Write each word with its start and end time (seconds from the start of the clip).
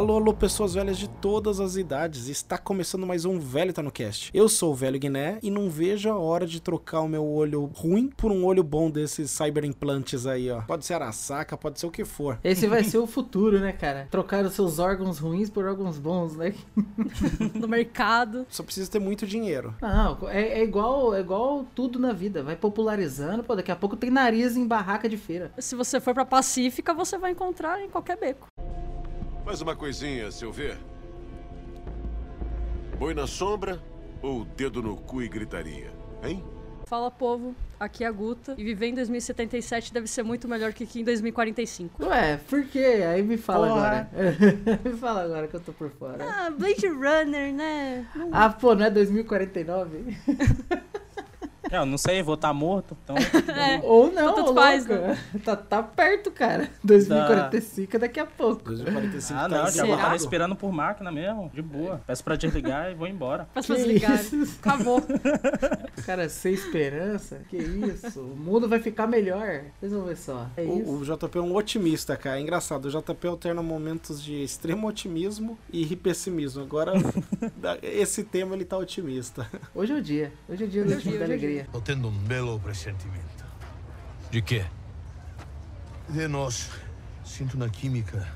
Alô, 0.00 0.16
alô, 0.16 0.32
pessoas 0.32 0.72
velhas 0.72 0.96
de 0.96 1.06
todas 1.06 1.60
as 1.60 1.76
idades. 1.76 2.26
Está 2.26 2.56
começando 2.56 3.06
mais 3.06 3.26
um 3.26 3.38
Velho 3.38 3.70
Tá 3.70 3.82
no 3.82 3.92
Cast. 3.92 4.30
Eu 4.32 4.48
sou 4.48 4.72
o 4.72 4.74
Velho 4.74 4.98
Guiné 4.98 5.38
e 5.42 5.50
não 5.50 5.68
vejo 5.68 6.08
a 6.08 6.18
hora 6.18 6.46
de 6.46 6.58
trocar 6.58 7.02
o 7.02 7.08
meu 7.08 7.22
olho 7.22 7.66
ruim 7.66 8.08
por 8.08 8.32
um 8.32 8.46
olho 8.46 8.64
bom 8.64 8.90
desses 8.90 9.30
cyberimplantes 9.30 10.24
aí, 10.24 10.50
ó. 10.50 10.62
Pode 10.62 10.86
ser 10.86 10.94
araçaca, 10.94 11.54
pode 11.54 11.78
ser 11.78 11.84
o 11.84 11.90
que 11.90 12.02
for. 12.02 12.38
Esse 12.42 12.66
vai 12.66 12.82
ser 12.82 12.96
o 12.96 13.04
futuro, 13.06 13.60
né, 13.60 13.74
cara? 13.74 14.08
Trocar 14.10 14.42
os 14.46 14.54
seus 14.54 14.78
órgãos 14.78 15.18
ruins 15.18 15.50
por 15.50 15.66
órgãos 15.66 15.98
bons, 15.98 16.34
né? 16.34 16.54
no 17.54 17.68
mercado. 17.68 18.46
Só 18.48 18.62
precisa 18.62 18.90
ter 18.90 19.00
muito 19.00 19.26
dinheiro. 19.26 19.74
Não, 19.82 20.30
é, 20.30 20.60
é 20.60 20.64
igual 20.64 21.14
é 21.14 21.20
igual 21.20 21.66
tudo 21.74 21.98
na 21.98 22.14
vida. 22.14 22.42
Vai 22.42 22.56
popularizando, 22.56 23.44
pô, 23.44 23.54
daqui 23.54 23.70
a 23.70 23.76
pouco 23.76 23.96
tem 23.96 24.08
nariz 24.08 24.56
em 24.56 24.66
barraca 24.66 25.10
de 25.10 25.18
feira. 25.18 25.52
Se 25.58 25.76
você 25.76 26.00
for 26.00 26.14
pra 26.14 26.24
Pacífica, 26.24 26.94
você 26.94 27.18
vai 27.18 27.32
encontrar 27.32 27.82
em 27.82 27.90
qualquer 27.90 28.16
beco. 28.16 28.46
Mais 29.50 29.60
uma 29.60 29.74
coisinha, 29.74 30.30
seu 30.30 30.52
ver. 30.52 30.78
Boi 32.96 33.12
na 33.12 33.26
sombra 33.26 33.82
ou 34.22 34.44
dedo 34.44 34.80
no 34.80 34.96
cu 34.96 35.22
e 35.22 35.28
gritaria, 35.28 35.90
hein? 36.22 36.44
Fala, 36.86 37.10
povo. 37.10 37.52
Aqui 37.80 38.04
é 38.04 38.06
a 38.06 38.12
Guta. 38.12 38.54
E 38.56 38.62
viver 38.62 38.86
em 38.86 38.94
2077 38.94 39.92
deve 39.92 40.06
ser 40.06 40.22
muito 40.22 40.46
melhor 40.46 40.72
que 40.72 40.84
aqui 40.84 41.00
em 41.00 41.04
2045. 41.04 42.00
Ué, 42.06 42.36
por 42.48 42.64
quê? 42.64 43.04
Aí 43.12 43.24
me 43.24 43.36
fala 43.36 43.66
Porra. 43.66 43.80
agora. 43.80 44.10
me 44.88 44.96
fala 44.96 45.24
agora 45.24 45.48
que 45.48 45.56
eu 45.56 45.60
tô 45.60 45.72
por 45.72 45.90
fora. 45.90 46.24
Ah, 46.24 46.50
Blade 46.50 46.86
Runner, 46.86 47.52
né? 47.52 48.06
Não... 48.14 48.30
Ah, 48.32 48.50
pô, 48.50 48.76
não 48.76 48.86
é 48.86 48.90
2049? 48.90 50.16
É, 51.70 51.76
eu 51.76 51.86
não 51.86 51.96
sei, 51.96 52.20
vou 52.22 52.34
estar 52.34 52.48
tá 52.48 52.54
morto, 52.54 52.96
então. 53.04 53.16
É. 53.60 53.80
Ou 53.82 54.10
não, 54.10 54.32
então, 54.32 54.54
faz, 54.54 54.86
né? 54.86 55.18
tá, 55.44 55.54
tá 55.54 55.82
perto, 55.82 56.30
cara. 56.30 56.70
2045 56.82 57.96
é 57.96 57.98
daqui 57.98 58.18
a 58.18 58.26
pouco. 58.26 58.64
2045 58.64 59.38
ah, 59.38 59.42
tá 59.42 59.48
não, 59.48 59.70
já 59.70 59.84
vou 59.84 59.94
estar 59.94 60.12
respirando 60.12 60.56
por 60.56 60.72
máquina 60.72 61.12
mesmo, 61.12 61.50
de 61.52 61.60
boa. 61.60 62.00
Peço 62.06 62.24
pra 62.24 62.36
desligar 62.36 62.90
e 62.90 62.94
vou 62.94 63.06
embora. 63.06 63.48
Peço 63.52 63.68
pra 63.68 63.76
desligar. 63.76 64.18
Acabou. 64.60 65.02
Cara, 66.06 66.28
sem 66.28 66.54
esperança? 66.54 67.42
Que 67.48 67.58
isso? 67.58 68.20
O 68.20 68.36
mundo 68.36 68.68
vai 68.68 68.80
ficar 68.80 69.06
melhor. 69.06 69.64
Vocês 69.78 69.92
vão 69.92 70.04
ver 70.04 70.16
só. 70.16 70.46
É 70.56 70.62
o, 70.62 71.00
o, 71.00 71.04
JP 71.04 71.38
é 71.38 71.40
um 71.40 71.54
otimista, 71.54 72.16
cara. 72.16 72.38
É 72.38 72.40
engraçado. 72.40 72.86
O 72.86 72.90
JP 72.90 73.26
alterna 73.26 73.62
momentos 73.62 74.22
de 74.22 74.42
extremo 74.42 74.88
otimismo 74.88 75.58
e 75.72 75.94
pessimismo. 75.94 76.62
Agora, 76.62 76.92
esse 77.82 78.24
tema 78.24 78.54
ele 78.54 78.64
tá 78.64 78.78
otimista. 78.78 79.46
Hoje 79.74 79.92
é 79.92 79.96
o 79.96 80.02
dia. 80.02 80.32
Hoje 80.48 80.64
é 80.64 80.66
o 80.66 80.70
dia, 80.70 80.82
hoje 80.82 80.94
é 80.94 80.96
o 80.96 81.00
dia 81.00 81.18
da 81.18 81.24
alegria. 81.24 81.59
Dia. 81.60 81.68
Tô 81.72 81.80
tendo 81.80 82.08
um 82.08 82.10
belo 82.10 82.58
pressentimento. 82.58 83.44
De 84.30 84.40
quê? 84.40 84.64
De 86.08 86.26
nós. 86.28 86.70
Sinto 87.24 87.58
na 87.58 87.68
química. 87.68 88.26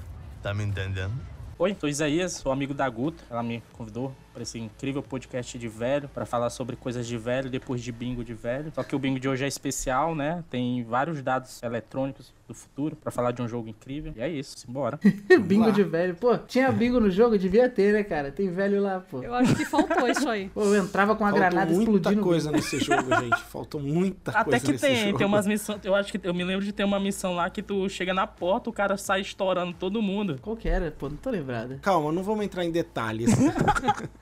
Tá 0.43 0.53
me 0.53 0.65
entendendo? 0.65 1.15
Oi, 1.59 1.77
sou 1.79 1.89
Isaías, 1.89 2.33
sou 2.33 2.53
amigo 2.53 2.75
da 2.75 2.89
Guta. 2.89 3.25
Ela 3.31 3.43
me 3.43 3.63
convidou 3.73 4.15
para 4.35 4.43
esse 4.43 4.59
incrível 4.59 5.01
podcast 5.01 5.57
de 5.57 5.69
velho, 5.69 6.09
para 6.09 6.27
falar 6.27 6.51
sobre 6.51 6.75
coisas 6.75 7.07
de 7.07 7.17
velho 7.17 7.49
depois 7.49 7.81
de 7.81 7.93
bingo 7.93 8.25
de 8.25 8.35
velho. 8.35 8.73
Só 8.75 8.83
que 8.83 8.95
o 8.97 8.99
bingo 8.99 9.21
de 9.21 9.29
hoje 9.29 9.45
é 9.45 9.49
especial, 9.49 10.13
né? 10.15 10.43
Tem 10.51 10.83
vários 10.83 11.23
dados 11.23 11.63
eletrônicos 11.63 12.35
do 12.49 12.53
futuro 12.53 12.97
para 12.97 13.11
falar 13.13 13.31
de 13.31 13.41
um 13.41 13.49
jogo 13.49 13.69
incrível. 13.69 14.13
E 14.17 14.21
é 14.21 14.29
isso, 14.29 14.59
simbora. 14.59 14.99
bingo 15.47 15.71
de 15.71 15.85
velho. 15.85 16.17
Pô, 16.17 16.37
tinha 16.37 16.71
bingo 16.73 16.99
no 16.99 17.11
jogo? 17.11 17.39
Devia 17.39 17.69
ter, 17.71 17.93
né, 17.95 18.03
cara? 18.03 18.33
Tem 18.33 18.51
velho 18.51 18.83
lá, 18.83 19.01
pô. 19.01 19.23
Eu 19.23 19.33
acho 19.35 19.55
que 19.55 19.65
faltou 19.65 20.09
isso 20.09 20.29
aí. 20.29 20.49
Pô, 20.55 20.63
eu 20.63 20.83
entrava 20.83 21.15
com 21.15 21.25
a 21.25 21.31
Faltou 21.31 21.49
granada 21.49 21.73
muita 21.73 21.93
explodindo. 21.93 22.23
coisa 22.23 22.51
nesse 22.51 22.79
jogo, 22.81 23.09
gente. 23.23 23.41
Faltou 23.45 23.81
muita 23.81 24.33
Até 24.33 24.59
coisa 24.59 24.73
que 24.73 24.79
tem, 24.79 25.07
jogo. 25.07 25.19
tem 25.19 25.27
umas 25.27 25.47
missões. 25.47 25.79
Eu 25.85 25.95
acho 25.95 26.11
que 26.13 26.21
eu 26.27 26.35
me 26.35 26.43
lembro 26.45 26.65
de 26.65 26.73
ter 26.73 26.85
uma 26.85 26.99
missão 26.99 27.35
lá 27.35 27.49
que 27.49 27.63
tu 27.63 27.89
chega 27.89 28.13
na 28.13 28.27
porta, 28.27 28.69
o 28.69 28.73
cara 28.73 28.97
sai 28.97 29.21
estourando 29.21 29.73
todo 29.73 30.03
mundo. 30.03 30.39
Qual 30.43 30.57
que 30.57 30.69
era? 30.69 30.91
Pô, 30.91 31.09
não 31.09 31.17
tô 31.17 31.31
lembrado. 31.31 31.79
Calma, 31.81 32.11
não 32.13 32.23
vamos 32.23 32.45
entrar 32.45 32.65
em 32.65 32.71
detalhes. 32.71 33.31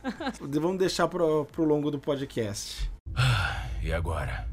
vamos 0.40 0.78
deixar 0.78 1.08
pro, 1.08 1.44
pro 1.46 1.64
longo 1.64 1.90
do 1.90 1.98
podcast. 1.98 2.90
e 3.82 3.92
agora? 3.92 4.48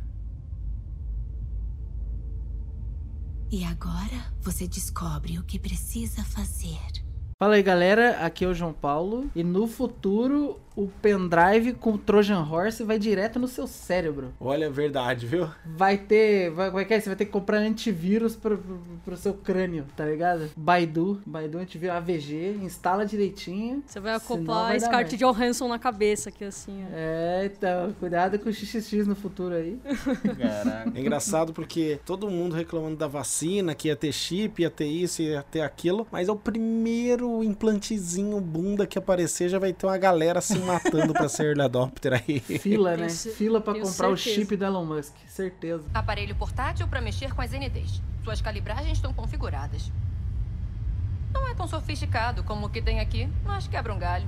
E 3.51 3.63
agora 3.63 4.31
você 4.41 4.67
descobre 4.67 5.39
o 5.39 5.43
que 5.43 5.57
precisa 5.57 6.23
fazer. 6.23 6.79
Fala 7.41 7.55
aí 7.55 7.63
galera, 7.63 8.23
aqui 8.25 8.43
é 8.43 8.47
o 8.47 8.53
João 8.53 8.73
Paulo 8.73 9.31
e 9.33 9.43
no 9.43 9.65
futuro 9.65 10.59
o 10.79 10.87
pendrive 11.01 11.73
com 11.73 11.91
o 11.91 11.97
Trojan 11.97 12.41
Horse 12.41 12.85
vai 12.85 12.97
direto 12.97 13.37
no 13.37 13.49
seu 13.49 13.67
cérebro. 13.67 14.33
Olha, 14.39 14.65
é 14.65 14.69
verdade, 14.69 15.27
viu? 15.27 15.49
Vai 15.65 15.97
ter. 15.97 16.51
Vai, 16.51 16.69
como 16.69 16.79
é 16.79 16.85
que 16.85 16.93
é? 16.93 16.99
Você 17.01 17.09
vai 17.09 17.17
ter 17.17 17.25
que 17.25 17.31
comprar 17.31 17.57
antivírus 17.57 18.37
pro, 18.37 18.57
pro, 18.57 18.81
pro 19.03 19.17
seu 19.17 19.33
crânio, 19.33 19.85
tá 19.97 20.05
ligado? 20.05 20.49
Baidu, 20.55 21.21
Baidu 21.25 21.57
antivírus 21.57 21.97
AVG, 21.97 22.59
instala 22.61 23.05
direitinho. 23.05 23.83
Você 23.85 23.99
vai 23.99 24.15
acoplar 24.15 24.71
a 24.71 24.79
Scarlett 24.79 25.17
Johansson 25.17 25.67
na 25.67 25.77
cabeça 25.77 26.29
aqui 26.29 26.45
assim. 26.45 26.85
Ó. 26.85 26.87
É, 26.93 27.51
então, 27.53 27.93
cuidado 27.99 28.39
com 28.39 28.47
o 28.47 28.53
XXX 28.53 29.05
no 29.05 29.15
futuro 29.15 29.55
aí. 29.55 29.77
Caraca. 30.39 30.91
É 30.95 30.99
engraçado 31.01 31.51
porque 31.51 31.99
todo 32.05 32.29
mundo 32.29 32.55
reclamando 32.55 32.95
da 32.95 33.07
vacina, 33.07 33.75
que 33.75 33.89
ia 33.89 33.97
ter 33.97 34.13
chip, 34.13 34.61
ia 34.61 34.69
ter 34.69 34.87
isso, 34.87 35.21
ia 35.21 35.43
ter 35.43 35.59
aquilo, 35.59 36.07
mas 36.09 36.29
é 36.29 36.31
o 36.31 36.37
primeiro 36.37 37.43
implantezinho 37.43 38.39
bunda 38.39 38.87
que 38.87 38.97
aparecer 38.97 39.49
já 39.49 39.59
vai 39.59 39.73
ter 39.73 39.85
uma 39.85 39.97
galera 39.97 40.39
assim 40.39 40.68
matando 40.73 41.13
pra 41.13 41.27
ser 41.27 41.45
early 41.47 41.61
adopter 41.61 42.13
aí. 42.13 42.39
Fila, 42.39 42.95
né? 42.95 43.09
Fila 43.09 43.59
pra 43.59 43.73
comprar 43.73 43.89
certeza. 43.89 44.13
o 44.13 44.17
chip 44.17 44.55
do 44.55 44.65
Elon 44.65 44.85
Musk, 44.85 45.13
certeza. 45.27 45.83
Aparelho 45.93 46.35
portátil 46.35 46.87
pra 46.87 47.01
mexer 47.01 47.33
com 47.33 47.41
as 47.41 47.51
NDs. 47.51 48.01
Suas 48.23 48.41
calibragens 48.41 48.93
estão 48.93 49.13
configuradas. 49.13 49.91
Não 51.33 51.47
é 51.47 51.53
tão 51.53 51.67
sofisticado 51.67 52.43
como 52.43 52.67
o 52.67 52.69
que 52.69 52.81
tem 52.81 52.99
aqui, 52.99 53.29
mas 53.45 53.67
quebra 53.67 53.93
um 53.93 53.99
galho. 53.99 54.27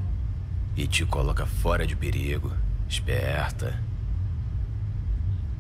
E 0.75 0.87
te 0.87 1.05
coloca 1.05 1.45
fora 1.45 1.85
de 1.85 1.95
perigo. 1.95 2.51
Esperta. 2.87 3.79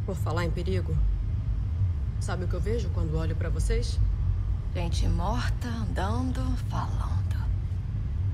Por 0.05 0.15
falar 0.15 0.45
em 0.45 0.51
perigo, 0.51 0.97
sabe 2.19 2.45
o 2.45 2.47
que 2.47 2.53
eu 2.53 2.61
vejo 2.61 2.89
quando 2.89 3.17
olho 3.17 3.35
para 3.35 3.49
vocês? 3.49 3.99
Gente 4.73 5.07
morta 5.07 5.67
andando, 5.67 6.41
falando. 6.69 7.20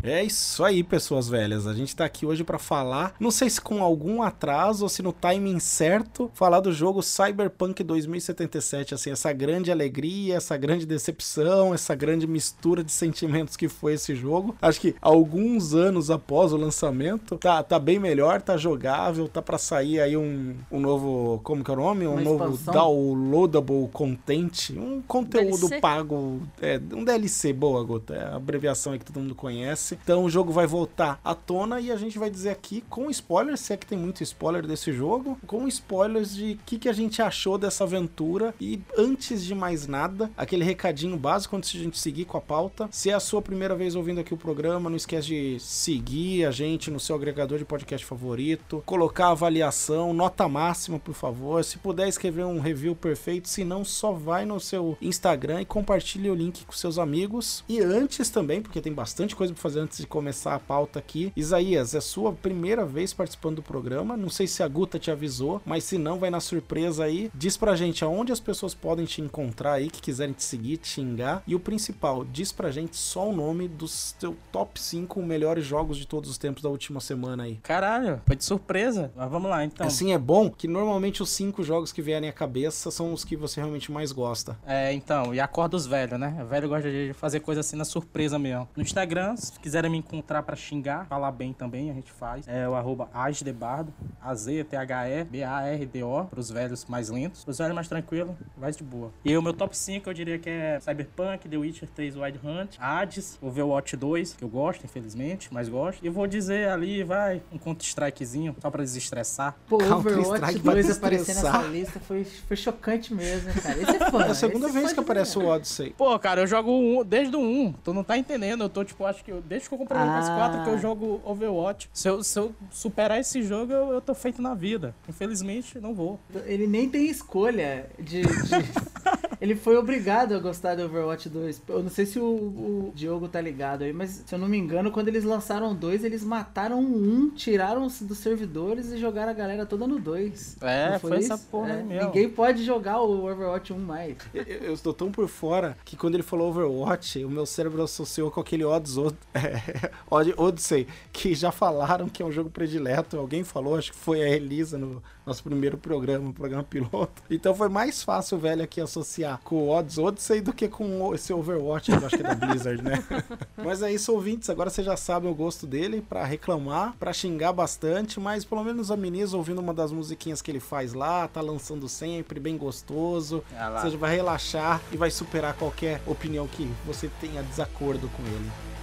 É 0.09 0.23
isso 0.23 0.63
aí, 0.63 0.83
pessoas 0.83 1.27
velhas. 1.27 1.67
A 1.67 1.73
gente 1.73 1.95
tá 1.95 2.05
aqui 2.05 2.25
hoje 2.25 2.43
para 2.43 2.57
falar, 2.57 3.13
não 3.19 3.29
sei 3.29 3.49
se 3.49 3.59
com 3.59 3.83
algum 3.83 4.21
atraso 4.21 4.83
ou 4.83 4.89
se 4.89 5.03
no 5.03 5.11
timing 5.11 5.59
certo, 5.59 6.31
falar 6.33 6.61
do 6.61 6.71
jogo 6.71 7.01
Cyberpunk 7.01 7.83
2077, 7.83 8.93
assim, 8.93 9.11
essa 9.11 9.33
grande 9.33 9.71
alegria, 9.71 10.35
essa 10.35 10.55
grande 10.55 10.85
decepção, 10.85 11.73
essa 11.73 11.93
grande 11.93 12.25
mistura 12.25 12.83
de 12.83 12.91
sentimentos 12.91 13.57
que 13.57 13.67
foi 13.67 13.93
esse 13.93 14.15
jogo. 14.15 14.55
Acho 14.61 14.79
que 14.79 14.95
alguns 15.01 15.73
anos 15.73 16.09
após 16.09 16.53
o 16.53 16.57
lançamento, 16.57 17.37
tá, 17.37 17.61
tá 17.61 17.77
bem 17.77 17.99
melhor, 17.99 18.41
tá 18.41 18.55
jogável, 18.55 19.27
tá 19.27 19.41
para 19.41 19.57
sair 19.57 19.99
aí 19.99 20.15
um, 20.15 20.55
um 20.71 20.79
novo, 20.79 21.41
como 21.43 21.63
que 21.63 21.69
é 21.69 21.73
o 21.73 21.77
nome? 21.77 22.07
Um 22.07 22.13
Uma 22.13 22.21
novo 22.21 22.53
expansão. 22.53 22.73
downloadable 22.73 23.89
content, 23.91 24.71
um 24.71 25.01
conteúdo 25.01 25.67
DLC? 25.67 25.79
pago, 25.81 26.41
é, 26.61 26.79
um 26.93 27.03
DLC, 27.03 27.51
boa, 27.51 27.83
Gota, 27.83 28.15
é 28.15 28.23
a 28.23 28.35
abreviação 28.35 28.93
aí 28.93 28.99
que 28.99 29.05
todo 29.05 29.19
mundo 29.19 29.35
conhece. 29.35 29.96
Então 30.03 30.23
o 30.23 30.29
jogo 30.29 30.51
vai 30.51 30.67
voltar 30.67 31.19
à 31.23 31.33
tona 31.33 31.79
e 31.79 31.91
a 31.91 31.97
gente 31.97 32.17
vai 32.17 32.29
dizer 32.29 32.49
aqui 32.49 32.83
com 32.89 33.09
spoilers, 33.09 33.59
se 33.59 33.73
é 33.73 33.77
que 33.77 33.85
tem 33.85 33.97
muito 33.97 34.23
spoiler 34.23 34.65
desse 34.65 34.91
jogo, 34.91 35.37
com 35.45 35.67
spoilers 35.67 36.35
de 36.35 36.53
o 36.53 36.59
que, 36.65 36.77
que 36.77 36.89
a 36.89 36.93
gente 36.93 37.21
achou 37.21 37.57
dessa 37.57 37.83
aventura. 37.83 38.53
E 38.59 38.81
antes 38.97 39.43
de 39.43 39.53
mais 39.53 39.87
nada, 39.87 40.31
aquele 40.37 40.63
recadinho 40.63 41.17
básico 41.17 41.55
antes 41.55 41.71
de 41.71 41.79
a 41.79 41.83
gente 41.83 41.99
seguir 41.99 42.25
com 42.25 42.37
a 42.37 42.41
pauta. 42.41 42.87
Se 42.91 43.09
é 43.09 43.13
a 43.13 43.19
sua 43.19 43.41
primeira 43.41 43.75
vez 43.75 43.95
ouvindo 43.95 44.19
aqui 44.19 44.33
o 44.33 44.37
programa, 44.37 44.89
não 44.89 44.97
esquece 44.97 45.27
de 45.27 45.59
seguir 45.59 46.45
a 46.45 46.51
gente 46.51 46.89
no 46.91 46.99
seu 46.99 47.15
agregador 47.15 47.57
de 47.57 47.65
podcast 47.65 48.05
favorito, 48.05 48.83
colocar 48.85 49.29
avaliação, 49.29 50.13
nota 50.13 50.47
máxima, 50.47 50.99
por 50.99 51.13
favor. 51.13 51.63
Se 51.63 51.77
puder 51.77 52.07
escrever 52.07 52.45
um 52.45 52.59
review 52.59 52.95
perfeito, 52.95 53.49
se 53.49 53.63
não, 53.63 53.83
só 53.83 54.11
vai 54.11 54.45
no 54.45 54.59
seu 54.59 54.97
Instagram 55.01 55.61
e 55.61 55.65
compartilhe 55.65 56.29
o 56.29 56.35
link 56.35 56.65
com 56.65 56.73
seus 56.73 56.97
amigos. 56.97 57.63
E 57.67 57.79
antes 57.79 58.29
também, 58.29 58.61
porque 58.61 58.81
tem 58.81 58.93
bastante 58.93 59.35
coisa 59.35 59.53
para 59.53 59.61
fazer 59.61 59.76
antes 59.77 59.99
de 59.99 60.07
começar 60.07 60.55
a 60.55 60.59
pauta 60.59 60.99
aqui. 60.99 61.31
Isaías, 61.35 61.93
é 61.93 62.01
sua 62.01 62.33
primeira 62.33 62.85
vez 62.85 63.13
participando 63.13 63.57
do 63.57 63.63
programa. 63.63 64.17
Não 64.17 64.29
sei 64.29 64.47
se 64.47 64.63
a 64.63 64.67
Guta 64.67 64.99
te 64.99 65.11
avisou, 65.11 65.61
mas 65.65 65.83
se 65.83 65.97
não, 65.97 66.19
vai 66.19 66.29
na 66.29 66.39
surpresa 66.39 67.03
aí. 67.03 67.31
Diz 67.33 67.57
pra 67.57 67.75
gente 67.75 68.03
aonde 68.03 68.31
as 68.31 68.39
pessoas 68.39 68.73
podem 68.73 69.05
te 69.05 69.21
encontrar 69.21 69.73
aí, 69.73 69.89
que 69.89 70.01
quiserem 70.01 70.33
te 70.33 70.43
seguir, 70.43 70.77
te 70.77 70.87
xingar. 70.87 71.43
E 71.45 71.55
o 71.55 71.59
principal, 71.59 72.25
diz 72.25 72.51
pra 72.51 72.71
gente 72.71 72.95
só 72.95 73.29
o 73.29 73.35
nome 73.35 73.67
dos 73.67 74.13
teus 74.13 74.35
top 74.51 74.79
5 74.79 75.21
melhores 75.21 75.65
jogos 75.65 75.97
de 75.97 76.07
todos 76.07 76.29
os 76.29 76.37
tempos 76.37 76.63
da 76.63 76.69
última 76.69 76.99
semana 76.99 77.43
aí. 77.43 77.57
Caralho, 77.63 78.21
foi 78.25 78.35
de 78.35 78.43
surpresa. 78.43 79.11
Mas 79.15 79.29
vamos 79.29 79.49
lá 79.49 79.63
então. 79.63 79.85
Assim 79.85 80.13
é 80.13 80.17
bom 80.17 80.49
que 80.49 80.67
normalmente 80.67 81.21
os 81.21 81.29
cinco 81.29 81.63
jogos 81.63 81.91
que 81.91 82.01
vierem 82.01 82.29
à 82.29 82.33
cabeça 82.33 82.89
são 82.91 83.13
os 83.13 83.23
que 83.23 83.35
você 83.35 83.59
realmente 83.59 83.91
mais 83.91 84.11
gosta. 84.11 84.57
É, 84.65 84.93
então, 84.93 85.33
e 85.33 85.39
acorda 85.39 85.75
os 85.75 85.85
velhos, 85.85 86.19
né? 86.19 86.37
O 86.41 86.45
velho 86.45 86.69
gosta 86.69 86.89
de 86.89 87.13
fazer 87.13 87.39
coisa 87.39 87.61
assim 87.61 87.75
na 87.75 87.85
surpresa 87.85 88.37
mesmo. 88.39 88.67
No 88.75 88.81
Instagram, 88.81 89.35
se 89.35 89.51
quiserem 89.67 89.91
me 89.91 89.97
encontrar 89.97 90.43
pra 90.43 90.55
xingar, 90.55 91.05
falar 91.07 91.29
bem 91.29 91.51
também, 91.51 91.91
a 91.91 91.93
gente 91.93 92.09
faz. 92.09 92.47
É 92.47 92.67
o 92.69 92.73
arroba 92.73 93.09
asdebardo, 93.13 93.93
A-Z-T-H-E, 94.21 95.25
B-A-R-D-O, 95.25 96.23
pros 96.25 96.49
velhos 96.49 96.85
mais 96.85 97.09
lentos. 97.09 97.43
Pros 97.43 97.57
velhos 97.57 97.75
mais 97.75 97.89
tranquilos, 97.89 98.33
vai 98.55 98.71
de 98.71 98.81
boa. 98.81 99.11
E 99.25 99.35
o 99.35 99.41
meu 99.41 99.51
top 99.53 99.77
5 99.77 100.09
eu 100.09 100.13
diria 100.13 100.39
que 100.39 100.49
é 100.49 100.79
Cyberpunk, 100.79 101.49
The 101.49 101.57
Witcher 101.57 101.89
3 101.93 102.15
Wild 102.15 102.39
Hunt, 102.41 102.75
Hades, 102.79 103.37
Overwatch 103.41 103.97
2, 103.97 104.33
que 104.35 104.43
eu 104.43 104.47
gosto, 104.47 104.85
infelizmente, 104.85 105.49
mas 105.51 105.67
gosto. 105.67 106.05
E 106.05 106.07
vou 106.07 106.25
dizer 106.25 106.69
ali, 106.69 107.03
vai, 107.03 107.41
um 107.51 107.57
Counter-Strikezinho, 107.57 108.55
só 108.61 108.71
pra 108.71 108.83
desestressar. 108.83 109.53
Pô, 109.67 109.75
Overwatch 109.75 110.59
pra 110.59 110.73
2 110.73 110.97
aparecer 110.97 111.35
nessa 111.35 111.61
lista 111.63 111.99
foi, 111.99 112.23
foi 112.23 112.55
chocante 112.55 113.13
mesmo, 113.13 113.53
cara. 113.61 113.77
Esse 113.81 113.95
é 113.97 114.09
fã. 114.09 114.23
É 114.23 114.29
a 114.29 114.33
segunda 114.33 114.67
esse 114.67 114.79
vez 114.79 114.93
que 114.93 114.99
aparece 115.01 115.37
o 115.37 115.45
Odyssey. 115.45 115.93
Pô, 115.97 116.17
cara, 116.17 116.41
eu 116.41 116.47
jogo 116.47 116.71
um, 116.71 117.03
desde 117.03 117.35
o 117.35 117.41
1. 117.41 117.73
Tu 117.83 117.93
não 117.93 118.03
tá 118.03 118.17
entendendo. 118.17 118.63
Eu 118.63 118.69
tô, 118.69 118.85
tipo, 118.85 119.05
acho 119.05 119.23
que 119.23 119.31
eu, 119.31 119.41
desde 119.57 119.67
que 119.69 119.73
eu 119.75 119.79
comprei 119.79 119.99
o 119.99 120.03
Ah. 120.03 120.19
PS4 120.21 120.63
que 120.63 120.69
eu 120.69 120.77
jogo 120.79 121.21
Overwatch. 121.25 121.89
Se 121.93 122.07
eu, 122.07 122.23
se 122.23 122.37
eu 122.39 122.53
superar 122.71 123.19
esse 123.19 123.41
jogo, 123.41 123.73
eu, 123.73 123.91
eu 123.93 124.01
tô 124.01 124.13
feito 124.13 124.41
na 124.41 124.53
vida. 124.53 124.95
Infelizmente, 125.09 125.79
não 125.79 125.93
vou. 125.93 126.19
Ele 126.45 126.67
nem 126.67 126.87
tem 126.87 127.07
escolha 127.09 127.89
de. 127.99 128.21
de- 128.21 128.27
Ele 129.39 129.55
foi 129.55 129.77
obrigado 129.77 130.33
a 130.33 130.39
gostar 130.39 130.75
do 130.75 130.83
Overwatch 130.85 131.29
2. 131.29 131.61
Eu 131.69 131.83
não 131.83 131.89
sei 131.89 132.05
se 132.05 132.19
o, 132.19 132.23
o 132.25 132.91
Diogo 132.95 133.27
tá 133.27 133.39
ligado 133.39 133.83
aí, 133.83 133.93
mas 133.93 134.23
se 134.25 134.33
eu 134.33 134.39
não 134.39 134.47
me 134.47 134.57
engano, 134.57 134.91
quando 134.91 135.09
eles 135.09 135.23
lançaram 135.23 135.71
o 135.71 135.75
2, 135.75 136.03
eles 136.03 136.23
mataram 136.23 136.79
o 136.79 136.97
1, 137.25 137.29
tiraram 137.35 137.85
os 137.85 138.01
dos 138.01 138.17
servidores 138.17 138.91
e 138.91 138.97
jogaram 138.97 139.29
a 139.31 139.33
galera 139.35 139.65
toda 139.65 139.85
no 139.85 139.99
2. 139.99 140.57
É, 140.61 140.91
Não 140.91 140.99
foi 140.99 141.17
essa 141.17 141.35
isso? 141.35 141.47
porra 141.51 141.73
aí 141.73 141.83
mesmo. 141.83 142.05
Ninguém 142.07 142.29
pode 142.29 142.63
jogar 142.63 142.99
o 143.01 143.25
Overwatch 143.29 143.71
1 143.73 143.77
mais. 143.77 144.17
Eu, 144.33 144.43
eu 144.43 144.73
estou 144.73 144.93
tão 144.93 145.11
por 145.11 145.27
fora 145.27 145.77
que 145.85 145.95
quando 145.95 146.15
ele 146.15 146.23
falou 146.23 146.49
Overwatch, 146.49 147.23
o 147.23 147.29
meu 147.29 147.45
cérebro 147.45 147.83
associou 147.83 148.31
com 148.31 148.39
aquele 148.41 148.65
Odds, 148.65 148.97
Od- 148.97 149.15
é, 149.35 149.91
Od- 150.09 150.33
Odyssey, 150.37 150.87
que 151.13 151.35
já 151.35 151.51
falaram 151.51 152.09
que 152.09 152.23
é 152.23 152.25
um 152.25 152.31
jogo 152.31 152.49
predileto. 152.49 153.17
Alguém 153.17 153.43
falou, 153.43 153.75
acho 153.77 153.91
que 153.91 153.97
foi 153.97 154.21
a 154.23 154.29
Elisa 154.29 154.77
no 154.77 155.01
nosso 155.27 155.43
primeiro 155.43 155.77
programa, 155.77 156.31
programa 156.31 156.63
piloto. 156.63 157.21
Então 157.29 157.53
foi 157.53 157.69
mais 157.69 158.01
fácil 158.01 158.37
o 158.37 158.39
velho 158.39 158.63
aqui 158.63 158.79
associar 158.79 159.39
com 159.43 159.55
o 159.55 159.69
Odds 159.69 159.97
Odyssey 159.97 160.41
do 160.41 160.53
que 160.53 160.67
com 160.67 161.13
esse 161.13 161.33
Overwatch, 161.33 161.91
que 161.91 161.97
eu 161.97 162.05
acho 162.05 162.17
que 162.17 162.25
é 162.25 162.35
da 162.35 162.47
Blizzard, 162.47 162.81
né? 162.81 163.03
Mas 163.57 163.81
é 163.81 163.91
isso, 163.91 164.13
ouvintes. 164.13 164.49
Agora 164.49 164.69
vocês 164.69 164.85
já 164.85 164.95
sabem 164.95 165.29
o 165.29 165.35
gosto 165.35 165.67
dele 165.67 166.01
pra 166.01 166.23
reclamar, 166.23 166.95
pra 166.97 167.11
xingar 167.11 167.51
bastante, 167.51 168.19
mas 168.19 168.45
pelo 168.45 168.63
menos 168.63 168.89
ameniza 168.89 169.35
ouvindo 169.35 169.59
uma 169.59 169.73
das 169.73 169.91
musiquinhas 169.91 170.41
que 170.41 170.49
ele 170.49 170.59
faz 170.59 170.93
lá, 170.93 171.27
tá 171.27 171.41
lançando 171.41 171.89
sempre, 171.89 172.39
bem 172.39 172.57
gostoso. 172.57 173.43
Ah 173.57 173.69
lá. 173.69 173.89
Vai 173.89 174.15
relaxar 174.15 174.81
e 174.91 174.97
vai 174.97 175.11
superar 175.11 175.53
qualquer 175.55 176.01
opinião 176.05 176.47
que 176.47 176.69
você 176.85 177.09
tenha 177.19 177.43
desacordo 177.43 178.09
com 178.09 178.23
ele. 178.23 178.76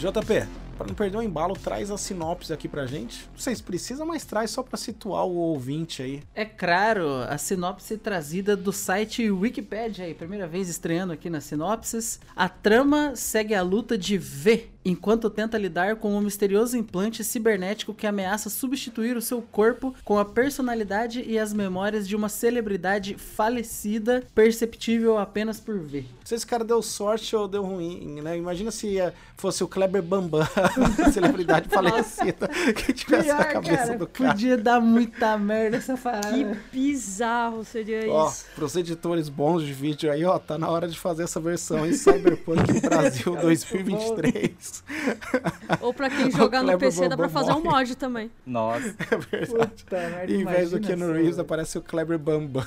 JP, 0.00 0.48
pra 0.78 0.86
não 0.86 0.94
perder 0.94 1.18
o 1.18 1.22
embalo, 1.22 1.54
traz 1.54 1.90
a 1.90 1.98
sinopse 1.98 2.54
aqui 2.54 2.66
pra 2.66 2.86
gente. 2.86 3.28
Não 3.32 3.38
sei 3.38 3.54
se 3.54 3.62
precisa, 3.62 4.02
mas 4.02 4.24
traz 4.24 4.50
só 4.50 4.62
pra 4.62 4.78
situar 4.78 5.26
o 5.26 5.34
ouvinte 5.34 6.02
aí. 6.02 6.22
É 6.34 6.46
claro, 6.46 7.06
a 7.28 7.36
sinopse 7.36 7.98
trazida 7.98 8.56
do 8.56 8.72
site 8.72 9.30
Wikipedia 9.30 10.06
aí, 10.06 10.14
primeira 10.14 10.46
vez 10.46 10.70
estreando 10.70 11.12
aqui 11.12 11.28
nas 11.28 11.44
sinopses. 11.44 12.18
A 12.34 12.48
trama 12.48 13.14
segue 13.14 13.54
a 13.54 13.60
luta 13.60 13.98
de 13.98 14.16
V, 14.16 14.70
enquanto 14.84 15.28
tenta 15.28 15.58
lidar 15.58 15.96
com 15.96 16.14
um 16.16 16.20
misterioso 16.20 16.76
implante 16.76 17.22
cibernético 17.22 17.92
que 17.94 18.06
ameaça 18.06 18.48
substituir 18.48 19.16
o 19.16 19.22
seu 19.22 19.42
corpo 19.42 19.94
com 20.04 20.18
a 20.18 20.24
personalidade 20.24 21.22
e 21.26 21.38
as 21.38 21.52
memórias 21.52 22.08
de 22.08 22.16
uma 22.16 22.28
celebridade 22.28 23.14
falecida, 23.14 24.24
perceptível 24.34 25.18
apenas 25.18 25.60
por 25.60 25.78
V. 25.78 26.00
Não 26.00 26.06
sei 26.24 26.26
se 26.26 26.34
esse 26.36 26.46
cara 26.46 26.64
deu 26.64 26.80
sorte 26.80 27.34
ou 27.34 27.46
deu 27.48 27.62
ruim, 27.64 28.20
né? 28.22 28.36
Imagina 28.38 28.70
se 28.70 28.98
eh, 28.98 29.12
fosse 29.36 29.62
o 29.64 29.68
Kleber 29.68 30.02
Bambam, 30.02 30.46
celebridade 31.12 31.68
falecida, 31.68 32.48
que 32.74 32.92
tivesse 32.92 33.28
na 33.28 33.36
Pior, 33.44 33.52
cabeça 33.52 33.76
cara, 33.86 33.98
do 33.98 34.06
cara. 34.06 34.30
podia 34.32 34.56
dar 34.56 34.80
muita 34.80 35.36
merda 35.36 35.76
essa 35.78 35.94
Que 35.94 36.02
parada. 36.02 36.58
bizarro 36.72 37.64
seria 37.64 38.08
Ó, 38.10 38.28
isso. 38.28 38.44
pros 38.54 38.76
editores 38.76 39.28
bons 39.28 39.62
de 39.64 39.72
vídeo 39.72 40.10
aí, 40.10 40.24
ó, 40.24 40.38
tá 40.38 40.56
na 40.56 40.68
hora 40.70 40.86
de 40.88 40.98
fazer 40.98 41.24
essa 41.24 41.40
versão 41.40 41.86
em 41.86 41.92
Cyberpunk 41.92 42.80
Brasil 42.80 43.36
2023. 43.42 44.69
Ou 45.80 45.92
pra 45.94 46.08
quem 46.10 46.30
jogar 46.30 46.62
no 46.62 46.78
PC, 46.78 47.08
dá 47.08 47.16
pra 47.16 47.26
Bambam 47.26 47.30
fazer 47.30 47.52
um 47.58 47.62
morre. 47.62 47.78
mod 47.78 47.96
também. 47.96 48.30
Nossa. 48.46 48.94
É 49.10 49.16
verdade. 49.16 49.84
Puta 49.84 49.96
merda, 49.96 50.32
em 50.32 50.44
vez 50.44 50.70
do 50.70 50.80
Keanu 50.80 51.06
só, 51.06 51.12
Reeves, 51.12 51.38
aparece 51.38 51.78
o 51.78 51.82
Kleber 51.82 52.18
Bambam. 52.18 52.64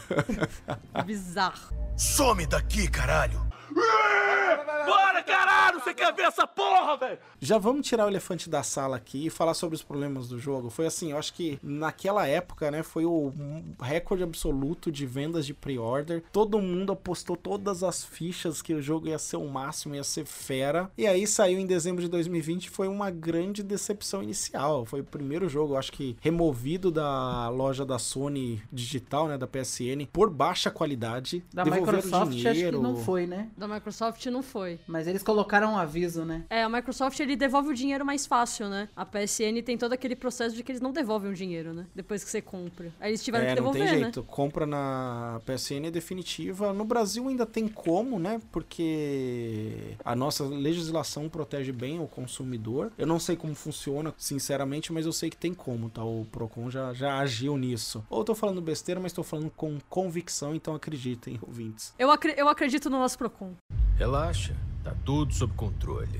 Bizarro. 1.05 1.73
Some 1.97 2.45
daqui, 2.45 2.87
caralho! 2.87 3.52
Bora, 3.73 5.23
caralho! 5.23 5.79
Você 5.79 5.93
quer 5.93 6.13
ver 6.13 6.23
essa 6.23 6.45
porra, 6.45 6.97
velho? 6.97 7.17
Já 7.39 7.57
vamos 7.57 7.87
tirar 7.87 8.05
o 8.05 8.09
elefante 8.09 8.49
da 8.49 8.63
sala 8.63 8.95
aqui 8.95 9.25
e 9.25 9.29
falar 9.29 9.53
sobre 9.53 9.75
os 9.75 9.81
problemas 9.83 10.27
do 10.27 10.39
jogo. 10.39 10.69
Foi 10.69 10.85
assim, 10.85 11.11
eu 11.11 11.17
acho 11.17 11.33
que 11.33 11.59
naquela 11.61 12.27
época, 12.27 12.69
né, 12.71 12.83
foi 12.83 13.05
o 13.05 13.33
recorde 13.81 14.23
absoluto 14.23 14.91
de 14.91 15.05
vendas 15.05 15.45
de 15.45 15.53
pre-order. 15.53 16.23
Todo 16.31 16.59
mundo 16.59 16.91
apostou 16.91 17.35
todas 17.35 17.83
as 17.83 18.03
fichas 18.03 18.61
que 18.61 18.73
o 18.73 18.81
jogo 18.81 19.07
ia 19.07 19.17
ser 19.17 19.37
o 19.37 19.47
máximo, 19.47 19.95
ia 19.95 20.03
ser 20.03 20.25
fera. 20.25 20.89
E 20.97 21.07
aí 21.07 21.25
saiu 21.27 21.59
em 21.59 21.65
dezembro 21.65 22.01
de 22.01 22.07
2020, 22.07 22.69
foi 22.69 22.87
uma 22.87 23.09
grande 23.09 23.63
decepção 23.63 24.21
inicial. 24.23 24.85
Foi 24.85 25.01
o 25.01 25.03
primeiro 25.03 25.49
jogo, 25.49 25.73
eu 25.73 25.77
acho 25.77 25.91
que 25.91 26.15
removido 26.21 26.91
da 26.91 27.49
loja 27.49 27.85
da 27.85 27.99
Sony 27.99 28.61
digital, 28.71 29.27
né, 29.27 29.37
da 29.37 29.47
PSN, 29.47 30.05
por 30.11 30.29
baixa 30.29 30.69
qualidade. 30.71 31.43
Da 31.53 31.65
Microsoft 31.65 32.33
acho 32.45 32.59
que 32.59 32.71
não 32.71 32.95
foi, 32.95 33.25
né? 33.25 33.49
Da 33.63 33.73
Microsoft 33.75 34.25
não 34.25 34.43
foi. 34.43 34.77
Mas 34.85 35.07
eles 35.07 35.23
colocaram 35.23 35.71
um 35.73 35.77
aviso, 35.77 36.25
né? 36.25 36.43
É, 36.49 36.63
a 36.63 36.69
Microsoft 36.69 37.17
ele 37.21 37.35
devolve 37.37 37.69
o 37.69 37.73
dinheiro 37.73 38.05
mais 38.05 38.25
fácil, 38.25 38.67
né? 38.67 38.89
A 38.93 39.05
PSN 39.05 39.61
tem 39.63 39.77
todo 39.77 39.93
aquele 39.93 40.17
processo 40.17 40.53
de 40.53 40.61
que 40.63 40.71
eles 40.73 40.81
não 40.81 40.91
devolvem 40.91 41.31
o 41.31 41.33
dinheiro, 41.33 41.73
né? 41.73 41.85
Depois 41.95 42.25
que 42.25 42.29
você 42.29 42.41
compra. 42.41 42.91
Aí 42.99 43.11
eles 43.11 43.23
tiveram 43.23 43.45
É, 43.45 43.55
que 43.55 43.61
não 43.61 43.71
devolver, 43.71 43.83
tem 43.89 43.97
né? 43.99 44.03
jeito. 44.03 44.21
Compra 44.23 44.65
na 44.65 45.39
PSN 45.45 45.87
é 45.87 45.91
definitiva. 45.91 46.73
No 46.73 46.83
Brasil 46.83 47.25
ainda 47.29 47.45
tem 47.45 47.69
como, 47.69 48.19
né? 48.19 48.41
Porque 48.51 49.95
a 50.03 50.15
nossa 50.15 50.43
legislação 50.43 51.29
protege 51.29 51.71
bem 51.71 51.99
o 52.01 52.07
consumidor. 52.07 52.91
Eu 52.97 53.07
não 53.07 53.19
sei 53.19 53.35
como 53.35 53.55
funciona, 53.55 54.13
sinceramente, 54.17 54.91
mas 54.91 55.05
eu 55.05 55.13
sei 55.13 55.29
que 55.29 55.37
tem 55.37 55.53
como, 55.53 55.89
tá? 55.89 56.03
O 56.03 56.25
Procon 56.31 56.69
já, 56.69 56.93
já 56.93 57.17
agiu 57.19 57.57
nisso. 57.57 58.03
Ou 58.09 58.19
eu 58.19 58.23
tô 58.25 58.35
falando 58.35 58.61
besteira, 58.61 58.99
mas 58.99 59.13
tô 59.13 59.23
falando 59.23 59.49
com 59.55 59.77
convicção, 59.89 60.53
então 60.53 60.75
acreditem, 60.75 61.39
ouvintes. 61.41 61.93
Eu, 61.97 62.11
acre- 62.11 62.35
eu 62.37 62.47
acredito 62.49 62.89
no 62.89 62.97
nosso 62.99 63.17
Procon. 63.17 63.52
Relaxa, 63.97 64.55
tá 64.83 64.93
tudo 65.05 65.33
sob 65.33 65.53
controle. 65.53 66.19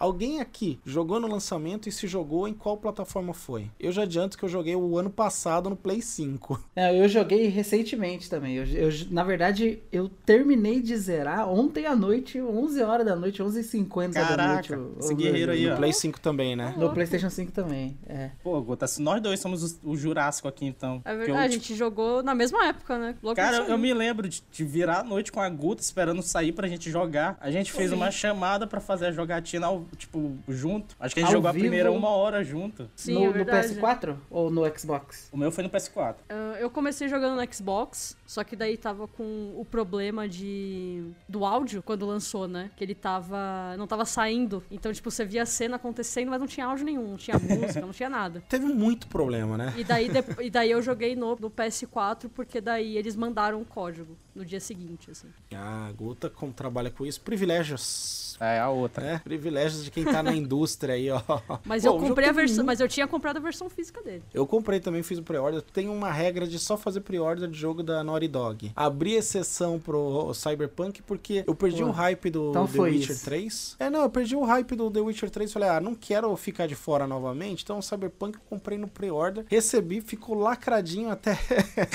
Alguém 0.00 0.40
aqui 0.40 0.80
jogou 0.84 1.20
no 1.20 1.28
lançamento 1.28 1.88
e 1.88 1.92
se 1.92 2.06
jogou 2.08 2.48
em 2.48 2.54
qual 2.54 2.76
plataforma 2.78 3.34
foi? 3.34 3.70
Eu 3.78 3.92
já 3.92 4.02
adianto 4.02 4.38
que 4.38 4.44
eu 4.44 4.48
joguei 4.48 4.74
o 4.74 4.96
ano 4.98 5.10
passado 5.10 5.68
no 5.70 5.76
Play 5.76 6.00
5. 6.00 6.58
É, 6.74 6.98
eu 6.98 7.06
joguei 7.08 7.48
recentemente 7.48 8.30
também. 8.30 8.54
Eu, 8.56 8.64
eu- 8.64 8.90
na 9.10 9.22
verdade, 9.22 9.80
eu 9.92 10.08
terminei 10.24 10.80
de 10.80 10.96
zerar 10.96 11.46
ontem 11.48 11.84
à 11.84 11.94
noite, 11.94 12.40
11 12.40 12.82
horas 12.82 13.04
da 13.04 13.14
noite, 13.14 13.42
11h50 13.42 14.12
da 14.12 14.54
noite. 14.54 14.72
esse 14.98 15.14
guerreiro 15.14 15.52
aí, 15.52 15.66
No 15.66 15.74
ó. 15.74 15.76
Play 15.76 15.92
5 15.92 16.20
também, 16.20 16.56
né? 16.56 16.74
No 16.78 16.90
PlayStation 16.94 17.28
5 17.28 17.52
também, 17.52 17.98
é. 18.08 18.30
Pô, 18.42 18.58
Gota, 18.62 18.86
se 18.86 19.02
nós 19.02 19.20
dois 19.20 19.38
somos 19.40 19.62
os- 19.62 19.78
o 19.84 19.94
Jurássico 19.96 20.48
aqui, 20.48 20.64
então. 20.64 21.02
É 21.04 21.14
verdade, 21.14 21.30
eu, 21.30 21.36
a 21.36 21.42
tipo, 21.48 21.52
gente 21.64 21.74
jogou 21.76 22.22
na 22.22 22.34
mesma 22.34 22.64
época, 22.66 22.98
né? 22.98 23.14
Logo 23.22 23.36
Cara, 23.36 23.58
eu, 23.58 23.64
saiu. 23.66 23.78
me 23.78 23.92
lembro 23.92 24.26
de, 24.28 24.42
de 24.50 24.64
virar 24.64 25.00
a 25.00 25.04
noite 25.04 25.30
com 25.30 25.40
a 25.40 25.48
Guta 25.50 25.82
esperando 25.82 26.22
sair 26.22 26.52
pra 26.52 26.66
gente 26.66 26.90
jogar. 26.90 27.36
A 27.40 27.50
gente 27.50 27.70
fez 27.72 27.92
uma 27.92 28.10
chamada 28.10 28.66
pra 28.66 28.80
fazer 28.80 29.06
a 29.06 29.12
jogatina 29.12 29.66
ao- 29.66 29.84
tipo, 29.96 30.36
junto. 30.48 30.94
Acho 30.98 31.14
que 31.14 31.20
a 31.20 31.22
gente 31.22 31.28
Ao 31.30 31.36
jogou 31.38 31.48
a 31.48 31.52
vivo? 31.52 31.64
primeira 31.64 31.90
uma 31.92 32.08
hora 32.10 32.42
junto. 32.44 32.88
Sim, 32.96 33.14
no, 33.14 33.24
é 33.24 33.26
no 33.28 33.32
verdade. 33.32 33.68
PS4 33.74 34.16
ou 34.30 34.50
no 34.50 34.62
Xbox? 34.78 35.28
O 35.32 35.36
meu 35.36 35.50
foi 35.50 35.64
no 35.64 35.70
PS4. 35.70 36.16
Ah, 36.28 36.56
eu 36.58 36.70
comecei 36.70 37.08
jogando 37.08 37.40
no 37.40 37.52
Xbox, 37.54 38.16
só 38.26 38.42
que 38.44 38.54
daí 38.56 38.76
tava 38.76 39.06
com 39.08 39.52
o 39.56 39.64
problema 39.64 40.28
de 40.28 41.04
do 41.28 41.44
áudio 41.44 41.82
quando 41.82 42.06
lançou, 42.06 42.46
né? 42.48 42.70
Que 42.76 42.84
ele 42.84 42.94
tava. 42.94 43.76
não 43.76 43.86
tava 43.86 44.04
saindo. 44.04 44.62
Então, 44.70 44.92
tipo, 44.92 45.10
você 45.10 45.24
via 45.24 45.42
a 45.42 45.46
cena 45.46 45.76
acontecendo, 45.76 46.28
mas 46.30 46.40
não 46.40 46.46
tinha 46.46 46.66
áudio 46.66 46.84
nenhum, 46.84 47.10
não 47.10 47.16
tinha 47.16 47.38
música, 47.38 47.80
não 47.80 47.90
tinha 47.92 48.08
nada. 48.10 48.42
Teve 48.48 48.66
muito 48.66 49.06
problema, 49.08 49.56
né? 49.56 49.74
E 49.76 49.84
daí, 49.84 50.08
de- 50.08 50.44
e 50.44 50.50
daí 50.50 50.70
eu 50.70 50.80
joguei 50.82 51.14
no, 51.16 51.36
no 51.36 51.50
PS4, 51.50 52.28
porque 52.34 52.60
daí 52.60 52.96
eles 52.96 53.16
mandaram 53.16 53.60
o 53.60 53.64
código 53.64 54.16
no 54.34 54.44
dia 54.44 54.60
seguinte, 54.60 55.10
assim. 55.10 55.28
Ah, 55.54 55.86
a 55.88 55.92
Guta, 55.92 56.30
como 56.30 56.52
trabalha 56.52 56.90
com 56.90 57.04
isso, 57.04 57.20
privilégios. 57.20 58.29
É, 58.40 58.58
a 58.58 58.70
outra. 58.70 59.04
É, 59.06 59.18
privilégios 59.18 59.84
de 59.84 59.90
quem 59.90 60.04
tá 60.04 60.22
na 60.22 60.34
indústria 60.34 60.94
aí, 60.94 61.10
ó. 61.10 61.20
Mas 61.64 61.82
Pô, 61.84 61.90
eu 61.90 61.98
comprei 61.98 62.28
a 62.28 62.32
versão. 62.32 62.64
Mas 62.64 62.80
eu 62.80 62.88
tinha 62.88 63.06
comprado 63.06 63.36
a 63.36 63.40
versão 63.40 63.68
física 63.68 64.02
dele. 64.02 64.22
Eu 64.32 64.46
comprei 64.46 64.80
também, 64.80 65.02
fiz 65.02 65.18
o 65.18 65.22
pre-order. 65.22 65.60
Tem 65.62 65.88
uma 65.88 66.10
regra 66.10 66.46
de 66.46 66.58
só 66.58 66.76
fazer 66.76 67.00
pre-order 67.02 67.48
de 67.48 67.58
jogo 67.58 67.82
da 67.82 68.02
Naughty 68.02 68.28
Dog. 68.28 68.72
Abri 68.74 69.12
exceção 69.14 69.78
pro 69.78 70.32
Cyberpunk 70.34 71.02
porque 71.02 71.44
eu 71.46 71.54
perdi 71.54 71.82
Pô, 71.82 71.88
o 71.88 71.92
hype 71.92 72.30
do 72.30 72.50
então 72.50 72.66
The 72.66 72.72
foi 72.76 72.90
Witcher 72.92 73.10
isso. 73.16 73.24
3. 73.24 73.76
É, 73.78 73.90
não, 73.90 74.02
eu 74.02 74.10
perdi 74.10 74.34
o 74.36 74.44
hype 74.44 74.74
do 74.74 74.90
The 74.90 75.00
Witcher 75.00 75.30
3. 75.30 75.52
Falei, 75.52 75.68
ah, 75.68 75.80
não 75.80 75.94
quero 75.94 76.34
ficar 76.36 76.66
de 76.66 76.74
fora 76.74 77.06
novamente. 77.06 77.62
Então 77.62 77.78
o 77.78 77.82
Cyberpunk 77.82 78.36
eu 78.38 78.42
comprei 78.48 78.78
no 78.78 78.88
pre-order. 78.88 79.44
Recebi, 79.48 80.00
ficou 80.00 80.34
lacradinho 80.38 81.10
até 81.10 81.38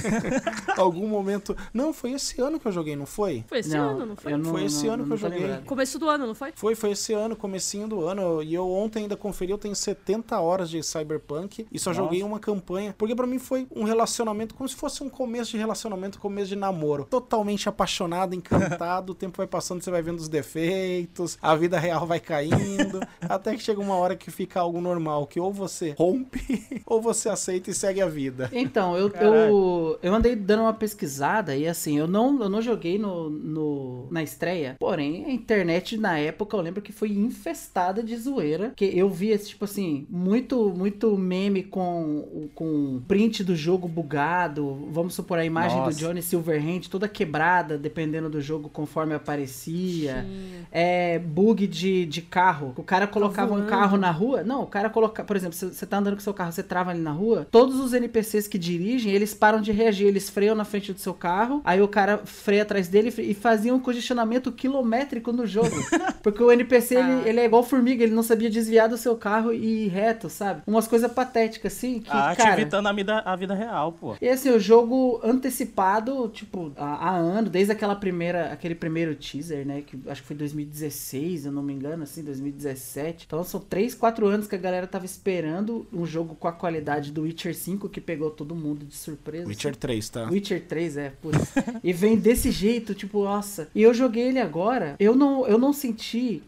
algum 0.77 1.07
momento. 1.07 1.55
Não, 1.73 1.93
foi 1.93 2.11
esse 2.11 2.39
ano 2.41 2.59
que 2.59 2.67
eu 2.67 2.71
joguei, 2.71 2.95
não 2.95 3.05
foi? 3.05 3.43
Foi 3.47 3.59
esse 3.59 3.69
não, 3.75 3.89
ano, 3.91 4.05
não 4.05 4.15
foi? 4.15 4.37
não, 4.37 4.51
Foi 4.51 4.63
esse 4.65 4.85
não- 4.85 4.93
ano 4.93 5.03
que 5.03 5.09
não 5.09 5.15
eu 5.15 5.19
joguei. 5.21 5.39
lembrado. 5.39 5.65
Começo 5.65 5.99
do 5.99 6.09
ano, 6.09 6.27
não 6.27 6.34
foi? 6.35 6.51
Foi, 6.55 6.75
foi 6.75 6.91
esse 6.91 7.13
ano, 7.13 7.35
comecinho 7.35 7.87
do 7.87 8.05
ano. 8.05 8.41
E 8.43 8.53
eu 8.53 8.69
ontem 8.69 9.03
ainda 9.03 9.15
conferi, 9.15 9.51
eu 9.51 9.57
tenho 9.57 9.75
70 9.75 10.39
horas 10.39 10.69
de 10.69 10.81
Cyberpunk 10.83 11.67
e 11.71 11.79
só 11.79 11.91
Nossa. 11.91 12.01
joguei 12.01 12.23
uma 12.23 12.39
campanha. 12.39 12.93
Porque 12.97 13.15
pra 13.15 13.27
mim 13.27 13.39
foi 13.39 13.67
um 13.75 13.83
relacionamento, 13.83 14.55
como 14.55 14.67
se 14.67 14.75
fosse 14.75 15.03
um 15.03 15.09
começo 15.09 15.51
de 15.51 15.57
relacionamento, 15.57 16.19
começo 16.19 16.49
de 16.49 16.55
namoro. 16.55 17.05
Totalmente 17.09 17.69
apaixonado, 17.69 18.35
encantado, 18.35 19.11
o 19.13 19.15
tempo 19.15 19.37
vai 19.37 19.47
passando, 19.47 19.81
você 19.81 19.91
vai 19.91 20.01
vendo 20.01 20.19
os 20.19 20.27
defeitos, 20.27 21.37
a 21.41 21.55
vida 21.55 21.79
real 21.79 22.05
vai 22.05 22.19
caindo, 22.19 22.99
até 23.21 23.55
que 23.55 23.63
chega 23.63 23.79
uma 23.79 23.95
hora 23.95 24.15
que 24.15 24.31
fica 24.31 24.59
algo 24.59 24.81
normal, 24.81 25.27
que 25.27 25.39
ou 25.39 25.51
você 25.51 25.95
rompe, 25.97 26.81
ou 26.85 27.01
você 27.01 27.29
aceita 27.29 27.69
e 27.69 27.73
segue 27.73 28.01
a 28.01 28.07
vida. 28.07 28.49
Então, 28.51 28.97
eu, 28.97 29.09
eu, 29.09 29.99
eu 30.01 30.13
andei 30.13 30.35
dando 30.35 30.63
uma 30.63 30.73
pesquisada 30.73 31.55
e 31.55 31.67
assim, 31.67 31.97
eu 31.97 32.07
não, 32.07 32.41
eu 32.41 32.49
não 32.49 32.61
joguei 32.61 32.97
no, 32.97 33.29
no, 33.29 34.07
na 34.11 34.23
estreia, 34.23 34.75
porém, 34.79 35.25
a 35.25 35.31
internet 35.31 35.97
na 35.97 36.17
época 36.17 36.24
eu 36.53 36.61
lembro 36.61 36.81
que 36.81 36.91
foi 36.91 37.11
infestada 37.11 38.01
de 38.03 38.15
zoeira, 38.15 38.73
que 38.75 38.85
eu 38.85 39.09
vi 39.09 39.29
esse 39.29 39.49
tipo 39.49 39.65
assim, 39.65 40.05
muito, 40.09 40.69
muito 40.69 41.17
meme 41.17 41.63
com, 41.63 42.49
com 42.53 43.01
print 43.07 43.43
do 43.43 43.55
jogo 43.55 43.87
bugado, 43.87 44.87
vamos 44.91 45.13
supor 45.13 45.37
a 45.37 45.45
imagem 45.45 45.77
Nossa. 45.77 45.91
do 45.91 45.99
Johnny 45.99 46.21
Silverhand 46.21 46.81
toda 46.89 47.07
quebrada, 47.07 47.77
dependendo 47.77 48.29
do 48.29 48.41
jogo 48.41 48.69
conforme 48.69 49.13
aparecia. 49.13 50.25
É 50.71 51.19
bug 51.19 51.67
de, 51.67 52.05
de 52.05 52.21
carro. 52.21 52.73
O 52.77 52.83
cara 52.83 53.07
colocava 53.07 53.53
um 53.53 53.65
carro 53.65 53.97
na 53.97 54.11
rua. 54.11 54.43
Não, 54.43 54.63
o 54.63 54.67
cara 54.67 54.89
coloca. 54.89 55.23
Por 55.23 55.35
exemplo, 55.35 55.55
você 55.55 55.85
tá 55.85 55.97
andando 55.97 56.15
com 56.15 56.21
seu 56.21 56.33
carro, 56.33 56.51
você 56.51 56.63
trava 56.63 56.91
ali 56.91 56.99
na 56.99 57.11
rua. 57.11 57.47
Todos 57.49 57.79
os 57.79 57.93
NPCs 57.93 58.47
que 58.47 58.57
dirigem, 58.57 59.11
eles 59.11 59.33
param 59.33 59.61
de 59.61 59.71
reagir. 59.71 60.07
Eles 60.07 60.29
freiam 60.29 60.55
na 60.55 60.65
frente 60.65 60.93
do 60.93 60.99
seu 60.99 61.13
carro. 61.13 61.61
Aí 61.63 61.81
o 61.81 61.87
cara 61.87 62.21
freia 62.25 62.63
atrás 62.63 62.87
dele 62.87 63.13
e 63.17 63.33
fazia 63.33 63.73
um 63.73 63.79
congestionamento 63.79 64.51
quilométrico 64.51 65.31
no 65.31 65.45
jogo. 65.45 65.75
Porque 66.21 66.43
o 66.43 66.51
NPC, 66.51 66.95
ele, 66.95 67.29
ele 67.29 67.39
é 67.39 67.45
igual 67.45 67.63
formiga. 67.63 68.03
Ele 68.03 68.13
não 68.13 68.23
sabia 68.23 68.49
desviar 68.49 68.89
do 68.89 68.97
seu 68.97 69.15
carro 69.15 69.53
e 69.53 69.85
ir 69.85 69.87
reto, 69.89 70.29
sabe? 70.29 70.61
Umas 70.65 70.87
coisas 70.87 71.11
patéticas 71.11 71.73
assim. 71.73 71.99
Que, 71.99 72.09
A 72.09 72.29
arte 72.29 72.37
cara, 72.37 72.59
evitando 72.59 72.87
a 72.87 72.93
vida, 72.93 73.19
a 73.19 73.35
vida 73.35 73.53
real, 73.53 73.91
pô. 73.91 74.15
e 74.21 74.27
assim, 74.27 74.49
o 74.49 74.59
jogo 74.59 75.19
antecipado, 75.23 76.27
tipo, 76.29 76.71
há, 76.77 77.09
há 77.09 77.15
ano, 77.15 77.49
desde 77.49 77.71
aquela 77.71 77.95
primeira, 77.95 78.51
aquele 78.51 78.75
primeiro 78.75 79.15
teaser, 79.15 79.65
né? 79.65 79.81
Que 79.81 79.99
acho 80.07 80.21
que 80.21 80.27
foi 80.27 80.35
2016, 80.35 81.41
se 81.41 81.47
eu 81.47 81.51
não 81.51 81.63
me 81.63 81.73
engano, 81.73 82.03
assim, 82.03 82.23
2017. 82.23 83.25
Então 83.25 83.43
são 83.43 83.59
3, 83.59 83.95
4 83.95 84.27
anos 84.27 84.47
que 84.47 84.55
a 84.55 84.59
galera 84.59 84.87
tava 84.87 85.05
esperando 85.05 85.85
um 85.93 86.05
jogo 86.05 86.35
com 86.35 86.47
a 86.47 86.51
qualidade 86.51 87.11
do 87.11 87.23
Witcher 87.23 87.55
5, 87.55 87.89
que 87.89 88.01
pegou 88.01 88.29
todo 88.31 88.55
mundo 88.55 88.85
de 88.85 88.95
surpresa. 88.95 89.47
Witcher 89.47 89.75
3, 89.75 90.09
tá? 90.09 90.29
Witcher 90.29 90.61
3, 90.67 90.97
é, 90.97 91.09
putz. 91.21 91.53
e 91.83 91.93
vem 91.93 92.17
desse 92.17 92.51
jeito, 92.51 92.93
tipo, 92.93 93.23
nossa. 93.23 93.69
E 93.73 93.81
eu 93.81 93.93
joguei 93.93 94.23
ele 94.27 94.39
agora, 94.39 94.95
eu 94.99 95.15
não, 95.15 95.47
eu 95.47 95.57
não 95.57 95.73
senti, 95.73 95.94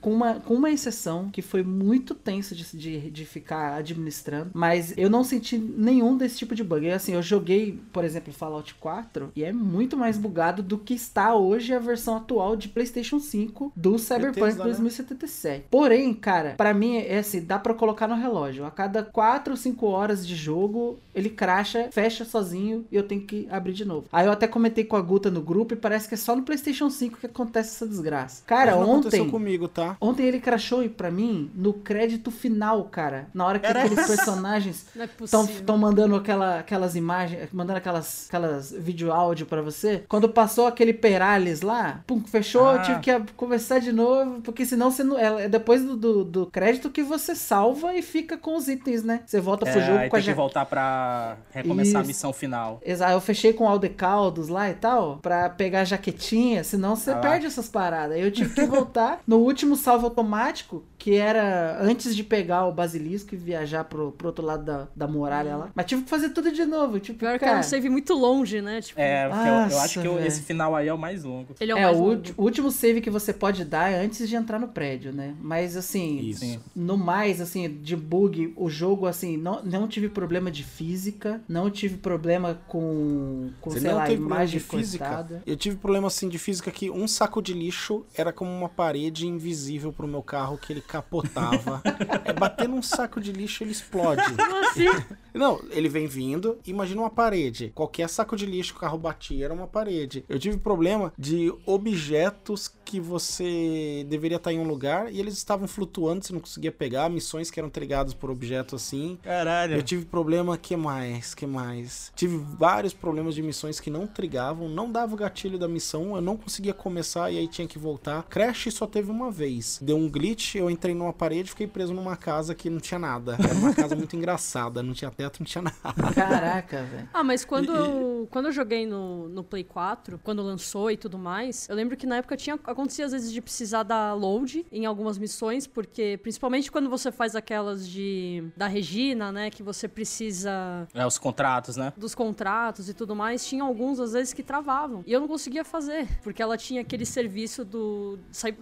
com 0.01 0.13
uma, 0.13 0.35
com 0.35 0.53
uma 0.53 0.69
exceção, 0.69 1.29
que 1.31 1.41
foi 1.41 1.63
muito 1.63 2.15
tenso 2.15 2.55
de, 2.55 2.63
de, 2.77 3.11
de 3.11 3.25
ficar 3.25 3.75
administrando, 3.75 4.51
mas 4.53 4.93
eu 4.97 5.09
não 5.09 5.23
senti 5.23 5.57
nenhum 5.57 6.17
desse 6.17 6.37
tipo 6.37 6.55
de 6.55 6.63
bug. 6.63 6.85
E, 6.85 6.91
assim, 6.91 7.13
eu 7.13 7.21
joguei, 7.21 7.79
por 7.91 8.03
exemplo, 8.03 8.33
Fallout 8.33 8.75
4, 8.75 9.31
e 9.35 9.43
é 9.43 9.51
muito 9.51 9.97
mais 9.97 10.17
bugado 10.17 10.61
do 10.61 10.77
que 10.77 10.93
está 10.93 11.35
hoje 11.35 11.73
a 11.73 11.79
versão 11.79 12.17
atual 12.17 12.55
de 12.55 12.69
PlayStation 12.69 13.19
5 13.19 13.73
do 13.75 13.97
Cyberpunk 13.97 14.35
Bethesda, 14.35 14.63
né? 14.63 14.69
2077. 14.69 15.65
Porém, 15.69 16.13
cara, 16.13 16.53
pra 16.57 16.73
mim 16.73 16.97
é 16.97 17.19
assim, 17.19 17.41
dá 17.41 17.59
pra 17.59 17.73
colocar 17.73 18.07
no 18.07 18.15
relógio. 18.15 18.65
A 18.65 18.71
cada 18.71 19.03
4 19.03 19.51
ou 19.51 19.57
5 19.57 19.85
horas 19.85 20.25
de 20.25 20.35
jogo, 20.35 20.99
ele 21.13 21.29
cracha, 21.29 21.89
fecha 21.91 22.25
sozinho 22.25 22.85
e 22.91 22.95
eu 22.95 23.03
tenho 23.03 23.21
que 23.21 23.47
abrir 23.49 23.73
de 23.73 23.85
novo. 23.85 24.07
Aí 24.11 24.25
eu 24.25 24.31
até 24.31 24.47
comentei 24.47 24.83
com 24.83 24.95
a 24.95 25.01
Guta 25.01 25.29
no 25.29 25.41
grupo 25.41 25.73
e 25.73 25.77
parece 25.77 26.07
que 26.07 26.13
é 26.13 26.17
só 26.17 26.35
no 26.35 26.43
PlayStation 26.43 26.89
5 26.89 27.17
que 27.17 27.25
acontece 27.25 27.75
essa 27.75 27.87
desgraça. 27.87 28.43
Cara, 28.45 28.75
ontem 28.77 29.29
comigo, 29.37 29.67
tá? 29.67 29.95
Ontem 30.01 30.23
ele 30.25 30.39
crashou 30.39 30.83
e 30.83 30.89
pra 30.89 31.09
mim 31.11 31.51
no 31.55 31.73
crédito 31.73 32.31
final, 32.31 32.83
cara. 32.85 33.27
Na 33.33 33.45
hora 33.45 33.59
que 33.59 33.65
Era 33.65 33.79
aqueles 33.83 33.97
essa? 33.99 34.15
personagens 34.15 34.85
é 34.97 35.05
estão 35.23 35.45
possível. 35.45 35.77
mandando 35.77 36.15
aquela, 36.15 36.59
aquelas 36.59 36.95
imagens, 36.95 37.49
mandando 37.53 37.77
aquelas, 37.77 38.25
aquelas 38.27 38.71
vídeo 38.71 39.11
áudio 39.11 39.45
pra 39.45 39.61
você. 39.61 40.03
Quando 40.07 40.27
passou 40.29 40.67
aquele 40.67 40.93
Perales 40.93 41.61
lá, 41.61 42.01
pum, 42.07 42.21
fechou, 42.23 42.67
Ah. 42.67 42.75
eu 42.75 42.81
tive 42.83 42.99
que 42.99 43.33
começar 43.33 43.79
de 43.79 43.91
novo, 43.91 44.41
porque 44.41 44.65
senão 44.65 44.91
você 44.91 45.03
não. 45.03 45.17
É 45.17 45.27
é 45.45 45.49
depois 45.49 45.83
do, 45.83 45.95
do, 45.95 46.23
do 46.23 46.45
crédito 46.47 46.89
que 46.89 47.03
você 47.03 47.35
salva 47.35 47.93
e 47.93 48.01
fica 48.01 48.37
com 48.37 48.55
os 48.55 48.67
itens, 48.67 49.03
né? 49.03 49.21
Você 49.25 49.39
volta 49.39 49.65
pro 49.65 49.79
É, 49.79 49.85
jogo 49.85 49.97
aí 49.99 50.09
com 50.09 50.15
a 50.15 50.19
tem 50.19 50.25
que 50.25 50.31
ja- 50.31 50.35
voltar 50.35 50.65
pra 50.65 51.37
recomeçar 51.51 51.87
Isso. 51.89 51.97
a 51.97 52.03
missão 52.03 52.33
final. 52.33 52.81
Exato, 52.83 53.11
eu 53.11 53.21
fechei 53.21 53.53
com 53.53 53.67
Aldecaldos 53.67 54.47
lá 54.47 54.69
e 54.69 54.73
tal, 54.73 55.17
pra 55.21 55.49
pegar 55.49 55.81
a 55.81 55.83
jaquetinha, 55.83 56.63
senão 56.63 56.95
você 56.95 57.11
Ah 57.11 57.15
lá. 57.15 57.19
perde 57.21 57.45
essas 57.45 57.67
paradas. 57.69 58.17
Eu 58.17 58.31
tive 58.31 58.53
que 58.53 58.65
voltar 58.65 59.19
no 59.27 59.37
último 59.37 59.75
salve 59.75 60.05
automático, 60.05 60.85
que 61.07 61.15
era 61.15 61.77
antes 61.81 62.13
de 62.13 62.21
pegar 62.21 62.65
o 62.65 62.71
basilisco 62.73 63.33
e 63.33 63.37
viajar 63.37 63.85
pro, 63.85 64.11
pro 64.11 64.27
outro 64.27 64.45
lado 64.45 64.65
da, 64.65 64.87
da 64.93 65.07
muralha 65.07 65.55
lá. 65.55 65.69
Mas 65.73 65.85
tive 65.85 66.03
que 66.03 66.09
fazer 66.09 66.31
tudo 66.31 66.51
de 66.51 66.65
novo, 66.65 66.99
tipo, 66.99 67.19
Pior 67.19 67.31
que 67.35 67.39
cara... 67.39 67.51
era 67.51 67.59
um 67.61 67.63
save 67.63 67.87
muito 67.89 68.13
longe, 68.13 68.61
né? 68.61 68.81
Tipo, 68.81 68.99
É, 68.99 69.29
porque 69.29 69.47
eu, 69.47 69.53
eu 69.53 69.59
Nossa, 69.61 69.81
acho 69.83 70.01
que 70.01 70.05
eu- 70.07 70.19
esse 70.19 70.41
final 70.41 70.75
aí 70.75 70.89
é 70.89 70.93
o 70.93 70.97
mais 70.97 71.23
longo. 71.23 71.55
ele 71.61 71.71
é 71.71 71.75
o 71.75 71.77
É, 71.77 71.83
mais 71.85 71.97
o, 71.97 72.01
longo. 72.03 72.21
último 72.37 72.69
save 72.69 72.99
que 72.99 73.09
você 73.09 73.31
pode 73.31 73.63
dar 73.63 73.89
é 73.89 74.03
antes 74.03 74.27
de 74.27 74.35
entrar 74.35 74.59
no 74.59 74.67
prédio, 74.67 75.13
né? 75.13 75.33
Mas 75.39 75.77
assim, 75.77 76.19
Isso. 76.19 76.59
No 76.75 76.97
mais, 76.97 77.39
assim, 77.39 77.69
de 77.81 77.95
bug, 77.95 78.51
o 78.57 78.69
jogo, 78.69 79.05
assim, 79.05 79.37
não, 79.37 79.63
não 79.63 79.87
tive 79.87 80.09
problema 80.09 80.51
de 80.51 80.65
física, 80.65 81.39
não 81.47 81.71
tive 81.71 81.95
problema 81.95 82.59
com, 82.67 83.49
com 83.61 83.69
Você 83.69 83.79
sei 83.79 83.93
lá, 83.93 84.11
imagem 84.11 84.59
de 84.59 84.65
física? 84.65 85.05
cortada. 85.05 85.41
Eu 85.45 85.55
tive 85.55 85.77
problema 85.77 86.07
assim 86.07 86.27
de 86.27 86.37
física 86.37 86.69
que 86.69 86.89
um 86.89 87.07
saco 87.07 87.41
de 87.41 87.53
lixo 87.53 88.05
era 88.13 88.33
como 88.33 88.51
uma 88.51 88.67
parede 88.67 89.25
invisível 89.25 89.93
pro 89.93 90.05
meu 90.05 90.21
carro 90.21 90.57
que 90.57 90.73
ele 90.73 90.81
capotava. 90.97 91.81
é 92.25 92.33
bater 92.33 92.67
num 92.67 92.81
saco 92.81 93.21
de 93.21 93.31
lixo 93.31 93.63
ele 93.63 93.71
explode. 93.71 94.21
Como 94.35 94.55
assim? 94.65 94.85
Não, 95.33 95.61
ele 95.69 95.87
vem 95.87 96.07
vindo, 96.07 96.57
imagina 96.65 97.01
uma 97.01 97.09
parede. 97.09 97.71
Qualquer 97.75 98.09
saco 98.09 98.35
de 98.35 98.45
lixo 98.45 98.73
que 98.73 98.77
o 98.77 98.81
carro 98.81 98.97
batia 98.97 99.45
era 99.45 99.53
uma 99.53 99.67
parede. 99.67 100.25
Eu 100.27 100.39
tive 100.39 100.57
problema 100.57 101.13
de 101.17 101.53
objetos 101.65 102.71
que 102.83 102.99
você 102.99 104.05
deveria 104.09 104.37
estar 104.37 104.51
em 104.51 104.59
um 104.59 104.67
lugar 104.67 105.13
e 105.13 105.19
eles 105.19 105.35
estavam 105.35 105.67
flutuando, 105.67 106.25
você 106.25 106.33
não 106.33 106.39
conseguia 106.39 106.71
pegar, 106.71 107.09
missões 107.09 107.51
que 107.51 107.59
eram 107.59 107.69
trigadas 107.69 108.13
por 108.13 108.31
objeto 108.31 108.75
assim. 108.75 109.19
Caralho. 109.21 109.75
Eu 109.75 109.83
tive 109.83 110.05
problema, 110.05 110.57
que 110.57 110.75
mais? 110.75 111.35
Que 111.35 111.45
mais? 111.45 112.11
Tive 112.15 112.37
vários 112.37 112.93
problemas 112.93 113.35
de 113.35 113.43
missões 113.43 113.79
que 113.79 113.89
não 113.89 114.07
trigavam, 114.07 114.69
não 114.69 114.91
dava 114.91 115.13
o 115.13 115.17
gatilho 115.17 115.59
da 115.59 115.67
missão, 115.67 116.15
eu 116.15 116.21
não 116.21 116.37
conseguia 116.37 116.73
começar 116.73 117.29
e 117.29 117.37
aí 117.37 117.47
tinha 117.47 117.67
que 117.67 117.77
voltar. 117.77 118.23
Crash 118.23 118.69
só 118.71 118.87
teve 118.87 119.11
uma 119.11 119.29
vez. 119.29 119.79
Deu 119.81 119.97
um 119.97 120.09
glitch, 120.09 120.55
eu 120.55 120.69
entrei 120.77 120.93
numa 120.93 121.11
parede 121.13 121.47
e 121.47 121.49
fiquei 121.49 121.67
preso 121.67 121.93
numa 121.93 122.15
casa 122.15 122.53
que 122.53 122.69
não 122.69 122.79
tinha 122.79 122.99
nada. 122.99 123.35
Era 123.39 123.53
uma 123.55 123.73
casa 123.73 123.95
muito 123.95 124.15
engraçada, 124.15 124.81
não 124.83 124.93
tinha 124.93 125.09
teto, 125.11 125.39
não 125.39 125.45
tinha 125.45 125.61
nada. 125.63 126.13
Caraca, 126.13 126.83
velho. 126.83 127.09
Ah, 127.13 127.23
mas 127.23 127.43
quando, 127.43 127.73
E- 127.73 127.77
eu, 127.77 128.27
quando 128.31 128.45
eu 128.45 128.51
joguei 128.51 128.85
no, 128.85 129.27
no 129.27 129.43
Play 129.43 129.63
4, 129.63 130.19
quando 130.23 130.41
lançou 130.43 130.91
e 130.91 130.97
tudo 130.97 131.17
mais, 131.17 131.67
eu 131.67 131.75
lembro 131.75 131.97
que 131.97 132.05
na 132.05 132.17
época 132.17 132.37
tinha 132.37 132.55
acontecia 132.63 133.05
às 133.05 133.11
vezes 133.11 133.31
de 133.31 133.41
precisar 133.41 133.83
dar 133.83 134.13
load 134.13 134.65
em 134.71 134.85
algumas 134.85 135.17
missões, 135.17 135.65
porque 135.65 136.19
principalmente 136.21 136.71
quando 136.71 136.89
você 136.89 137.11
faz 137.11 137.35
aquelas 137.35 137.87
de 137.87 138.43
da 138.55 138.67
Regina, 138.67 139.31
né, 139.31 139.49
que 139.49 139.63
você 139.63 139.87
precisa 139.87 140.87
É, 140.93 141.05
os 141.05 141.17
contratos, 141.17 141.75
né? 141.75 141.91
dos 141.97 142.13
contratos 142.13 142.87
e 142.89 142.93
tudo 142.93 143.15
mais, 143.15 143.45
tinha 143.45 143.63
alguns 143.63 143.99
às 143.99 144.13
vezes 144.13 144.33
que 144.33 144.43
travavam. 144.43 145.03
E 145.05 145.11
eu 145.11 145.19
não 145.19 145.27
conseguia 145.27 145.63
fazer, 145.65 146.07
porque 146.21 146.41
ela 146.41 146.57
tinha 146.57 146.81
aquele 146.81 147.05
serviço 147.05 147.65
do 147.65 148.19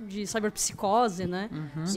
de 0.07 0.25
cyberpsicose, 0.27 1.25
né? 1.25 1.49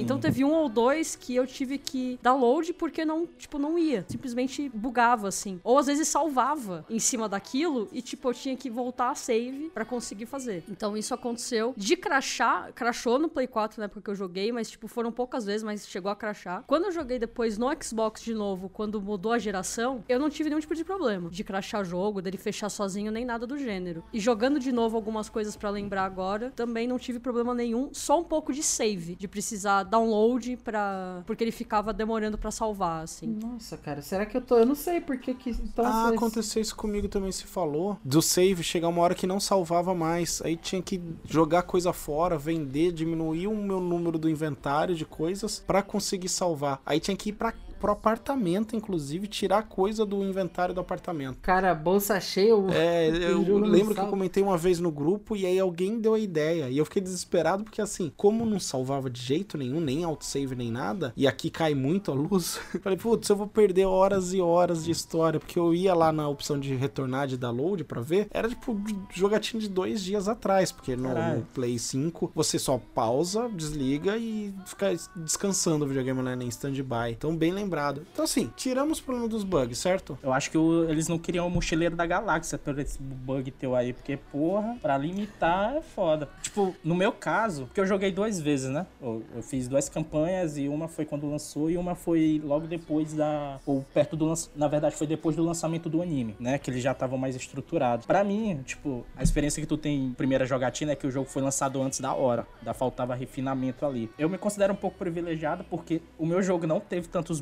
Então 0.09 0.19
teve 0.19 0.43
um 0.43 0.55
ou 0.55 0.71
dois 0.71 1.15
que 1.15 1.37
eu 1.37 1.47
tive 1.47 1.77
que 1.77 2.19
dar 2.23 2.35
load 2.35 2.73
porque 2.73 3.05
não, 3.05 3.27
tipo, 3.27 3.59
não 3.59 3.79
ia. 3.79 4.07
Simplesmente 4.09 4.67
bugava, 4.71 5.29
assim. 5.29 5.61
Ou 5.63 5.77
às 5.77 5.85
vezes 5.85 6.09
salvava 6.09 6.83
em 6.89 6.99
cima 6.99 7.29
daquilo 7.29 7.91
e, 7.93 8.01
tipo, 8.01 8.27
eu 8.27 8.33
tinha 8.33 8.57
que 8.57 8.71
voltar 8.71 9.11
a 9.11 9.15
save 9.15 9.69
pra 9.69 9.85
conseguir 9.85 10.25
fazer. 10.25 10.65
Então 10.67 10.97
isso 10.97 11.13
aconteceu. 11.13 11.75
De 11.77 11.95
crachar, 11.95 12.73
crashou 12.73 13.19
no 13.19 13.29
Play 13.29 13.47
4 13.47 13.79
na 13.81 13.85
época 13.85 14.01
que 14.01 14.09
eu 14.09 14.15
joguei, 14.15 14.51
mas, 14.51 14.71
tipo, 14.71 14.89
foram 14.89 15.13
poucas 15.13 15.45
vezes, 15.45 15.63
mas 15.63 15.87
chegou 15.87 16.11
a 16.11 16.17
crachar. 16.17 16.65
Quando 16.67 16.87
eu 16.87 16.93
joguei 16.93 17.19
depois 17.19 17.59
no 17.59 17.69
Xbox 17.79 18.23
de 18.23 18.33
novo, 18.33 18.71
quando 18.71 19.03
mudou 19.03 19.33
a 19.33 19.39
geração, 19.39 20.03
eu 20.09 20.19
não 20.19 20.31
tive 20.31 20.49
nenhum 20.49 20.61
tipo 20.61 20.75
de 20.75 20.87
problema 20.87 21.29
de 21.29 21.45
crachar 21.45 21.85
jogo, 21.85 22.23
dele 22.23 22.39
fechar 22.39 22.71
sozinho, 22.71 23.13
nem 23.13 23.27
nada 23.27 23.47
do 23.47 23.59
gênero. 23.59 24.03
E 24.11 24.19
jogando 24.19 24.59
de 24.59 24.73
novo 24.73 24.97
algumas 24.97 25.29
coisas 25.29 25.55
pra 25.55 25.69
lembrar 25.69 26.05
agora, 26.05 26.51
também 26.57 26.89
não 26.89 26.99
tive 26.99 27.19
problema 27.19 27.53
nenhum, 27.53 27.91
só 27.93 28.19
um 28.19 28.25
pouco 28.25 28.55
de 28.55 28.63
save, 28.63 29.15
de 29.15 29.29
precisar 29.29 29.83
download 29.99 30.57
para 30.59 31.23
porque 31.27 31.43
ele 31.45 31.51
ficava 31.53 31.93
demorando 31.93 32.39
pra 32.39 32.51
salvar, 32.51 33.03
assim. 33.05 33.27
Nossa, 33.27 33.77
cara, 33.77 34.01
será 34.03 34.25
que 34.25 34.37
eu 34.37 34.41
tô. 34.41 34.57
Eu 34.57 34.67
não 34.67 34.75
sei 34.75 35.01
por 35.01 35.19
que 35.19 35.35
que. 35.35 35.51
Então, 35.51 35.85
Ah, 35.85 36.05
vocês- 36.05 36.17
aconteceu 36.17 36.63
isso 36.63 36.77
comigo 36.77 37.09
também, 37.09 37.33
se 37.33 37.45
falou. 37.45 37.99
Do 38.05 38.23
save, 38.23 38.63
chegar 38.63 38.89
uma 38.89 39.03
hora 39.03 39.15
que 39.15 39.27
não 39.27 39.41
salvava 39.41 39.95
mais. 39.95 40.41
Aí 40.43 40.57
tinha 40.57 40.81
que 40.83 41.01
jogar 41.25 41.63
coisa 41.63 41.93
fora, 41.93 42.39
vender, 42.39 42.93
diminuir 42.93 43.47
o 43.49 43.57
meu 43.57 43.81
número 43.81 44.19
do 44.19 44.29
inventário 44.29 44.95
de 44.95 45.05
coisas 45.05 45.63
pra 45.67 45.83
conseguir 45.83 46.29
salvar. 46.29 46.81
Aí 46.87 47.01
tinha 47.01 47.17
que 47.17 47.31
ir 47.31 47.33
pra, 47.33 47.53
pro 47.79 47.93
apartamento, 47.93 48.75
inclusive, 48.77 49.27
tirar 49.27 49.63
coisa 49.65 50.05
do 50.05 50.23
inventário 50.23 50.75
do 50.75 50.81
apartamento. 50.81 51.39
Cara, 51.43 51.75
bolsa 51.75 52.21
cheia. 52.21 52.53
É, 52.73 53.09
eu 53.31 53.59
lembro 53.59 53.95
que 53.95 54.01
eu 54.01 54.09
comentei 54.09 54.43
uma 54.43 54.57
vez 54.57 54.81
no 54.81 54.91
grupo 54.91 55.37
e 55.37 55.47
aí 55.47 55.59
alguém 55.59 56.01
deu 56.01 56.15
a 56.15 56.19
ideia. 56.19 56.69
E 56.69 56.79
eu 56.79 56.85
fiquei 56.85 57.03
desesperado 57.03 57.65
porque, 57.65 57.81
assim, 57.81 58.13
como 58.17 58.45
não 58.45 58.59
salvava 58.59 59.09
de 59.09 59.21
jeito 59.21 59.57
nenhum, 59.57 59.81
nem 59.81 60.05
autosave 60.05 60.55
nem 60.55 60.71
nada, 60.71 61.13
e 61.17 61.27
aqui 61.27 61.51
cai 61.51 61.75
muito 61.75 62.11
a 62.11 62.15
luz, 62.15 62.59
falei, 62.83 62.99
putz, 62.99 63.29
eu 63.29 63.37
vou 63.37 63.47
perder 63.47 63.87
horas 63.87 64.33
e 64.33 64.41
horas 64.41 64.85
de 64.85 64.91
história. 64.91 65.39
Porque 65.39 65.59
eu 65.59 65.75
ia 65.75 65.95
lá 65.95 66.11
na 66.13 66.29
opção 66.29 66.59
de 66.59 66.75
retornar, 66.75 67.27
de 67.27 67.37
download 67.37 67.85
pra 67.85 68.01
ver, 68.01 68.29
era 68.31 68.49
tipo 68.49 68.75
de- 68.75 68.97
jogatinho 69.15 69.61
de 69.61 69.69
dois 69.69 70.03
dias 70.03 70.29
atrás, 70.29 70.73
porque 70.73 70.97
no, 70.97 71.09
no 71.09 71.43
Play 71.55 71.79
5 71.79 72.33
você 72.35 72.59
só 72.59 72.81
pausa, 72.95 73.49
desliga 73.49 74.17
e 74.17 74.53
fica 74.67 74.95
descansando 75.17 75.85
o 75.85 75.89
videogame 75.89 76.23
né, 76.23 76.37
em 76.41 76.49
stand-by. 76.49 77.13
Então, 77.13 77.37
bem 77.37 77.53
lembrado. 77.53 77.68
Então, 78.13 78.25
assim, 78.25 78.51
tiramos 78.57 78.99
o 78.99 79.03
problema 79.05 79.29
dos 79.29 79.45
bugs, 79.45 79.79
certo? 79.79 80.19
Eu 80.23 80.33
acho 80.33 80.51
que 80.51 80.59
o- 80.59 80.89
eles 80.89 81.09
não 81.09 81.19
queriam 81.19 81.47
o 81.47 81.51
mochileiro 81.51 81.95
da 81.97 82.07
galáxia 82.07 82.59
por 82.59 82.79
esse 82.79 83.01
bug 83.01 83.51
teu 83.51 83.75
aí, 83.75 83.93
porque, 83.93 84.17
porra, 84.17 84.77
pra 84.81 84.97
limitar 84.99 85.75
é 85.77 85.81
foda. 85.83 86.29
Tipo, 86.43 86.75
no 86.85 86.95
meu 86.95 87.13
caso, 87.13 87.67
porque 87.67 87.81
eu 87.81 87.87
joguei 87.87 88.11
duas 88.13 88.41
vezes, 88.41 88.71
né? 88.71 88.87
Eu, 89.01 89.23
eu 89.35 89.43
fiz 89.43 89.69
duas 89.69 89.89
campanhas 89.89 90.57
e 90.57 90.69
uma 90.69 90.89
foi 90.89 91.05
quando 91.05 91.29
lançou 91.29 91.71
e 91.71 91.77
uma 91.77 91.95
foi 91.95 92.41
logo 92.45 92.67
depois 92.67 93.13
da. 93.15 93.59
Ou 93.67 93.85
perto 93.95 94.17
do 94.17 94.25
lançamento. 94.27 94.59
Na 94.59 94.69
verdade, 94.69 94.97
foi 94.97 95.07
depois 95.07 95.37
do 95.37 95.43
lançamento 95.43 95.89
do 95.89 96.01
anime, 96.03 96.37
né? 96.41 96.59
Que 96.59 96.71
eles 96.71 96.83
já 96.83 96.93
estavam 96.93 97.19
mais 97.19 97.37
estruturados. 97.37 98.07
Pra 98.07 98.23
mim, 98.25 98.61
tipo, 98.65 99.05
a 99.17 99.23
experiência 99.23 99.61
que 99.61 99.67
tu 99.67 99.77
tem 99.77 100.07
em 100.07 100.13
primeira 100.13 100.45
jogatina 100.47 100.93
é 100.93 100.97
que 100.97 101.07
o 101.07 101.11
jogo 101.11 101.29
foi 101.29 101.43
lançado 101.43 101.81
antes 101.83 102.01
da 102.01 102.15
hora. 102.15 102.47
Da 102.63 102.73
faltava 102.75 103.15
refinamento 103.15 103.85
ali. 103.85 104.11
Eu 104.19 104.29
me 104.29 104.39
considero 104.39 104.73
um 104.73 104.77
pouco 104.77 104.97
privilegiado 104.99 105.65
porque 105.65 106.01
o 106.19 106.27
meu 106.27 106.43
jogo 106.43 106.67
não 106.67 106.81
teve 106.81 107.09
tantos. 107.09 107.41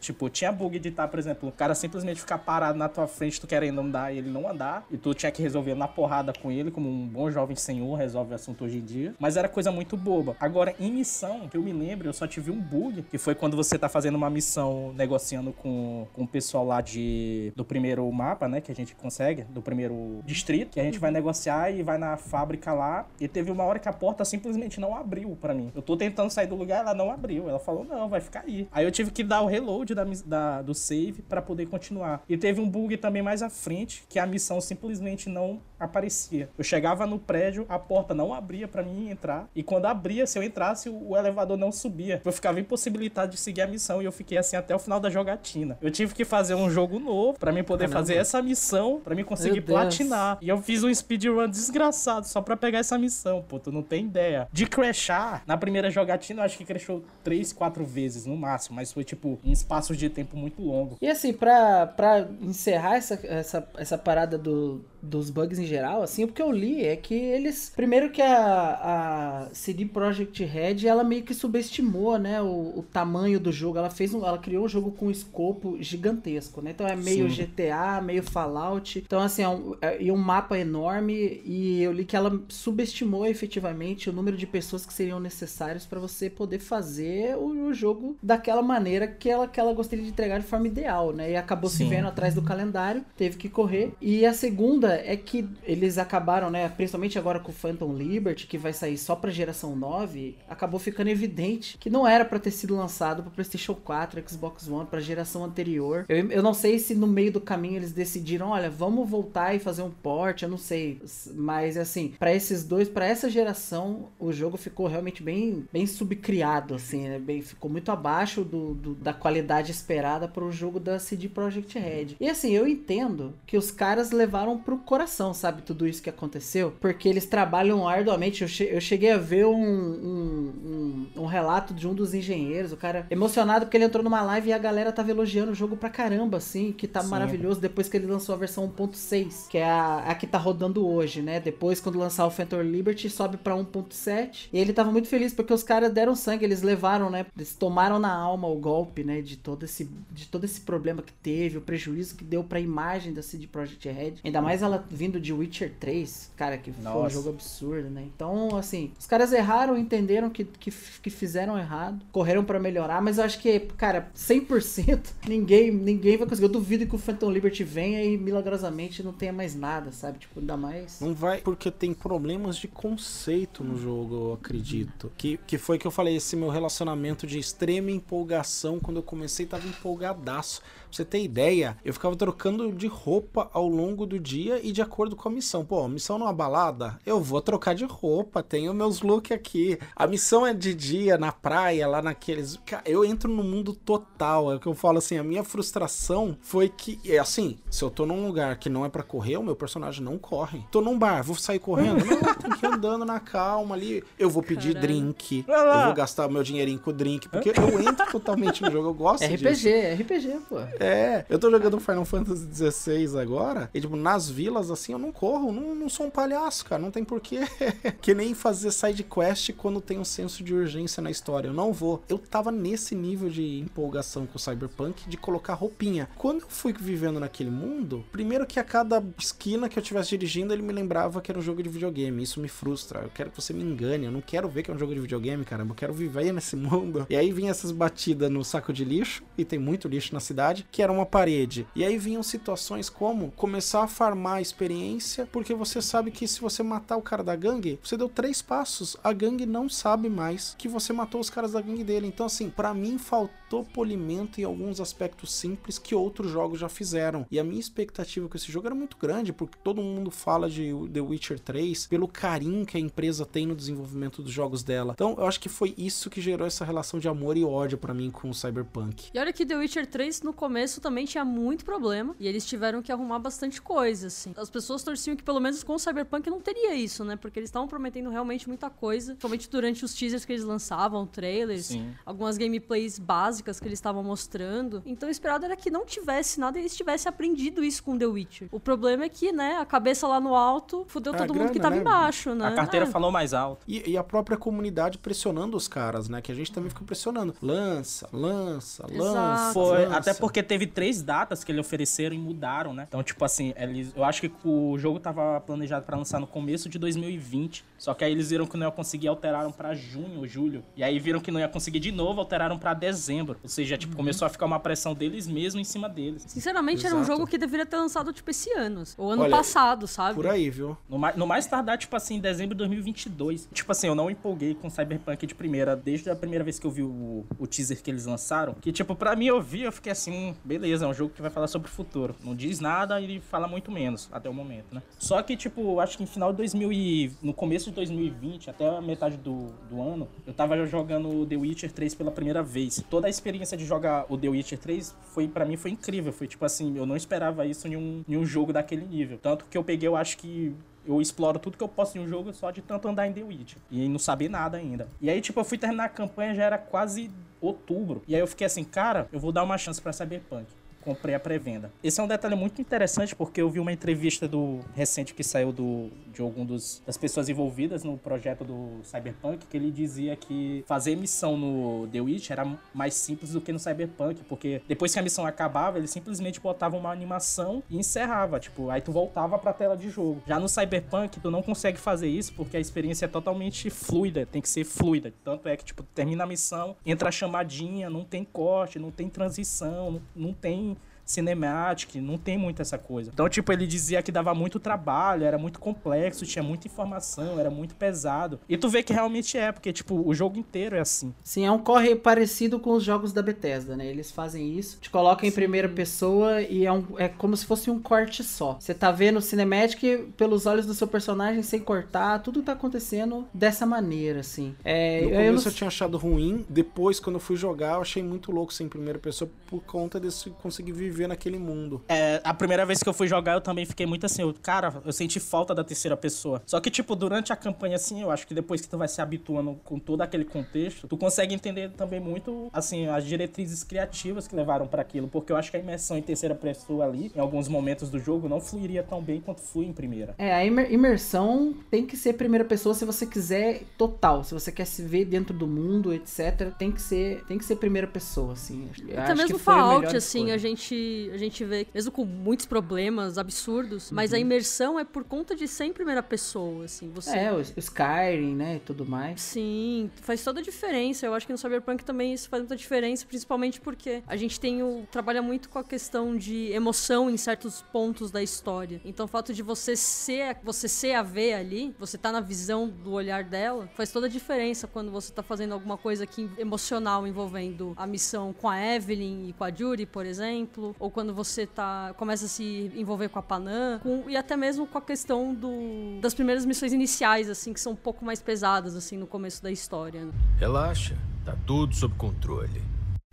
Tipo, 0.00 0.28
tinha 0.28 0.52
bug 0.52 0.78
de 0.78 0.88
estar, 0.88 1.08
por 1.08 1.18
exemplo, 1.18 1.48
o 1.48 1.52
cara 1.52 1.74
simplesmente 1.74 2.20
ficar 2.20 2.38
parado 2.38 2.78
na 2.78 2.88
tua 2.88 3.06
frente, 3.06 3.40
tu 3.40 3.46
querendo 3.46 3.80
andar 3.80 4.14
e 4.14 4.18
ele 4.18 4.30
não 4.30 4.48
andar. 4.48 4.86
E 4.90 4.96
tu 4.96 5.12
tinha 5.14 5.30
que 5.32 5.42
resolver 5.42 5.74
na 5.74 5.88
porrada 5.88 6.32
com 6.32 6.50
ele, 6.50 6.70
como 6.70 6.88
um 6.88 7.06
bom 7.06 7.30
jovem 7.30 7.56
senhor 7.56 7.94
resolve 7.96 8.32
o 8.32 8.34
assunto 8.34 8.64
hoje 8.64 8.78
em 8.78 8.84
dia. 8.84 9.14
Mas 9.18 9.36
era 9.36 9.48
coisa 9.48 9.70
muito 9.72 9.96
boba. 9.96 10.36
Agora, 10.38 10.74
em 10.78 10.92
missão, 10.92 11.48
que 11.48 11.56
eu 11.56 11.62
me 11.62 11.72
lembro, 11.72 12.08
eu 12.08 12.12
só 12.12 12.26
tive 12.26 12.50
um 12.50 12.60
bug, 12.60 13.02
que 13.02 13.18
foi 13.18 13.34
quando 13.34 13.56
você 13.56 13.78
tá 13.78 13.88
fazendo 13.88 14.14
uma 14.14 14.30
missão 14.30 14.92
negociando 14.94 15.52
com, 15.52 16.06
com 16.12 16.22
o 16.22 16.28
pessoal 16.28 16.64
lá 16.64 16.80
de 16.80 17.52
do 17.56 17.64
primeiro 17.64 18.10
mapa, 18.12 18.48
né? 18.48 18.60
Que 18.60 18.70
a 18.70 18.74
gente 18.74 18.94
consegue, 18.94 19.42
do 19.42 19.60
primeiro 19.60 20.20
distrito, 20.24 20.72
que 20.72 20.80
a 20.80 20.84
gente 20.84 20.98
vai 20.98 21.10
negociar 21.10 21.70
e 21.70 21.82
vai 21.82 21.98
na 21.98 22.16
fábrica 22.16 22.72
lá. 22.72 23.06
E 23.20 23.26
teve 23.26 23.50
uma 23.50 23.64
hora 23.64 23.78
que 23.78 23.88
a 23.88 23.92
porta 23.92 24.24
simplesmente 24.24 24.80
não 24.80 24.94
abriu 24.94 25.36
pra 25.40 25.54
mim. 25.54 25.72
Eu 25.74 25.82
tô 25.82 25.96
tentando 25.96 26.30
sair 26.30 26.46
do 26.46 26.54
lugar, 26.54 26.80
ela 26.80 26.94
não 26.94 27.10
abriu. 27.10 27.48
Ela 27.48 27.58
falou, 27.58 27.84
não, 27.84 28.08
vai 28.08 28.20
ficar 28.20 28.44
aí. 28.46 28.68
Aí 28.72 28.84
eu 28.84 28.90
tive 28.90 29.10
que 29.10 29.24
dar 29.24 29.37
o 29.42 29.46
reload 29.46 29.94
da, 29.94 30.04
da- 30.26 30.62
do 30.62 30.74
save 30.74 31.22
pra 31.22 31.40
poder 31.42 31.66
continuar. 31.66 32.22
E 32.28 32.36
teve 32.36 32.60
um 32.60 32.68
bug 32.68 32.96
também 32.96 33.22
mais 33.22 33.42
à 33.42 33.48
frente, 33.50 34.04
que 34.08 34.18
a 34.18 34.26
missão 34.26 34.60
simplesmente 34.60 35.28
não 35.28 35.60
aparecia. 35.78 36.48
Eu 36.58 36.64
chegava 36.64 37.06
no 37.06 37.18
prédio, 37.18 37.64
a 37.68 37.78
porta 37.78 38.12
não 38.14 38.34
abria 38.34 38.66
pra 38.66 38.82
mim 38.82 39.10
entrar. 39.10 39.48
E 39.54 39.62
quando 39.62 39.86
abria, 39.86 40.26
se 40.26 40.38
eu 40.38 40.42
entrasse, 40.42 40.88
o, 40.88 41.16
elevador 41.16 41.56
não 41.56 41.70
subia. 41.70 42.20
Eu 42.24 42.32
ficava 42.32 42.58
impossibilitado 42.60 43.32
de 43.32 43.38
seguir 43.38 43.62
a 43.62 43.66
missão 43.66 44.02
e 44.02 44.04
eu 44.04 44.12
fiquei 44.12 44.36
assim 44.38 44.56
até 44.56 44.74
o 44.74 44.78
final 44.78 44.98
da 45.00 45.08
jogatina. 45.10 45.78
Eu 45.80 45.90
tive 45.90 46.14
que 46.14 46.24
fazer 46.24 46.54
um 46.54 46.68
jogo 46.68 46.98
novo 46.98 47.38
pra 47.38 47.52
mim 47.52 47.62
poder 47.62 47.84
Caramba. 47.88 48.00
fazer 48.00 48.14
essa 48.16 48.42
missão, 48.42 49.00
pra 49.02 49.14
mim 49.14 49.24
conseguir 49.24 49.60
platinar. 49.60 50.38
E 50.40 50.48
eu 50.48 50.60
fiz 50.60 50.82
um 50.82 50.92
speedrun 50.92 51.48
desgraçado 51.48 52.26
só 52.26 52.40
pra 52.40 52.56
pegar 52.56 52.78
essa 52.80 52.98
missão, 52.98 53.44
pô, 53.46 53.58
tu 53.58 53.70
não 53.70 53.82
tem 53.82 54.04
ideia. 54.04 54.48
De 54.52 54.66
crashar, 54.66 55.42
na 55.46 55.56
primeira 55.56 55.90
jogatina 55.90 56.40
eu 56.40 56.44
acho 56.46 56.58
que 56.58 56.64
crashou 56.64 57.02
três, 57.22 57.52
quatro 57.52 57.84
vezes 57.84 58.26
no 58.26 58.36
máximo, 58.36 58.76
mas 58.76 58.92
foi 58.92 59.04
tipo 59.04 59.27
em 59.44 59.52
espaços 59.52 59.96
de 59.96 60.08
tempo 60.08 60.36
muito 60.36 60.62
longo. 60.62 60.96
E 61.00 61.08
assim, 61.08 61.32
pra 61.32 62.28
encerrar 62.40 62.96
essa, 62.96 63.18
essa, 63.24 63.68
essa 63.76 63.98
parada 63.98 64.38
do, 64.38 64.84
dos 65.02 65.30
bugs 65.30 65.58
em 65.58 65.64
geral, 65.64 66.02
assim, 66.02 66.24
o 66.24 66.28
que 66.28 66.42
eu 66.42 66.50
li 66.50 66.84
é 66.84 66.96
que 66.96 67.14
eles. 67.14 67.72
Primeiro 67.74 68.10
que 68.10 68.20
a, 68.20 69.46
a 69.46 69.54
CD 69.54 69.86
Projekt 69.86 70.44
Red, 70.44 70.86
ela 70.86 71.04
meio 71.04 71.22
que 71.22 71.34
subestimou, 71.34 72.18
né, 72.18 72.40
o, 72.42 72.78
o 72.78 72.82
tamanho 72.82 73.38
do 73.38 73.52
jogo. 73.52 73.78
Ela 73.78 73.90
fez 73.90 74.12
um, 74.14 74.24
ela 74.24 74.38
criou 74.38 74.64
um 74.64 74.68
jogo 74.68 74.92
com 74.92 75.06
um 75.06 75.10
escopo 75.10 75.76
gigantesco, 75.80 76.60
né? 76.60 76.70
Então 76.70 76.86
é 76.86 76.96
meio 76.96 77.30
Sim. 77.30 77.44
GTA, 77.44 78.00
meio 78.02 78.22
Fallout. 78.22 79.02
Então, 79.04 79.20
assim, 79.20 79.42
é 79.42 79.48
um, 79.48 79.76
é, 79.80 80.02
e 80.02 80.10
um 80.10 80.16
mapa 80.16 80.58
enorme. 80.58 81.40
E 81.44 81.82
eu 81.82 81.92
li 81.92 82.04
que 82.04 82.16
ela 82.16 82.40
subestimou 82.48 83.26
efetivamente 83.26 84.10
o 84.10 84.12
número 84.12 84.36
de 84.36 84.46
pessoas 84.46 84.84
que 84.84 84.92
seriam 84.92 85.20
necessários 85.20 85.86
para 85.86 86.00
você 86.00 86.28
poder 86.28 86.58
fazer 86.58 87.36
o, 87.36 87.68
o 87.68 87.74
jogo 87.74 88.16
daquela 88.22 88.62
maneira 88.62 89.06
que 89.06 89.28
ela, 89.28 89.46
que 89.46 89.60
ela 89.60 89.72
gostaria 89.72 90.04
de 90.04 90.10
entregar 90.10 90.40
de 90.40 90.46
forma 90.46 90.66
ideal, 90.66 91.12
né? 91.12 91.32
E 91.32 91.36
acabou 91.36 91.70
se 91.70 91.78
Sim. 91.78 91.88
vendo 91.88 92.08
atrás 92.08 92.34
do 92.34 92.42
calendário, 92.42 93.04
teve 93.16 93.36
que 93.36 93.48
correr. 93.48 93.92
E 94.00 94.24
a 94.26 94.32
segunda 94.32 94.87
é 94.94 95.16
que 95.16 95.48
eles 95.64 95.98
acabaram, 95.98 96.50
né? 96.50 96.68
Principalmente 96.68 97.18
agora 97.18 97.40
com 97.40 97.50
o 97.50 97.54
Phantom 97.54 97.92
Liberty, 97.94 98.46
que 98.46 98.58
vai 98.58 98.72
sair 98.72 98.96
só 98.98 99.14
pra 99.16 99.30
geração 99.30 99.74
9, 99.76 100.36
acabou 100.48 100.78
ficando 100.80 101.08
evidente 101.08 101.76
que 101.78 101.90
não 101.90 102.06
era 102.06 102.24
pra 102.24 102.38
ter 102.38 102.50
sido 102.50 102.76
lançado 102.76 103.22
pro 103.22 103.30
PlayStation 103.30 103.74
4, 103.74 104.22
Xbox 104.28 104.68
One, 104.68 104.86
pra 104.86 105.00
geração 105.00 105.44
anterior. 105.44 106.04
Eu, 106.08 106.30
eu 106.30 106.42
não 106.42 106.54
sei 106.54 106.78
se 106.78 106.94
no 106.94 107.06
meio 107.06 107.32
do 107.32 107.40
caminho 107.40 107.76
eles 107.76 107.92
decidiram, 107.92 108.48
olha, 108.50 108.70
vamos 108.70 109.08
voltar 109.08 109.54
e 109.54 109.58
fazer 109.58 109.82
um 109.82 109.90
port, 109.90 110.42
eu 110.42 110.48
não 110.48 110.58
sei. 110.58 111.00
Mas 111.34 111.76
assim, 111.76 112.14
pra 112.18 112.32
esses 112.34 112.64
dois, 112.64 112.88
pra 112.88 113.06
essa 113.06 113.28
geração, 113.30 114.08
o 114.18 114.32
jogo 114.32 114.56
ficou 114.56 114.86
realmente 114.86 115.22
bem, 115.22 115.64
bem 115.72 115.86
subcriado, 115.86 116.74
assim, 116.74 117.08
né? 117.08 117.18
Bem, 117.18 117.42
ficou 117.42 117.70
muito 117.70 117.90
abaixo 117.90 118.42
do, 118.44 118.74
do- 118.74 118.94
da 118.94 119.12
qualidade 119.12 119.70
esperada 119.70 120.26
pro 120.28 120.50
jogo 120.50 120.80
da 120.80 120.98
CD 120.98 121.28
Projekt 121.28 121.78
Red. 121.78 122.16
E 122.20 122.28
assim, 122.28 122.52
eu 122.52 122.66
entendo 122.66 123.34
que 123.46 123.56
os 123.56 123.70
caras 123.70 124.10
levaram 124.10 124.58
pro 124.58 124.77
coração, 124.78 125.32
sabe, 125.34 125.62
tudo 125.62 125.86
isso 125.86 126.02
que 126.02 126.10
aconteceu, 126.10 126.72
porque 126.80 127.08
eles 127.08 127.26
trabalham 127.26 127.86
arduamente. 127.88 128.42
Eu, 128.42 128.48
che- 128.48 128.68
eu 128.70 128.80
cheguei 128.80 129.10
a 129.12 129.18
ver 129.18 129.46
um, 129.46 129.52
um, 129.54 131.06
um- 131.16 131.22
um 131.22 131.26
relato 131.26 131.72
de 131.74 131.86
um 131.86 131.94
dos 131.94 132.14
engenheiros, 132.14 132.72
o 132.72 132.76
cara 132.76 133.06
emocionado 133.10 133.66
porque 133.66 133.76
ele 133.76 133.84
entrou 133.84 134.02
numa 134.02 134.22
live 134.22 134.48
e 134.48 134.52
a 134.52 134.58
galera 134.58 134.92
tava 134.92 135.10
elogiando 135.10 135.52
o 135.52 135.54
jogo 135.54 135.76
pra 135.76 135.90
caramba, 135.90 136.36
assim, 136.38 136.72
que 136.72 136.86
tá 136.86 137.00
Sim. 137.02 137.08
maravilhoso 137.08 137.60
depois 137.60 137.88
que 137.88 137.96
ele 137.96 138.06
lançou 138.06 138.34
a 138.34 138.38
versão 138.38 138.64
1.6, 138.68 139.48
que 139.48 139.58
é 139.58 139.64
a, 139.68 139.98
a 139.98 140.14
que 140.14 140.26
tá 140.26 140.38
rodando 140.38 140.86
hoje, 140.86 141.22
né? 141.22 141.40
Depois, 141.40 141.80
quando 141.80 141.98
lançar 141.98 142.26
o 142.26 142.30
Phantom 142.30 142.62
Liberty, 142.62 143.08
sobe 143.10 143.36
pra 143.36 143.54
1.7. 143.56 144.48
E 144.52 144.58
ele 144.58 144.72
tava 144.72 144.90
muito 144.90 145.08
feliz 145.08 145.32
porque 145.34 145.52
os 145.52 145.62
caras 145.62 145.92
deram 145.92 146.14
sangue, 146.14 146.44
eles 146.44 146.62
levaram, 146.62 147.10
né? 147.10 147.26
Eles 147.36 147.54
tomaram 147.54 147.98
na 147.98 148.12
alma 148.12 148.48
o 148.48 148.56
golpe, 148.56 149.04
né? 149.04 149.20
De 149.20 149.36
todo 149.36 149.64
esse, 149.64 149.88
de 150.12 150.26
todo 150.26 150.44
esse 150.44 150.60
problema 150.60 151.02
que 151.02 151.12
teve, 151.12 151.58
o 151.58 151.60
prejuízo 151.60 152.14
que 152.16 152.24
deu 152.24 152.42
pra 152.44 152.60
imagem 152.60 153.12
da 153.12 153.22
CD 153.22 153.46
Projekt 153.46 153.88
Red. 153.88 154.14
Ainda 154.24 154.40
mais 154.40 154.62
ela 154.68 154.84
vindo 154.90 155.20
de 155.20 155.32
Witcher 155.32 155.72
3, 155.78 156.32
cara, 156.36 156.56
que 156.56 156.72
foi 156.72 156.80
um 156.80 156.94
Nossa. 156.94 157.14
jogo 157.14 157.30
absurdo, 157.30 157.90
né? 157.90 158.04
Então, 158.14 158.56
assim, 158.56 158.92
os 158.98 159.06
caras 159.06 159.32
erraram, 159.32 159.76
entenderam 159.76 160.30
que, 160.30 160.44
que, 160.44 160.70
que 160.70 161.10
fizeram 161.10 161.58
errado, 161.58 162.04
correram 162.12 162.44
pra 162.44 162.58
melhorar, 162.58 163.02
mas 163.02 163.18
eu 163.18 163.24
acho 163.24 163.40
que, 163.40 163.60
cara, 163.76 164.10
100% 164.16 165.00
ninguém, 165.26 165.70
ninguém 165.70 166.16
vai 166.16 166.26
conseguir. 166.26 166.46
Eu 166.46 166.52
duvido 166.52 166.86
que 166.86 166.94
o 166.94 166.98
Phantom 166.98 167.30
Liberty 167.30 167.64
venha 167.64 168.02
e 168.04 168.16
milagrosamente 168.16 169.02
não 169.02 169.12
tenha 169.12 169.32
mais 169.32 169.54
nada, 169.54 169.90
sabe? 169.90 170.18
Tipo, 170.18 170.40
ainda 170.40 170.56
mais. 170.56 171.00
Não 171.00 171.14
vai, 171.14 171.40
porque 171.40 171.70
tem 171.70 171.92
problemas 171.92 172.56
de 172.56 172.68
conceito 172.68 173.64
no 173.64 173.76
jogo, 173.76 174.14
eu 174.14 174.32
acredito. 174.34 175.10
Que, 175.16 175.38
que 175.46 175.58
foi 175.58 175.78
que 175.78 175.86
eu 175.86 175.90
falei, 175.90 176.16
esse 176.16 176.36
meu 176.36 176.48
relacionamento 176.48 177.26
de 177.26 177.38
extrema 177.38 177.90
empolgação, 177.90 178.78
quando 178.78 178.98
eu 178.98 179.02
comecei 179.02 179.46
tava 179.46 179.66
empolgadaço. 179.66 180.62
Pra 180.88 180.96
você 180.96 181.04
ter 181.04 181.22
ideia, 181.22 181.76
eu 181.84 181.92
ficava 181.92 182.16
trocando 182.16 182.72
de 182.72 182.86
roupa 182.86 183.50
ao 183.52 183.68
longo 183.68 184.06
do 184.06 184.18
dia 184.18 184.58
e 184.62 184.72
de 184.72 184.80
acordo 184.82 185.14
com 185.14 185.28
a 185.28 185.32
missão. 185.32 185.64
Pô, 185.64 185.86
missão 185.86 186.18
numa 186.18 186.32
balada, 186.32 186.98
eu 187.04 187.20
vou 187.20 187.40
trocar 187.40 187.74
de 187.74 187.84
roupa, 187.84 188.42
tenho 188.42 188.72
meus 188.72 189.02
looks 189.02 189.32
aqui. 189.32 189.78
A 189.94 190.06
missão 190.06 190.46
é 190.46 190.54
de 190.54 190.74
dia, 190.74 191.18
na 191.18 191.30
praia, 191.30 191.86
lá 191.86 192.00
naqueles. 192.00 192.58
Cara, 192.64 192.82
eu 192.86 193.04
entro 193.04 193.30
no 193.30 193.42
mundo 193.42 193.72
total. 193.74 194.52
É 194.52 194.56
o 194.56 194.60
que 194.60 194.66
eu 194.66 194.74
falo 194.74 194.98
assim, 194.98 195.18
a 195.18 195.22
minha 195.22 195.44
frustração 195.44 196.36
foi 196.40 196.68
que, 196.68 196.98
é 197.04 197.18
assim, 197.18 197.58
se 197.70 197.82
eu 197.84 197.90
tô 197.90 198.06
num 198.06 198.26
lugar 198.26 198.56
que 198.58 198.68
não 198.70 198.84
é 198.84 198.88
para 198.88 199.02
correr, 199.02 199.36
o 199.36 199.42
meu 199.42 199.54
personagem 199.54 200.02
não 200.02 200.16
corre. 200.18 200.64
Tô 200.70 200.80
num 200.80 200.98
bar, 200.98 201.22
vou 201.22 201.36
sair 201.36 201.58
correndo? 201.58 202.04
Não, 202.04 202.34
tem 202.34 202.50
que 202.52 202.64
ir 202.64 202.68
andando 202.68 203.04
na 203.04 203.20
calma 203.20 203.74
ali. 203.74 204.02
Eu 204.18 204.30
vou 204.30 204.42
pedir 204.42 204.74
Caralho. 204.74 204.80
drink, 204.80 205.44
eu 205.46 205.84
vou 205.84 205.94
gastar 205.94 206.26
o 206.26 206.30
meu 206.32 206.42
dinheirinho 206.42 206.78
com 206.78 206.92
drink, 206.92 207.28
porque 207.28 207.50
eu 207.50 207.80
entro 207.80 208.10
totalmente 208.10 208.62
no 208.62 208.70
jogo, 208.70 208.88
eu 208.88 208.94
gosto 208.94 209.26
disso. 209.28 209.68
RPG, 209.68 210.02
RPG, 210.02 210.40
pô. 210.48 210.56
É, 210.80 211.24
eu 211.28 211.38
tô 211.38 211.50
jogando 211.50 211.80
Final 211.80 212.04
Fantasy 212.04 212.46
XVI 212.52 213.18
agora, 213.20 213.70
e 213.74 213.80
tipo, 213.80 213.96
nas 213.96 214.28
vilas, 214.28 214.70
assim, 214.70 214.92
eu 214.92 214.98
não 214.98 215.12
corro, 215.12 215.52
não, 215.52 215.74
não 215.74 215.88
sou 215.88 216.06
um 216.06 216.10
palhaço, 216.10 216.64
cara, 216.64 216.80
não 216.80 216.90
tem 216.90 217.04
porquê. 217.04 217.40
que 218.00 218.14
nem 218.14 218.34
fazer 218.34 218.70
side 218.70 219.02
quest 219.02 219.52
quando 219.56 219.80
tem 219.80 219.98
um 219.98 220.04
senso 220.04 220.42
de 220.42 220.54
urgência 220.54 221.02
na 221.02 221.10
história, 221.10 221.48
eu 221.48 221.54
não 221.54 221.72
vou. 221.72 222.02
Eu 222.08 222.18
tava 222.18 222.50
nesse 222.50 222.94
nível 222.94 223.28
de 223.28 223.60
empolgação 223.60 224.26
com 224.26 224.36
o 224.36 224.38
Cyberpunk 224.38 225.08
de 225.08 225.16
colocar 225.16 225.54
roupinha. 225.54 226.08
Quando 226.16 226.42
eu 226.42 226.48
fui 226.48 226.72
vivendo 226.72 227.20
naquele 227.20 227.50
mundo, 227.50 228.04
primeiro 228.12 228.46
que 228.46 228.60
a 228.60 228.64
cada 228.64 229.02
esquina 229.18 229.68
que 229.68 229.78
eu 229.78 229.82
estivesse 229.82 230.10
dirigindo, 230.10 230.52
ele 230.52 230.62
me 230.62 230.72
lembrava 230.72 231.20
que 231.20 231.30
era 231.30 231.38
um 231.38 231.42
jogo 231.42 231.62
de 231.62 231.68
videogame, 231.68 232.22
isso 232.22 232.40
me 232.40 232.48
frustra. 232.48 233.00
Eu 233.00 233.10
quero 233.10 233.30
que 233.30 233.40
você 233.40 233.52
me 233.52 233.62
engane, 233.62 234.06
eu 234.06 234.12
não 234.12 234.20
quero 234.20 234.48
ver 234.48 234.62
que 234.62 234.70
é 234.70 234.74
um 234.74 234.78
jogo 234.78 234.94
de 234.94 235.00
videogame, 235.00 235.44
caramba, 235.44 235.72
eu 235.72 235.76
quero 235.76 235.92
viver 235.92 236.32
nesse 236.32 236.56
mundo. 236.56 237.06
E 237.08 237.16
aí 237.16 237.32
vinha 237.32 237.50
essas 237.50 237.72
batidas 237.72 238.30
no 238.30 238.44
saco 238.44 238.72
de 238.72 238.84
lixo, 238.84 239.22
e 239.36 239.44
tem 239.44 239.58
muito 239.58 239.88
lixo 239.88 240.12
na 240.12 240.20
cidade, 240.20 240.66
que 240.70 240.82
era 240.82 240.92
uma 240.92 241.06
parede. 241.06 241.66
E 241.74 241.84
aí 241.84 241.98
vinham 241.98 242.22
situações 242.22 242.88
como 242.88 243.32
começar 243.32 243.82
a 243.82 243.88
farmar 243.88 244.36
a 244.36 244.40
experiência, 244.40 245.26
porque 245.30 245.54
você 245.54 245.80
sabe 245.80 246.10
que 246.10 246.28
se 246.28 246.40
você 246.40 246.62
matar 246.62 246.96
o 246.96 247.02
cara 247.02 247.22
da 247.22 247.34
gangue, 247.34 247.78
você 247.82 247.96
deu 247.96 248.08
três 248.08 248.42
passos, 248.42 248.96
a 249.02 249.12
gangue 249.12 249.46
não 249.46 249.68
sabe 249.68 250.08
mais 250.08 250.54
que 250.58 250.68
você 250.68 250.92
matou 250.92 251.20
os 251.20 251.30
caras 251.30 251.52
da 251.52 251.60
gangue 251.60 251.84
dele. 251.84 252.06
Então, 252.06 252.26
assim, 252.26 252.50
pra 252.50 252.74
mim 252.74 252.98
faltou 252.98 253.47
polimento 253.64 254.40
em 254.40 254.44
alguns 254.44 254.80
aspectos 254.80 255.32
simples 255.32 255.78
que 255.78 255.94
outros 255.94 256.30
jogos 256.30 256.60
já 256.60 256.68
fizeram. 256.68 257.26
E 257.30 257.38
a 257.38 257.44
minha 257.44 257.60
expectativa 257.60 258.28
com 258.28 258.36
esse 258.36 258.50
jogo 258.50 258.66
era 258.66 258.74
muito 258.74 258.96
grande, 258.96 259.32
porque 259.32 259.58
todo 259.64 259.82
mundo 259.82 260.10
fala 260.10 260.48
de 260.48 260.72
The 260.92 261.00
Witcher 261.00 261.40
3 261.40 261.86
pelo 261.86 262.06
carinho 262.06 262.66
que 262.66 262.76
a 262.76 262.80
empresa 262.80 263.24
tem 263.24 263.46
no 263.46 263.56
desenvolvimento 263.56 264.22
dos 264.22 264.32
jogos 264.32 264.62
dela. 264.62 264.92
Então, 264.94 265.14
eu 265.18 265.26
acho 265.26 265.40
que 265.40 265.48
foi 265.48 265.74
isso 265.78 266.10
que 266.10 266.20
gerou 266.20 266.46
essa 266.46 266.64
relação 266.64 267.00
de 267.00 267.08
amor 267.08 267.36
e 267.36 267.44
ódio 267.44 267.78
pra 267.78 267.94
mim 267.94 268.10
com 268.10 268.30
o 268.30 268.34
Cyberpunk. 268.34 269.10
E 269.14 269.18
olha 269.18 269.32
que 269.32 269.46
The 269.46 269.56
Witcher 269.56 269.86
3 269.86 270.22
no 270.22 270.32
começo 270.32 270.80
também 270.80 271.06
tinha 271.06 271.24
muito 271.24 271.64
problema. 271.64 272.14
E 272.20 272.26
eles 272.28 272.44
tiveram 272.44 272.82
que 272.82 272.92
arrumar 272.92 273.18
bastante 273.18 273.62
coisa, 273.62 274.08
assim. 274.08 274.32
As 274.36 274.50
pessoas 274.50 274.82
torciam 274.82 275.16
que 275.16 275.22
pelo 275.22 275.40
menos 275.40 275.62
com 275.62 275.74
o 275.74 275.78
Cyberpunk 275.78 276.28
não 276.28 276.40
teria 276.40 276.74
isso, 276.74 277.04
né? 277.04 277.16
Porque 277.16 277.38
eles 277.38 277.48
estavam 277.48 277.66
prometendo 277.66 278.10
realmente 278.10 278.48
muita 278.48 278.68
coisa. 278.70 279.12
Principalmente 279.12 279.50
durante 279.50 279.84
os 279.84 279.94
teasers 279.94 280.24
que 280.24 280.32
eles 280.32 280.44
lançavam, 280.44 281.06
trailers, 281.06 281.66
Sim. 281.66 281.94
algumas 282.04 282.36
gameplays 282.36 282.98
básicas 282.98 283.37
que 283.42 283.50
eles 283.66 283.78
estavam 283.78 284.02
mostrando. 284.02 284.82
Então 284.86 285.08
o 285.08 285.12
esperado 285.12 285.44
era 285.44 285.56
que 285.56 285.70
não 285.70 285.84
tivesse 285.84 286.38
nada 286.40 286.58
e 286.58 286.62
eles 286.62 286.76
tivessem 286.76 287.08
aprendido 287.08 287.62
isso 287.64 287.82
com 287.82 287.96
The 287.98 288.06
Witcher. 288.06 288.48
O 288.52 288.60
problema 288.60 289.04
é 289.04 289.08
que, 289.08 289.32
né, 289.32 289.56
a 289.60 289.64
cabeça 289.66 290.06
lá 290.06 290.20
no 290.20 290.34
alto 290.34 290.84
fudeu 290.88 291.14
É 291.14 291.18
todo 291.18 291.34
mundo 291.34 291.52
que 291.52 291.58
grana, 291.58 291.62
tava 291.62 291.74
né? 291.76 291.80
embaixo, 291.80 292.34
né? 292.34 292.46
A 292.46 292.52
carteira 292.52 292.86
É. 292.86 292.88
falou 292.88 293.10
mais 293.10 293.32
alto. 293.34 293.64
E, 293.66 293.90
e 293.90 293.96
a 293.96 294.04
própria 294.04 294.36
comunidade 294.36 294.98
pressionando 294.98 295.56
os 295.56 295.68
caras, 295.68 296.08
né? 296.08 296.20
Que 296.20 296.32
a 296.32 296.34
gente 296.34 296.52
também 296.52 296.68
fica 296.70 296.84
pressionando. 296.84 297.34
Lança, 297.42 298.08
lança, 298.12 298.84
lança. 298.90 298.94
Exato. 299.10 299.52
Foi, 299.54 299.84
lança. 299.86 299.96
até 299.96 300.14
porque 300.14 300.42
teve 300.42 300.66
três 300.66 301.02
datas 301.02 301.44
que 301.44 301.52
eles 301.52 301.60
ofereceram 301.60 302.14
e 302.14 302.18
mudaram, 302.18 302.72
né? 302.74 302.84
Então, 302.88 303.02
tipo 303.02 303.24
assim, 303.24 303.52
eles, 303.56 303.92
eu 303.96 304.04
acho 304.04 304.20
que 304.22 304.32
o 304.44 304.78
jogo 304.78 304.98
tava 305.00 305.40
planejado 305.40 305.84
pra 305.84 305.96
lançar 305.96 306.18
no 306.20 306.26
começo 306.26 306.68
de 306.68 306.78
2020. 306.78 307.64
Só 307.78 307.94
que 307.94 308.04
aí 308.04 308.12
eles 308.12 308.30
viram 308.30 308.46
que 308.46 308.56
não 308.56 308.66
ia 308.66 308.72
conseguir, 308.72 309.08
alteraram 309.08 309.50
pra 309.52 309.74
junho 309.74 310.18
ou 310.18 310.26
julho. 310.26 310.64
E 310.76 310.82
aí 310.82 310.98
viram 310.98 311.20
que 311.20 311.30
não 311.30 311.40
ia 311.40 311.48
conseguir 311.48 311.80
de 311.80 311.92
novo, 311.92 312.20
alteraram 312.20 312.58
pra 312.58 312.74
dezembro. 312.74 313.38
Ou 313.42 313.48
seja, 313.48 313.74
Uhum. 313.74 313.78
tipo, 313.78 313.96
começou 313.96 314.26
a 314.26 314.28
ficar 314.28 314.46
uma 314.46 314.58
pressão 314.60 314.94
deles 314.94 315.26
mesmo 315.26 315.60
em 315.60 315.64
cima 315.64 315.88
deles. 315.88 316.24
Sinceramente, 316.26 316.84
era 316.84 316.94
um 316.94 317.00
Exato. 317.00 317.16
jogo 317.18 317.26
que 317.30 317.38
deveria 317.38 317.64
ter 317.64 317.76
lançado, 317.76 318.12
tipo, 318.12 318.30
esse 318.30 318.50
ano. 318.52 318.82
Ou 318.96 319.12
ano 319.12 319.22
Olha, 319.22 319.30
passado, 319.30 319.86
sabe? 319.86 320.14
Por 320.14 320.26
aí, 320.26 320.50
viu? 320.50 320.76
No 320.88 320.98
mais, 320.98 321.16
no 321.16 321.26
mais 321.26 321.46
tardar, 321.46 321.78
tipo 321.78 321.94
assim, 321.96 322.16
em 322.16 322.20
dezembro 322.20 322.54
de 322.54 322.58
2022. 322.58 323.48
Tipo 323.52 323.72
assim, 323.72 323.86
eu 323.86 323.94
não 323.94 324.10
empolguei 324.10 324.54
com 324.54 324.68
Cyberpunk 324.68 325.26
de 325.26 325.34
primeira, 325.34 325.76
desde 325.76 326.10
a 326.10 326.16
primeira 326.16 326.44
vez 326.44 326.58
que 326.58 326.66
eu 326.66 326.70
vi 326.70 326.82
o, 326.82 327.24
o 327.38 327.46
teaser 327.46 327.80
que 327.82 327.90
eles 327.90 328.06
lançaram. 328.06 328.54
Que, 328.54 328.72
tipo, 328.72 328.94
pra 328.96 329.14
mim 329.14 329.26
eu 329.26 329.40
vi, 329.40 329.62
eu 329.62 329.72
fiquei 329.72 329.92
assim, 329.92 330.12
hum, 330.12 330.34
beleza, 330.44 330.84
é 330.84 330.88
um 330.88 330.94
jogo 330.94 331.12
que 331.14 331.22
vai 331.22 331.30
falar 331.30 331.46
sobre 331.46 331.68
o 331.68 331.70
futuro. 331.70 332.14
Não 332.24 332.34
diz 332.34 332.60
nada 332.60 333.00
e 333.00 333.20
fala 333.20 333.46
muito 333.46 333.70
menos, 333.70 334.08
até 334.10 334.28
o 334.28 334.34
momento, 334.34 334.74
né? 334.74 334.82
Só 334.98 335.22
que, 335.22 335.36
tipo, 335.36 335.80
acho 335.80 335.96
que 335.96 336.02
em 336.02 336.06
final 336.06 336.30
de 336.32 336.38
2000 336.38 336.72
e... 336.72 337.12
No 337.22 337.32
começo 337.32 337.67
de 337.68 337.74
2020, 337.74 338.50
até 338.50 338.68
a 338.68 338.80
metade 338.80 339.16
do, 339.16 339.52
do 339.70 339.80
ano, 339.80 340.08
eu 340.26 340.32
tava 340.32 340.66
jogando 340.66 341.26
The 341.26 341.36
Witcher 341.36 341.72
3 341.72 341.94
pela 341.94 342.10
primeira 342.10 342.42
vez. 342.42 342.84
Toda 342.90 343.06
a 343.06 343.10
experiência 343.10 343.56
de 343.56 343.64
jogar 343.64 344.06
o 344.08 344.16
The 344.16 344.28
Witcher 344.28 344.58
3 344.58 344.94
foi, 345.12 345.28
para 345.28 345.44
mim, 345.44 345.56
foi 345.56 345.70
incrível. 345.70 346.12
Foi, 346.12 346.26
tipo 346.26 346.44
assim, 346.44 346.76
eu 346.76 346.86
não 346.86 346.96
esperava 346.96 347.46
isso 347.46 347.68
em 347.68 347.76
um, 347.76 348.04
em 348.08 348.16
um 348.16 348.24
jogo 348.24 348.52
daquele 348.52 348.84
nível. 348.84 349.18
Tanto 349.18 349.44
que 349.46 349.56
eu 349.56 349.64
peguei, 349.64 349.88
eu 349.88 349.96
acho 349.96 350.16
que 350.18 350.54
eu 350.86 351.00
exploro 351.02 351.38
tudo 351.38 351.56
que 351.56 351.62
eu 351.62 351.68
posso 351.68 351.98
em 351.98 352.00
um 352.00 352.08
jogo 352.08 352.32
só 352.32 352.50
de 352.50 352.62
tanto 352.62 352.88
andar 352.88 353.06
em 353.06 353.12
The 353.12 353.22
Witcher. 353.22 353.58
E 353.70 353.86
não 353.88 353.98
saber 353.98 354.28
nada 354.28 354.56
ainda. 354.56 354.88
E 355.00 355.10
aí, 355.10 355.20
tipo, 355.20 355.38
eu 355.38 355.44
fui 355.44 355.58
terminar 355.58 355.84
a 355.84 355.88
campanha, 355.88 356.34
já 356.34 356.44
era 356.44 356.58
quase 356.58 357.10
outubro. 357.40 358.02
E 358.08 358.14
aí 358.14 358.20
eu 358.20 358.26
fiquei 358.26 358.46
assim, 358.46 358.64
cara, 358.64 359.08
eu 359.12 359.20
vou 359.20 359.30
dar 359.30 359.44
uma 359.44 359.58
chance 359.58 359.80
pra 359.80 359.92
Cyberpunk. 359.92 360.46
Comprei 360.84 361.14
a 361.14 361.20
pré-venda. 361.20 361.70
Esse 361.82 362.00
é 362.00 362.02
um 362.02 362.08
detalhe 362.08 362.34
muito 362.34 362.60
interessante 362.60 363.14
porque 363.14 363.40
eu 363.40 363.50
vi 363.50 363.60
uma 363.60 363.72
entrevista 363.72 364.26
do 364.26 364.60
recente 364.74 365.12
que 365.12 365.22
saiu 365.22 365.52
do, 365.52 365.90
de 366.12 366.22
algum 366.22 366.44
dos, 366.44 366.82
das 366.86 366.96
pessoas 366.96 367.28
envolvidas 367.28 367.84
no 367.84 367.98
projeto 367.98 368.44
do 368.44 368.80
Cyberpunk 368.84 369.46
que 369.46 369.56
ele 369.56 369.70
dizia 369.70 370.16
que 370.16 370.64
fazer 370.66 370.96
missão 370.96 371.36
no 371.36 371.88
The 371.88 372.00
Witch 372.00 372.30
era 372.30 372.46
mais 372.72 372.94
simples 372.94 373.32
do 373.32 373.40
que 373.40 373.52
no 373.52 373.58
Cyberpunk, 373.58 374.22
porque 374.24 374.62
depois 374.66 374.92
que 374.92 374.98
a 374.98 375.02
missão 375.02 375.26
acabava, 375.26 375.78
ele 375.78 375.86
simplesmente 375.86 376.40
botava 376.40 376.76
uma 376.76 376.90
animação 376.90 377.62
e 377.68 377.78
encerrava, 377.78 378.40
tipo, 378.40 378.70
aí 378.70 378.80
tu 378.80 378.92
voltava 378.92 379.38
pra 379.38 379.52
tela 379.52 379.76
de 379.76 379.90
jogo. 379.90 380.22
Já 380.26 380.38
no 380.38 380.48
Cyberpunk, 380.48 381.20
tu 381.20 381.30
não 381.30 381.42
consegue 381.42 381.78
fazer 381.78 382.08
isso 382.08 382.32
porque 382.34 382.56
a 382.56 382.60
experiência 382.60 383.04
é 383.04 383.08
totalmente 383.08 383.70
fluida, 383.70 384.26
tem 384.26 384.40
que 384.40 384.48
ser 384.48 384.64
fluida. 384.64 385.12
Tanto 385.24 385.48
é 385.48 385.56
que, 385.56 385.64
tipo, 385.64 385.82
termina 385.82 386.24
a 386.24 386.26
missão, 386.26 386.76
entra 386.84 387.08
a 387.08 387.12
chamadinha, 387.12 387.90
não 387.90 388.04
tem 388.04 388.24
corte, 388.24 388.78
não 388.78 388.90
tem 388.90 389.08
transição, 389.08 389.92
não, 389.92 390.02
não 390.14 390.32
tem 390.32 390.76
cinematic, 391.08 391.96
não 391.96 392.18
tem 392.18 392.36
muito 392.38 392.60
essa 392.62 392.78
coisa. 392.78 393.10
Então, 393.12 393.28
tipo, 393.28 393.52
ele 393.52 393.66
dizia 393.66 394.02
que 394.02 394.12
dava 394.12 394.34
muito 394.34 394.60
trabalho, 394.60 395.24
era 395.24 395.38
muito 395.38 395.58
complexo, 395.58 396.24
tinha 396.26 396.42
muita 396.42 396.66
informação, 396.66 397.38
era 397.40 397.50
muito 397.50 397.74
pesado. 397.74 398.38
E 398.48 398.56
tu 398.56 398.68
vê 398.68 398.82
que 398.82 398.92
realmente 398.92 399.36
é, 399.38 399.50
porque, 399.50 399.72
tipo, 399.72 400.06
o 400.06 400.14
jogo 400.14 400.38
inteiro 400.38 400.76
é 400.76 400.80
assim. 400.80 401.14
Sim, 401.24 401.44
é 401.46 401.50
um 401.50 401.58
corre 401.58 401.96
parecido 401.96 402.58
com 402.60 402.72
os 402.72 402.84
jogos 402.84 403.12
da 403.12 403.22
Bethesda, 403.22 403.76
né? 403.76 403.86
Eles 403.86 404.10
fazem 404.10 404.58
isso, 404.58 404.78
te 404.80 404.90
colocam 404.90 405.28
em 405.28 405.32
primeira 405.32 405.68
pessoa 405.68 406.42
e 406.42 406.66
é, 406.66 406.72
um, 406.72 406.84
é 406.98 407.08
como 407.08 407.36
se 407.36 407.46
fosse 407.46 407.70
um 407.70 407.80
corte 407.80 408.22
só. 408.22 408.56
Você 408.60 408.74
tá 408.74 408.90
vendo 408.90 409.16
o 409.18 409.22
cinematic 409.22 409.82
pelos 410.16 410.46
olhos 410.46 410.66
do 410.66 410.74
seu 410.74 410.86
personagem 410.86 411.42
sem 411.42 411.60
cortar, 411.60 412.18
tudo 412.20 412.42
tá 412.42 412.52
acontecendo 412.52 413.26
dessa 413.32 413.64
maneira, 413.66 414.20
assim. 414.20 414.54
É, 414.64 415.00
No 415.00 415.06
eu 415.08 415.10
começo 415.16 415.44
não- 415.46 415.52
eu, 415.52 415.56
tinha 415.56 415.68
achado 415.68 415.96
ruim, 415.96 416.44
depois 416.48 417.00
quando 417.00 417.16
eu 417.16 417.20
fui 417.20 417.36
jogar 417.36 417.74
eu 417.76 417.80
achei 417.82 418.02
muito 418.02 418.30
louco 418.30 418.52
ser 418.52 418.64
em 418.64 418.68
primeira 418.68 418.98
pessoa 418.98 419.30
por 419.46 419.62
conta 419.62 419.98
desse 420.00 420.30
conseguir 420.30 420.72
viver 420.72 420.97
naquele 421.06 421.38
mundo. 421.38 421.82
É, 421.88 422.20
a 422.24 422.34
primeira 422.34 422.64
vez 422.66 422.82
que 422.82 422.88
eu 422.88 422.94
fui 422.94 423.06
jogar, 423.06 423.34
eu 423.34 423.40
também 423.40 423.64
fiquei 423.64 423.86
muito 423.86 424.06
assim, 424.06 424.22
eu, 424.22 424.34
cara, 424.42 424.82
eu 424.84 424.92
senti 424.92 425.20
falta 425.20 425.54
da 425.54 425.62
terceira 425.62 425.96
pessoa. 425.96 426.42
Só 426.46 426.58
que, 426.60 426.70
tipo, 426.70 426.96
durante 426.96 427.32
a 427.32 427.36
campanha, 427.36 427.76
assim, 427.76 428.02
eu 428.02 428.10
acho 428.10 428.26
que 428.26 428.34
depois 428.34 428.60
que 428.60 428.68
tu 428.68 428.76
vai 428.78 428.88
se 428.88 429.00
habituando 429.00 429.54
com 429.64 429.78
todo 429.78 430.00
aquele 430.02 430.24
contexto, 430.24 430.88
tu 430.88 430.96
consegue 430.96 431.34
entender 431.34 431.70
também 431.70 432.00
muito, 432.00 432.48
assim, 432.52 432.88
as 432.88 433.04
diretrizes 433.04 433.62
criativas 433.62 434.26
que 434.26 434.34
levaram 434.34 434.66
pra 434.66 434.82
aquilo. 434.82 435.08
Porque 435.08 435.32
eu 435.32 435.36
acho 435.36 435.50
que 435.50 435.56
a 435.56 435.60
imersão 435.60 435.96
em 435.98 436.02
terceira 436.02 436.34
pessoa 436.34 436.84
ali, 436.86 437.12
em 437.14 437.20
alguns 437.20 437.48
momentos 437.48 437.90
do 437.90 437.98
jogo, 437.98 438.28
não 438.28 438.40
fluiria 438.40 438.82
tão 438.82 439.02
bem 439.02 439.20
quanto 439.20 439.40
flui 439.40 439.66
em 439.66 439.72
primeira. 439.72 440.14
É, 440.18 440.32
a 440.34 440.44
imer- 440.44 440.72
imersão 440.72 441.54
tem 441.70 441.84
que 441.86 441.96
ser 441.96 442.14
primeira 442.14 442.44
pessoa 442.44 442.74
se 442.74 442.84
você 442.84 443.06
quiser 443.06 443.62
total. 443.76 444.24
Se 444.24 444.34
você 444.34 444.50
quer 444.50 444.64
se 444.66 444.82
ver 444.82 445.04
dentro 445.04 445.36
do 445.36 445.46
mundo, 445.46 445.92
etc. 445.92 446.52
Tem 446.58 446.70
que 446.72 446.80
ser, 446.80 447.24
tem 447.26 447.38
que 447.38 447.44
ser 447.44 447.56
primeira 447.56 447.86
pessoa, 447.86 448.32
assim. 448.32 448.68
Eu 448.88 448.98
Até 449.00 449.14
mesmo 449.14 449.38
Fallout, 449.38 449.96
assim, 449.96 450.30
a 450.30 450.38
gente, 450.38 450.74
a 451.12 451.18
gente 451.18 451.44
vê, 451.44 451.66
mesmo 451.74 451.90
com 451.92 452.04
muitos 452.04 452.46
problemas 452.46 453.18
absurdos, 453.18 453.90
mas 453.90 454.10
Uhum. 454.12 454.16
a 454.16 454.20
imersão 454.20 454.78
é 454.78 454.84
por 454.84 455.04
conta 455.04 455.34
de 455.34 455.46
ser 455.48 455.64
em 455.64 455.72
primeira 455.72 456.02
pessoa, 456.02 456.64
assim. 456.64 456.90
Você 456.94 457.16
É, 457.18 457.32
o 457.32 457.40
Skyrim, 457.40 458.34
né, 458.34 458.56
e 458.56 458.60
tudo 458.60 458.84
mais. 458.86 459.20
Sim, 459.20 459.90
faz 460.02 460.22
toda 460.22 460.40
a 460.40 460.42
diferença. 460.42 461.06
Eu 461.06 461.14
acho 461.14 461.26
que 461.26 461.32
no 461.32 461.38
Cyberpunk 461.38 461.84
também 461.84 462.12
isso 462.12 462.28
faz 462.28 462.42
muita 462.42 462.56
diferença, 462.56 463.06
principalmente 463.06 463.60
porque 463.60 464.02
a 464.06 464.16
gente 464.16 464.38
tem 464.40 464.62
o 464.62 464.86
trabalha 464.90 465.22
muito 465.22 465.48
com 465.48 465.58
a 465.58 465.64
questão 465.64 466.16
de 466.16 466.50
emoção 466.52 467.08
em 467.10 467.16
certos 467.16 467.62
pontos 467.72 468.10
da 468.10 468.22
história. 468.22 468.80
Então 468.84 469.04
o 469.04 469.08
fato 469.08 469.32
de 469.34 469.42
você 469.42 469.76
ser, 469.76 470.36
você 470.42 470.68
ser 470.68 470.94
a 470.94 471.02
ver 471.02 471.34
ali, 471.34 471.74
você 471.78 471.96
tá 471.98 472.10
na 472.12 472.20
visão 472.20 472.68
do 472.68 472.92
olhar 472.92 473.22
dela, 473.24 473.68
faz 473.74 473.90
toda 473.90 474.06
a 474.06 474.08
diferença 474.08 474.66
quando 474.66 474.90
você 474.90 475.12
tá 475.12 475.22
fazendo 475.22 475.52
alguma 475.52 475.76
coisa 475.76 476.04
aqui 476.04 476.28
emocional 476.38 477.06
envolvendo 477.06 477.72
a 477.76 477.86
missão 477.86 478.32
com 478.32 478.48
a 478.48 478.58
Evelyn 478.74 479.28
e 479.28 479.32
com 479.32 479.44
a 479.44 479.50
Judy, 479.50 479.86
por 479.86 480.04
exemplo, 480.06 480.74
ou 480.78 480.90
quando 480.90 481.14
você 481.14 481.46
tá 481.46 481.94
começa 481.96 482.26
a 482.26 482.28
se 482.28 482.70
envolver 482.74 483.08
com 483.08 483.18
a 483.18 483.22
Panam, 483.22 483.78
com, 483.80 484.04
e 484.08 484.16
até 484.16 484.36
mesmo 484.36 484.66
com 484.66 484.78
a 484.78 484.82
questão 484.82 485.34
do, 485.34 486.00
das 486.00 486.14
primeiras 486.14 486.44
missões 486.44 486.72
iniciais, 486.72 487.28
assim, 487.28 487.52
que 487.52 487.60
são 487.60 487.72
um 487.72 487.76
pouco 487.76 488.04
mais 488.04 488.20
pesadas, 488.22 488.76
assim, 488.76 488.96
no 488.96 489.06
começo 489.06 489.42
da 489.42 489.50
história. 489.50 490.04
Né? 490.04 490.12
Relaxa, 490.38 490.96
tá 491.24 491.36
tudo 491.46 491.74
sob 491.74 491.94
controle. 491.96 492.62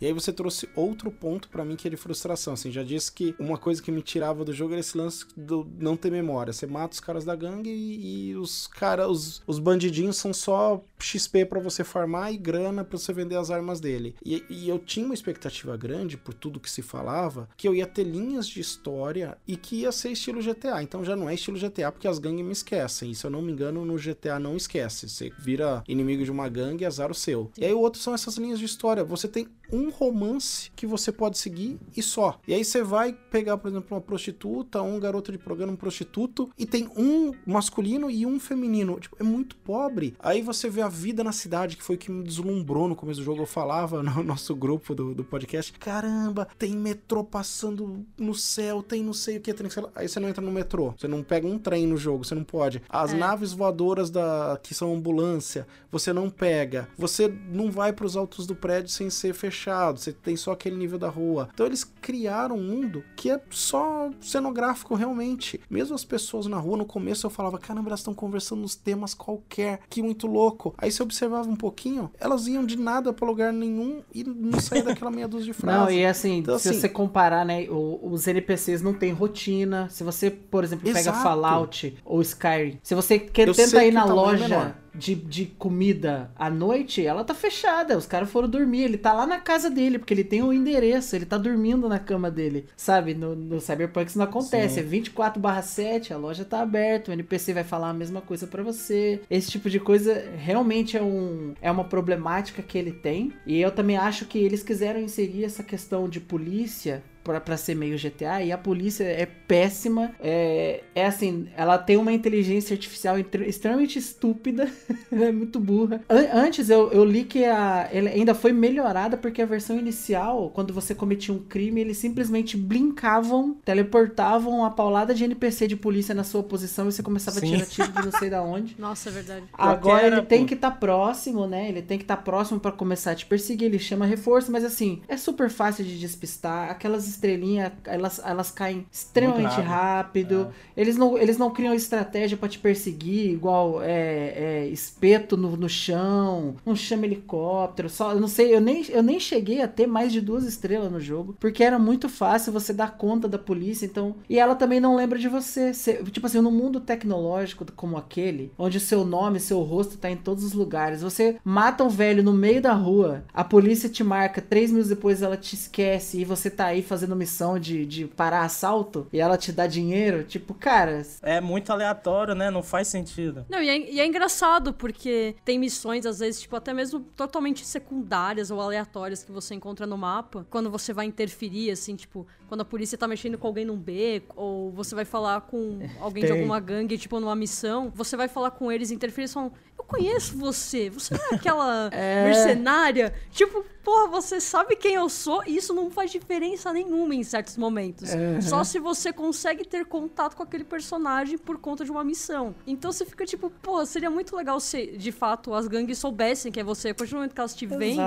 E 0.02 0.06
aí 0.06 0.12
você 0.12 0.34
trouxe 0.34 0.68
outro 0.76 1.10
ponto 1.10 1.48
para 1.48 1.64
mim 1.64 1.78
que 1.78 1.88
é 1.88 1.90
de 1.90 1.96
frustração. 1.96 2.54
Assim, 2.54 2.70
já 2.70 2.84
disse 2.84 3.10
que 3.10 3.34
uma 3.40 3.58
coisa 3.58 3.82
que 3.82 3.90
me 3.90 4.02
tirava 4.02 4.44
do 4.44 4.52
jogo 4.52 4.74
era 4.74 4.82
esse 4.82 4.98
lance 4.98 5.26
do 5.38 5.66
não 5.80 5.96
ter 5.96 6.12
memória. 6.12 6.52
Você 6.52 6.68
mata 6.68 6.94
os 6.94 7.00
caras 7.00 7.24
da 7.24 7.34
gangue 7.34 7.70
e, 7.70 8.32
e 8.32 8.36
os 8.36 8.68
caras, 8.68 9.08
os, 9.08 9.42
os 9.48 9.58
bandidinhos 9.58 10.18
são 10.18 10.34
só 10.34 10.84
XP 11.00 11.46
para 11.46 11.60
você 11.60 11.84
farmar 11.84 12.34
e 12.34 12.38
grana 12.38 12.84
para 12.84 12.98
você 12.98 13.14
vender 13.14 13.36
as 13.36 13.52
armas 13.52 13.80
dele. 13.80 14.16
E, 14.24 14.44
e, 14.50 14.70
eu 14.70 14.80
tinha 14.80 15.06
uma 15.06 15.14
expectativa 15.14 15.76
grande 15.78 16.18
por 16.18 16.34
tudo 16.34 16.60
que 16.60 16.70
se 16.70 16.82
falava, 16.82 17.50
que 17.58 17.68
eu 17.68 17.76
ia 17.76 17.86
ter 17.86 18.04
linhas 18.04 18.48
de 18.48 18.60
história 18.60 19.38
e 19.48 19.56
que 19.56 19.82
ia 19.82 19.92
ser 19.92 20.10
estilo 20.10 20.42
GTA. 20.42 20.82
Então 20.82 21.04
já 21.04 21.16
não 21.16 21.30
é 21.30 21.34
estilo 21.34 21.60
GTA 21.60 21.92
porque 21.92 22.08
as 22.08 22.20
gangues 22.20 22.46
me 22.46 22.52
esquecem. 22.52 23.12
E 23.12 23.16
se 23.16 23.26
eu 23.26 23.32
não 23.32 23.42
me 23.42 23.52
engano, 23.52 23.86
no 23.86 23.98
GTA 23.98 24.40
não 24.40 24.56
esquece. 24.56 25.10
Você 25.10 25.32
vira 25.38 25.84
inimigo 25.88 26.24
de 26.24 26.32
uma 26.32 26.50
gangue, 26.50 26.86
azar 26.86 27.12
o 27.12 27.16
seu. 27.16 27.52
E 27.58 27.66
aí 27.66 27.74
o 27.74 27.80
outro 27.80 28.02
são 28.02 28.14
essas 28.14 28.38
linhas 28.38 28.60
de 28.60 28.66
história. 28.66 29.04
Você 29.04 29.28
tem 29.28 29.48
um 29.72 29.90
romance 29.90 30.72
que 30.76 30.86
você 30.86 31.12
pode 31.12 31.38
seguir 31.38 31.80
e 31.96 32.02
só. 32.02 32.40
E 32.48 32.54
aí 32.54 32.64
você 32.64 32.84
vai 32.84 33.14
pegar, 33.14 33.58
por 33.58 33.70
exemplo, 33.70 33.96
uma 33.96 34.02
prostituta, 34.02 34.82
um 34.82 35.00
garoto 35.00 35.32
de 35.32 35.38
programa, 35.38 35.74
um 35.74 35.78
prostituto, 35.78 36.50
e 36.58 36.66
tem 36.66 36.90
um 36.96 37.32
masculino 37.46 38.10
e 38.10 38.26
um 38.26 38.40
feminino. 38.40 39.00
Tipo, 39.00 39.18
é 39.20 39.24
muito 39.24 39.56
pobre. 39.58 40.16
Aí 40.20 40.42
você 40.42 40.70
vê 40.70 40.82
a 40.86 40.90
vida 40.90 41.24
na 41.24 41.32
cidade, 41.32 41.78
que 41.78 41.84
foi 41.84 41.96
o 41.96 42.00
que 42.00 42.12
me 42.12 42.24
deslumbrou 42.24 42.88
no 42.88 42.96
começo 42.96 43.20
do 43.20 43.26
jogo. 43.26 43.42
Eu 43.42 43.46
falava 43.46 44.02
no 44.02 44.22
nosso 44.24 44.56
grupo 44.56 44.94
do, 44.96 45.14
do 45.14 45.24
podcast: 45.24 45.74
caramba, 45.74 46.48
tem 46.58 46.76
metrô 46.76 47.24
passando 47.24 48.06
no 48.18 48.34
céu, 48.34 48.82
tem 48.82 49.04
não 49.04 49.14
sei 49.14 49.38
o 49.38 49.42
que, 49.42 49.54
tem 49.54 49.66
Aí 49.96 50.08
você 50.08 50.20
não 50.20 50.30
entra 50.30 50.44
no 50.44 50.52
metrô, 50.52 50.94
você 50.98 51.08
não 51.08 51.24
pega 51.24 51.48
um 51.48 51.58
trem 51.58 51.88
no 51.88 51.98
jogo, 51.98 52.24
você 52.24 52.36
não 52.36 52.44
pode. 52.44 52.82
As 52.90 53.14
é. 53.14 53.18
naves 53.18 53.52
voadoras 53.52 54.10
da 54.10 54.60
que 54.62 54.74
são 54.74 54.94
ambulância, 54.94 55.68
você 55.92 56.14
não 56.14 56.30
pega. 56.30 56.88
Você 56.98 57.28
não 57.50 57.72
vai 57.72 57.92
para 57.92 58.06
os 58.06 58.16
altos 58.16 58.46
do 58.46 58.56
prédio 58.56 58.90
sem 58.90 59.10
ser 59.10 59.34
fechado, 59.34 60.00
você 60.00 60.12
tem 60.12 60.36
só 60.36 60.52
aquele 60.52 60.76
nível 60.76 61.00
da 61.00 61.10
rua. 61.10 61.50
Então 61.54 61.66
eles 61.66 61.84
criaram 61.84 62.58
um 62.58 62.64
mundo 62.64 63.04
que 63.16 63.30
é 63.30 63.42
só 63.50 64.10
cenográfico 64.22 64.96
realmente. 64.96 65.60
Mesmo 65.70 65.96
as 65.96 66.06
pessoas 66.06 66.46
na 66.46 66.58
rua, 66.58 66.78
no 66.78 66.86
começo 66.86 67.26
eu 67.26 67.30
falava: 67.30 67.58
caramba, 67.58 67.90
elas 67.90 68.00
estão 68.02 68.14
conversando 68.14 68.62
nos 68.62 68.76
temas 68.76 69.14
qualquer, 69.14 69.80
que 69.90 70.02
muito 70.02 70.28
louco. 70.28 70.75
Aí 70.78 70.92
você 70.92 71.02
observava 71.02 71.50
um 71.50 71.56
pouquinho, 71.56 72.12
elas 72.20 72.48
iam 72.48 72.66
de 72.66 72.78
nada 72.78 73.14
para 73.14 73.28
lugar 73.28 73.54
nenhum 73.54 74.02
e 74.14 74.24
não 74.24 74.60
saía 74.60 74.84
daquela 74.86 75.12
meia 75.12 75.28
dúzia 75.28 75.48
de 75.48 75.54
frases. 75.54 75.82
Não, 75.82 75.92
e 75.92 76.06
assim, 76.06 76.38
então, 76.40 76.58
se 76.58 76.70
assim, 76.70 76.80
você 76.80 76.90
comparar, 76.90 77.46
né, 77.46 77.68
os 77.70 78.28
NPCs 78.28 78.82
não 78.82 78.94
tem 78.94 79.12
rotina. 79.12 79.88
Se 79.90 80.04
você, 80.04 80.30
por 80.30 80.64
exemplo, 80.64 80.86
pega 80.86 81.00
exato. 81.00 81.24
Fallout 81.24 81.98
ou 82.04 82.22
Skyrim, 82.22 82.80
se 82.84 82.96
você 82.96 83.20
quer, 83.20 83.54
tenta 83.54 83.84
ir 83.84 83.92
na 83.92 84.02
é 84.02 84.06
loja 84.06 84.76
de, 84.98 85.16
de 85.16 85.46
comida 85.46 86.32
à 86.36 86.50
noite, 86.50 87.06
ela 87.06 87.24
tá 87.24 87.34
fechada. 87.34 87.98
Os 87.98 88.06
caras 88.06 88.30
foram 88.30 88.50
dormir. 88.50 88.84
Ele 88.84 88.98
tá 88.98 89.14
lá 89.14 89.26
na 89.26 89.40
casa 89.40 89.70
dele, 89.70 90.00
porque 90.00 90.14
ele 90.14 90.24
tem 90.24 90.42
o 90.42 90.48
um 90.48 90.54
endereço, 90.54 91.16
ele 91.16 91.26
tá 91.26 91.38
dormindo 91.38 91.88
na 91.88 92.00
cama 92.00 92.32
dele. 92.32 92.66
Sabe? 92.76 93.14
No, 93.14 93.36
no 93.36 93.60
Cyberpunk 93.60 94.10
isso 94.10 94.18
não 94.18 94.26
acontece. 94.26 94.76
Sim. 94.76 94.80
É 94.80 94.84
24 94.84 95.42
7, 95.62 96.14
a 96.14 96.18
loja 96.18 96.46
tá 96.46 96.62
aberta, 96.62 97.12
o 97.12 97.14
NPC 97.14 97.54
vai 97.54 97.64
falar 97.64 97.90
a 97.90 97.94
mesma 97.94 98.22
coisa 98.22 98.48
para 98.48 98.64
você. 98.64 99.22
Esse 99.30 99.52
tipo 99.52 99.70
de 99.70 99.80
coisa 99.80 100.32
realmente 100.36 100.98
é, 100.98 101.02
um, 101.02 101.54
é 101.62 101.72
uma 101.72 101.84
problemática 101.84 102.62
que 102.62 102.78
ele 102.78 102.92
tem. 102.92 103.34
E 103.46 103.60
eu 103.60 103.72
também 103.72 103.98
acho 103.98 104.26
que 104.26 104.38
eles 104.38 104.64
quiseram 104.64 105.00
inserir 105.00 105.44
essa 105.44 105.64
questão 105.64 106.08
de 106.08 106.20
polícia 106.20 107.04
para 107.34 107.58
ser 107.58 107.76
meio 107.76 107.98
GTA 107.98 108.44
e 108.44 108.52
a 108.52 108.58
polícia 108.58 109.04
é 109.04 109.26
péssima. 109.26 110.12
É, 110.20 110.84
é 110.94 111.06
assim, 111.06 111.48
ela 111.58 111.78
tem 111.78 111.98
uma 111.98 112.14
inteligência 112.14 112.74
artificial 112.74 113.18
extremamente 113.20 113.98
estúpida, 113.98 114.70
é 115.12 115.32
muito 115.32 115.60
burra. 115.60 116.02
An 116.08 116.46
antes 116.46 116.70
eu, 116.70 116.92
eu 116.92 117.04
li 117.04 117.24
que 117.24 117.44
a, 117.46 117.90
ela 117.92 118.10
ainda 118.10 118.36
foi 118.36 118.54
melhorada 118.54 119.18
porque 119.18 119.42
a 119.42 119.46
versão 119.46 119.78
inicial, 119.78 120.52
quando 120.54 120.74
você 120.74 120.94
cometia 120.94 121.34
um 121.34 121.40
crime, 121.40 121.82
eles 121.82 121.98
simplesmente 121.98 122.56
blinkavam, 122.56 123.58
teleportavam 123.66 124.64
a 124.64 124.70
paulada 124.70 125.14
de 125.14 125.24
NPC 125.24 125.68
de 125.68 125.76
polícia 125.76 126.14
na 126.14 126.24
sua 126.24 126.44
posição 126.44 126.88
e 126.88 126.92
você 126.92 127.02
começava 127.02 127.40
Sim. 127.40 127.48
a 127.48 127.66
tirar 127.66 127.66
tiro 127.66 127.92
de 127.92 128.06
não 128.06 128.20
sei 128.20 128.30
da 128.30 128.44
onde. 128.44 128.76
Nossa, 128.80 129.10
é 129.10 129.12
verdade. 129.12 129.44
Agora 129.54 130.08
ele 130.08 130.22
tem 130.22 130.46
que 130.46 130.54
estar 130.54 130.72
tá 130.72 130.78
próximo, 130.78 131.48
né? 131.48 131.70
Ele 131.70 131.82
tem 131.82 131.98
que 131.98 132.04
estar 132.04 132.18
tá 132.18 132.22
próximo 132.22 132.60
para 132.60 132.72
começar 132.72 133.12
a 133.12 133.16
te 133.16 133.26
perseguir, 133.26 133.66
ele 133.66 133.80
chama 133.80 134.06
reforço, 134.06 134.52
mas 134.52 134.64
assim, 134.64 135.02
é 135.08 135.18
super 135.18 135.50
fácil 135.50 135.84
de 135.84 136.00
despistar. 136.00 136.70
Aquelas 136.70 137.15
estrelinhas, 137.16 137.72
elas, 137.86 138.22
elas 138.24 138.52
caem 138.52 138.86
extremamente 138.92 139.60
rápido. 139.62 140.54
É. 140.76 140.82
Eles, 140.82 140.98
não, 140.98 141.18
eles 141.18 141.38
não 141.38 141.50
criam 141.50 141.74
estratégia 141.74 142.38
para 142.38 142.50
te 142.50 142.60
perseguir, 142.60 143.32
igual 143.32 143.82
é, 143.82 143.88
é, 144.36 144.68
espeto 144.68 145.36
no, 145.36 145.56
no 145.58 145.70
chão, 145.70 146.56
não 146.66 146.76
chama 146.76 147.06
helicóptero. 147.06 147.90
Só, 147.90 148.12
eu 148.14 148.20
não 148.20 148.28
sei, 148.28 148.54
eu 148.54 148.62
nem, 148.62 148.86
eu 148.90 149.02
nem 149.02 149.20
cheguei 149.20 149.62
a 149.62 149.68
ter 149.68 149.88
mais 149.88 150.12
de 150.12 150.22
duas 150.22 150.44
estrelas 150.46 150.92
no 150.92 151.00
jogo, 151.00 151.36
porque 151.40 151.64
era 151.64 151.80
muito 151.80 152.10
fácil 152.10 152.54
você 152.54 152.74
dar 152.74 152.98
conta 152.98 153.28
da 153.28 153.38
polícia, 153.38 153.86
então. 153.86 154.16
E 154.30 154.38
ela 154.40 154.56
também 154.56 154.80
não 154.80 154.96
lembra 154.96 155.18
de 155.18 155.28
você. 155.28 155.72
tipo 156.12 156.28
assim, 156.28 156.42
no 156.42 156.52
mundo 156.52 156.80
tecnológico 156.80 157.66
como 157.76 157.98
aquele, 157.98 158.52
onde 158.58 158.80
seu 158.80 159.06
nome, 159.06 159.40
seu 159.40 159.62
rosto 159.62 159.98
tá 159.98 160.10
em 160.10 160.18
todos 160.18 160.44
os 160.44 160.54
lugares, 160.54 161.02
você 161.02 161.38
mata 161.44 161.84
um 161.84 161.90
velho 161.90 162.24
no 162.24 162.34
meio 162.34 162.62
da 162.62 162.74
rua, 162.74 163.24
a 163.34 163.44
polícia 163.44 163.90
te 163.90 164.04
marca, 164.04 164.42
três 164.42 164.72
minutos 164.72 164.90
depois 164.90 165.22
ela 165.22 165.38
te 165.38 165.56
esquece 165.56 166.20
e 166.20 166.26
você 166.26 166.50
tá 166.50 166.66
aí 166.66 166.82
fazendo 166.82 167.05
fazendo 167.06 167.16
missão 167.16 167.60
de, 167.60 167.86
de 167.86 168.08
parar 168.08 168.42
assalto 168.42 169.08
e 169.14 169.20
ela 169.20 169.38
te 169.38 169.52
dá 169.52 169.68
dinheiro, 169.68 170.24
tipo, 170.24 170.54
cara. 170.54 171.02
É 171.22 171.40
muito 171.40 171.72
aleatório, 171.72 172.34
né? 172.34 172.50
Não 172.50 172.64
faz 172.64 172.88
sentido. 172.88 173.46
Não, 173.48 173.62
e 173.62 173.70
é, 173.70 173.92
e 173.92 174.00
é 174.00 174.06
engraçado, 174.06 174.74
porque 174.74 175.36
tem 175.46 175.60
missões, 175.60 176.06
às 176.06 176.20
vezes, 176.20 176.42
tipo, 176.42 176.56
até 176.56 176.74
mesmo 176.74 177.00
totalmente 177.16 177.66
secundárias 177.66 178.50
ou 178.50 178.60
aleatórias 178.60 179.24
que 179.24 179.32
você 179.32 179.54
encontra 179.54 179.86
no 179.86 179.98
mapa, 179.98 180.46
quando 180.50 180.70
você 180.70 180.94
vai 180.94 181.06
interferir, 181.06 181.72
assim, 181.72 181.96
tipo, 181.96 182.26
quando 182.48 182.62
a 182.62 182.66
polícia 182.66 182.98
tá 182.98 183.08
mexendo 183.08 183.38
com 183.38 183.48
alguém 183.48 183.66
num 183.66 183.78
beco, 183.78 184.34
ou 184.36 184.72
você 184.72 184.96
vai 184.96 185.06
falar 185.06 185.42
com 185.42 185.80
alguém 186.00 186.24
tem. 186.24 186.32
de 186.32 186.40
alguma 186.40 186.60
gangue, 186.60 186.98
tipo, 186.98 187.20
numa 187.20 187.36
missão, 187.36 187.92
você 187.94 188.18
vai 188.18 188.28
falar 188.28 188.52
com 188.52 188.72
eles, 188.72 188.92
interferir, 188.92 189.28
falam, 189.28 189.52
eu 189.78 189.84
conheço 189.84 190.38
você, 190.38 190.90
você 190.90 191.14
não 191.14 191.32
é 191.32 191.36
aquela 191.36 191.90
é... 191.92 192.26
mercenária? 192.26 193.14
Tipo, 193.32 193.64
porra, 193.84 194.08
você 194.08 194.42
sabe 194.42 194.76
quem 194.76 194.96
eu 194.96 195.08
sou 195.08 195.44
e 195.46 195.58
isso 195.58 195.74
não 195.74 195.92
faz 195.92 196.12
diferença 196.12 196.74
nenhuma 196.74 197.14
em 197.14 197.24
certos 197.24 197.56
momentos. 197.56 198.12
Uhum. 198.14 198.42
Só 198.42 198.64
se 198.64 198.80
você 198.80 199.14
consegue 199.14 199.64
ter 199.64 199.86
contato 199.86 200.36
com 200.36 200.42
aquele 200.42 200.64
personagem 200.64 201.38
por 201.38 201.60
conta 201.60 201.86
de 201.86 201.92
uma 201.92 202.04
missão. 202.04 202.56
Então 202.66 202.92
você 202.92 203.06
fica 203.06 203.26
tipo, 203.26 203.52
pô, 203.62 203.86
seria 203.86 204.10
muito 204.10 204.36
legal 204.36 204.60
se 204.60 204.98
de 204.98 205.12
fato 205.12 205.54
as 205.54 205.68
gangues 205.68 206.00
soubessem 206.00 206.52
que 206.52 206.60
é 206.60 206.64
você. 206.64 206.90
A 206.90 206.96
partir 206.96 207.12
do 207.12 207.18
momento 207.18 207.34
que 207.36 207.40
elas 207.40 207.56
te 207.56 207.66
veem, 207.68 208.00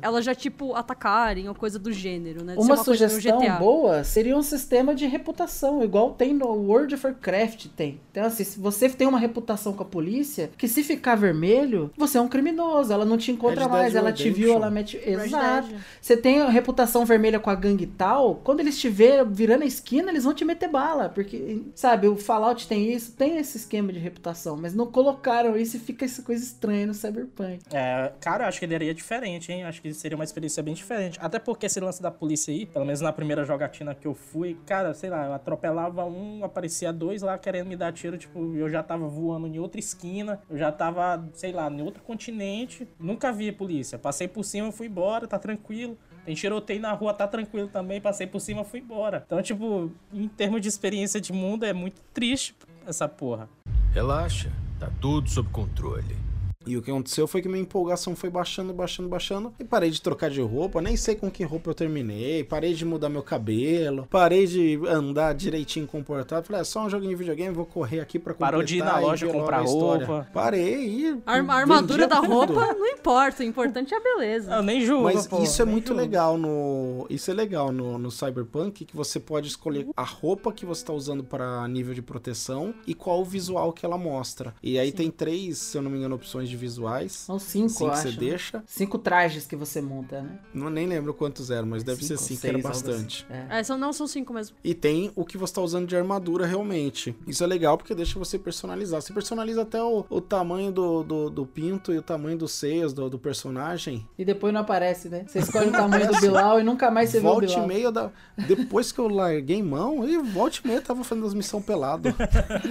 elas 0.00 0.24
já 0.24 0.34
tipo 0.34 0.74
atacarem 0.74 1.48
ou 1.48 1.54
coisa 1.54 1.78
do 1.78 1.92
gênero, 1.92 2.44
né? 2.44 2.54
Uma, 2.54 2.64
uma 2.64 2.76
sugestão 2.76 3.40
boa 3.58 4.04
seria 4.04 4.36
um 4.36 4.42
sistema 4.42 4.94
de 4.94 5.06
reputação, 5.06 5.82
igual 5.82 6.12
tem 6.12 6.32
no 6.32 6.46
World 6.46 6.94
of 6.94 7.06
Warcraft 7.06 7.66
tem. 7.74 8.00
Então 8.10 8.24
assim, 8.24 8.44
se 8.44 8.60
você 8.60 8.88
tem 8.88 9.08
uma 9.08 9.18
reputação 9.18 9.72
com 9.72 9.82
a 9.82 9.86
polícia, 9.86 10.50
que 10.56 10.68
se 10.68 10.84
ficar 10.84 11.05
vermelho, 11.14 11.90
você 11.96 12.18
é 12.18 12.20
um 12.20 12.28
criminoso, 12.28 12.92
ela 12.92 13.04
não 13.04 13.16
te 13.16 13.30
encontra 13.30 13.68
mais, 13.68 13.94
ela 13.94 14.12
te 14.12 14.30
viu, 14.30 14.54
ela 14.54 14.70
mete 14.70 14.96
Exato. 14.96 15.68
Você 16.00 16.16
tem 16.16 16.40
a 16.40 16.48
reputação 16.48 17.04
vermelha 17.04 17.38
com 17.38 17.50
a 17.50 17.54
gangue 17.54 17.86
tal, 17.86 18.36
quando 18.36 18.60
eles 18.60 18.78
te 18.78 18.88
ver 18.88 19.24
virando 19.24 19.62
a 19.62 19.66
esquina, 19.66 20.10
eles 20.10 20.24
vão 20.24 20.34
te 20.34 20.44
meter 20.44 20.68
bala. 20.68 21.08
Porque, 21.08 21.62
sabe, 21.74 22.08
o 22.08 22.16
Fallout 22.16 22.66
tem 22.66 22.92
isso, 22.92 23.12
tem 23.12 23.38
esse 23.38 23.56
esquema 23.56 23.92
de 23.92 23.98
reputação, 23.98 24.56
mas 24.56 24.74
não 24.74 24.86
colocaram 24.86 25.56
isso 25.56 25.76
e 25.76 25.80
fica 25.80 26.04
essa 26.04 26.22
coisa 26.22 26.42
estranha 26.42 26.86
no 26.86 26.94
Cyberpunk. 26.94 27.60
É, 27.72 28.12
cara, 28.20 28.44
eu 28.44 28.48
acho 28.48 28.58
que 28.58 28.66
daria 28.66 28.94
diferente, 28.94 29.52
hein? 29.52 29.64
Acho 29.64 29.80
que 29.80 29.92
seria 29.94 30.16
uma 30.16 30.24
experiência 30.24 30.62
bem 30.62 30.74
diferente. 30.74 31.18
Até 31.20 31.38
porque 31.38 31.66
esse 31.66 31.80
lance 31.80 32.02
da 32.02 32.10
polícia 32.10 32.52
aí, 32.52 32.66
pelo 32.66 32.84
menos 32.84 33.00
na 33.00 33.12
primeira 33.12 33.44
jogatina 33.44 33.94
que 33.94 34.06
eu 34.06 34.14
fui, 34.14 34.56
cara, 34.66 34.94
sei 34.94 35.10
lá, 35.10 35.26
eu 35.26 35.32
atropelava 35.32 36.04
um, 36.04 36.44
aparecia 36.44 36.92
dois 36.92 37.22
lá 37.22 37.36
querendo 37.38 37.68
me 37.68 37.76
dar 37.76 37.92
tiro, 37.92 38.16
tipo, 38.16 38.54
eu 38.56 38.68
já 38.68 38.82
tava 38.82 39.06
voando 39.06 39.46
em 39.46 39.58
outra 39.58 39.78
esquina, 39.78 40.40
eu 40.48 40.56
já 40.56 40.72
tava, 40.72 40.95
sei 41.34 41.52
lá, 41.52 41.70
em 41.70 41.82
outro 41.82 42.02
continente, 42.02 42.88
nunca 42.98 43.32
vi 43.32 43.52
polícia. 43.52 43.98
Passei 43.98 44.28
por 44.28 44.44
cima, 44.44 44.72
fui 44.72 44.86
embora, 44.86 45.26
tá 45.26 45.38
tranquilo. 45.38 45.96
Tem 46.24 46.34
tiroteio 46.34 46.80
na 46.80 46.92
rua, 46.92 47.14
tá 47.14 47.28
tranquilo 47.28 47.68
também. 47.68 48.00
Passei 48.00 48.26
por 48.26 48.40
cima, 48.40 48.64
fui 48.64 48.80
embora. 48.80 49.22
Então, 49.24 49.40
tipo, 49.40 49.92
em 50.12 50.26
termos 50.26 50.60
de 50.60 50.68
experiência 50.68 51.20
de 51.20 51.32
mundo, 51.32 51.64
é 51.64 51.72
muito 51.72 52.02
triste 52.12 52.54
essa 52.86 53.08
porra. 53.08 53.48
Relaxa, 53.92 54.50
tá 54.80 54.90
tudo 55.00 55.30
sob 55.30 55.48
controle. 55.50 56.25
E 56.66 56.76
o 56.76 56.82
que 56.82 56.90
aconteceu 56.90 57.26
foi 57.26 57.40
que 57.40 57.48
minha 57.48 57.62
empolgação 57.62 58.16
foi 58.16 58.28
baixando, 58.28 58.72
baixando, 58.72 59.08
baixando. 59.08 59.54
E 59.58 59.64
parei 59.64 59.90
de 59.90 60.00
trocar 60.02 60.28
de 60.30 60.40
roupa, 60.40 60.82
nem 60.82 60.96
sei 60.96 61.14
com 61.14 61.30
que 61.30 61.44
roupa 61.44 61.70
eu 61.70 61.74
terminei. 61.74 62.42
Parei 62.44 62.74
de 62.74 62.84
mudar 62.84 63.08
meu 63.08 63.22
cabelo. 63.22 64.06
Parei 64.10 64.46
de 64.46 64.78
andar 64.88 65.34
direitinho 65.34 65.86
comportado. 65.86 66.46
Falei, 66.46 66.62
é 66.62 66.64
só 66.64 66.84
um 66.84 66.90
joguinho 66.90 67.10
de 67.10 67.16
videogame, 67.16 67.54
vou 67.54 67.66
correr 67.66 68.00
aqui 68.00 68.18
pra 68.18 68.32
completar. 68.34 68.50
Parou 68.52 68.64
de 68.64 68.76
ir 68.78 68.84
na 68.84 68.98
loja 68.98 69.26
comprar 69.28 69.60
roupa. 69.62 70.28
Parei 70.32 70.86
e. 70.86 71.18
A, 71.24 71.32
arma- 71.32 71.54
a 71.54 71.56
armadura 71.58 72.06
da 72.08 72.16
tudo. 72.20 72.28
roupa 72.32 72.74
não 72.74 72.86
importa, 72.86 73.42
o 73.42 73.46
importante 73.46 73.94
é 73.94 73.96
a 73.96 74.00
beleza. 74.00 74.52
Eu 74.54 74.62
nem 74.62 74.80
julgo, 74.84 75.04
Mas 75.04 75.26
pô, 75.26 75.42
isso 75.42 75.60
é 75.62 75.64
muito 75.64 75.88
julgo. 75.88 76.00
legal 76.00 76.36
no. 76.36 77.06
Isso 77.08 77.30
é 77.30 77.34
legal 77.34 77.70
no, 77.72 77.98
no 77.98 78.10
Cyberpunk, 78.10 78.84
que 78.84 78.96
você 78.96 79.20
pode 79.20 79.48
escolher 79.48 79.86
a 79.96 80.02
roupa 80.02 80.52
que 80.52 80.66
você 80.66 80.84
tá 80.84 80.92
usando 80.92 81.22
para 81.22 81.66
nível 81.68 81.94
de 81.94 82.02
proteção 82.02 82.74
e 82.86 82.94
qual 82.94 83.20
o 83.20 83.24
visual 83.24 83.72
que 83.72 83.84
ela 83.86 83.98
mostra. 83.98 84.54
E 84.62 84.78
aí 84.78 84.90
tem 84.92 85.10
três, 85.10 85.58
se 85.58 85.78
eu 85.78 85.82
não 85.82 85.90
me 85.90 85.98
engano, 85.98 86.14
opções 86.16 86.48
de 86.48 86.55
visuais. 86.56 87.12
São 87.12 87.38
cinco, 87.38 87.68
Cinco 87.68 87.84
eu 87.84 87.88
que 87.90 87.94
acho. 87.94 88.02
você 88.02 88.08
né? 88.10 88.16
deixa. 88.18 88.64
Cinco 88.66 88.98
trajes 88.98 89.46
que 89.46 89.54
você 89.56 89.80
monta, 89.80 90.22
né? 90.22 90.38
Não 90.52 90.70
nem 90.70 90.86
lembro 90.86 91.14
quantos 91.14 91.50
eram, 91.50 91.66
mas 91.68 91.82
deve 91.84 92.04
ser 92.04 92.16
cinco, 92.18 92.40
que 92.40 92.46
era 92.48 92.56
seis, 92.56 92.66
algo 92.66 92.78
bastante. 92.86 93.26
assim. 93.30 93.42
É. 93.50 93.58
É, 93.60 93.62
são, 93.62 93.78
não, 93.78 93.92
são 93.92 94.06
cinco 94.06 94.32
mesmo. 94.32 94.56
E 94.64 94.74
tem 94.74 95.12
o 95.14 95.24
que 95.24 95.36
você 95.38 95.54
tá 95.54 95.60
usando 95.60 95.86
de 95.86 95.96
armadura 95.96 96.46
realmente. 96.46 97.14
Isso 97.26 97.44
é 97.44 97.46
legal 97.46 97.76
porque 97.78 97.94
deixa 97.94 98.18
você 98.18 98.38
personalizar. 98.38 99.00
Você 99.00 99.12
personaliza 99.12 99.62
até 99.62 99.82
o, 99.82 100.04
o 100.08 100.20
tamanho 100.20 100.72
do, 100.72 101.02
do, 101.02 101.30
do 101.30 101.46
pinto 101.46 101.92
e 101.92 101.98
o 101.98 102.02
tamanho 102.02 102.36
dos 102.38 102.52
seios 102.52 102.92
do, 102.92 103.08
do 103.10 103.18
personagem. 103.18 104.06
E 104.18 104.24
depois 104.24 104.52
não 104.52 104.60
aparece, 104.62 105.08
né? 105.08 105.24
Você 105.26 105.40
escolhe 105.40 105.68
o 105.68 105.72
tamanho 105.72 106.06
do 106.12 106.20
Bilal 106.20 106.60
e 106.60 106.64
nunca 106.64 106.90
mais 106.90 107.10
você 107.10 107.20
vê 107.20 107.26
o 107.26 107.30
Volte 107.30 107.44
e 107.44 107.48
Bilal. 107.48 107.66
meia 107.66 107.92
da. 107.92 108.10
Depois 108.46 108.90
que 108.92 108.98
eu 108.98 109.08
larguei 109.08 109.62
mão, 109.62 110.06
e 110.08 110.18
volte 110.18 110.60
e 110.64 110.68
meia 110.68 110.80
tava 110.80 111.02
fazendo 111.04 111.26
as 111.26 111.34
missões 111.34 111.64
pelado. 111.64 112.08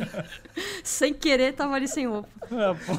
Sem 0.84 1.14
querer, 1.14 1.54
tava 1.54 1.74
ali 1.76 1.88
sem 1.88 2.08
roupa. 2.08 2.30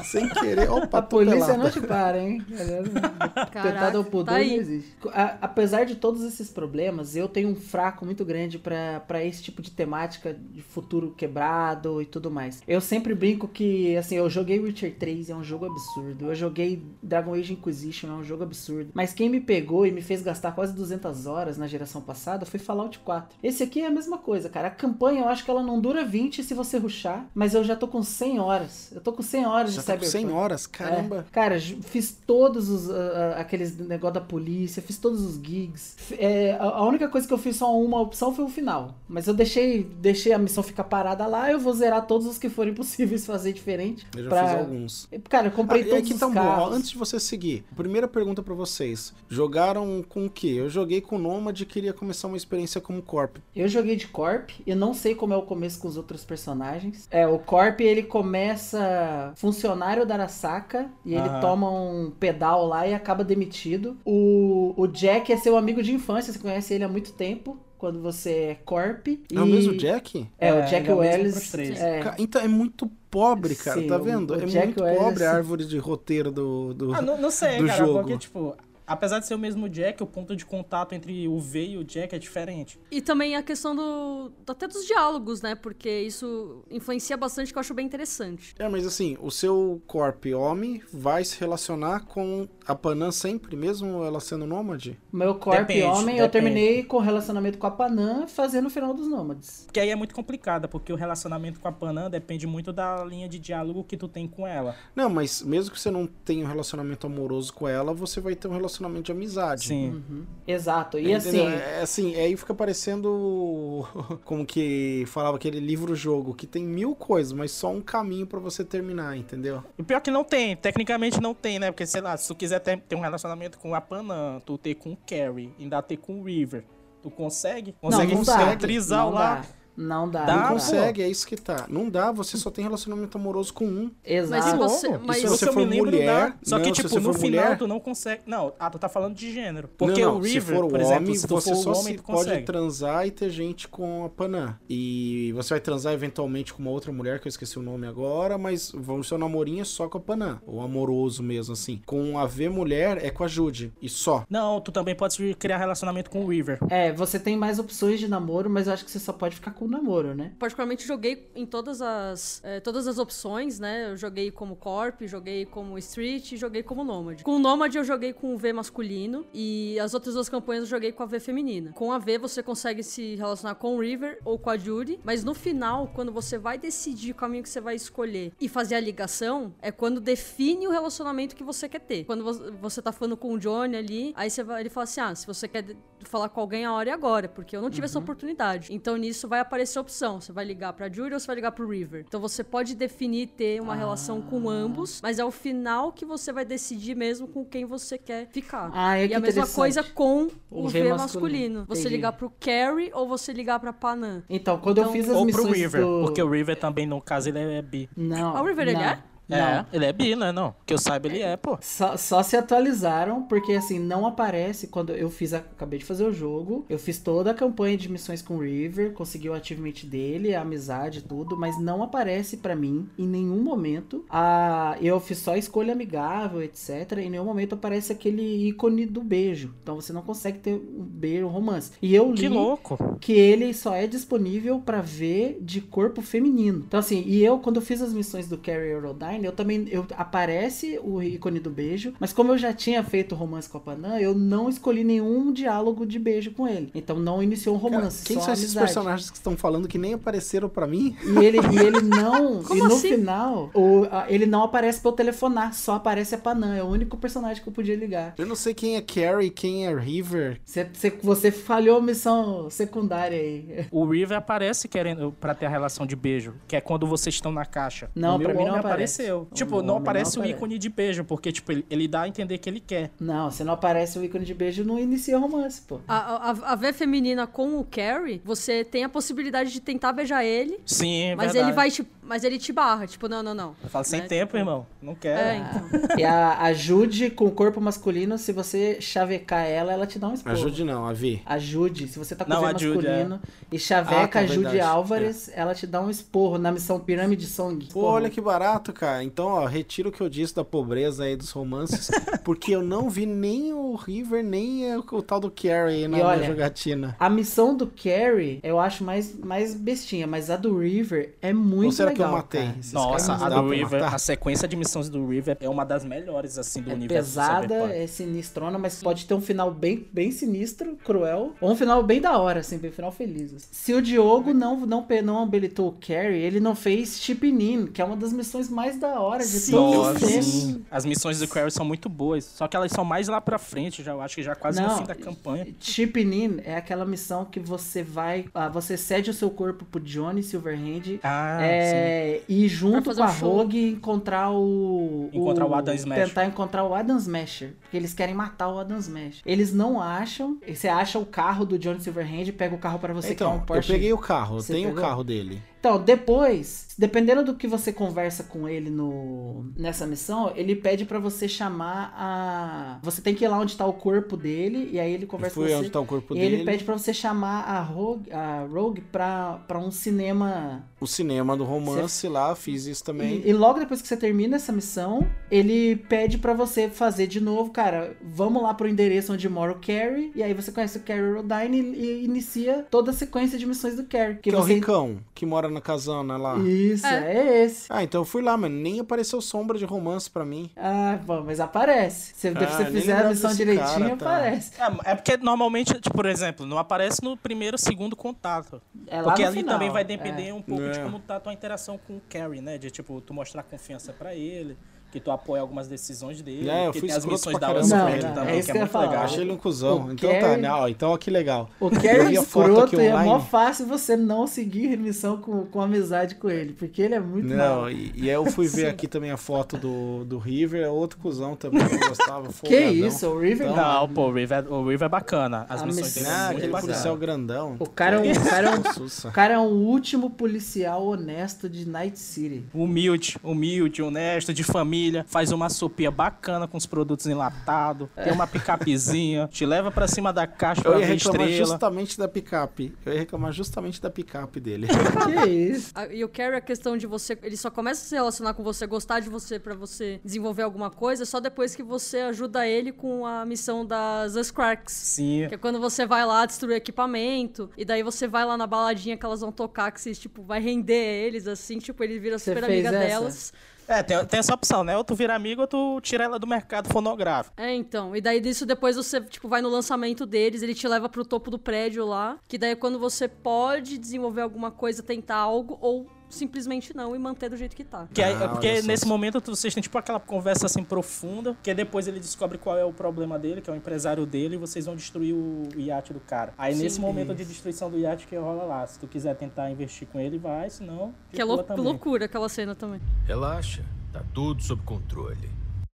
Sem 0.03 0.27
querer. 0.29 0.69
Opa, 0.83 0.97
A 0.99 1.01
polícia 1.01 1.57
não 1.57 1.69
te 1.69 1.81
para, 1.81 2.19
hein? 2.21 2.45
Tentado 3.51 3.97
ao 3.99 4.03
pudor 4.03 4.25
tá 4.25 4.31
não 4.33 4.39
existe. 4.41 4.93
A- 5.13 5.37
apesar 5.41 5.85
de 5.85 5.95
todos 5.95 6.23
esses 6.23 6.49
problemas, 6.49 7.15
eu 7.15 7.27
tenho 7.27 7.49
um 7.49 7.55
fraco 7.55 8.05
muito 8.05 8.23
grande 8.25 8.57
pra 8.59 8.99
pra 9.07 9.23
esse 9.23 9.41
tipo 9.43 9.61
de 9.61 9.71
temática 9.71 10.33
de 10.33 10.61
futuro 10.61 11.13
quebrado 11.15 12.01
e 12.01 12.05
tudo 12.05 12.29
mais. 12.29 12.61
Eu 12.67 12.81
sempre 12.81 13.13
brinco 13.15 13.47
que, 13.47 13.95
assim, 13.97 14.15
eu 14.15 14.29
joguei 14.29 14.59
Witcher 14.59 14.95
3, 14.97 15.29
é 15.29 15.35
um 15.35 15.43
jogo 15.43 15.65
absurdo. 15.65 16.25
Eu 16.27 16.35
joguei 16.35 16.83
Dragon 17.01 17.33
Age 17.33 17.53
Inquisition, 17.53 18.07
é 18.09 18.13
um 18.13 18.23
jogo 18.23 18.43
absurdo. 18.43 18.91
Mas 18.93 19.13
quem 19.13 19.29
me 19.29 19.39
pegou 19.39 19.85
e 19.85 19.91
me 19.91 20.01
fez 20.01 20.21
gastar 20.21 20.51
quase 20.53 20.73
200 20.73 21.25
horas 21.25 21.57
na 21.57 21.67
geração 21.67 22.01
passada 22.01 22.45
foi 22.45 22.59
Fallout 22.59 22.99
4. 22.99 23.37
Esse 23.41 23.63
aqui 23.63 23.81
é 23.81 23.87
a 23.87 23.91
mesma 23.91 24.17
coisa, 24.17 24.49
cara. 24.49 24.67
A 24.67 24.71
campanha 24.71 25.21
eu 25.21 25.27
acho 25.29 25.43
que 25.45 25.51
ela 25.51 25.63
não 25.63 25.79
dura 25.79 26.03
20 26.03 26.43
se 26.43 26.53
você 26.53 26.77
ruxar, 26.77 27.25
mas 27.33 27.53
eu 27.53 27.63
já 27.63 27.75
tô 27.75 27.87
com 27.87 28.03
100 28.03 28.39
horas. 28.39 28.91
Eu 28.93 29.01
tô 29.01 29.13
com 29.13 29.21
100 29.23 29.45
horas 29.45 29.73
Já 29.73 29.81
de 29.81 29.87
tá 29.87 29.93
com 29.97 30.03
Cyberpunk. 30.05 30.27
100 30.33 30.37
horas, 30.37 30.66
caramba. 30.71 31.25
É. 31.27 31.31
Cara, 31.31 31.59
fiz 31.59 32.17
todos 32.25 32.69
os 32.69 32.89
ah, 32.89 33.35
aqueles 33.37 33.77
negócio 33.77 34.15
da 34.15 34.21
polícia, 34.21 34.81
fiz 34.81 34.97
todos 34.97 35.21
os 35.21 35.35
gigs. 35.35 35.95
É, 36.17 36.55
a, 36.59 36.83
única 36.83 37.07
coisa 37.07 37.27
que 37.27 37.33
eu 37.33 37.37
fiz 37.37 37.55
só 37.57 37.77
uma 37.79 38.01
opção 38.01 38.33
foi 38.33 38.45
o 38.45 38.49
final. 38.49 38.95
Mas 39.07 39.27
eu 39.27 39.33
deixei, 39.33 39.83
deixei 39.83 40.33
a 40.33 40.37
missão 40.37 40.63
ficar 40.63 40.83
parada 40.83 41.25
lá, 41.25 41.51
eu 41.51 41.59
vou 41.59 41.73
zerar 41.73 42.05
todos 42.05 42.27
os 42.27 42.37
que 42.37 42.49
forem 42.49 42.73
possíveis 42.75 43.25
fazer 43.25 43.53
diferente. 43.53 44.05
Eu 44.15 44.23
já 44.23 44.29
pra- 44.29 44.47
fiz 44.47 44.57
alguns. 44.59 45.09
Cara, 45.29 45.47
eu 45.47 45.51
comprei 45.51 45.81
Ah, 45.81 45.85
todos 45.85 45.99
aqui 45.99 46.13
os 46.13 46.19
tá 46.19 46.27
bom, 46.27 46.65
antes 46.67 46.89
de 46.89 46.97
você 46.97 47.19
seguir, 47.19 47.65
primeira 47.75 48.07
pergunta 48.07 48.41
pra 48.41 48.53
vocês. 48.53 49.13
Jogaram 49.29 50.03
com 50.07 50.25
o 50.25 50.29
quê? 50.29 50.47
Eu 50.57 50.69
joguei 50.69 51.01
com 51.01 51.15
o 51.15 51.19
Nomad 51.19 51.59
e 51.59 51.65
queria 51.65 51.93
começar 51.93 52.27
uma 52.27 52.37
experiência 52.37 52.79
como 52.81 53.01
Corp. 53.01 53.37
Eu 53.55 53.67
joguei 53.67 53.95
de 53.95 54.07
Corp, 54.07 54.49
eu 54.65 54.75
não 54.75 54.93
sei 54.93 55.15
como 55.15 55.33
é 55.33 55.37
o 55.37 55.41
começo 55.43 55.79
com 55.79 55.87
os 55.87 55.97
outros 55.97 56.23
personagens. 56.23 57.07
É, 57.11 57.27
o 57.27 57.39
Corp 57.39 57.79
ele 57.81 58.03
começa 58.03 59.33
funcionário 59.35 60.05
da 60.05 60.15
Arasaka 60.15 60.56
e 61.05 61.13
ele 61.13 61.29
toma 61.41 61.69
um 61.69 62.11
pedal 62.19 62.65
lá 62.67 62.87
e 62.87 62.93
acaba 62.93 63.23
demitido. 63.23 63.97
O, 64.05 64.73
o 64.77 64.87
Jack 64.87 65.31
é 65.31 65.37
seu 65.37 65.57
amigo 65.57 65.81
de 65.83 65.93
infância, 65.93 66.31
você 66.33 66.39
conhece 66.39 66.73
ele 66.73 66.83
há 66.83 66.87
muito 66.89 67.13
tempo. 67.13 67.57
Quando 67.77 68.01
você 68.01 68.31
é 68.31 68.55
Corp. 68.65 69.07
É 69.31 69.39
o 69.39 69.45
e- 69.45 69.51
mesmo 69.51 69.77
Jack? 69.77 70.27
É, 70.39 70.51
o 70.51 70.57
É, 70.57 70.61
Jack 70.65 70.89
é 70.89 70.93
o 70.95 70.97
Wells. 70.97 71.53
é, 71.55 72.15
Então 72.17 72.41
é 72.41 72.47
muito 72.47 72.89
pobre, 73.11 73.53
cara, 73.53 73.79
Sim, 73.79 73.85
tá 73.87 73.97
o- 73.97 74.03
vendo? 74.03 74.31
o 74.31 74.35
é 74.41 74.45
Jack 74.47 74.65
muito 74.65 74.83
Wells, 74.83 75.03
pobre 75.03 75.23
a 75.25 75.31
árvore 75.31 75.63
de 75.63 75.77
roteiro 75.77 76.31
do. 76.31 76.73
do... 76.73 76.93
Ah, 76.95 77.03
não, 77.03 77.19
não 77.21 77.29
sei, 77.29 77.59
do 77.59 77.67
cara, 77.67 77.85
jogo. 77.85 77.99
porque, 77.99 78.17
tipo, 78.17 78.55
apesar 78.87 79.19
de 79.19 79.27
ser 79.27 79.35
o 79.35 79.39
mesmo 79.39 79.67
Jack, 79.67 80.01
o 80.01 80.07
ponto 80.07 80.35
de 80.35 80.45
contato 80.45 80.93
entre 80.93 81.27
o 81.27 81.37
V 81.37 81.67
e 81.67 81.77
o 81.77 81.83
Jack 81.83 82.15
é 82.15 82.19
diferente. 82.19 82.79
E 82.89 83.01
também 83.01 83.35
a 83.35 83.43
questão 83.43 83.75
do. 83.75 84.31
até 84.47 84.67
dos 84.67 84.85
diálogos, 84.85 85.41
né? 85.41 85.53
Porque 85.53 85.89
isso 85.89 86.63
influencia 86.71 87.17
bastante, 87.17 87.51
que 87.51 87.57
eu 87.57 87.59
acho 87.59 87.73
bem 87.73 87.85
interessante. 87.85 88.55
É, 88.57 88.69
mas 88.69 88.87
assim, 88.87 89.17
o 89.21 89.29
seu 89.29 89.81
Corp 89.85 90.25
homem 90.33 90.81
vai 90.91 91.23
se 91.25 91.37
relacionar 91.39 92.05
com 92.05 92.47
a 92.65 92.73
Panam 92.73 93.11
sempre, 93.11 93.55
mesmo 93.55 94.03
ela 94.03 94.19
sendo 94.19 94.47
nômade? 94.47 94.97
Meu 95.11 95.35
Corp 95.35 95.67
Depende, 95.67 95.83
homem, 95.83 96.17
eu 96.17 96.27
depende. 96.27 96.31
terminei 96.31 96.83
com 96.83 96.99
relacionamento 96.99 97.57
com 97.57 97.67
a 97.67 97.71
Panam 97.71 98.27
fazendo 98.27 98.67
o 98.67 98.69
final 98.69 98.93
dos 98.93 99.07
Nômades. 99.07 99.63
Porque 99.65 99.79
aí 99.79 99.89
é 99.89 99.95
muito 99.95 100.15
complicado, 100.15 100.69
porque 100.69 100.93
o 100.93 100.95
relacionamento 100.95 101.59
com 101.59 101.67
a 101.67 101.71
Panam 101.71 102.09
depende 102.09 102.47
muito 102.47 102.71
da 102.71 103.03
linha 103.03 103.27
de 103.27 103.39
diálogo 103.39 103.83
que 103.83 103.97
tu 103.97 104.07
tem 104.07 104.27
com 104.27 104.47
ela. 104.47 104.75
Não, 104.95 105.09
mas 105.09 105.41
mesmo 105.41 105.73
que 105.73 105.79
você 105.79 105.91
não 105.91 106.07
tenha 106.07 106.45
um 106.45 106.47
relacionamento 106.47 107.07
amoroso 107.07 107.53
com 107.53 107.67
ela, 107.67 107.93
você 107.93 108.21
vai 108.21 108.35
ter 108.35 108.47
um 108.47 108.51
relacionamento 108.51 108.76
de 109.01 109.11
amizade. 109.11 109.67
Sim. 109.67 110.03
Exato. 110.47 110.99
E 110.99 111.13
assim, 111.13 111.29
Entendeu? 111.29 111.49
É 111.49 111.81
assim, 111.81 112.15
aí 112.15 112.35
fica 112.35 112.53
parecendo 112.53 113.85
como 114.23 114.45
que 114.45 115.03
falava 115.07 115.37
aquele 115.37 115.59
livro-jogo, 115.59 116.33
que 116.33 116.47
tem 116.47 116.63
mil 116.63 116.95
coisas, 116.95 117.33
mas 117.33 117.51
só 117.51 117.71
um 117.71 117.81
caminho 117.81 118.25
pra 118.27 118.39
você 118.39 118.63
terminar, 118.63 119.17
entendeu? 119.17 119.63
E 119.77 119.83
pior 119.83 120.01
que 120.01 120.11
não 120.11 120.23
tem, 120.23 120.55
tecnicamente 120.55 121.21
não 121.21 121.33
tem, 121.33 121.59
né? 121.59 121.71
Porque, 121.71 121.85
sei 121.85 122.01
lá, 122.01 122.15
se 122.17 122.27
tu 122.27 122.35
quiser 122.35 122.59
ter, 122.59 122.79
ter 122.81 122.95
um 122.95 123.01
relacionamento 123.01 123.57
com 123.57 123.73
a 123.73 123.81
Panam, 123.81 124.41
tu 124.45 124.57
ter 124.57 124.75
com 124.75 124.93
o 124.93 124.97
Carrie, 124.97 125.53
ainda 125.59 125.81
ter 125.81 125.97
com 125.97 126.21
o 126.21 126.23
River, 126.23 126.63
tu 127.01 127.09
consegue? 127.09 127.75
Consegue 127.79 128.13
não, 128.13 128.23
não 128.23 128.25
dá. 128.25 128.55
trisal 128.55 129.09
não 129.09 129.15
lá. 129.15 129.35
Dá. 129.35 129.57
Não 129.77 130.09
dá. 130.09 130.25
Dá, 130.25 130.35
não 130.35 130.47
consegue, 130.53 131.03
é 131.03 131.07
isso 131.07 131.27
que 131.27 131.37
tá. 131.37 131.65
Não 131.69 131.87
dá, 131.89 132.11
você 132.11 132.35
só 132.35 132.49
tem 132.49 132.63
relacionamento 132.63 133.15
amoroso 133.17 133.53
com 133.53 133.65
um. 133.65 133.91
Exato. 134.03 134.43
Mas 134.43 134.53
e 134.53 134.57
você- 134.57 134.97
mas- 134.97 135.17
se 135.17 135.25
Isso 135.25 135.37
você 135.37 135.49
eu 135.49 135.53
for 135.53 135.59
me 135.59 135.65
lembro 135.67 135.91
mulher, 135.91 136.05
da- 136.31 136.35
Só 136.43 136.57
não, 136.57 136.63
que, 136.65 136.75
se 136.75 136.81
tipo, 136.83 136.95
no 136.99 137.13
for 137.13 137.19
final 137.19 137.43
mulher- 137.45 137.57
tu 137.59 137.67
não 137.67 137.79
consegue. 137.79 138.21
Não, 138.25 138.53
ah, 138.59 138.69
tu 138.71 138.79
tá 138.79 138.89
falando 138.89 139.13
de 139.15 139.31
gênero. 139.31 139.69
Porque 139.77 140.01
não, 140.01 140.13
não, 140.13 140.19
o 140.19 140.23
River, 140.23 140.41
se 140.41 140.51
for 140.61 140.67
por 140.67 140.73
o 140.79 140.81
exemplo, 140.81 140.95
homem, 141.03 141.15
se 141.15 141.27
tu 141.27 141.35
você 141.35 141.49
for 141.51 141.55
só 141.63 141.69
o 141.69 141.73
homem, 141.79 141.93
se 141.93 141.97
tu 141.97 142.03
pode 142.03 142.17
consegue. 142.25 142.45
transar 142.45 143.05
e 143.07 143.11
ter 143.11 143.29
gente 143.29 143.67
com 143.67 144.05
a 144.05 144.09
Panam. 144.09 144.55
E 144.69 145.31
você 145.35 145.53
vai 145.53 145.59
transar 145.61 145.93
eventualmente 145.93 146.53
com 146.53 146.61
uma 146.61 146.71
outra 146.71 146.91
mulher, 146.91 147.19
que 147.19 147.27
eu 147.27 147.29
esqueci 147.29 147.59
o 147.59 147.61
nome 147.61 147.85
agora, 147.85 148.37
mas 148.37 148.71
vão 148.73 149.03
ser 149.03 149.15
um 149.15 149.19
namorinho 149.19 149.63
só 149.65 149.87
com 149.87 149.97
a 149.97 150.01
Panam. 150.01 150.39
Ou 150.47 150.59
amoroso 150.61 151.21
mesmo, 151.21 151.53
assim. 151.53 151.81
Com 151.85 152.17
a 152.17 152.25
V 152.25 152.49
mulher 152.49 153.03
é 153.03 153.09
com 153.11 153.23
a 153.23 153.27
Jude. 153.27 153.71
E 153.81 153.87
só. 153.89 154.23
Não, 154.29 154.59
tu 154.59 154.71
também 154.71 154.95
pode 154.95 155.35
criar 155.35 155.57
relacionamento 155.57 156.09
com 156.09 156.23
o 156.25 156.27
River. 156.27 156.57
É, 156.69 156.91
você 156.91 157.19
tem 157.19 157.37
mais 157.37 157.59
opções 157.59 157.99
de 157.99 158.07
namoro, 158.07 158.49
mas 158.49 158.65
eu 158.67 158.73
acho 158.73 158.83
que 158.83 158.89
você 158.91 158.99
só 158.99 159.13
pode 159.13 159.35
ficar 159.35 159.51
com 159.51 159.66
o 159.67 159.71
namoro, 159.71 160.13
né? 160.15 160.33
Particularmente 160.39 160.85
joguei 160.87 161.29
em 161.35 161.45
todas 161.45 161.81
as 161.81 162.41
eh, 162.43 162.59
todas 162.59 162.87
as 162.87 162.97
opções, 162.97 163.59
né? 163.59 163.91
Eu 163.91 163.97
joguei 163.97 164.31
como 164.31 164.55
Corp, 164.55 165.01
joguei 165.03 165.45
como 165.45 165.77
Street 165.77 166.31
e 166.31 166.37
joguei 166.37 166.63
como 166.63 166.83
Nômade. 166.83 167.23
Com 167.23 167.35
o 167.35 167.39
Nômade 167.39 167.77
eu 167.77 167.83
joguei 167.83 168.13
com 168.13 168.33
o 168.33 168.37
V 168.37 168.53
masculino 168.53 169.25
e 169.33 169.79
as 169.79 169.93
outras 169.93 170.13
duas 170.15 170.29
campanhas 170.29 170.63
eu 170.63 170.69
joguei 170.69 170.91
com 170.91 171.03
a 171.03 171.05
V 171.05 171.19
feminina. 171.19 171.71
Com 171.73 171.91
a 171.91 171.97
V 171.99 172.17
você 172.17 172.41
consegue 172.41 172.83
se 172.83 173.15
relacionar 173.15 173.55
com 173.55 173.75
o 173.75 173.79
River 173.81 174.19
ou 174.25 174.37
com 174.39 174.49
a 174.49 174.57
Judy, 174.57 174.99
mas 175.03 175.23
no 175.23 175.33
final, 175.33 175.87
quando 175.93 176.11
você 176.11 176.37
vai 176.37 176.57
decidir 176.57 177.11
o 177.11 177.15
caminho 177.15 177.43
que 177.43 177.49
você 177.49 177.61
vai 177.61 177.75
escolher 177.75 178.31
e 178.39 178.47
fazer 178.47 178.75
a 178.75 178.79
ligação, 178.79 179.53
é 179.61 179.71
quando 179.71 179.99
define 179.99 180.67
o 180.67 180.71
relacionamento 180.71 181.35
que 181.35 181.43
você 181.43 181.67
quer 181.67 181.81
ter. 181.81 182.03
Quando 182.05 182.23
vo- 182.23 182.51
você 182.61 182.81
tá 182.81 182.91
falando 182.91 183.17
com 183.17 183.33
o 183.33 183.39
Johnny 183.39 183.75
ali, 183.75 184.13
aí 184.15 184.29
você 184.29 184.43
vai, 184.43 184.61
ele 184.61 184.69
fala 184.69 184.83
assim: 184.85 185.01
"Ah, 185.01 185.13
se 185.15 185.25
você 185.27 185.47
quer 185.47 185.65
falar 186.01 186.29
com 186.29 186.39
alguém 186.39 186.63
a 186.65 186.71
hora 186.73 186.89
e 186.89 186.91
agora, 186.91 187.27
porque 187.27 187.55
eu 187.55 187.61
não 187.61 187.69
tive 187.69 187.85
essa 187.85 187.99
oportunidade". 187.99 188.73
Então 188.73 188.95
nisso 188.95 189.27
vai 189.27 189.39
aparecer 189.39 189.56
a 189.77 189.81
opção, 189.81 190.19
você 190.21 190.31
vai 190.31 190.45
ligar 190.45 190.73
pra 190.73 190.87
Judy 190.89 191.13
ou 191.13 191.19
você 191.19 191.27
vai 191.27 191.35
ligar 191.35 191.51
pro 191.51 191.67
River. 191.67 192.03
Então 192.07 192.19
você 192.19 192.43
pode 192.43 192.75
definir 192.75 193.27
ter 193.27 193.61
uma 193.61 193.75
relação 193.75 194.21
com 194.21 194.49
ambos, 194.49 194.99
mas 195.01 195.19
é 195.19 195.25
o 195.25 195.31
final 195.31 195.91
que 195.91 196.05
você 196.05 196.31
vai 196.31 196.45
decidir 196.45 196.95
mesmo 196.95 197.27
com 197.27 197.43
quem 197.45 197.65
você 197.65 197.97
quer 197.97 198.27
ficar. 198.29 198.69
Ah, 198.73 198.97
é 198.97 199.05
e 199.05 199.07
que 199.09 199.13
a 199.13 199.19
mesma 199.19 199.47
coisa 199.47 199.83
com 199.83 200.27
o, 200.51 200.65
O 200.65 200.67
V 200.67 200.83
masculino. 200.83 200.97
masculino. 200.97 201.65
Você 201.67 201.81
Entendi. 201.81 201.95
ligar 201.95 202.11
pro 202.13 202.31
Carrie 202.39 202.91
ou 202.93 203.07
você 203.07 203.33
ligar 203.33 203.59
pra 203.59 203.71
Panam. 203.73 204.23
Então, 204.29 204.57
quando 204.59 204.77
eu 204.79 204.83
Então- 204.83 204.93
fiz 204.93 205.09
as 205.09 205.15
Ou 205.15 205.25
missões 205.25 205.45
pro 205.45 205.53
River, 205.53 205.81
do... 205.81 206.01
porque 206.05 206.21
o 206.21 206.29
River 206.29 206.55
também, 206.59 206.85
no 206.85 207.01
caso, 207.01 207.29
ele 207.29 207.39
é 207.39 207.61
bi. 207.61 207.89
Não, 207.95 208.35
Ah, 208.35 208.41
o 208.41 208.45
River, 208.45 208.67
ele 208.67 208.77
não, 208.77 208.83
é? 208.83 209.03
Não. 209.27 209.37
É, 209.37 209.65
ele 209.73 209.85
é 209.85 209.93
bi, 209.93 210.15
né? 210.15 210.31
Não. 210.31 210.55
Que 210.65 210.73
eu 210.73 210.77
saiba, 210.77 211.07
ele 211.07 211.21
é, 211.21 211.35
pô. 211.35 211.57
Só, 211.61 211.97
só 211.97 212.23
se 212.23 212.35
atualizaram, 212.37 213.23
porque 213.23 213.53
assim, 213.53 213.79
não 213.79 214.05
aparece 214.05 214.67
quando 214.67 214.93
eu 214.93 215.09
fiz, 215.09 215.33
a- 215.33 215.37
acabei 215.37 215.79
de 215.79 215.85
fazer 215.85 216.05
o 216.05 216.13
jogo, 216.13 216.65
eu 216.69 216.79
fiz 216.79 216.97
toda 216.99 217.31
a 217.31 217.33
campanha 217.33 217.77
de 217.77 217.89
missões 217.91 218.21
com 218.21 218.37
o 218.37 218.41
River, 218.41 218.93
consegui 218.93 219.29
o 219.29 219.33
achievement 219.33 219.73
dele, 219.85 220.33
a 220.35 220.41
amizade, 220.41 221.01
tudo, 221.03 221.35
mas 221.37 221.59
não 221.59 221.83
aparece 221.83 222.37
pra 222.37 222.55
mim 222.55 222.87
em 222.97 223.07
nenhum 223.07 223.41
momento. 223.41 224.05
A, 224.09 224.77
eu 224.81 224.99
fiz 224.99 225.17
só 225.19 225.35
escolha 225.35 225.73
amigável, 225.73 226.41
etc. 226.41 226.93
Em 226.97 227.09
nenhum 227.09 227.25
momento 227.25 227.53
aparece 227.53 227.91
aquele 227.91 228.47
ícone 228.47 228.85
do 228.85 229.01
beijo. 229.01 229.53
Então 229.61 229.75
você 229.75 229.91
não 229.91 230.01
consegue 230.01 230.39
ter 230.39 230.53
um 230.53 230.83
beijo, 230.83 231.25
um 231.25 231.29
romance. 231.29 231.71
E 231.81 231.93
eu 231.93 232.11
li 232.11 232.17
Que 232.21 232.27
louco. 232.29 232.97
que 232.99 233.13
ele 233.13 233.53
só 233.53 233.73
é 233.75 233.87
disponível 233.87 234.59
pra 234.59 234.81
ver 234.81 235.37
de 235.41 235.61
corpo 235.61 236.01
feminino. 236.01 236.63
Então, 236.67 236.79
assim, 236.79 237.03
e 237.05 237.23
eu, 237.23 237.39
quando 237.39 237.57
eu 237.57 237.61
fiz 237.61 237.81
as 237.81 237.93
missões 237.93 238.27
do 238.27 238.37
Carrie 238.37 238.71
Aerodyne, 238.73 239.16
Dine, 239.17 239.25
eu 239.27 239.31
também. 239.31 239.67
Eu, 239.69 239.85
aparece 239.95 240.79
o 240.83 241.01
ícone 241.01 241.39
do 241.39 241.49
beijo, 241.49 241.93
mas 241.99 242.11
como 242.13 242.31
eu 242.33 242.37
já 242.37 242.53
tinha 242.53 242.83
feito 242.83 243.15
romance 243.15 243.49
com 243.49 243.57
a 243.57 243.61
Panam, 243.61 243.97
eu 243.99 244.13
não 244.15 244.49
escolhi 244.49 244.83
nenhum 244.83 245.31
diálogo 245.31 245.85
de 245.85 245.99
beijo 245.99 246.31
com 246.31 246.47
ele. 246.47 246.71
Então 246.73 246.97
não 246.99 247.21
iniciou 247.21 247.55
um 247.55 247.57
romance. 247.59 247.97
Cara, 248.03 248.07
quem 248.07 248.15
só 248.17 248.21
são 248.23 248.33
esses 248.33 248.53
personagens 248.53 249.09
que 249.09 249.17
estão 249.17 249.35
falando 249.37 249.67
que 249.67 249.77
nem 249.77 249.93
apareceram 249.93 250.49
pra 250.49 250.65
mim? 250.67 250.95
E 251.03 251.23
ele, 251.25 251.37
e 251.39 251.57
ele 251.59 251.81
não. 251.81 252.43
Como 252.47 252.55
e 252.59 252.67
no 252.67 252.73
assim? 252.75 252.89
final, 252.95 253.49
o, 253.53 253.85
a- 253.91 254.05
ele 254.09 254.25
não 254.25 254.43
aparece 254.43 254.79
pra 254.81 254.89
eu 254.91 254.95
telefonar, 254.95 255.53
só 255.53 255.75
aparece 255.75 256.15
a 256.15 256.17
Panam. 256.17 256.53
É 256.53 256.63
o 256.63 256.67
único 256.67 256.97
personagem 256.97 257.41
que 257.43 257.49
eu 257.49 257.53
podia 257.53 257.75
ligar. 257.75 258.13
Eu 258.17 258.25
não 258.25 258.35
sei 258.35 258.53
quem 258.53 258.75
é 258.75 258.81
Carrie, 258.81 259.29
quem 259.29 259.67
é 259.67 259.73
River. 259.75 260.39
Você, 260.43 260.69
você, 260.71 260.89
você 261.01 261.31
falhou 261.31 261.77
a 261.77 261.81
missão 261.81 262.49
secundária 262.49 263.17
aí. 263.19 263.65
O 263.77 263.85
River 263.85 264.17
aparece 264.17 264.67
querendo 264.67 265.13
pra 265.19 265.35
ter 265.35 265.45
a 265.45 265.49
relação 265.49 265.85
de 265.85 265.95
beijo, 265.95 266.33
que 266.47 266.55
é 266.55 266.61
quando 266.61 266.87
vocês 266.87 267.15
estão 267.15 267.31
na 267.31 267.45
caixa. 267.45 267.89
Não, 267.93 268.17
pra 268.19 268.33
mim 268.33 268.39
não 268.45 268.55
aparece. 268.55 268.67
apareceu. 268.67 269.06
O 269.15 269.27
tipo, 269.33 269.51
não 269.51 269.57
homem 269.57 269.67
não 269.67 269.77
aparece 269.77 270.17
o 270.17 270.21
aparece. 270.21 270.37
ícone 270.37 270.57
de 270.57 270.69
beijo, 270.69 271.03
porque 271.03 271.31
tipo, 271.31 271.51
ele, 271.51 271.65
ele 271.69 271.87
dá 271.87 272.01
a 272.01 272.07
entender 272.07 272.37
que 272.37 272.49
ele 272.49 272.59
quer. 272.59 272.91
Não, 272.99 273.29
se 273.31 273.43
não 273.43 273.53
aparece 273.53 273.97
o 273.99 274.03
ícone 274.03 274.25
de 274.25 274.33
beijo, 274.33 274.63
não 274.63 274.79
inicia 274.79 275.17
romance, 275.17 275.61
pô. 275.61 275.79
A, 275.87 276.29
a, 276.29 276.51
a 276.51 276.55
V 276.55 276.73
feminina 276.73 277.25
com 277.27 277.59
o 277.59 277.63
Carrie, 277.65 278.21
você 278.23 278.63
tem 278.63 278.83
a 278.83 278.89
possibilidade 278.89 279.51
de 279.51 279.59
tentar 279.59 279.93
beijar 279.93 280.23
ele, 280.23 280.59
Sim, 280.65 281.03
é 281.11 281.15
mas 281.15 281.33
verdade. 281.33 281.49
ele 281.49 281.55
vai 281.55 281.71
te, 281.71 281.87
mas 282.07 282.23
ele 282.23 282.37
te 282.37 282.53
barra, 282.53 282.87
tipo, 282.87 283.07
não, 283.07 283.21
não, 283.21 283.33
não. 283.33 283.55
Eu 283.63 283.69
falo, 283.69 283.83
sem 283.85 284.01
né? 284.01 284.07
tempo, 284.07 284.37
irmão. 284.37 284.65
Não 284.81 284.95
quero. 284.95 285.19
É, 285.19 285.37
então. 285.37 285.97
E 285.97 286.03
a 286.03 286.41
ajude 286.43 287.09
com 287.09 287.25
o 287.25 287.31
corpo 287.31 287.59
masculino, 287.59 288.17
se 288.17 288.31
você 288.31 288.79
chavecar 288.79 289.45
ela, 289.45 289.73
ela 289.73 289.85
te 289.85 289.99
dá 289.99 290.07
um 290.07 290.13
esporro. 290.13 290.35
Ajude 290.35 290.63
não, 290.63 290.85
a 290.85 290.93
Vi. 290.93 291.21
Ajude, 291.25 291.87
se 291.87 291.99
você 291.99 292.15
tá 292.15 292.23
com 292.23 292.31
Não, 292.31 292.43
o 292.43 292.45
ajude, 292.45 292.87
masculino 292.87 293.21
e 293.51 293.59
chaveca 293.59 294.03
Ah, 294.03 294.07
tá, 294.07 294.19
Ajude 294.19 294.39
verdade. 294.39 294.59
Álvares, 294.61 295.29
ela 295.33 295.53
te 295.53 295.67
dá 295.67 295.81
um 295.81 295.89
esporro 295.89 296.37
na 296.37 296.51
missão 296.51 296.79
Pirâmide 296.79 297.25
Song. 297.25 297.67
Pô, 297.71 297.81
olha 297.81 298.09
que 298.09 298.21
barato, 298.21 298.71
cara. 298.71 299.03
Então, 299.03 299.27
ó, 299.27 299.45
retiro 299.45 299.89
o 299.89 299.91
que 299.91 300.01
eu 300.01 300.09
disse 300.09 300.35
da 300.35 300.45
pobreza 300.45 301.03
aí 301.03 301.15
dos 301.15 301.31
romances, 301.31 301.89
porque 302.23 302.51
eu 302.51 302.63
não 302.63 302.89
vi 302.89 303.05
nem 303.05 303.53
o 303.53 303.75
River, 303.75 304.23
nem 304.23 304.75
o, 304.75 304.85
o 304.91 305.01
tal 305.01 305.19
do 305.19 305.29
Carrie 305.29 305.83
aí 305.83 305.87
na 305.87 305.97
olha, 305.97 306.17
minha 306.17 306.29
jogatina. 306.29 306.95
A 306.99 307.09
missão 307.09 307.55
do 307.55 307.67
Carrie, 307.67 308.39
eu 308.43 308.59
acho 308.59 308.83
mais, 308.83 309.17
mais 309.17 309.53
bestinha, 309.53 310.07
mas 310.07 310.29
a 310.29 310.37
do 310.37 310.57
River 310.57 311.15
é 311.21 311.33
muito 311.33 311.65
Ou 311.65 311.71
que 311.97 312.03
eu 312.03 312.07
matei? 312.11 312.41
cara. 312.45 312.57
Nossa, 312.73 313.13
a 313.13 313.29
do 313.29 313.49
River, 313.49 313.83
a 313.93 313.97
sequência 313.97 314.47
de 314.47 314.55
missões 314.55 314.89
do 314.89 315.05
River 315.07 315.37
é 315.39 315.49
uma 315.49 315.65
das 315.65 315.83
melhores, 315.83 316.37
assim, 316.37 316.61
do 316.61 316.71
É 316.71 316.73
universo 316.73 317.09
pesada, 317.09 317.55
é 317.75 317.85
sinistrona, 317.87 318.57
mas 318.57 318.81
pode 318.81 319.05
ter 319.05 319.13
um 319.13 319.21
final 319.21 319.51
bem, 319.51 319.87
bem 319.91 320.11
sinistro, 320.11 320.77
cruel, 320.83 321.33
ou 321.41 321.51
um 321.51 321.55
final 321.55 321.83
bem 321.83 321.99
da 322.01 322.17
hora, 322.17 322.39
assim, 322.41 322.57
bem 322.57 322.71
final 322.71 322.91
feliz. 322.91 323.33
assim. 323.33 323.47
Se 323.51 323.73
o 323.73 323.81
Diogo 323.81 324.33
não, 324.33 324.65
não, 324.65 324.85
não 325.03 325.23
habilitou 325.23 325.69
o 325.69 325.71
Carrie, 325.73 326.21
ele 326.21 326.39
não 326.39 326.55
fez 326.55 326.99
Chipinin, 326.99 327.67
que 327.67 327.81
é 327.81 327.85
uma 327.85 327.95
das 327.97 328.13
missões 328.13 328.49
mais 328.49 328.79
da 328.79 328.99
hora 328.99 329.23
de 329.23 329.29
Sim. 329.29 329.51
todos 329.51 329.75
Nossa, 329.77 329.93
os 330.05 330.11
tempos. 330.11 330.25
sim. 330.25 330.65
As 330.71 330.85
missões 330.85 331.19
do 331.19 331.27
Carrie 331.27 331.51
são 331.51 331.65
muito 331.65 331.89
boas, 331.89 332.23
só 332.25 332.47
que 332.47 332.55
elas 332.55 332.71
são 332.71 332.85
mais 332.85 333.07
lá 333.07 333.19
pra 333.21 333.37
frente, 333.37 333.83
já 333.83 333.91
eu 333.91 334.01
acho 334.01 334.15
que 334.15 334.23
já 334.23 334.35
quase 334.35 334.61
no 334.61 334.67
Não, 334.67 334.77
fim 334.77 334.83
da 334.85 334.95
campanha. 334.95 335.47
Chipinin 335.59 336.39
é 336.43 336.55
aquela 336.55 336.85
missão 336.85 337.25
que 337.25 337.39
você 337.39 337.83
vai. 337.83 338.25
ah, 338.33 338.49
você 338.49 338.77
cede 338.77 339.09
o 339.09 339.13
seu 339.13 339.29
corpo 339.29 339.65
pro 339.65 339.79
Johnny 339.79 340.23
Silverhand. 340.23 340.99
Ah, 341.03 341.39
é, 341.41 341.86
e 342.27 342.47
junto 342.47 342.93
com 342.95 343.03
a 343.03 343.05
um 343.07 343.11
show. 343.13 343.37
Rogue 343.37 343.69
encontrar 343.69 344.31
o. 344.31 345.09
Encontrar 345.13 345.45
o 345.45 345.53
Adam 345.53 345.73
Smasher. 345.75 346.07
Tentar 346.07 346.25
encontrar 346.25 346.63
o 346.63 346.73
Adam 346.73 346.97
Smasher. 346.97 347.53
Porque 347.61 347.77
eles 347.77 347.93
querem 347.93 348.15
matar 348.15 348.49
o 348.53 348.59
Adam 348.59 348.77
Smasher. 348.77 349.21
Eles 349.25 349.53
não 349.53 349.81
acham. 349.81 350.37
Você 350.47 350.67
acha 350.67 350.99
o 350.99 351.05
carro 351.05 351.45
do 351.45 351.57
Johnny 351.57 351.81
Silverhand, 351.81 352.31
pega 352.37 352.55
o 352.55 352.57
carro 352.57 352.79
pra 352.79 352.93
você 352.93 353.13
que 353.15 353.23
é 353.23 353.25
um 353.25 353.29
Então, 353.29 353.41
eu 353.41 353.45
Porsche. 353.45 353.71
peguei 353.71 353.93
o 353.93 353.97
carro, 353.97 354.37
eu 354.37 354.43
tenho 354.43 354.71
o 354.71 354.75
carro 354.75 355.03
dele. 355.03 355.41
Então, 355.59 355.81
depois, 355.81 356.67
dependendo 356.77 357.23
do 357.23 357.35
que 357.35 357.47
você 357.47 357.73
conversa 357.73 358.23
com 358.23 358.47
ele 358.47 358.69
no 358.69 359.45
nessa 359.57 359.85
missão, 359.87 360.31
ele 360.35 360.55
pede 360.55 360.85
pra 360.85 360.99
você 360.99 361.27
chamar 361.27 361.93
a. 361.97 362.79
Você 362.83 363.01
tem 363.01 363.15
que 363.15 363.25
ir 363.25 363.27
lá 363.27 363.39
onde 363.39 363.55
tá 363.57 363.65
o 363.65 363.73
corpo 363.73 364.15
dele, 364.15 364.69
e 364.71 364.79
aí 364.79 364.93
ele 364.93 365.05
conversa 365.05 365.35
com 365.35 365.41
fui 365.41 365.49
você. 365.49 365.55
onde 365.57 365.69
tá 365.69 365.79
o 365.79 365.85
corpo 365.85 366.15
E 366.15 366.19
dele. 366.19 366.35
ele 366.37 366.43
pede 366.45 366.63
pra 366.63 366.77
você 366.77 366.93
chamar 366.93 367.41
a 367.43 367.61
Rogue, 367.61 368.11
a 368.11 368.45
Rogue 368.51 368.81
pra, 368.81 369.43
pra 369.47 369.59
um 369.59 369.71
cinema. 369.71 370.67
O 370.79 370.85
cinema 370.85 371.35
do 371.35 371.43
romance 371.43 372.07
lá, 372.07 372.35
fiz 372.35 372.65
isso 372.67 372.83
também. 372.83 373.21
E, 373.25 373.29
e 373.29 373.33
logo 373.33 373.59
depois 373.59 373.81
que 373.81 373.87
você 373.87 373.97
termina 373.97 374.35
essa 374.35 374.51
missão, 374.51 375.07
ele 375.31 375.75
pede 375.75 376.17
pra 376.19 376.33
você 376.33 376.69
fazer 376.69 377.07
de 377.07 377.19
novo, 377.19 377.49
cara. 377.51 377.97
Vamos 378.03 378.43
lá 378.43 378.53
pro 378.53 378.67
endereço 378.67 379.11
onde 379.13 379.27
mora 379.27 379.51
o 379.53 379.55
Carrie. 379.59 380.11
E 380.15 380.21
aí 380.21 380.33
você 380.33 380.51
conhece 380.51 380.77
o 380.77 380.81
Carrie 380.81 381.13
Rodine 381.13 381.59
e, 381.59 381.81
e 382.01 382.05
inicia 382.05 382.65
toda 382.69 382.91
a 382.91 382.93
sequência 382.93 383.39
de 383.39 383.45
missões 383.47 383.75
do 383.75 383.85
Carrie. 383.85 384.17
Que 384.17 384.29
é 384.29 384.37
o 384.37 384.41
você... 384.43 384.53
Ricão, 384.53 384.97
que 385.15 385.25
mora 385.25 385.46
na 385.49 385.61
casona 385.61 386.17
lá. 386.17 386.37
Isso, 386.39 386.85
É. 386.85 387.13
é. 387.15 387.43
esse. 387.43 387.67
Ah, 387.69 387.83
então 387.83 388.01
eu 388.01 388.05
fui 388.05 388.21
lá, 388.21 388.35
mano. 388.37 388.55
Nem 388.55 388.79
apareceu 388.79 389.19
sombra 389.21 389.57
de 389.57 389.65
romance 389.65 390.09
pra 390.09 390.25
mim. 390.25 390.49
Ah, 390.55 390.97
bom, 391.05 391.23
mas 391.25 391.39
aparece. 391.39 392.13
Se 392.15 392.27
Ah, 392.29 392.33
você 392.33 392.65
fizer 392.65 392.93
a 393.05 393.09
missão 393.09 393.33
direitinho, 393.33 393.65
cara, 393.65 393.97
tá. 393.97 394.05
aparece. 394.17 394.51
É, 394.59 394.91
é 394.91 394.95
porque 394.95 395.17
normalmente, 395.17 395.73
tipo, 395.79 395.95
por 395.95 396.05
exemplo, 396.05 396.45
não 396.45 396.57
aparece 396.57 397.03
no 397.03 397.15
primeiro, 397.17 397.57
segundo 397.57 397.95
contato. 397.95 398.61
É 398.87 398.97
lá 398.97 399.03
Porque 399.03 399.21
no 399.23 399.27
ali 399.29 399.37
final, 399.39 399.53
também 399.55 399.69
vai 399.69 399.81
é. 399.81 399.85
depender 399.85 400.31
um 400.33 400.41
pouco 400.41 400.63
de 400.69 400.79
É. 400.79 400.83
como 400.83 400.99
tá 400.99 401.17
a 401.17 401.19
tua 401.19 401.33
interação 401.33 401.77
com 401.87 401.97
o 401.97 402.01
Carrie, 402.09 402.41
né? 402.41 402.57
De, 402.57 402.69
tipo, 402.71 402.99
tu 403.01 403.13
mostrar 403.13 403.43
confiança 403.43 403.91
pra 403.93 404.13
ele, 404.15 404.57
que 404.99 405.05
tu 405.05 405.11
apoia 405.11 405.41
algumas 405.41 405.67
decisões 405.67 406.21
dele. 406.21 406.49
É, 406.49 406.67
eu 406.67 406.73
fui 406.73 406.81
tem 406.81 406.91
as 406.91 406.97
escroto 406.97 407.13
missões 407.17 407.37
pra 407.37 407.47
da 407.53 407.53
Não, 407.61 408.13
também, 408.13 408.33
é 408.35 408.39
isso 408.39 408.45
que 408.45 408.51
é 408.51 408.51
que 408.51 408.51
eu 408.51 408.55
ia 408.55 408.59
muito 408.61 408.71
falar. 408.71 408.85
legal. 408.89 409.03
Achei 409.03 409.21
ele 409.21 409.31
um 409.31 409.37
cuzão. 409.37 409.85
O 409.87 409.91
então 409.91 410.09
Carrie- 410.11 410.41
tá, 410.41 410.57
ó, 410.59 410.67
então 410.67 410.89
ó 410.91 410.97
que 410.97 411.09
legal. 411.11 411.49
O 411.59 411.69
Carrie 411.69 412.05
vi 412.07 412.15
é 412.15 412.19
a 412.19 412.23
foto 412.23 412.49
escroto 412.49 412.75
e 412.81 412.85
é 412.85 413.03
mó 413.03 413.19
fácil 413.19 413.65
você 413.67 413.95
não 413.95 414.27
seguir 414.27 414.77
missão 414.77 415.17
com, 415.17 415.45
com 415.45 415.61
amizade 415.61 416.15
com 416.15 416.29
ele, 416.29 416.53
porque 416.53 416.81
ele 416.81 416.95
é 416.95 416.99
muito 416.99 417.27
Não, 417.27 417.61
mal. 417.61 417.71
e, 417.71 417.91
e 417.95 418.01
aí 418.09 418.15
eu 418.15 418.25
fui 418.25 418.47
ver 418.47 418.67
aqui 418.67 418.87
também 418.87 419.11
a 419.11 419.17
foto 419.17 419.57
do, 419.57 420.03
do 420.05 420.17
River, 420.17 420.63
é 420.63 420.69
outro 420.69 420.97
cuzão 420.99 421.35
também 421.35 421.65
que 421.67 421.75
eu 421.75 421.89
gostava. 421.89 422.27
Que 422.43 422.57
isso, 422.57 423.07
o 423.07 423.19
River 423.19 423.49
Então, 423.51 423.55
Não, 423.81 423.89
pô, 423.89 424.07
o 424.07 424.11
River, 424.13 424.51
o 424.51 424.67
River 424.67 424.85
é 424.85 424.89
bacana. 424.89 425.45
As 425.49 425.61
A 425.61 425.65
missões 425.65 425.93
dele 425.93 426.07
Ah, 426.07 426.09
são 426.09 426.25
muito 426.25 426.37
aquele 426.37 426.51
bacanas. 426.51 426.75
policial 426.75 426.97
grandão. 426.97 427.55
O 427.59 427.69
cara 427.69 427.95
é 427.97 427.99
um, 427.99 428.11
o 428.11 428.25
cara 428.29 428.47
é 428.47 428.55
um, 428.55 429.11
cara 429.11 429.33
é 429.35 429.39
um 429.39 429.53
último 429.65 430.09
policial 430.09 430.85
honesto 430.87 431.49
de 431.49 431.67
Night 431.67 431.97
City. 431.99 432.43
Humilde, 432.53 433.17
humilde, 433.23 433.81
honesto, 433.81 434.33
de 434.33 434.43
família, 434.43 434.86
faz 435.07 435.31
uma 435.31 435.49
sopia 435.49 435.89
bacana 435.91 436.47
com 436.47 436.57
os 436.57 436.65
produtos 436.65 437.05
enlatados, 437.07 437.87
tem 438.03 438.11
uma 438.13 438.27
picapezinha, 438.27 439.27
te 439.31 439.45
leva 439.45 439.71
pra 439.71 439.87
cima 439.87 440.11
da 440.11 440.25
caixa 440.27 440.61
pra 440.61 440.71
Eu 440.71 440.79
ia 440.79 440.87
ver 440.87 440.93
reclamar 440.95 441.21
estrela. 441.27 441.45
justamente 441.49 441.97
da 441.97 442.07
picape. 442.07 442.73
Eu 442.85 442.93
ia 442.93 442.99
reclamar 442.99 443.31
justamente 443.31 443.81
da 443.81 443.89
picape 443.89 444.39
dele. 444.39 444.67
que 445.23 445.29
isso? 445.29 445.71
A- 445.75 445.87
E 445.87 446.03
o 446.03 446.09
Carrie, 446.09 446.35
a 446.37 446.41
questão 446.41 446.77
de 446.77 446.85
você. 446.87 447.17
Ele 447.23 447.37
só 447.37 447.49
começa 447.49 447.81
a 447.83 447.85
se 447.87 447.95
relacionar 447.95 448.33
com 448.33 448.43
você, 448.43 448.65
gostar 448.67 448.99
de 448.99 449.09
você 449.09 449.39
pra 449.39 449.53
você 449.55 449.99
desenvolver 450.03 450.43
alguma 450.43 450.69
coisa, 450.69 451.05
só 451.05 451.19
depois 451.19 451.55
que 451.55 451.63
você 451.63 451.99
ajuda 451.99 452.47
ele 452.47 452.71
com 452.71 453.05
a 453.05 453.25
missão 453.25 453.65
das 453.65 454.13
Scracks. 454.27 454.73
Sim. 454.73 455.25
Que 455.29 455.35
é 455.35 455.37
quando 455.37 455.59
você 455.59 455.85
vai 455.85 456.05
lá 456.05 456.25
destruir 456.25 456.55
equipamento, 456.55 457.49
e 457.57 457.65
daí 457.65 457.83
você 457.83 458.07
vai 458.07 458.25
lá 458.25 458.37
na 458.37 458.47
baladinha 458.47 458.97
que 458.97 459.05
elas 459.05 459.21
vão 459.21 459.31
tocar, 459.31 459.71
que 459.71 459.81
você, 459.81 459.93
tipo, 459.93 460.21
vai 460.23 460.39
render 460.39 460.73
eles, 461.05 461.27
assim, 461.27 461.59
tipo, 461.59 461.83
ele 461.83 461.99
vira 461.99 462.17
Você 462.19 462.31
super 462.31 462.45
fez 462.45 462.65
amiga 462.65 462.77
essa? 462.83 462.87
delas. 462.99 463.33
É, 463.67 463.83
tem, 463.83 464.05
tem 464.05 464.19
essa 464.19 464.33
opção, 464.33 464.63
né? 464.63 464.77
Ou 464.77 464.83
tu 464.83 464.95
vira 464.95 465.13
amigo 465.13 465.41
ou 465.41 465.47
tu 465.47 465.81
tira 465.81 466.05
ela 466.05 466.17
do 466.17 466.25
mercado 466.25 466.71
fonográfico. 466.71 467.33
É, 467.39 467.53
então. 467.53 467.95
E 467.95 468.01
daí 468.01 468.21
disso 468.21 468.45
depois 468.45 468.75
você, 468.75 469.01
tipo, 469.01 469.27
vai 469.27 469.41
no 469.41 469.49
lançamento 469.49 470.05
deles, 470.05 470.41
ele 470.41 470.55
te 470.55 470.67
leva 470.67 470.87
pro 470.87 471.03
topo 471.03 471.29
do 471.29 471.37
prédio 471.37 471.85
lá, 471.85 472.17
que 472.27 472.37
daí 472.37 472.51
é 472.51 472.55
quando 472.55 472.79
você 472.79 473.07
pode 473.07 473.77
desenvolver 473.77 474.21
alguma 474.21 474.51
coisa, 474.51 474.81
tentar 474.81 475.17
algo, 475.17 475.57
ou 475.59 475.87
simplesmente 476.09 476.75
não 476.75 476.95
e 476.95 476.99
manter 476.99 477.29
do 477.29 477.37
jeito 477.37 477.55
que 477.55 477.63
tá. 477.63 477.87
Que 477.93 478.01
aí- 478.01 478.15
Ah, 478.15 478.23
é 478.23 478.27
porque 478.27 478.61
nesse 478.61 478.85
momento 478.87 479.19
vocês 479.25 479.53
têm 479.53 479.61
tipo 479.61 479.77
aquela 479.77 479.99
conversa 479.99 480.45
assim 480.45 480.63
profunda, 480.63 481.35
que 481.43 481.53
depois 481.53 481.87
ele 481.87 481.99
descobre 481.99 482.37
qual 482.37 482.57
é 482.57 482.63
o 482.65 482.73
problema 482.73 483.19
dele, 483.19 483.41
que 483.41 483.49
é 483.49 483.53
o 483.53 483.55
empresário 483.55 484.05
dele, 484.05 484.35
e 484.35 484.37
vocês 484.37 484.65
vão 484.65 484.75
destruir 484.75 485.13
o 485.13 485.47
iate 485.57 485.93
do 485.93 485.99
cara. 485.99 486.33
Aí 486.37 486.55
Sim. 486.55 486.63
nesse 486.63 486.79
momento 486.79 487.13
de 487.13 487.25
destruição 487.25 487.69
do 487.69 487.77
iate 487.77 488.07
que 488.07 488.15
rola 488.15 488.43
lá. 488.43 488.65
Se 488.67 488.79
tu 488.79 488.87
quiser 488.87 489.15
tentar 489.15 489.49
investir 489.51 489.87
com 489.87 489.99
ele, 489.99 490.17
vai, 490.17 490.49
senão. 490.49 490.93
Que 491.11 491.21
é 491.21 491.25
lou- 491.25 491.43
também. 491.43 491.63
loucura 491.63 492.05
aquela 492.05 492.29
cena 492.29 492.55
também. 492.55 492.79
Relaxa, 493.05 493.63
tá 493.91 494.03
tudo 494.13 494.41
sob 494.43 494.61
controle. 494.63 495.29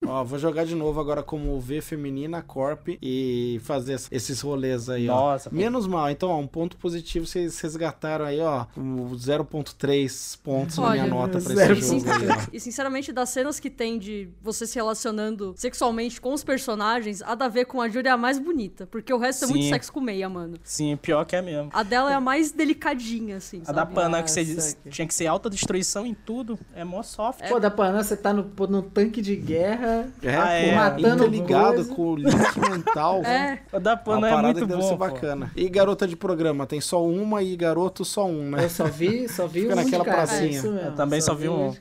Ó, 0.06 0.24
vou 0.24 0.40
jogar 0.40 0.66
de 0.66 0.74
novo 0.76 1.00
agora 1.00 1.22
como 1.22 1.60
V 1.60 1.82
feminina, 1.82 2.42
Corp 2.42 2.88
e 3.02 3.60
fazer 3.64 3.94
ess- 3.94 4.08
esses 4.10 4.40
rolês 4.40 4.90
aí, 4.90 5.10
ó. 5.10 5.14
Nossa, 5.16 5.50
pô. 5.50 5.56
Menos 5.56 5.86
mal. 5.86 6.10
Então, 6.10 6.30
ó, 6.30 6.40
um 6.40 6.48
ponto 6.48 6.78
positivo, 6.78 7.26
vocês 7.28 7.60
resgataram 7.60 8.24
aí, 8.26 8.40
ó, 8.40 8.66
o 8.78 9.14
0.3 9.18 10.40
pontos 10.42 10.78
na 10.78 10.84
Olha, 10.84 11.04
minha 11.04 11.14
nota 11.14 11.40
pra 11.42 11.54
zero 11.54 11.74
esse 11.74 12.00
jogo 12.00 12.12
aí, 12.12 12.28
ó. 12.30 12.48
E 12.54 12.60
sinceramente, 12.62 13.12
das 13.12 13.30
cenas 13.30 13.60
que 13.60 13.70
tem 13.70 14.00
de 14.00 14.30
você 14.42 14.66
se 14.66 14.76
relacionando 14.76 15.54
sexualmente 15.58 16.22
com 16.22 16.34
os 16.34 16.46
personagens, 16.46 17.22
a 17.22 17.36
da 17.36 17.50
ver 17.50 17.66
com 17.66 17.82
a 17.82 17.90
Júlia 17.90 18.10
é 18.10 18.14
a 18.14 18.18
mais 18.18 18.40
bonita. 18.40 18.88
Porque 18.88 19.14
o 19.14 19.18
resto 19.18 19.44
é 19.46 19.48
muito 19.50 19.64
Sim. 19.64 19.70
sexo 19.70 19.92
com 19.92 20.00
meia, 20.00 20.30
mano. 20.30 20.58
Sim, 20.64 20.96
pior 20.96 21.26
que 21.26 21.36
é 21.36 21.42
mesmo. 21.42 21.70
A 21.74 21.84
dela 21.84 22.10
é 22.10 22.16
a 22.16 22.22
mais 22.22 22.52
delicadinha, 22.54 23.36
assim. 23.38 23.62
A 23.68 23.72
da 23.74 23.82
sabe? 23.82 23.96
Panam, 23.96 24.24
que 24.24 24.32
você 24.32 24.42
Nossa, 24.44 24.56
diz- 24.56 24.78
que- 24.82 24.90
tinha 24.90 25.06
que 25.08 25.14
ser 25.14 25.28
alta 25.28 25.50
destruição 25.50 26.06
em 26.06 26.14
tudo, 26.14 26.58
é 26.74 26.86
mó 26.86 27.04
soft. 27.04 27.48
Pô, 27.50 27.60
da 27.60 27.70
Panam, 27.70 28.02
você 28.02 28.16
tá 28.16 28.32
no, 28.34 28.50
num 28.70 28.82
tanque 28.82 29.22
de 29.22 29.36
guerra. 29.36 29.89
É, 30.24 30.36
Ah, 30.36 30.52
é. 30.54 30.76
Matando 30.76 31.30
coisa. 31.44 31.96
com 31.96 32.02
o 32.12 32.16
link 32.16 32.60
mental. 32.70 33.22
É, 33.26 33.60
A 33.74 33.80
da 33.80 33.96
Panam 33.98 34.26
é 34.26 34.30
parada 34.30 34.48
muito 34.48 34.60
que 34.62 34.66
deve 34.68 34.82
bom, 34.82 34.88
ser 34.88 34.94
pô. 34.94 34.98
bacana. 34.98 35.52
E 35.56 35.68
garota 35.70 36.08
de 36.08 36.16
programa, 36.16 36.66
tem 36.66 36.80
só 36.82 37.06
uma 37.06 37.42
e 37.44 37.56
garoto 37.56 38.04
só 38.06 38.26
um, 38.26 38.50
né? 38.52 38.66
Eu 38.66 38.70
só 38.70 38.86
vi, 38.86 39.28
só 39.28 39.48
vi 39.48 39.62
Fica 39.62 39.74
um 39.74 39.76
naquela 39.76 40.04
de 40.04 40.10
pracinha. 40.10 40.42
É 40.48 40.50
isso 40.52 40.72
mesmo, 40.72 40.88
Eu 40.90 40.96
também 40.96 41.22
só 41.22 41.34
vi 41.34 41.50
um. 41.50 41.74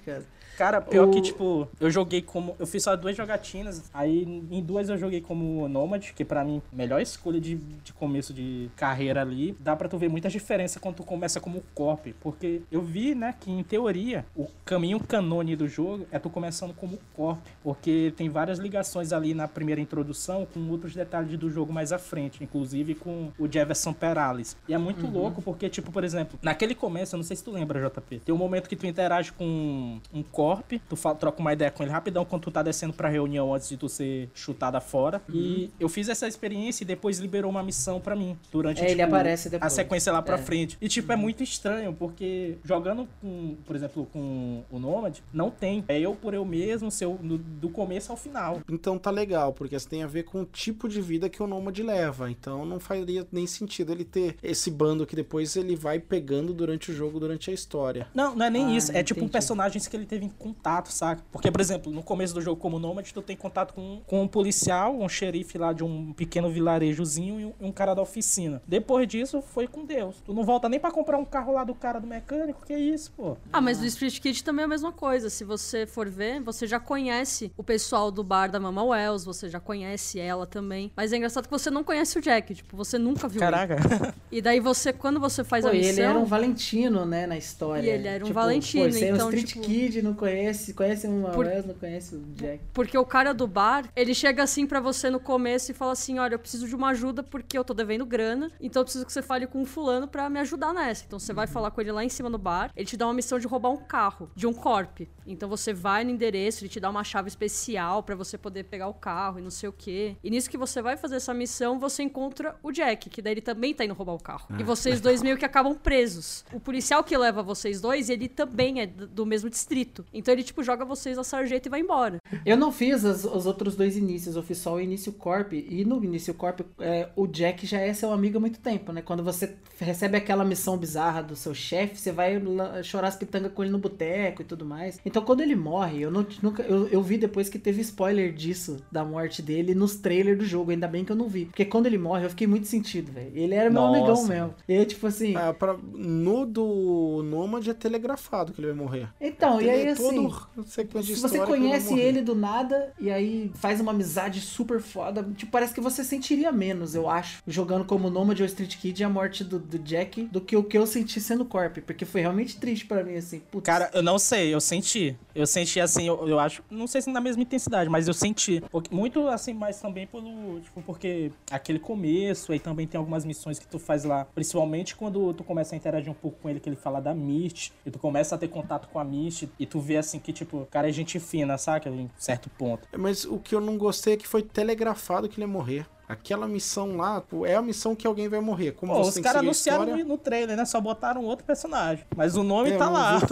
Cara, 0.58 0.80
pior 0.80 1.06
O- 1.06 1.10
que, 1.12 1.20
tipo, 1.20 1.68
eu 1.78 1.88
joguei 1.88 2.20
como. 2.20 2.56
Eu 2.58 2.66
fiz 2.66 2.82
só 2.82 2.96
duas 2.96 3.16
jogatinas. 3.16 3.88
Aí 3.94 4.24
em 4.50 4.60
duas 4.60 4.88
eu 4.88 4.98
joguei 4.98 5.20
como 5.20 5.68
Nomad, 5.68 6.10
que 6.10 6.24
pra 6.24 6.42
mim, 6.44 6.60
melhor 6.72 7.00
escolha 7.00 7.40
de, 7.40 7.54
de 7.54 7.92
começo 7.92 8.34
de 8.34 8.68
carreira 8.74 9.22
ali. 9.22 9.56
Dá 9.60 9.76
pra 9.76 9.88
tu 9.88 9.96
ver 9.96 10.08
muita 10.08 10.28
diferença 10.28 10.80
quando 10.80 10.96
tu 10.96 11.04
começa 11.04 11.38
como 11.38 11.62
Corp. 11.76 12.08
Porque 12.20 12.62
eu 12.72 12.82
vi, 12.82 13.14
né, 13.14 13.36
que 13.38 13.52
em 13.52 13.62
teoria, 13.62 14.26
o 14.34 14.48
caminho 14.64 14.98
canone 14.98 15.54
do 15.54 15.68
jogo 15.68 16.08
é 16.10 16.18
tu 16.18 16.28
começando 16.28 16.74
como 16.74 16.98
Corp. 17.14 17.38
Porque 17.62 18.12
tem 18.16 18.28
várias 18.28 18.58
ligações 18.58 19.12
ali 19.12 19.34
na 19.34 19.46
primeira 19.46 19.80
introdução 19.80 20.44
com 20.52 20.68
outros 20.70 20.92
detalhes 20.92 21.38
do 21.38 21.48
jogo 21.48 21.72
mais 21.72 21.92
à 21.92 22.00
frente. 22.00 22.42
Inclusive 22.42 22.96
com 22.96 23.30
o 23.38 23.46
Jefferson 23.46 23.92
Perales. 23.92 24.56
E 24.66 24.74
é 24.74 24.78
muito 24.78 25.06
louco 25.06 25.40
porque, 25.40 25.68
tipo, 25.68 25.92
por 25.92 26.02
exemplo, 26.02 26.36
naquele 26.42 26.74
começo, 26.74 27.14
eu 27.14 27.18
não 27.18 27.24
sei 27.24 27.36
se 27.36 27.44
tu 27.44 27.52
lembra, 27.52 27.80
JP, 27.88 28.22
tem 28.24 28.34
um 28.34 28.38
momento 28.38 28.68
que 28.68 28.74
tu 28.74 28.84
interage 28.88 29.30
com 29.30 30.00
um 30.12 30.22
Corp, 30.24 30.47
tu 30.88 30.96
fala, 30.96 31.14
troca 31.16 31.40
uma 31.40 31.52
ideia 31.52 31.70
com 31.70 31.82
ele 31.82 31.92
rapidão 31.92 32.24
quando 32.24 32.42
tu 32.42 32.50
tá 32.50 32.62
descendo 32.62 32.92
pra 32.92 33.08
reunião 33.08 33.54
antes 33.54 33.68
de 33.68 33.76
tu 33.76 33.88
ser 33.88 34.28
chutada 34.34 34.80
fora. 34.80 35.20
E 35.32 35.70
eu 35.78 35.88
fiz 35.88 36.08
essa 36.08 36.26
experiência 36.26 36.84
e 36.84 36.86
depois 36.86 37.18
liberou 37.18 37.50
uma 37.50 37.62
missão 37.62 38.00
pra 38.00 38.14
mim. 38.16 38.36
Durante, 38.50 38.80
É, 38.80 38.84
ele 38.90 39.02
tipo, 39.02 39.14
aparece 39.14 39.48
a 39.48 39.50
depois. 39.52 39.72
sequência 39.72 40.12
lá 40.12 40.22
pra 40.22 40.36
É. 40.36 40.38
frente. 40.38 40.76
E, 40.80 40.88
tipo, 40.88 41.12
é 41.12 41.16
muito 41.16 41.42
estranho, 41.42 41.92
porque 41.92 42.56
jogando 42.64 43.08
com, 43.20 43.56
por 43.66 43.74
exemplo, 43.76 44.06
com 44.12 44.62
o 44.70 44.78
Nomad, 44.78 45.18
não 45.32 45.50
tem. 45.50 45.84
É 45.88 45.98
eu 45.98 46.14
por 46.14 46.34
eu 46.34 46.44
mesmo, 46.44 46.90
seu, 46.90 47.18
no- 47.22 47.38
do 47.38 47.68
começo 47.68 48.10
ao 48.12 48.16
final. 48.16 48.60
Então 48.70 48.98
tá 48.98 49.10
legal, 49.10 49.52
porque 49.52 49.74
isso 49.76 49.88
tem 49.88 50.02
a 50.02 50.06
ver 50.06 50.24
com 50.24 50.42
o 50.42 50.44
tipo 50.44 50.88
de 50.88 51.00
vida 51.00 51.28
que 51.28 51.42
o 51.42 51.46
Nômade 51.46 51.82
leva. 51.82 52.30
Então 52.30 52.64
não 52.64 52.78
faria 52.80 53.26
nem 53.32 53.46
sentido 53.46 53.92
ele 53.92 54.04
ter 54.04 54.36
esse 54.42 54.70
bando 54.70 55.06
que 55.06 55.16
depois 55.16 55.56
ele 55.56 55.74
vai 55.76 55.98
pegando 55.98 56.52
durante 56.52 56.90
o 56.90 56.94
jogo, 56.94 57.18
durante 57.20 57.50
a 57.50 57.54
história. 57.54 58.06
Não, 58.14 58.34
não 58.34 58.46
é 58.46 58.50
nem 58.50 58.66
Ah, 58.66 58.76
isso. 58.76 58.92
É 58.92 59.02
tipo 59.02 59.20
entendi. 59.20 59.32
personagens 59.32 59.86
que 59.86 59.96
ele 59.96 60.06
teve 60.06 60.24
em 60.26 60.28
contato, 60.38 60.88
saca? 60.90 61.22
Porque, 61.32 61.50
por 61.50 61.60
exemplo, 61.60 61.92
no 61.92 62.02
começo 62.02 62.32
do 62.34 62.40
jogo 62.40 62.60
como 62.60 62.78
Nomad, 62.78 63.10
tu 63.10 63.20
tem 63.22 63.36
contato 63.36 63.74
com, 63.74 64.00
com 64.06 64.22
um 64.22 64.28
policial, 64.28 64.94
um 64.98 65.08
xerife 65.08 65.58
lá 65.58 65.72
de 65.72 65.82
um 65.84 66.12
pequeno 66.12 66.48
vilarejozinho 66.50 67.40
e 67.40 67.44
um, 67.44 67.52
e 67.60 67.64
um 67.66 67.72
cara 67.72 67.94
da 67.94 68.02
oficina. 68.02 68.62
Depois 68.66 69.06
disso, 69.08 69.42
foi 69.42 69.66
com 69.66 69.84
Deus. 69.84 70.16
Tu 70.24 70.32
não 70.32 70.44
volta 70.44 70.68
nem 70.68 70.78
pra 70.80 70.90
comprar 70.90 71.18
um 71.18 71.24
carro 71.24 71.52
lá 71.52 71.64
do 71.64 71.74
cara 71.74 71.98
do 71.98 72.06
mecânico, 72.06 72.64
que 72.64 72.74
isso, 72.76 73.12
pô. 73.16 73.36
Ah, 73.52 73.60
mas 73.60 73.78
do 73.78 73.86
Street 73.86 74.18
Kid 74.20 74.42
também 74.44 74.62
é 74.62 74.64
a 74.64 74.68
mesma 74.68 74.92
coisa. 74.92 75.28
Se 75.30 75.44
você 75.44 75.86
for 75.86 76.08
ver, 76.08 76.40
você 76.40 76.66
já 76.66 76.78
conhece 76.78 77.52
o 77.56 77.62
pessoal 77.64 78.10
do 78.10 78.22
bar 78.22 78.50
da 78.50 78.60
Mama 78.60 78.82
Wells, 78.84 79.24
você 79.24 79.48
já 79.48 79.58
conhece 79.60 80.18
ela 80.20 80.46
também. 80.46 80.90
Mas 80.96 81.12
é 81.12 81.16
engraçado 81.16 81.44
que 81.46 81.50
você 81.50 81.70
não 81.70 81.82
conhece 81.82 82.18
o 82.18 82.22
Jack, 82.22 82.54
tipo, 82.54 82.76
você 82.76 82.98
nunca 82.98 83.26
viu 83.28 83.40
Caraca. 83.40 83.74
ele. 83.74 84.12
E 84.30 84.42
daí 84.42 84.60
você, 84.60 84.92
quando 84.92 85.18
você 85.18 85.42
faz 85.42 85.64
Pô, 85.64 85.70
a 85.70 85.74
e 85.74 85.78
missão... 85.78 85.92
ele 85.94 86.02
era 86.02 86.18
um 86.18 86.24
Valentino, 86.24 87.06
né, 87.06 87.26
na 87.26 87.36
história. 87.38 87.86
E 87.86 87.90
ele 87.90 88.06
era 88.06 88.22
um 88.22 88.28
Tipo, 88.28 88.34
Valentino, 88.40 88.84
pô, 88.84 88.92
você 88.92 89.04
é 89.06 89.12
um 89.12 89.14
então, 89.16 89.28
Street 89.30 89.46
tipo- 89.48 89.64
Kid, 89.64 90.02
não 90.02 90.12
conhece, 90.14 90.27
conhece 90.74 91.06
uma 91.06 91.30
Por- 91.30 91.46
Wells, 91.46 91.66
não 91.66 91.74
conhece 91.74 92.14
o 92.14 92.20
Jack. 92.34 92.60
Porque 92.72 92.96
o 92.96 93.04
cara 93.04 93.32
do 93.32 93.46
bar, 93.46 93.88
ele 93.94 94.14
chega 94.14 94.42
assim 94.42 94.66
pra 94.66 94.80
você 94.80 95.10
no 95.10 95.20
começo 95.20 95.70
e 95.70 95.74
fala 95.74 95.92
assim: 95.92 96.18
Olha, 96.18 96.34
eu 96.34 96.38
preciso 96.38 96.66
de 96.68 96.74
uma 96.74 96.88
ajuda 96.90 97.22
porque 97.22 97.56
eu 97.56 97.64
tô 97.64 97.74
devendo 97.74 98.04
grana, 98.06 98.50
então 98.60 98.80
eu 98.80 98.84
preciso 98.84 99.04
que 99.06 99.12
você 99.12 99.22
fale 99.22 99.46
com 99.46 99.60
um 99.60 99.66
fulano 99.66 100.06
pra 100.08 100.28
me 100.30 100.38
ajudar 100.40 100.72
nessa. 100.72 101.04
Então 101.06 101.18
você 101.18 101.32
vai 101.32 101.46
falar 101.46 101.70
com 101.70 101.80
ele 101.80 101.92
lá 101.92 102.04
em 102.04 102.08
cima 102.08 102.28
no 102.28 102.38
bar, 102.38 102.70
ele 102.76 102.86
te 102.86 102.96
dá 102.96 103.06
uma 103.06 103.14
missão 103.14 103.38
de 103.38 103.46
roubar 103.46 103.70
um 103.70 103.76
carro, 103.76 104.30
de 104.34 104.46
um 104.46 104.52
corp. 104.52 105.00
Então 105.26 105.48
você 105.48 105.72
vai 105.72 106.04
no 106.04 106.10
endereço, 106.10 106.62
ele 106.64 106.68
te 106.70 106.80
dá 106.80 106.88
uma 106.88 107.04
chave 107.04 107.28
especial 107.28 108.02
pra 108.02 108.14
você 108.14 108.38
poder 108.38 108.64
pegar 108.64 108.88
o 108.88 108.94
carro 108.94 109.38
e 109.38 109.42
não 109.42 109.50
sei 109.50 109.68
o 109.68 109.72
quê. 109.72 110.16
E 110.22 110.30
nisso 110.30 110.48
que 110.48 110.56
você 110.56 110.80
vai 110.80 110.96
fazer 110.96 111.16
essa 111.16 111.34
missão, 111.34 111.78
você 111.78 112.02
encontra 112.02 112.56
o 112.62 112.72
Jack, 112.72 113.10
que 113.10 113.20
daí 113.20 113.34
ele 113.34 113.40
também 113.40 113.74
tá 113.74 113.84
indo 113.84 113.94
roubar 113.94 114.14
o 114.14 114.22
carro. 114.22 114.46
E 114.58 114.62
vocês 114.62 115.00
dois 115.00 115.22
meio 115.22 115.36
que 115.36 115.44
acabam 115.44 115.74
presos. 115.74 116.44
O 116.52 116.58
policial 116.60 117.04
que 117.04 117.16
leva 117.16 117.42
vocês 117.42 117.80
dois, 117.80 118.08
ele 118.08 118.28
também 118.28 118.80
é 118.80 118.86
do 118.86 119.26
mesmo 119.26 119.50
distrito. 119.50 120.04
Então 120.18 120.32
ele, 120.34 120.42
tipo, 120.42 120.62
joga 120.62 120.84
vocês 120.84 121.16
na 121.16 121.24
sarjeta 121.24 121.68
e 121.68 121.70
vai 121.70 121.80
embora. 121.80 122.18
Eu 122.44 122.56
não 122.56 122.70
fiz 122.72 123.04
as- 123.04 123.24
os 123.24 123.46
outros 123.46 123.76
dois 123.76 123.96
inícios, 123.96 124.36
eu 124.36 124.42
fiz 124.42 124.58
só 124.58 124.74
o 124.74 124.80
início 124.80 125.12
Corp. 125.12 125.52
E 125.52 125.84
no 125.84 126.02
início 126.04 126.34
Corp, 126.34 126.60
é, 126.80 127.08
o 127.16 127.26
Jack 127.26 127.66
já 127.66 127.78
é 127.80 127.92
seu 127.94 128.12
amigo 128.12 128.38
há 128.38 128.40
muito 128.40 128.60
tempo, 128.60 128.92
né? 128.92 129.02
Quando 129.02 129.22
você 129.22 129.56
recebe 129.78 130.16
aquela 130.16 130.44
missão 130.44 130.76
bizarra 130.76 131.22
do 131.22 131.36
seu 131.36 131.54
chefe, 131.54 131.96
você 131.96 132.12
vai 132.12 132.38
lá 132.38 132.82
chorar 132.82 133.08
as 133.08 133.16
pitangas 133.16 133.52
com 133.52 133.62
ele 133.62 133.72
no 133.72 133.78
boteco 133.78 134.42
e 134.42 134.44
tudo 134.44 134.64
mais. 134.64 134.98
Então 135.04 135.22
quando 135.22 135.40
ele 135.40 135.54
morre, 135.56 136.00
eu 136.02 136.10
não, 136.10 136.26
nunca. 136.42 136.62
Eu, 136.62 136.88
eu 136.88 137.02
vi 137.02 137.16
depois 137.18 137.48
que 137.48 137.58
teve 137.58 137.80
spoiler 137.82 138.32
disso, 138.32 138.78
da 138.90 139.04
morte 139.04 139.40
dele, 139.42 139.74
nos 139.74 139.96
trailers 139.96 140.38
do 140.38 140.44
jogo. 140.44 140.70
Ainda 140.70 140.88
bem 140.88 141.04
que 141.04 141.12
eu 141.12 141.16
não 141.16 141.28
vi. 141.28 141.46
Porque 141.46 141.64
quando 141.64 141.86
ele 141.86 141.98
morre, 141.98 142.24
eu 142.26 142.30
fiquei 142.30 142.46
muito 142.46 142.66
sentido, 142.66 143.12
velho. 143.12 143.30
Ele 143.34 143.54
era 143.54 143.70
meu 143.70 143.82
Nossa. 143.82 143.98
amigão 143.98 144.26
mesmo. 144.26 144.54
E 144.68 144.74
é 144.74 144.84
tipo 144.84 145.06
assim. 145.06 145.36
Ah, 145.36 145.52
pra, 145.54 145.76
no 145.94 146.44
do 146.46 147.22
Nômade 147.24 147.70
é 147.70 147.74
telegrafado 147.74 148.52
que 148.52 148.60
ele 148.60 148.68
vai 148.68 148.76
morrer. 148.76 149.08
Então, 149.20 149.60
e 149.60 149.68
aí 149.70 149.80
Ele 149.82 149.90
é 149.90 149.94
assim. 150.10 150.46
todo 150.54 150.68
sequência 150.68 151.14
de 151.14 151.20
Se 151.20 151.28
você 151.28 151.40
conhece 151.40 151.98
ele 151.98 152.22
do 152.22 152.34
nada 152.34 152.92
e 152.98 153.10
aí 153.10 153.50
faz 153.54 153.80
uma 153.80 153.92
amizade 153.92 154.40
super 154.40 154.80
foda, 154.80 155.26
tipo, 155.36 155.50
parece 155.50 155.74
que 155.74 155.80
você 155.80 156.04
sentiria 156.04 156.52
menos, 156.52 156.94
eu 156.94 157.08
acho, 157.08 157.42
jogando 157.46 157.84
como 157.84 158.10
Nomad 158.10 158.40
ou 158.40 158.46
Street 158.46 158.76
Kid 158.76 159.00
e 159.00 159.04
a 159.04 159.08
morte 159.08 159.44
do, 159.44 159.58
do 159.58 159.78
Jack 159.78 160.24
do 160.24 160.40
que 160.40 160.56
o 160.56 160.62
que 160.62 160.76
eu 160.76 160.86
senti 160.86 161.20
sendo 161.20 161.44
Corp, 161.44 161.78
porque 161.78 162.04
foi 162.04 162.20
realmente 162.20 162.58
triste 162.58 162.86
pra 162.86 163.02
mim, 163.02 163.16
assim. 163.16 163.40
Putz, 163.50 163.64
Cara, 163.64 163.90
eu 163.92 164.02
não 164.02 164.18
sei, 164.18 164.54
eu 164.54 164.60
senti. 164.60 165.16
Eu 165.34 165.46
senti 165.46 165.80
assim, 165.80 166.06
eu, 166.06 166.28
eu 166.28 166.38
acho, 166.38 166.62
não 166.70 166.86
sei 166.86 167.00
se 167.00 167.10
na 167.10 167.20
mesma 167.20 167.42
intensidade, 167.42 167.88
mas 167.88 168.08
eu 168.08 168.14
senti. 168.14 168.62
Muito 168.90 169.26
assim, 169.28 169.52
mas 169.52 169.80
também 169.80 170.06
pelo, 170.06 170.60
tipo, 170.60 170.82
porque 170.82 171.30
aquele 171.50 171.78
começo, 171.78 172.52
aí 172.52 172.58
também 172.58 172.86
tem 172.86 172.98
algumas 172.98 173.24
missões 173.24 173.58
que 173.58 173.66
tu 173.66 173.78
faz 173.78 174.04
lá, 174.04 174.24
principalmente 174.34 174.96
quando 174.96 175.32
tu 175.34 175.44
começa 175.44 175.74
a 175.74 175.76
interagir 175.76 176.10
um 176.10 176.14
pouco 176.14 176.38
com 176.40 176.48
ele, 176.48 176.60
que 176.60 176.68
ele 176.68 176.76
fala 176.76 177.00
da 177.00 177.14
Mist, 177.14 177.72
e 177.84 177.90
tu 177.90 177.98
começa 177.98 178.34
a 178.34 178.38
ter 178.38 178.48
contato 178.48 178.88
com 178.88 178.98
a 178.98 179.04
Mist, 179.04 179.48
e 179.58 179.66
tu 179.66 179.80
vê 179.88 179.96
assim 179.96 180.18
que, 180.18 180.32
tipo, 180.32 180.58
o 180.58 180.66
cara 180.66 180.88
é 180.88 180.92
gente 180.92 181.18
fina, 181.18 181.56
saca? 181.56 181.88
Em 181.88 182.10
certo 182.18 182.50
ponto. 182.50 182.86
Mas 182.96 183.24
o 183.24 183.38
que 183.38 183.54
eu 183.54 183.60
não 183.60 183.78
gostei 183.78 184.14
é 184.14 184.16
que 184.16 184.28
foi 184.28 184.42
telegrafado 184.42 185.28
que 185.28 185.36
ele 185.36 185.44
ia 185.44 185.48
morrer. 185.48 185.86
Aquela 186.06 186.48
missão 186.48 186.96
lá, 186.96 187.20
pô, 187.20 187.44
é 187.44 187.54
a 187.54 187.60
missão 187.60 187.94
que 187.94 188.06
alguém 188.06 188.28
vai 188.28 188.40
morrer. 188.40 188.72
Como 188.72 188.94
Pô, 188.94 189.04
você 189.04 189.18
os 189.18 189.22
caras 189.22 189.42
anunciaram 189.42 189.84
história... 189.84 190.04
no, 190.04 190.16
trailer, 190.16 190.56
né? 190.56 190.64
Só 190.64 190.80
botaram 190.80 191.22
outro 191.22 191.44
personagem. 191.44 192.02
Mas 192.16 192.34
o 192.34 192.42
nome 192.42 192.70
É, 192.70 192.78
tá 192.78 192.88
lá. 192.88 193.18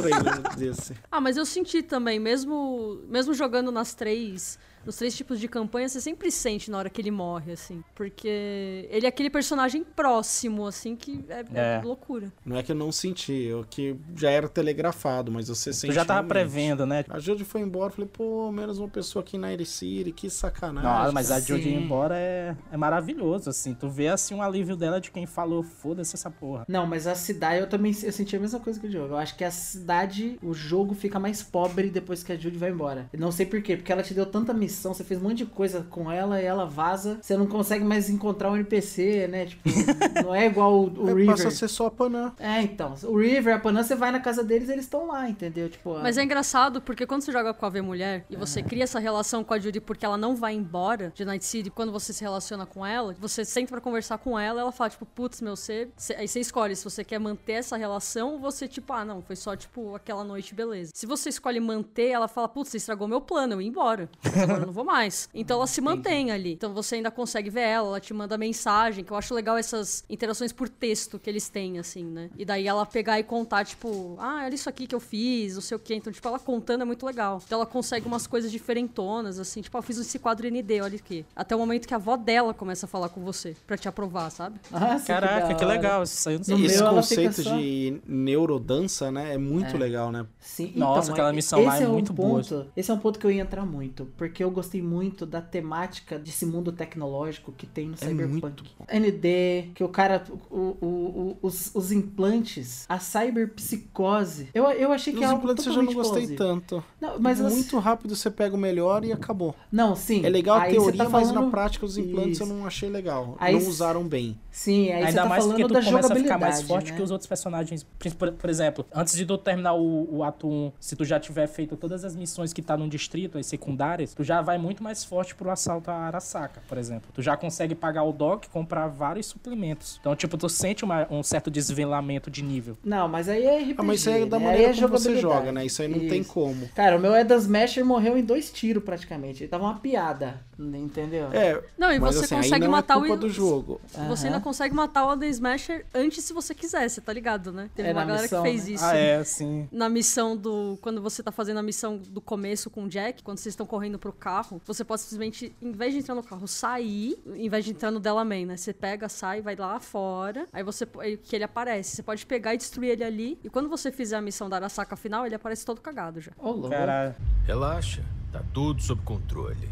Ah, 1.11 1.21
mas 1.21 1.39
eu 1.39 1.47
senti 1.47 1.83
também, 1.83 2.21
mesmo, 2.21 3.01
mesmo 3.09 3.33
jogando 3.33 3.73
nas 3.73 3.95
três, 3.95 4.59
nos 4.87 4.97
três 4.97 5.15
tipos 5.17 5.39
de 5.41 5.49
campanha, 5.49 5.89
você 5.89 6.01
sempre 6.01 6.31
sente 6.31 6.71
na 6.71 6.79
hora 6.79 6.89
que 6.89 7.01
ele 7.01 7.11
morre, 7.11 7.53
assim. 7.53 7.83
Porque 7.95 8.87
ele 8.91 9.05
é 9.05 9.09
aquele 9.09 9.29
personagem 9.29 9.85
próximo, 9.85 10.67
assim, 10.67 10.95
que 10.97 11.25
é, 11.29 11.45
é 11.55 11.77
É. 11.77 11.83
loucura. 11.85 12.33
Não 12.45 12.57
é 12.57 12.63
que 12.63 12.71
eu 12.73 12.77
não 12.77 12.93
senti, 12.93 13.33
eu 13.33 13.65
que 13.69 13.97
já 14.15 14.31
era 14.31 14.49
telegrafado, 14.49 15.31
mas 15.33 15.49
você 15.49 15.71
Tu 15.71 15.75
sente 15.77 15.95
já 15.95 16.05
tava 16.05 16.21
realmente. 16.21 16.31
prevendo, 16.53 16.87
né? 16.87 17.05
A 17.09 17.19
Jodie 17.19 17.45
foi 17.45 17.61
embora, 17.61 17.91
falei, 17.91 18.09
pô, 18.13 18.51
menos 18.53 18.79
uma 18.79 18.89
pessoa 18.89 19.23
aqui 19.23 19.37
na 19.37 19.57
City, 19.65 20.13
que 20.13 20.29
sacanagem. 20.31 21.07
Não, 21.07 21.13
mas 21.13 21.31
a. 21.31 21.41
Jodie 21.41 21.69
ir 21.71 21.75
embora 21.83 22.17
é, 22.17 22.57
é 22.71 22.77
maravilhoso, 22.77 23.51
assim. 23.51 23.75
Tu 23.75 23.89
vê, 23.89 24.09
assim, 24.09 24.35
um 24.35 24.43
alívio 24.43 24.77
dela 24.77 25.01
de 25.01 25.11
quem 25.11 25.27
falou, 25.27 25.63
foda-se 25.63 26.15
essa 26.15 26.31
porra. 26.31 26.65
Não, 26.69 26.87
mas 26.87 27.07
a 27.07 27.15
cidade, 27.15 27.61
eu 27.61 27.69
também 27.69 27.93
eu 28.03 28.13
senti 28.13 28.37
a 28.37 28.41
mesma 28.41 28.61
coisa 28.61 28.79
que 28.79 28.87
o 28.87 28.91
jogo. 28.91 29.15
Eu 29.15 29.17
acho 29.17 29.37
que 29.37 29.45
a 29.45 29.51
cidade, 29.51 30.39
o 30.43 30.53
jogo 30.55 30.95
fica 30.95 31.19
mais 31.19 31.43
pobre 31.43 31.91
depois 31.91 32.23
que 32.23 32.33
a 32.33 32.37
Judy 32.37 32.57
vai 32.59 32.71
embora. 32.71 33.09
Eu 33.13 33.19
não 33.19 33.33
sei 33.33 33.47
por 33.47 33.61
quê, 33.63 33.77
porque 33.77 33.91
ela 33.93 34.03
te 34.03 34.13
deu 34.15 34.27
tanta 34.27 34.53
missão, 34.53 34.76
você 34.83 35.05
fez 35.05 35.21
um 35.21 35.25
monte 35.25 35.39
de 35.39 35.47
coisa 35.47 35.87
com 35.91 36.11
ela 36.11 36.41
e 36.41 36.45
ela 36.45 36.67
vaza. 36.67 37.19
Você 37.23 37.37
não 37.37 37.47
consegue 37.47 37.85
mais 37.85 38.09
encontrar 38.11 38.51
um 38.51 38.57
NPC, 38.57 39.29
né? 39.29 39.47
Tipo, 39.47 39.63
não 40.25 40.35
é 40.35 40.47
igual 40.47 40.75
o, 40.75 41.05
o 41.05 41.09
É, 41.11 41.13
River. 41.15 41.27
passa 41.27 41.49
a 41.49 41.51
ser 41.51 41.69
só 41.69 41.87
a 41.87 41.91
Panã. 41.91 42.33
É, 42.39 42.61
então. 42.63 42.95
O 43.05 43.19
River, 43.19 43.55
a 43.57 43.59
Panã, 43.59 43.83
você 43.83 43.95
vai 43.95 44.11
na 44.11 44.21
casa 44.21 44.43
deles 44.45 44.69
eles 44.69 44.85
estão 44.85 45.07
lá, 45.07 45.29
entendeu? 45.29 45.69
Tipo, 45.69 45.99
Mas 46.01 46.19
é 46.19 46.23
engraçado 46.23 46.81
porque 46.81 47.07
quando 47.07 47.23
você 47.23 47.33
joga 47.33 47.53
com 47.55 47.67
a 47.67 47.69
V 47.69 47.81
Mulher 47.83 48.25
e 48.31 48.37
você 48.37 48.63
cria 48.63 48.85
essa 48.85 48.99
relação 48.99 49.43
com 49.45 49.55
a 49.55 49.59
Judy 49.59 49.81
porque 49.81 50.05
ela 50.05 50.17
não 50.17 50.35
vai 50.37 50.55
embora 50.55 51.13
de 51.15 51.25
Night 51.25 51.45
City, 51.45 51.71
quando 51.71 51.93
você 51.93 52.13
se 52.13 52.23
relaciona 52.23 52.67
com 52.67 52.85
ela, 52.85 53.15
você 53.19 53.45
senta 53.45 53.71
pra 53.71 53.81
conversar 53.81 54.19
com 54.19 54.39
ela, 54.39 54.61
ela 54.61 54.73
fala, 54.73 54.91
tipo, 54.91 55.07
putz, 55.07 55.41
meu, 55.41 55.57
você. 55.57 55.89
você- 55.97 56.15
Aí 56.15 56.27
você 56.29 56.41
escolhe 56.41 56.75
se 56.75 56.85
você 56.85 57.05
quer 57.05 57.19
manter 57.19 57.53
essa 57.55 57.77
relação 57.77 58.33
ou 58.35 58.39
você, 58.39 58.67
tipo, 58.67 58.93
ah, 58.93 59.05
não, 59.05 59.21
foi 59.23 59.37
só, 59.37 59.55
tipo, 59.57 59.95
aquela 59.95 60.25
noite, 60.25 60.55
beleza. 60.55 60.91
Se 60.95 61.07
você 61.07 61.29
escolhe 61.29 61.61
manter, 61.61 62.09
ela 62.09 62.27
fala, 62.29 62.49
putz, 62.49 62.71
você 62.71 62.77
estragou 62.79 63.07
meu 63.07 63.21
plano, 63.21 63.55
eu 63.55 63.61
ia 63.63 63.69
embora. 63.69 64.09
Agora 64.43 64.66
eu 64.67 64.69
não 64.69 64.73
vou 64.75 64.85
mais. 64.85 65.29
Então 65.35 65.57
ela 65.59 65.67
se 65.67 65.81
mantém 65.81 66.31
ali. 66.31 66.53
Então 66.53 66.75
você 66.75 66.97
ainda 66.97 67.11
consegue 67.11 67.49
ver 67.51 67.61
ela, 67.63 67.89
ela 67.89 68.01
te 68.01 68.13
manda 68.13 68.37
mensagem, 68.37 69.05
que 69.05 69.13
eu 69.13 69.17
acho 69.17 69.33
legal 69.35 69.57
essas 69.57 70.05
interações 70.11 70.53
por 70.53 70.69
texto 70.69 71.19
que 71.19 71.31
eles 71.31 71.49
têm, 71.49 71.79
assim, 71.79 72.05
né? 72.05 72.31
E 72.37 72.45
daí 72.45 72.67
ela 72.67 72.85
pegar 72.85 73.19
e 73.19 73.23
contar, 73.23 73.65
tipo, 73.65 74.17
ah, 74.19 74.43
olha 74.45 74.55
isso 74.55 74.69
aqui 74.69 74.87
que 74.87 74.95
eu 74.95 75.01
fiz, 75.01 75.55
não 75.55 75.61
sei 75.63 75.77
o 75.77 75.81
quê. 75.81 75.95
Então, 75.95 76.13
tipo, 76.13 76.27
ela 76.27 76.39
contando 76.39 76.83
é 76.83 76.85
muito 76.85 77.07
legal. 77.07 77.41
Então 77.45 77.57
ela 77.59 77.67
consegue 77.67 78.07
umas 78.07 78.27
coisas 78.27 78.51
diferentonas, 78.51 79.39
assim, 79.39 79.61
tipo, 79.61 79.77
ah, 79.77 79.81
eu 79.81 79.83
fiz 79.83 79.99
esse 79.99 80.19
quadro 80.19 80.47
ND, 80.49 80.81
olha 80.81 80.97
aqui. 80.97 81.25
Até 81.35 81.55
o 81.55 81.59
momento 81.59 81.87
que 81.87 81.95
a 81.95 81.97
avó 81.97 82.17
dela 82.17 82.53
começa 82.53 82.87
a 82.87 82.89
falar 82.89 83.09
com 83.09 83.23
você, 83.23 83.55
pra 83.67 83.77
te 83.77 83.89
aprovar, 83.89 84.31
sabe? 84.31 84.59
Nossa, 84.71 85.07
Caraca, 85.07 85.55
que, 85.55 85.65
hora. 85.65 85.75
legal. 85.75 86.03
Isso 86.03 86.29
No 86.31 86.45
sabia. 86.45 86.67
Esse 86.67 86.83
meu, 86.83 86.91
conceito 86.93 87.43
só- 87.43 87.57
de 87.57 88.01
neurodança, 88.07 89.11
né, 89.11 89.35
é 89.35 89.39
muito 89.39 89.77
legal, 89.79 90.11
né? 90.13 90.27
Sim, 90.41 90.73
Nossa, 90.77 91.01
então, 91.05 91.15
aquela 91.15 91.31
é- 91.31 91.33
missão 91.33 91.63
lá 91.65 91.75
esse 91.75 91.85
é 91.85 91.89
um 91.89 91.93
muito 91.93 92.13
boa. 92.13 92.41
ponto, 92.43 92.67
Esse 92.77 92.91
é 92.91 92.95
um 92.95 92.99
ponto 92.99 93.19
que 93.19 93.27
eu 93.27 93.31
ia 93.31 93.43
entrar 93.43 93.65
muito. 93.65 94.07
Porque 94.17 94.45
eu 94.47 94.51
gostei 94.51 94.81
muito 94.81 95.27
da 95.27 95.41
temática 95.43 96.19
desse 96.19 96.47
mundo 96.47 96.73
tecnológico 96.73 97.53
que 97.53 97.67
tem 97.67 97.89
no 97.89 97.95
É 97.95 97.97
Cyberpunk. 97.99 98.65
ND, 98.93 99.71
que 99.75 99.85
o 99.85 99.89
cara. 99.89 100.23
O, 100.51 100.57
o- 100.57 100.87
o- 100.87 101.37
os, 101.43 101.71
os 101.75 101.93
implantes, 101.93 102.87
a 102.89 102.99
cyberpsicose. 102.99 104.49
Eu, 104.55 104.65
eu 104.73 104.93
achei 104.93 105.13
que 105.13 105.21
Nos 105.21 105.29
é 105.29 105.31
algo 105.33 105.43
implantes 105.43 105.67
eu 105.67 105.73
já 105.73 105.83
não 105.83 105.93
gostei 105.93 106.27
plausível. 106.27 106.37
tanto. 106.37 106.85
Não, 107.01 107.19
mas 107.19 107.41
as- 107.41 107.53
Muito 107.53 107.79
rápido 107.79 108.15
você 108.15 108.31
pega 108.31 108.55
o 108.55 108.59
melhor 108.59 109.05
e 109.05 109.13
acabou. 109.13 109.55
Não, 109.71 109.95
sim. 109.97 110.25
É 110.25 110.29
legal 110.29 110.57
a 110.59 110.63
Aí 110.63 110.73
teoria, 110.73 111.05
tá 111.05 111.09
mas 111.11 111.29
na 111.29 111.35
falando- 111.35 111.51
prática 111.51 111.85
os 111.85 111.97
implantes 111.99 112.41
eu 112.41 112.47
Isso. 112.47 112.55
não 112.55 112.67
achei 112.67 112.89
legal. 112.89 113.37
Aí 113.39 113.59
não 113.59 113.69
usaram 113.69 114.05
bem. 114.07 114.39
Sim, 114.51 114.91
aí 114.91 115.03
você 115.03 115.09
Ainda 115.09 115.23
tá 115.23 115.29
mais 115.29 115.43
falando 115.45 115.57
porque 115.59 115.69
tu 115.69 115.75
da 115.75 115.85
começa 115.85 116.13
a 116.13 116.17
ficar 116.17 116.29
jogabilidade. 116.35 116.41
mais 116.57 116.63
forte 116.63 116.91
né? 116.91 116.97
que 116.97 117.03
os 117.03 117.11
outros 117.11 117.27
personagens. 117.29 117.87
Por, 118.19 118.33
por 118.33 118.51
exemplo, 118.51 118.87
antes 118.95 119.15
de 119.15 119.27
tu 119.27 119.37
terminar 119.37 119.75
o, 119.75 120.17
o 120.17 120.25
ato 120.25 120.49
1, 120.49 120.73
se 120.81 120.97
tu 120.97 121.05
já 121.05 121.21
tiver 121.21 121.47
feito 121.47 121.77
todas 121.77 122.05
as 122.05 122.17
missões 122.17 122.53
que 122.53 122.63
tá 122.63 122.77
no 122.77 122.89
distrito, 122.89 123.37
as 123.39 123.47
secundárias, 123.47 124.15
tu 124.15 124.25
já 124.25 124.36
vai 124.43 124.59
muito 124.59 124.83
mais 124.83 125.05
forte 125.05 125.35
pro 125.35 125.51
assalto 125.51 125.91
a 125.91 125.95
Arasaka, 125.95 126.63
por 126.69 126.79
exemplo. 126.79 127.11
Tu 127.15 127.23
já 127.23 127.37
consegue 127.37 127.75
pagar 127.75 128.03
o 128.05 128.13
dock 128.13 128.47
e 128.47 128.51
comprar 128.51 128.87
vários 128.89 129.27
suplementos. 129.27 129.99
Então, 130.01 130.15
tipo, 130.17 130.37
tu 130.37 130.49
sente 130.49 130.85
uma- 130.85 131.07
um 131.11 131.23
certo 131.23 131.51
desvelamento 131.51 132.31
de 132.31 132.43
nível. 132.43 132.77
Não, 132.85 133.09
mas 133.09 133.29
aí 133.29 133.45
é 133.45 133.59
RPG. 133.61 133.75
Ah, 133.79 133.83
mas 133.83 134.01
isso 134.01 134.11
aí 134.11 134.23
é 134.23 134.27
da 134.27 134.39
né? 134.39 134.45
maneira 134.45 134.73
Aí 134.73 134.79
é 134.79 134.83
como 134.83 134.89
você 134.99 135.17
joga, 135.17 135.53
né? 135.53 135.65
Isso 135.67 135.83
aí 135.83 135.89
não 135.89 135.99
tem 136.01 136.21
Isso. 136.21 136.33
como. 136.33 136.69
Cara, 136.75 136.97
o 136.97 137.01
meu 137.01 137.15
Eden 137.15 137.37
Smasher 137.39 137.85
morreu 137.85 138.17
em 138.19 138.25
dois 138.25 138.51
tiros 138.51 138.83
praticamente. 138.83 139.43
Ele 139.43 139.51
tava 139.51 139.65
uma 139.65 139.79
piada, 139.79 140.41
entendeu? 140.59 141.29
É, 141.33 141.63
Não, 141.79 141.93
e 141.93 141.99
você 141.99 142.25
assim, 142.25 142.35
aí 142.37 142.43
consegue 142.43 142.65
não 142.65 142.73
matar 142.73 142.95
é 142.95 142.97
o. 142.97 143.01
culpa 143.01 143.17
do 143.17 143.29
jogo. 143.29 143.81
Você 144.09 144.27
ainda 144.27 144.41
consegue 144.41 144.75
matar 144.75 145.05
o 145.07 145.11
Alden 145.11 145.31
Smasher 145.31 145.87
antes 145.95 146.25
se 146.25 146.33
você 146.33 146.55
quiser, 146.55 146.89
você 146.89 147.01
tá 147.01 147.13
ligado, 147.13 147.53
né? 147.53 147.71
Teve 147.75 147.89
É, 147.89 147.93
uma 147.93 148.05
galera 148.05 148.23
missão, 148.23 148.43
que 148.43 148.49
fez 148.51 148.67
né? 148.67 148.73
isso. 148.73 148.85
Ah, 148.85 148.97
é, 148.97 149.25
sim. 149.25 149.69
Na 149.71 149.89
missão 149.89 150.37
do. 150.37 150.79
Quando 150.81 151.01
você 151.01 151.23
tá 151.23 151.31
fazendo 151.33 151.59
a 151.59 151.63
missão 151.63 151.97
do 151.99 152.21
começo 152.21 152.71
com 152.71 152.85
o 152.85 152.89
Jack, 152.89 153.23
quando 153.23 153.39
vocês 153.39 153.53
estão 153.53 153.67
correndo 153.67 153.99
pro 153.99 154.13
carro, 154.27 154.61
você 154.65 154.85
pode 154.85 155.03
simplesmente, 155.03 155.55
em 155.63 155.71
vez 155.71 155.95
de 155.95 156.01
entrar 156.01 156.17
no 156.17 156.23
carro, 156.23 156.49
sair, 156.49 157.17
em 157.33 157.49
vez 157.49 157.65
de 157.65 157.71
entrar 157.71 157.93
no 157.93 158.01
Delamain, 158.01 158.45
né? 158.45 158.57
Você 158.57 158.73
pega, 158.73 159.09
sai, 159.09 159.41
vai 159.41 159.55
lá 159.55 159.79
fora, 159.79 160.49
aí 160.53 160.65
você. 160.65 160.85
Que 160.85 161.37
ele 161.37 161.45
aparece. 161.45 161.95
Você 161.95 162.03
pode 162.03 162.27
pegar 162.27 162.53
e 162.53 162.57
destruir 162.57 162.91
ele 162.91 163.05
ali. 163.05 163.39
E 163.45 163.49
quando 163.49 163.69
você 163.69 163.93
fizer 163.93 164.17
a 164.17 164.21
missão 164.21 164.49
da 164.49 164.57
Arasaka 164.57 164.97
final, 164.97 165.25
ele 165.25 165.37
aparece 165.37 165.65
todo 165.65 165.81
cagado 165.81 166.21
já. 166.21 166.33
Ô, 166.37 166.51
louco. 166.51 166.71
Caralho. 166.71 167.15
Relaxa, 167.45 168.03
tá 168.33 168.43
tudo 168.53 168.83
sob 168.83 169.01
controle. 169.03 169.69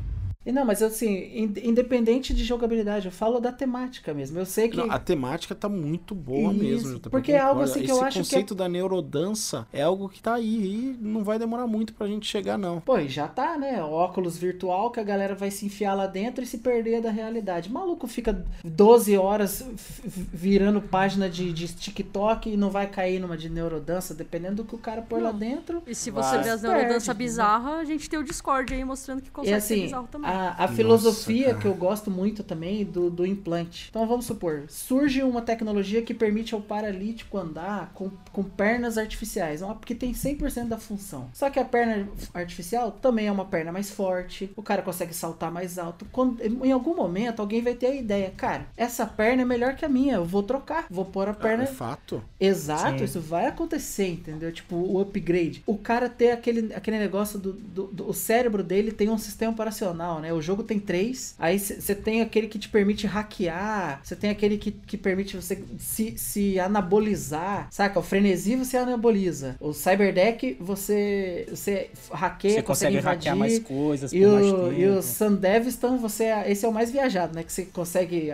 E 0.46 0.52
Não, 0.52 0.64
mas 0.64 0.82
assim, 0.82 1.08
in- 1.34 1.54
independente 1.64 2.34
de 2.34 2.44
jogabilidade, 2.44 3.06
eu 3.06 3.12
falo 3.12 3.40
da 3.40 3.50
temática 3.50 4.12
mesmo. 4.12 4.38
Eu 4.38 4.44
sei 4.46 4.68
que. 4.68 4.76
Não, 4.76 4.90
a 4.90 4.98
temática 4.98 5.54
tá 5.54 5.68
muito 5.68 6.14
boa 6.14 6.52
Isso, 6.52 6.62
mesmo. 6.62 7.00
Porque 7.00 7.32
é 7.32 7.38
algo 7.40 7.62
assim 7.62 7.82
que 7.82 7.90
eu 7.90 8.02
acho 8.02 8.12
que 8.14 8.18
é- 8.18 8.22
conceito 8.22 8.54
da 8.54 8.68
neurodança 8.68 9.66
é 9.72 9.82
algo 9.82 10.08
que 10.08 10.20
tá 10.22 10.34
aí 10.34 10.94
e 10.94 10.96
não 11.00 11.24
vai 11.24 11.38
demorar 11.38 11.66
muito 11.66 11.94
pra 11.94 12.06
gente 12.06 12.26
chegar, 12.26 12.58
não. 12.58 12.80
Pô, 12.80 12.98
e 12.98 13.08
já 13.08 13.26
tá, 13.26 13.56
né? 13.56 13.82
O 13.82 13.90
óculos 13.90 14.36
virtual 14.36 14.90
que 14.90 15.00
a 15.00 15.02
galera 15.02 15.34
vai 15.34 15.50
se 15.50 15.64
enfiar 15.66 15.94
lá 15.94 16.06
dentro 16.06 16.44
e 16.44 16.46
se 16.46 16.58
perder 16.58 17.00
da 17.00 17.10
realidade. 17.10 17.72
Maluco 17.72 18.06
fica 18.06 18.44
12 18.64 19.16
horas 19.16 19.64
virando 20.04 20.80
página 20.82 21.28
de, 21.28 21.52
de 21.52 21.68
TikTok 21.68 22.50
e 22.50 22.56
não 22.56 22.70
vai 22.70 22.86
cair 22.86 23.18
numa 23.18 23.36
de 23.36 23.48
neurodança, 23.48 24.14
dependendo 24.14 24.56
do 24.56 24.64
que 24.64 24.74
o 24.74 24.78
cara 24.78 25.02
pôr 25.02 25.22
lá 25.22 25.32
Não. 25.32 25.38
dentro. 25.38 25.82
E 25.86 25.94
se 25.94 26.10
você 26.10 26.34
Vai. 26.36 26.42
ver 26.44 26.50
as 26.50 26.62
neurodanças 26.62 27.08
né? 27.08 27.14
bizarras, 27.14 27.80
a 27.80 27.84
gente 27.84 28.08
tem 28.10 28.18
o 28.18 28.22
Discord 28.24 28.72
aí 28.74 28.84
mostrando 28.84 29.22
que 29.22 29.28
E 29.28 29.30
consegue 29.30 29.60
ser 29.60 29.74
assim, 29.74 29.82
bizarro 29.84 30.08
também. 30.10 30.30
a, 30.30 30.33
a 30.58 30.68
filosofia 30.68 31.46
cara. 31.48 31.58
que 31.58 31.66
eu 31.66 31.74
gosto 31.74 32.10
muito 32.10 32.42
também 32.42 32.84
do, 32.84 33.10
do 33.10 33.26
implante. 33.26 33.86
Então 33.90 34.06
vamos 34.06 34.26
supor, 34.26 34.64
surge 34.68 35.22
uma 35.22 35.42
tecnologia 35.42 36.02
que 36.02 36.14
permite 36.14 36.54
ao 36.54 36.60
paralítico 36.60 37.38
andar 37.38 37.92
com, 37.94 38.10
com 38.32 38.42
pernas 38.42 38.98
artificiais, 38.98 39.62
uma- 39.62 39.74
porque 39.74 39.94
tem 39.94 40.12
100% 40.12 40.68
da 40.68 40.78
função. 40.78 41.28
Só 41.32 41.50
que 41.50 41.58
a 41.58 41.64
perna 41.64 42.08
artificial 42.32 42.90
também 42.90 43.26
é 43.26 43.32
uma 43.32 43.44
perna 43.44 43.72
mais 43.72 43.90
forte, 43.90 44.50
o 44.56 44.62
cara 44.62 44.82
consegue 44.82 45.14
saltar 45.14 45.50
mais 45.50 45.78
alto. 45.78 46.06
Quando, 46.12 46.40
em 46.42 46.72
algum 46.72 46.94
momento 46.94 47.40
alguém 47.40 47.62
vai 47.62 47.74
ter 47.74 47.86
a 47.86 47.94
ideia, 47.94 48.32
cara, 48.36 48.66
essa 48.76 49.06
perna 49.06 49.42
é 49.42 49.44
melhor 49.44 49.74
que 49.76 49.84
a 49.84 49.88
minha, 49.88 50.14
eu 50.16 50.24
vou 50.24 50.42
trocar, 50.42 50.86
vou 50.90 51.04
pôr 51.04 51.28
a 51.28 51.34
perna 51.34 51.64
É 51.64 51.66
fato. 51.66 52.22
Exato, 52.38 52.98
Sim. 52.98 53.04
isso 53.04 53.20
vai 53.20 53.46
acontecer, 53.46 54.08
entendeu? 54.08 54.52
Tipo, 54.52 54.76
o 54.76 55.00
upgrade. 55.00 55.62
O 55.66 55.76
cara 55.78 56.08
ter 56.08 56.30
aquele, 56.30 56.72
aquele 56.74 56.98
negócio 56.98 57.38
do, 57.38 57.52
do, 57.52 57.86
do- 57.88 58.08
O 58.08 58.12
cérebro 58.14 58.62
dele 58.62 58.92
tem 58.92 59.08
um 59.08 59.18
sistema 59.18 59.52
operacional, 59.52 60.20
né? 60.20 60.23
O 60.32 60.40
jogo 60.42 60.62
tem 60.62 60.78
três. 60.78 61.34
Aí 61.38 61.58
você 61.58 61.94
tem 61.94 62.20
aquele 62.20 62.48
que 62.48 62.58
te 62.58 62.68
permite 62.68 63.06
hackear. 63.06 64.00
Você 64.02 64.16
tem 64.16 64.30
aquele 64.30 64.56
que, 64.58 64.70
que 64.70 64.96
permite 64.96 65.36
você 65.36 65.62
se, 65.78 66.14
se 66.16 66.58
anabolizar. 66.58 67.68
Saca? 67.70 67.98
O 67.98 68.02
frenesi 68.02 68.56
você 68.56 68.76
anaboliza. 68.76 69.56
O 69.60 69.72
cyberdeck 69.72 70.56
você, 70.60 71.46
você 71.50 71.90
hackeia, 72.10 72.54
Você 72.54 72.62
consegue, 72.62 72.64
consegue 72.64 72.96
invadir. 72.98 73.16
hackear 73.30 73.36
mais 73.36 73.58
coisas 73.58 74.12
E 74.12 74.20
por 74.20 74.32
mais 74.32 74.46
o, 74.52 74.72
e 74.72 74.86
o 74.86 75.02
Sandevistan, 75.02 75.96
você 75.96 76.24
esse 76.46 76.64
é 76.64 76.68
o 76.68 76.72
mais 76.72 76.90
viajado, 76.90 77.34
né? 77.34 77.42
Que 77.42 77.52
você 77.52 77.64
consegue 77.66 78.32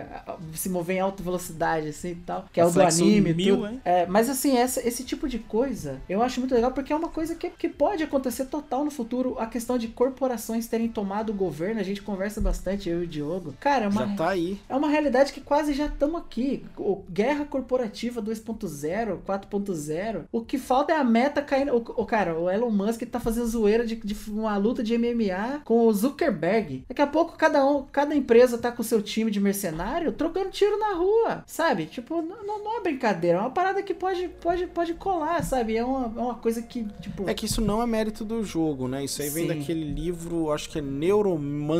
se 0.53 0.69
mover 0.69 0.97
em 0.97 0.99
alta 0.99 1.23
velocidade, 1.23 1.87
assim 1.89 2.11
e 2.11 2.15
tal. 2.15 2.45
Que 2.51 2.59
é 2.59 2.63
o, 2.65 2.67
do 2.69 2.73
Reflexo 2.73 3.03
anime. 3.03 3.33
mil, 3.33 3.55
tudo. 3.57 3.67
hein? 3.67 3.81
É, 3.83 4.05
mas 4.05 4.29
assim, 4.29 4.57
essa- 4.57 4.85
esse 4.87 5.03
tipo 5.03 5.27
de 5.27 5.39
coisa 5.39 5.99
eu 6.09 6.21
acho 6.21 6.39
muito 6.39 6.53
legal 6.53 6.71
porque 6.71 6.91
é 6.93 6.95
uma 6.95 7.09
coisa 7.09 7.35
que, 7.35 7.49
que 7.49 7.67
pode 7.69 8.03
acontecer 8.03 8.45
total 8.45 8.83
no 8.85 8.91
futuro. 8.91 9.35
A 9.39 9.45
questão 9.45 9.77
de 9.77 9.87
corporações 9.87 10.67
terem 10.67 10.87
tomado 10.87 11.31
o 11.31 11.33
governo, 11.33 11.80
a 11.81 11.85
gente 11.85 12.01
conversa 12.01 12.39
bastante, 12.39 12.89
eu 12.89 13.01
e 13.01 13.05
o 13.05 13.07
Diogo. 13.07 13.53
Cara, 13.59 13.85
é 13.85 13.87
uma, 13.87 14.07
Já 14.07 14.15
tá 14.15 14.29
aí. 14.29 14.59
é 14.69 14.75
uma 14.75 14.87
realidade 14.89 15.33
que 15.33 15.41
quase 15.41 15.73
já 15.73 15.85
estamos 15.87 16.19
aqui. 16.21 16.63
O, 16.77 17.03
guerra 17.09 17.45
corporativa 17.45 18.21
2.0, 18.21 19.19
4.0. 19.27 20.23
O 20.31 20.41
que 20.41 20.57
falta 20.57 20.93
é 20.93 20.97
a 20.97 21.03
meta 21.03 21.41
caindo. 21.41 21.73
O, 21.75 22.01
o 22.01 22.05
cara, 22.05 22.37
o 22.37 22.49
Elon 22.49 22.69
Musk 22.71 23.01
tá 23.03 23.19
fazendo 23.19 23.47
zoeira 23.47 23.85
de, 23.85 23.95
de 23.95 24.15
uma 24.29 24.55
luta 24.57 24.83
de 24.83 24.97
MMA 24.97 25.61
com 25.65 25.85
o 25.87 25.93
Zuckerberg. 25.93 26.85
Daqui 26.87 27.01
a 27.01 27.07
pouco 27.07 27.35
cada 27.37 27.65
um, 27.65 27.83
cada 27.91 28.15
empresa 28.15 28.57
tá 28.57 28.71
com 28.71 28.81
o 28.81 28.85
seu 28.85 29.01
time 29.01 29.31
de 29.31 29.39
mercenário 29.39 30.11
trocando 30.11 30.49
tiro 30.49 30.77
na 30.77 30.93
rua, 30.93 31.43
sabe? 31.47 31.85
Tipo, 31.85 32.21
não, 32.21 32.43
não- 32.45 32.63
não 32.63 32.77
é 32.77 32.81
brincadeira, 32.81 33.37
é 33.37 33.41
uma 33.41 33.49
parada 33.49 33.81
que 33.81 33.93
pode, 33.93 34.27
pode, 34.27 34.67
pode 34.67 34.93
colar, 34.93 35.43
sabe? 35.43 35.75
É 35.75 35.83
uma, 35.83 36.05
é 36.05 36.23
uma 36.23 36.35
coisa 36.35 36.61
que, 36.61 36.85
tipo. 37.01 37.27
É 37.29 37.33
que 37.33 37.45
isso 37.45 37.61
não 37.61 37.81
é 37.81 37.85
mérito 37.87 38.23
do 38.23 38.43
jogo, 38.43 38.87
né? 38.87 39.03
Isso 39.03 39.21
aí 39.21 39.29
vem 39.29 39.47
Sim. 39.49 39.57
daquele 39.59 39.83
livro, 39.83 40.51
acho 40.51 40.69
que 40.69 40.79
é 40.79 40.81
Neuromancer. 40.81 41.70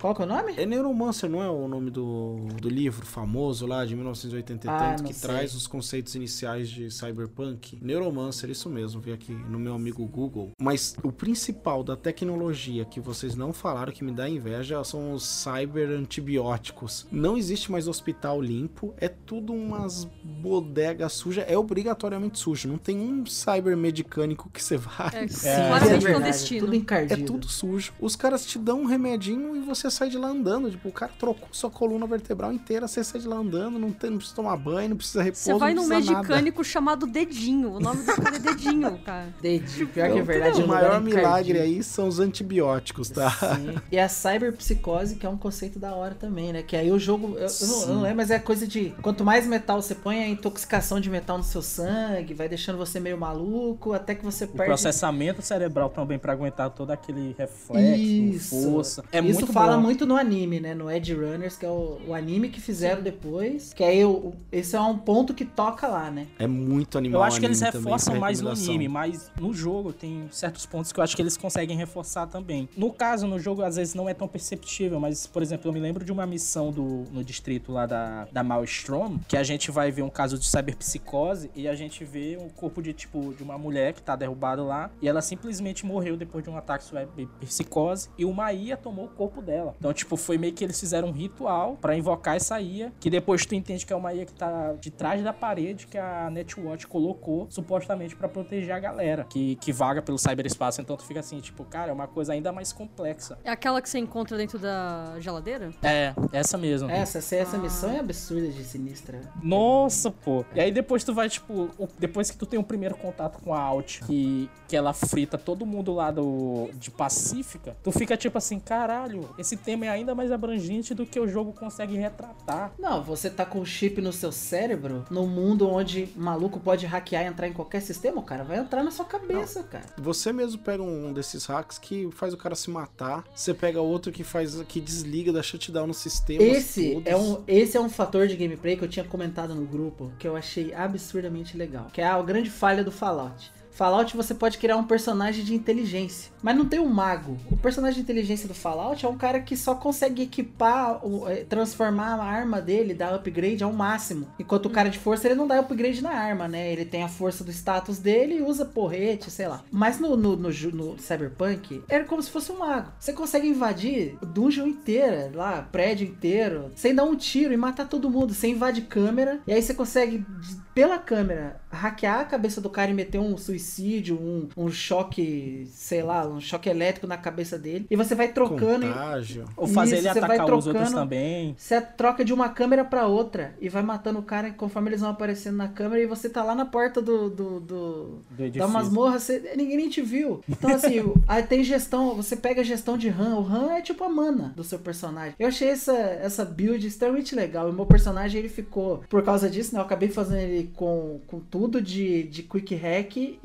Qual 0.00 0.14
que 0.14 0.22
é 0.22 0.24
o 0.24 0.28
nome? 0.28 0.54
É 0.56 0.66
Neuromancer, 0.66 1.28
não 1.30 1.42
é 1.42 1.48
o 1.50 1.68
nome 1.68 1.90
do, 1.90 2.36
do 2.60 2.68
livro 2.68 3.04
famoso 3.06 3.66
lá 3.66 3.84
de 3.84 3.94
1980 3.94 4.66
e 4.66 4.70
Ah, 4.70 4.78
tanto, 4.96 5.04
que 5.04 5.14
sei. 5.14 5.28
traz 5.28 5.54
os 5.54 5.66
conceitos 5.66 6.14
iniciais 6.14 6.68
de 6.68 6.90
cyberpunk? 6.90 7.78
Neuromancer, 7.80 8.50
isso 8.50 8.68
mesmo, 8.68 9.00
vi 9.00 9.12
aqui 9.12 9.32
no 9.32 9.58
meu 9.58 9.74
amigo 9.74 10.04
Google. 10.06 10.50
Mas 10.60 10.96
o 11.02 11.12
principal 11.12 11.82
da 11.84 11.96
tecnologia 11.96 12.84
que 12.84 13.00
vocês 13.00 13.34
não 13.34 13.52
falaram 13.52 13.92
que 13.92 14.02
me 14.04 14.12
dá 14.12 14.28
inveja 14.28 14.82
são 14.84 15.12
os 15.12 15.24
cyber 15.24 15.90
antibióticos. 15.90 17.06
Não 17.10 17.36
existe 17.36 17.70
mais 17.70 17.88
hospital 17.88 18.40
limpo, 18.40 18.94
é 18.98 19.08
tudo 19.08 19.52
umas 19.52 20.04
bodegas 20.24 21.12
sujas, 21.14 21.44
é 21.48 21.56
obrigatoriamente 21.56 22.38
sujo. 22.38 22.68
Não 22.68 22.78
tem 22.78 22.98
um 22.98 23.24
cyber 23.26 23.76
medicânico 23.76 24.50
que 24.50 24.62
você 24.62 24.76
vai. 24.76 25.10
É, 25.14 25.26
Sim, 25.28 25.40
claramente 25.42 25.84
é 25.84 25.88
verdade, 25.88 26.04
clandestino. 26.06 26.60
Tudo 26.60 26.72
É 26.74 26.76
encardido. 26.76 27.24
tudo 27.24 27.48
sujo. 27.48 27.92
Os 28.00 28.16
caras 28.16 28.46
te 28.46 28.58
dão 28.58 28.80
um 28.82 28.84
remedinho 29.28 29.56
e 29.56 29.60
você 29.60 29.90
sai 29.90 30.08
de 30.08 30.18
lá 30.18 30.28
andando. 30.28 30.70
Tipo, 30.70 30.88
o 30.88 30.92
cara 30.92 31.12
trocou 31.18 31.48
sua 31.52 31.70
coluna 31.70 32.06
vertebral 32.06 32.52
inteira, 32.52 32.86
você 32.88 33.02
sai 33.04 33.20
de 33.20 33.28
lá 33.28 33.36
andando, 33.36 33.78
não, 33.78 33.90
tem, 33.92 34.10
não 34.10 34.16
precisa 34.18 34.36
tomar 34.36 34.56
banho, 34.56 34.90
não 34.90 34.96
precisa 34.96 35.22
repouso, 35.22 35.44
Você 35.44 35.54
vai 35.54 35.74
num 35.74 35.86
medicânico 35.86 36.64
chamado 36.64 37.06
Dedinho. 37.06 37.72
O 37.72 37.80
nome 37.80 38.02
do 38.02 38.14
cara 38.16 38.36
é 38.36 38.38
Dedinho, 38.38 38.98
cara. 39.04 39.28
Dedinho, 39.40 39.86
pior 39.88 40.04
que 40.06 40.10
é 40.10 40.14
Então, 40.14 40.24
verdade. 40.24 40.62
o 40.62 40.68
maior 40.68 41.00
milagre 41.00 41.22
encardido. 41.52 41.58
aí 41.60 41.82
são 41.82 42.08
os 42.08 42.18
antibióticos, 42.20 43.10
tá? 43.10 43.30
Sim. 43.30 43.74
E 43.90 43.98
a 43.98 44.08
cyberpsicose, 44.08 45.16
que 45.16 45.26
é 45.26 45.28
um 45.28 45.36
conceito 45.36 45.78
da 45.78 45.94
hora 45.94 46.14
também, 46.14 46.52
né? 46.52 46.62
Que 46.62 46.76
aí 46.76 46.90
o 46.90 46.98
jogo, 46.98 47.36
eu, 47.38 47.46
eu 47.46 47.66
não, 47.66 47.80
eu 47.82 47.88
não 47.88 48.02
lembro, 48.02 48.16
mas 48.16 48.30
é 48.30 48.38
coisa 48.38 48.66
de 48.66 48.92
quanto 49.02 49.24
mais 49.24 49.46
metal 49.46 49.80
você 49.80 49.94
põe, 49.94 50.22
a 50.22 50.28
intoxicação 50.28 51.00
de 51.00 51.10
metal 51.10 51.38
no 51.38 51.44
seu 51.44 51.62
sangue, 51.62 52.34
vai 52.34 52.48
deixando 52.48 52.76
você 52.78 53.00
meio 53.00 53.18
maluco, 53.18 53.92
até 53.92 54.14
que 54.14 54.24
você 54.24 54.44
O 54.44 54.48
perde. 54.48 54.66
processamento 54.66 55.42
cerebral 55.42 55.88
também 55.90 56.18
pra 56.18 56.32
aguentar 56.32 56.70
todo 56.70 56.90
aquele 56.90 57.34
reflexo, 57.38 58.02
Isso. 58.02 58.62
força. 58.70 59.04
É 59.12 59.17
Isso 59.20 59.40
muito 59.40 59.52
fala 59.52 59.76
bom. 59.76 59.82
muito 59.82 60.06
no 60.06 60.16
anime, 60.16 60.60
né? 60.60 60.74
No 60.74 60.90
Edge 60.90 61.14
Runners, 61.14 61.56
que 61.56 61.64
é 61.66 61.68
o, 61.70 61.98
o 62.08 62.14
anime 62.14 62.48
que 62.48 62.60
fizeram 62.60 63.02
depois. 63.02 63.72
Que 63.72 63.82
aí 63.84 64.04
o- 64.04 64.32
esse 64.52 64.76
é 64.76 64.80
um 64.80 64.96
ponto 64.98 65.34
que 65.34 65.44
toca 65.44 65.86
lá, 65.86 66.10
né? 66.10 66.26
É 66.38 66.46
muito 66.46 66.98
animal 66.98 67.20
Eu 67.20 67.24
acho 67.24 67.40
que 67.40 67.46
eles 67.46 67.58
também, 67.60 67.72
reforçam 67.74 68.16
mais 68.18 68.40
no 68.40 68.50
anime, 68.50 68.88
mas 68.88 69.30
no 69.40 69.52
jogo 69.52 69.92
tem 69.92 70.28
certos 70.30 70.66
pontos 70.66 70.92
que 70.92 71.00
eu 71.00 71.04
acho 71.04 71.14
que 71.16 71.22
eles 71.22 71.36
conseguem 71.36 71.76
reforçar 71.76 72.26
também. 72.26 72.68
No 72.76 72.92
caso, 72.92 73.26
no 73.26 73.38
jogo, 73.38 73.62
às 73.62 73.76
vezes 73.76 73.94
não 73.94 74.08
é 74.08 74.14
tão 74.14 74.28
perceptível, 74.28 74.98
mas, 75.00 75.26
por 75.26 75.42
exemplo, 75.42 75.68
eu 75.68 75.72
me 75.72 75.80
lembro 75.80 76.04
de 76.04 76.12
uma 76.12 76.26
missão 76.26 76.70
do, 76.70 77.04
no 77.12 77.22
distrito 77.24 77.72
lá 77.72 77.86
da, 77.86 78.26
da 78.32 78.42
Maelstrom, 78.42 79.18
que 79.26 79.36
a 79.36 79.42
gente 79.42 79.70
vai 79.70 79.90
ver 79.90 80.02
um 80.02 80.10
caso 80.10 80.38
de 80.38 80.46
cyberpsicose 80.46 81.50
e 81.54 81.66
a 81.68 81.74
gente 81.74 82.04
vê 82.04 82.38
o 82.40 82.48
corpo 82.52 82.82
de, 82.82 82.92
tipo, 82.92 83.34
de 83.34 83.42
uma 83.42 83.58
mulher 83.58 83.92
que 83.92 84.02
tá 84.02 84.16
derrubada 84.16 84.62
lá 84.62 84.90
e 85.00 85.08
ela 85.08 85.20
simplesmente 85.22 85.84
morreu 85.86 86.16
depois 86.16 86.42
de 86.44 86.50
um 86.50 86.56
ataque 86.56 86.84
cyberpsicose 86.84 88.08
e 88.16 88.24
uma 88.24 88.52
IA 88.52 88.76
tomou 88.76 88.97
tomou 88.98 89.04
o 89.04 89.08
corpo 89.08 89.40
dela. 89.40 89.74
Então, 89.78 89.92
tipo, 89.92 90.16
foi 90.16 90.36
meio 90.36 90.52
que 90.52 90.64
eles 90.64 90.78
fizeram 90.78 91.08
um 91.08 91.12
ritual 91.12 91.76
para 91.80 91.96
invocar 91.96 92.36
essa 92.36 92.60
IA, 92.60 92.92
que 92.98 93.08
depois 93.08 93.46
tu 93.46 93.54
entende 93.54 93.86
que 93.86 93.92
é 93.92 93.96
uma 93.96 94.12
IA 94.12 94.26
que 94.26 94.32
tá 94.32 94.72
de 94.72 94.90
trás 94.90 95.22
da 95.22 95.32
parede 95.32 95.86
que 95.86 95.96
a 95.96 96.28
Netwatch 96.30 96.86
colocou, 96.86 97.46
supostamente 97.48 98.16
para 98.16 98.28
proteger 98.28 98.74
a 98.74 98.78
galera 98.78 99.24
que, 99.24 99.56
que 99.56 99.72
vaga 99.72 100.02
pelo 100.02 100.18
cyberespaço. 100.18 100.80
Então 100.80 100.96
tu 100.96 101.04
fica 101.04 101.20
assim, 101.20 101.40
tipo, 101.40 101.64
cara, 101.64 101.90
é 101.90 101.94
uma 101.94 102.08
coisa 102.08 102.32
ainda 102.32 102.50
mais 102.50 102.72
complexa. 102.72 103.38
É 103.44 103.50
aquela 103.50 103.80
que 103.80 103.88
você 103.88 103.98
encontra 103.98 104.36
dentro 104.36 104.58
da 104.58 105.14
geladeira? 105.20 105.70
É, 105.82 106.14
essa 106.32 106.58
mesmo. 106.58 106.90
Essa, 106.90 107.18
essa, 107.18 107.36
essa 107.36 107.58
missão 107.58 107.90
é 107.90 108.00
absurda 108.00 108.48
de 108.48 108.64
sinistra. 108.64 109.20
Nossa, 109.42 110.10
pô. 110.10 110.44
E 110.54 110.60
aí 110.60 110.72
depois 110.72 111.04
tu 111.04 111.14
vai, 111.14 111.28
tipo, 111.28 111.70
depois 111.98 112.30
que 112.30 112.36
tu 112.36 112.46
tem 112.46 112.58
um 112.58 112.64
primeiro 112.64 112.96
contato 112.96 113.38
com 113.42 113.54
a 113.54 113.60
Alt, 113.60 114.00
que, 114.04 114.50
que 114.66 114.76
ela 114.76 114.92
frita 114.92 115.38
todo 115.38 115.64
mundo 115.64 115.92
lá 115.94 116.10
do, 116.10 116.70
de 116.74 116.90
Pacífica, 116.90 117.76
tu 117.82 117.92
fica 117.92 118.16
tipo 118.16 118.38
assim, 118.38 118.58
caralho, 118.88 119.28
esse 119.36 119.54
tema 119.54 119.84
é 119.84 119.90
ainda 119.90 120.14
mais 120.14 120.32
abrangente 120.32 120.94
do 120.94 121.04
que 121.04 121.20
o 121.20 121.28
jogo 121.28 121.52
consegue 121.52 121.94
retratar. 121.94 122.72
Não, 122.78 123.02
você 123.02 123.28
tá 123.28 123.44
com 123.44 123.60
o 123.60 123.66
chip 123.66 124.00
no 124.00 124.14
seu 124.14 124.32
cérebro, 124.32 125.04
num 125.10 125.26
mundo 125.26 125.68
onde 125.68 126.08
maluco 126.16 126.58
pode 126.58 126.86
hackear 126.86 127.24
e 127.24 127.26
entrar 127.26 127.46
em 127.46 127.52
qualquer 127.52 127.82
sistema, 127.82 128.18
o 128.18 128.22
cara 128.22 128.44
vai 128.44 128.58
entrar 128.58 128.82
na 128.82 128.90
sua 128.90 129.04
cabeça, 129.04 129.62
cara. 129.62 129.84
Você 129.98 130.32
mesmo 130.32 130.62
pega 130.62 130.82
um 130.82 131.12
desses 131.12 131.44
hacks 131.44 131.76
que 131.76 132.08
faz 132.12 132.32
o 132.32 132.38
cara 132.38 132.54
se 132.54 132.70
matar, 132.70 133.24
você 133.34 133.52
pega 133.52 133.78
outro 133.78 134.10
que 134.10 134.24
faz 134.24 134.58
que 134.62 134.80
desliga 134.80 135.30
da 135.32 135.42
shutdown 135.42 135.86
no 135.86 135.94
sistema. 135.94 136.42
Esse 136.42 137.02
é 137.04 137.14
um 137.14 137.42
esse 137.46 137.76
é 137.76 137.80
um 137.80 137.90
fator 137.90 138.26
de 138.26 138.36
gameplay 138.36 138.74
que 138.74 138.84
eu 138.84 138.88
tinha 138.88 139.04
comentado 139.04 139.54
no 139.54 139.66
grupo 139.66 140.10
que 140.18 140.26
eu 140.26 140.34
achei 140.34 140.72
absurdamente 140.72 141.58
legal, 141.58 141.88
que 141.92 142.00
é 142.00 142.06
a 142.06 142.20
grande 142.22 142.48
falha 142.48 142.82
do 142.82 142.90
Fallout. 142.90 143.52
Fallout 143.78 144.16
você 144.16 144.34
pode 144.34 144.58
criar 144.58 144.76
um 144.76 144.82
personagem 144.82 145.44
de 145.44 145.54
inteligência, 145.54 146.32
mas 146.42 146.56
não 146.56 146.66
tem 146.66 146.80
um 146.80 146.88
mago. 146.88 147.38
O 147.48 147.56
personagem 147.56 147.94
de 147.94 148.00
inteligência 148.00 148.48
do 148.48 148.54
Fallout 148.54 149.06
é 149.06 149.08
um 149.08 149.16
cara 149.16 149.38
que 149.38 149.56
só 149.56 149.72
consegue 149.72 150.24
equipar, 150.24 151.00
é, 151.28 151.44
transformar 151.44 152.16
a 152.16 152.24
arma 152.24 152.60
dele, 152.60 152.92
dar 152.92 153.14
upgrade 153.14 153.62
ao 153.62 153.72
máximo. 153.72 154.26
Enquanto 154.36 154.66
o 154.66 154.70
cara 154.70 154.90
de 154.90 154.98
força 154.98 155.28
ele 155.28 155.36
não 155.36 155.46
dá 155.46 155.60
upgrade 155.60 156.02
na 156.02 156.10
arma, 156.10 156.48
né? 156.48 156.72
Ele 156.72 156.84
tem 156.84 157.04
a 157.04 157.08
força 157.08 157.44
do 157.44 157.52
status 157.52 158.00
dele 158.00 158.38
e 158.38 158.42
usa 158.42 158.64
porrete, 158.64 159.30
sei 159.30 159.46
lá. 159.46 159.62
Mas 159.70 160.00
no, 160.00 160.16
no, 160.16 160.34
no, 160.34 160.48
no 160.50 160.98
Cyberpunk 160.98 161.80
era 161.88 162.02
como 162.02 162.20
se 162.20 162.32
fosse 162.32 162.50
um 162.50 162.58
mago. 162.58 162.90
Você 162.98 163.12
consegue 163.12 163.46
invadir 163.46 164.18
dungeon 164.20 164.66
inteira, 164.66 165.30
lá, 165.32 165.62
prédio 165.62 166.04
inteiro, 166.04 166.72
sem 166.74 166.92
dar 166.92 167.04
um 167.04 167.14
tiro 167.14 167.54
e 167.54 167.56
matar 167.56 167.88
todo 167.88 168.10
mundo. 168.10 168.34
Você 168.34 168.48
invade 168.48 168.82
câmera 168.82 169.38
e 169.46 169.52
aí 169.52 169.62
você 169.62 169.72
consegue, 169.72 170.26
pela 170.74 170.98
câmera, 170.98 171.60
hackear 171.70 172.20
a 172.20 172.24
cabeça 172.24 172.60
do 172.60 172.68
cara 172.68 172.90
e 172.90 172.94
meter 172.94 173.20
um 173.20 173.36
suicídio, 173.36 173.67
um, 174.14 174.48
um 174.56 174.70
choque, 174.70 175.66
sei 175.70 176.02
lá, 176.02 176.26
um 176.26 176.40
choque 176.40 176.68
elétrico 176.68 177.06
na 177.06 177.16
cabeça 177.16 177.58
dele. 177.58 177.86
E 177.90 177.96
você 177.96 178.14
vai 178.14 178.28
trocando. 178.28 178.86
Contágio. 178.86 179.44
Ou 179.56 179.66
fazer 179.66 179.96
Isso, 179.98 180.08
ele 180.08 180.20
vai 180.20 180.36
atacar 180.36 180.54
os 180.56 180.66
outros 180.66 180.84
trocando. 180.88 180.94
também. 181.02 181.54
Você 181.58 181.80
troca 181.80 182.24
de 182.24 182.32
uma 182.32 182.48
câmera 182.48 182.84
pra 182.84 183.06
outra 183.06 183.54
e 183.60 183.68
vai 183.68 183.82
matando 183.82 184.18
o 184.18 184.22
cara 184.22 184.50
conforme 184.50 184.90
eles 184.90 185.00
vão 185.00 185.10
aparecendo 185.10 185.56
na 185.56 185.68
câmera 185.68 186.02
e 186.02 186.06
você 186.06 186.28
tá 186.28 186.42
lá 186.42 186.54
na 186.54 186.64
porta 186.64 187.00
do, 187.02 187.28
do, 187.30 187.60
do- 187.60 188.18
Do 188.30 188.50
da 188.58 188.68
masmorra, 188.68 189.18
você- 189.18 189.52
ninguém 189.56 189.76
nem 189.76 189.88
te 189.88 190.02
viu. 190.02 190.40
Então, 190.48 190.70
assim, 190.74 190.96
aí 191.26 191.42
tem 191.42 191.62
gestão, 191.64 192.14
você 192.14 192.36
pega 192.36 192.60
a 192.60 192.64
gestão 192.64 192.96
de 192.96 193.08
RAM. 193.08 193.36
O 193.38 193.42
RAM 193.42 193.72
é 193.72 193.80
tipo 193.82 194.02
a 194.04 194.08
mana 194.08 194.52
do 194.56 194.64
seu 194.64 194.78
personagem. 194.78 195.34
Eu 195.38 195.48
achei 195.48 195.68
essa, 195.68 195.92
essa 195.92 196.44
build 196.44 196.86
extremamente 196.86 197.34
legal. 197.34 197.68
E 197.68 197.70
o 197.70 197.74
meu 197.74 197.86
personagem, 197.86 198.38
ele 198.38 198.48
ficou, 198.48 199.02
por 199.08 199.22
causa 199.22 199.48
disso, 199.50 199.74
né? 199.74 199.80
Eu 199.80 199.84
acabei 199.84 200.08
fazendo 200.08 200.40
ele 200.40 200.70
com, 200.74 201.20
com 201.26 201.40
tudo 201.40 201.80
de, 201.80 202.24
de 202.24 202.42
quick 202.42 202.74
hack 202.74 203.16
e 203.16 203.38